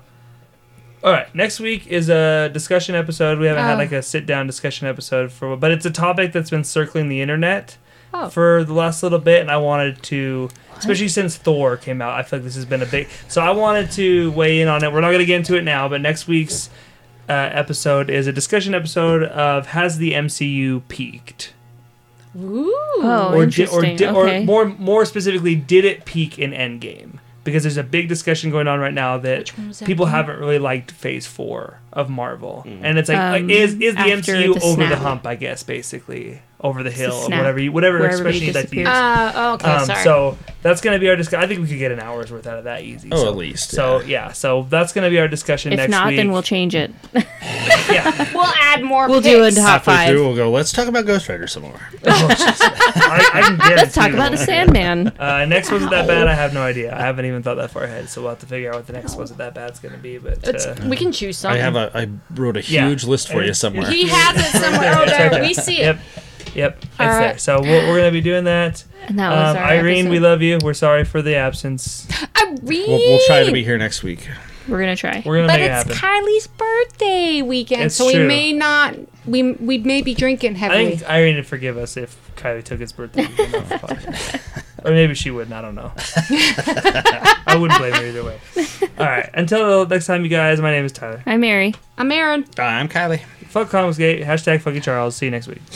all 1.02 1.12
right. 1.12 1.32
Next 1.34 1.58
week 1.58 1.88
is 1.88 2.08
a 2.08 2.50
discussion 2.52 2.94
episode. 2.94 3.40
We 3.40 3.46
haven't 3.48 3.64
had 3.64 3.74
Oh. 3.74 3.78
like 3.78 3.90
a 3.92 4.00
sit 4.02 4.26
down 4.26 4.46
discussion 4.46 4.86
episode 4.86 5.32
for, 5.32 5.56
but 5.56 5.72
it's 5.72 5.86
a 5.86 5.90
topic 5.90 6.30
that's 6.32 6.50
been 6.50 6.62
circling 6.64 7.08
the 7.08 7.20
internet 7.20 7.78
Oh. 8.12 8.28
for 8.28 8.64
the 8.64 8.72
last 8.74 9.02
little 9.02 9.18
bit, 9.20 9.40
and 9.40 9.50
I 9.50 9.56
wanted 9.58 10.02
to, 10.04 10.48
especially 10.78 11.08
since 11.08 11.36
Thor 11.36 11.76
came 11.76 12.02
out. 12.02 12.14
I 12.18 12.22
feel 12.24 12.38
like 12.40 12.44
this 12.44 12.56
has 12.56 12.64
been 12.66 12.82
a 12.82 12.86
big. 12.86 13.08
So 13.28 13.40
I 13.40 13.50
wanted 13.50 13.90
to 13.92 14.32
weigh 14.32 14.60
in 14.60 14.68
on 14.68 14.82
it. 14.82 14.92
We're 14.92 15.00
not 15.00 15.08
going 15.08 15.20
to 15.20 15.26
get 15.26 15.36
into 15.36 15.56
it 15.56 15.62
now, 15.62 15.88
but 15.88 16.00
next 16.00 16.26
week's 16.26 16.70
uh, 17.28 17.32
episode 17.32 18.10
is 18.10 18.26
a 18.26 18.32
discussion 18.32 18.74
episode 18.74 19.22
of 19.22 19.66
has 19.68 19.98
the 19.98 20.12
MCU 20.14 20.82
peaked? 20.88 21.52
Ooh. 22.36 22.72
Oh, 23.02 23.32
or 23.34 23.46
di- 23.46 23.66
or, 23.66 23.84
interesting. 23.84 23.96
di- 23.96 24.06
okay. 24.08 24.42
or 24.42 24.44
more 24.44 24.64
more 24.66 25.04
specifically, 25.04 25.54
did 25.54 25.84
it 25.84 26.04
peak 26.04 26.38
in 26.38 26.50
Endgame? 26.52 27.18
Because 27.42 27.62
there's 27.62 27.76
a 27.78 27.82
big 27.82 28.08
discussion 28.08 28.50
going 28.50 28.68
on 28.68 28.78
right 28.80 28.92
now 28.92 29.16
that 29.18 29.38
Which 29.38 29.58
one 29.58 29.68
was 29.68 29.78
that 29.78 29.86
people 29.86 30.04
again? 30.04 30.14
haven't 30.16 30.38
really 30.40 30.58
liked 30.58 30.90
Phase 30.90 31.26
Four 31.26 31.78
of 31.92 32.10
Marvel, 32.10 32.64
and 32.66 32.98
it's 32.98 33.08
like, 33.08 33.18
Um, 33.18 33.32
like, 33.32 33.50
is 33.50 33.72
is 33.74 33.94
the 33.94 34.00
after 34.00 34.34
MCU 34.34 34.54
the 34.54 34.60
over 34.64 34.86
the 34.86 34.96
hump? 34.96 35.26
I 35.26 35.36
guess 35.36 35.62
basically 35.62 36.42
over 36.62 36.82
the 36.82 36.90
the 36.90 36.96
hill, 36.96 37.12
or 37.14 37.30
whatever 37.30 37.58
you, 37.60 37.72
whatever 37.72 37.98
where 38.00 38.08
expression 38.08 38.42
everybody 38.42 38.46
you'd 38.46 38.54
like 38.54 38.68
to 38.70 38.76
use. 38.76 38.84
disappears. 38.86 39.36
Uh, 39.36 39.56
okay, 39.60 39.70
Um, 39.72 39.84
sorry. 39.86 40.04
so 40.04 40.38
that's 40.62 40.80
going 40.80 40.94
to 40.94 41.00
be 41.00 41.08
our 41.08 41.16
discussion. 41.16 41.42
I 41.44 41.46
think 41.46 41.60
we 41.60 41.68
could 41.68 41.78
get 41.78 41.92
an 41.92 42.00
hour's 42.00 42.30
worth 42.30 42.46
out 42.46 42.58
of 42.58 42.64
that 42.64 42.82
easy. 42.82 43.08
Oh, 43.12 43.16
so, 43.24 43.28
at 43.30 43.36
least. 43.36 43.70
So 43.70 44.00
yeah. 44.00 44.06
yeah, 44.26 44.32
so 44.32 44.66
that's 44.68 44.92
going 44.92 45.04
to 45.04 45.10
be 45.10 45.18
our 45.20 45.28
discussion 45.28 45.70
next 45.70 45.78
week. 45.80 45.84
if 45.84 45.90
next 45.90 45.98
not, 46.00 46.08
week. 46.08 46.16
then 46.16 46.32
we'll 46.32 46.42
change 46.42 46.74
it. 46.74 46.90
yeah. 47.14 48.30
we'll 48.34 48.44
add 48.60 48.82
more. 48.82 49.08
We'll 49.08 49.20
do 49.20 49.40
a 49.42 49.44
picks. 49.46 49.56
top 49.56 49.66
halfway 49.84 49.94
five. 49.94 50.08
through, 50.10 50.26
we'll 50.26 50.36
go. 50.36 50.50
Let's 50.50 50.72
talk 50.72 50.88
about 50.88 51.06
Ghost 51.06 51.28
Rider 51.28 51.46
some 51.46 51.62
more. 51.62 51.80
I, 52.06 53.30
I 53.32 53.42
can 53.42 53.56
guarantee 53.56 53.76
Let's 53.76 53.94
talk 53.94 54.10
about 54.12 54.32
the. 54.32 54.38
Sandman. 54.38 55.08
Uh, 55.18 55.44
next 55.46 55.70
wasn't 55.70 55.90
that 55.92 56.06
bad. 56.06 56.26
I 56.26 56.34
have 56.34 56.52
no 56.54 56.62
idea. 56.62 56.94
I 56.94 57.00
haven't 57.00 57.24
even 57.26 57.42
thought 57.42 57.54
that 57.56 57.70
far 57.70 57.84
ahead, 57.84 58.08
so 58.08 58.20
we'll 58.22 58.30
have 58.30 58.40
to 58.40 58.46
figure 58.46 58.70
out 58.70 58.76
what 58.76 58.86
the 58.86 58.92
next 58.92 59.16
wasn't 59.16 59.38
that 59.38 59.54
bad 59.54 59.70
is 59.72 59.78
going 59.78 59.94
to 59.94 60.00
be. 60.00 60.18
But 60.18 60.46
uh, 60.66 60.74
we 60.88 60.96
can 60.96 61.12
choose 61.12 61.38
something. 61.38 61.60
I 61.60 61.64
have 61.64 61.76
a. 61.76 61.90
I 61.94 62.08
wrote 62.34 62.56
a 62.56 62.62
Yeah. 62.62 62.88
huge 62.88 63.04
list 63.04 63.30
for 63.30 63.42
you 63.42 63.54
somewhere. 63.54 63.90
He 63.90 64.08
has 64.08 64.36
it 64.36 64.60
somewhere. 64.60 64.94
Oh, 64.96 65.02
It's 65.02 65.12
there. 65.12 65.42
We 65.42 65.54
see 65.54 65.78
it. 65.80 65.96
Yep, 65.96 65.98
yep, 66.54 66.78
it's 66.82 67.00
All 67.00 67.06
there. 67.08 67.20
right. 67.20 67.40
So 67.40 67.60
we're, 67.60 67.88
we're 67.88 67.98
going 67.98 68.04
to 68.08 68.12
be 68.12 68.20
doing 68.20 68.44
that. 68.44 68.84
And 69.06 69.18
that 69.18 69.30
was 69.30 69.56
Um, 69.56 69.62
our 69.62 69.70
Irene, 69.70 70.08
we 70.08 70.18
love 70.20 70.42
you. 70.42 70.58
We're 70.62 70.74
sorry 70.74 71.04
for 71.04 71.22
the 71.22 71.34
absence. 71.34 72.06
I 72.34 72.56
read. 72.62 72.88
We'll, 72.88 72.98
we'll 72.98 73.26
try 73.26 73.44
to 73.44 73.52
be 73.52 73.64
here 73.64 73.78
next 73.78 74.02
week. 74.02 74.28
We're 74.68 74.78
gonna 74.78 74.94
try. 74.94 75.20
We're 75.26 75.38
going 75.38 75.48
to 75.48 75.52
But 75.52 75.58
make 75.60 75.68
it 75.70 75.72
it's 75.72 75.96
happen. 75.98 76.24
Kylie's 76.26 76.46
birthday 76.46 77.42
weekend, 77.42 77.82
It's 77.84 77.96
so 77.96 78.06
we 78.06 78.18
may 78.24 78.52
not. 78.52 78.94
We 79.26 79.52
we 79.54 79.78
may 79.78 80.00
be 80.02 80.14
drinking 80.14 80.54
heavily. 80.56 80.78
I 80.78 80.82
heavily. 80.82 80.96
think 80.98 81.10
Irene 81.10 81.36
would 81.36 81.46
forgive 81.46 81.76
us 81.76 81.96
if 81.96 82.16
Kylie 82.36 82.62
took 82.62 82.78
his 82.78 82.92
birthday 82.92 83.26
weekend 83.26 83.54
off 83.56 83.68
the 83.68 83.74
podcast. 83.76 84.64
Or 84.84 84.92
maybe 84.92 85.14
she 85.14 85.30
wouldn't. 85.32 85.52
I 85.54 85.60
don't 85.62 85.74
know. 85.74 85.90
I 85.96 87.56
wouldn't 87.58 87.78
blame 87.80 87.94
her 87.94 88.04
either 88.06 88.22
way. 88.22 88.38
All 88.98 89.06
right. 89.06 89.28
Until 89.34 89.86
next 89.86 90.06
time, 90.06 90.22
you 90.22 90.30
guys, 90.30 90.60
my 90.60 90.70
name 90.70 90.84
is 90.84 90.92
Tyler. 90.92 91.22
I'm 91.26 91.40
Mary. 91.40 91.74
I'm 91.98 92.12
Aaron. 92.12 92.44
I'm 92.58 92.88
Kylie. 92.88 93.20
Fuck 93.48 93.70
Comicsgate. 93.70 94.24
Hashtag 94.24 94.60
fucking 94.60 94.82
Charles. 94.82 95.16
See 95.16 95.26
you 95.26 95.32
next 95.32 95.48
week. 95.48 95.62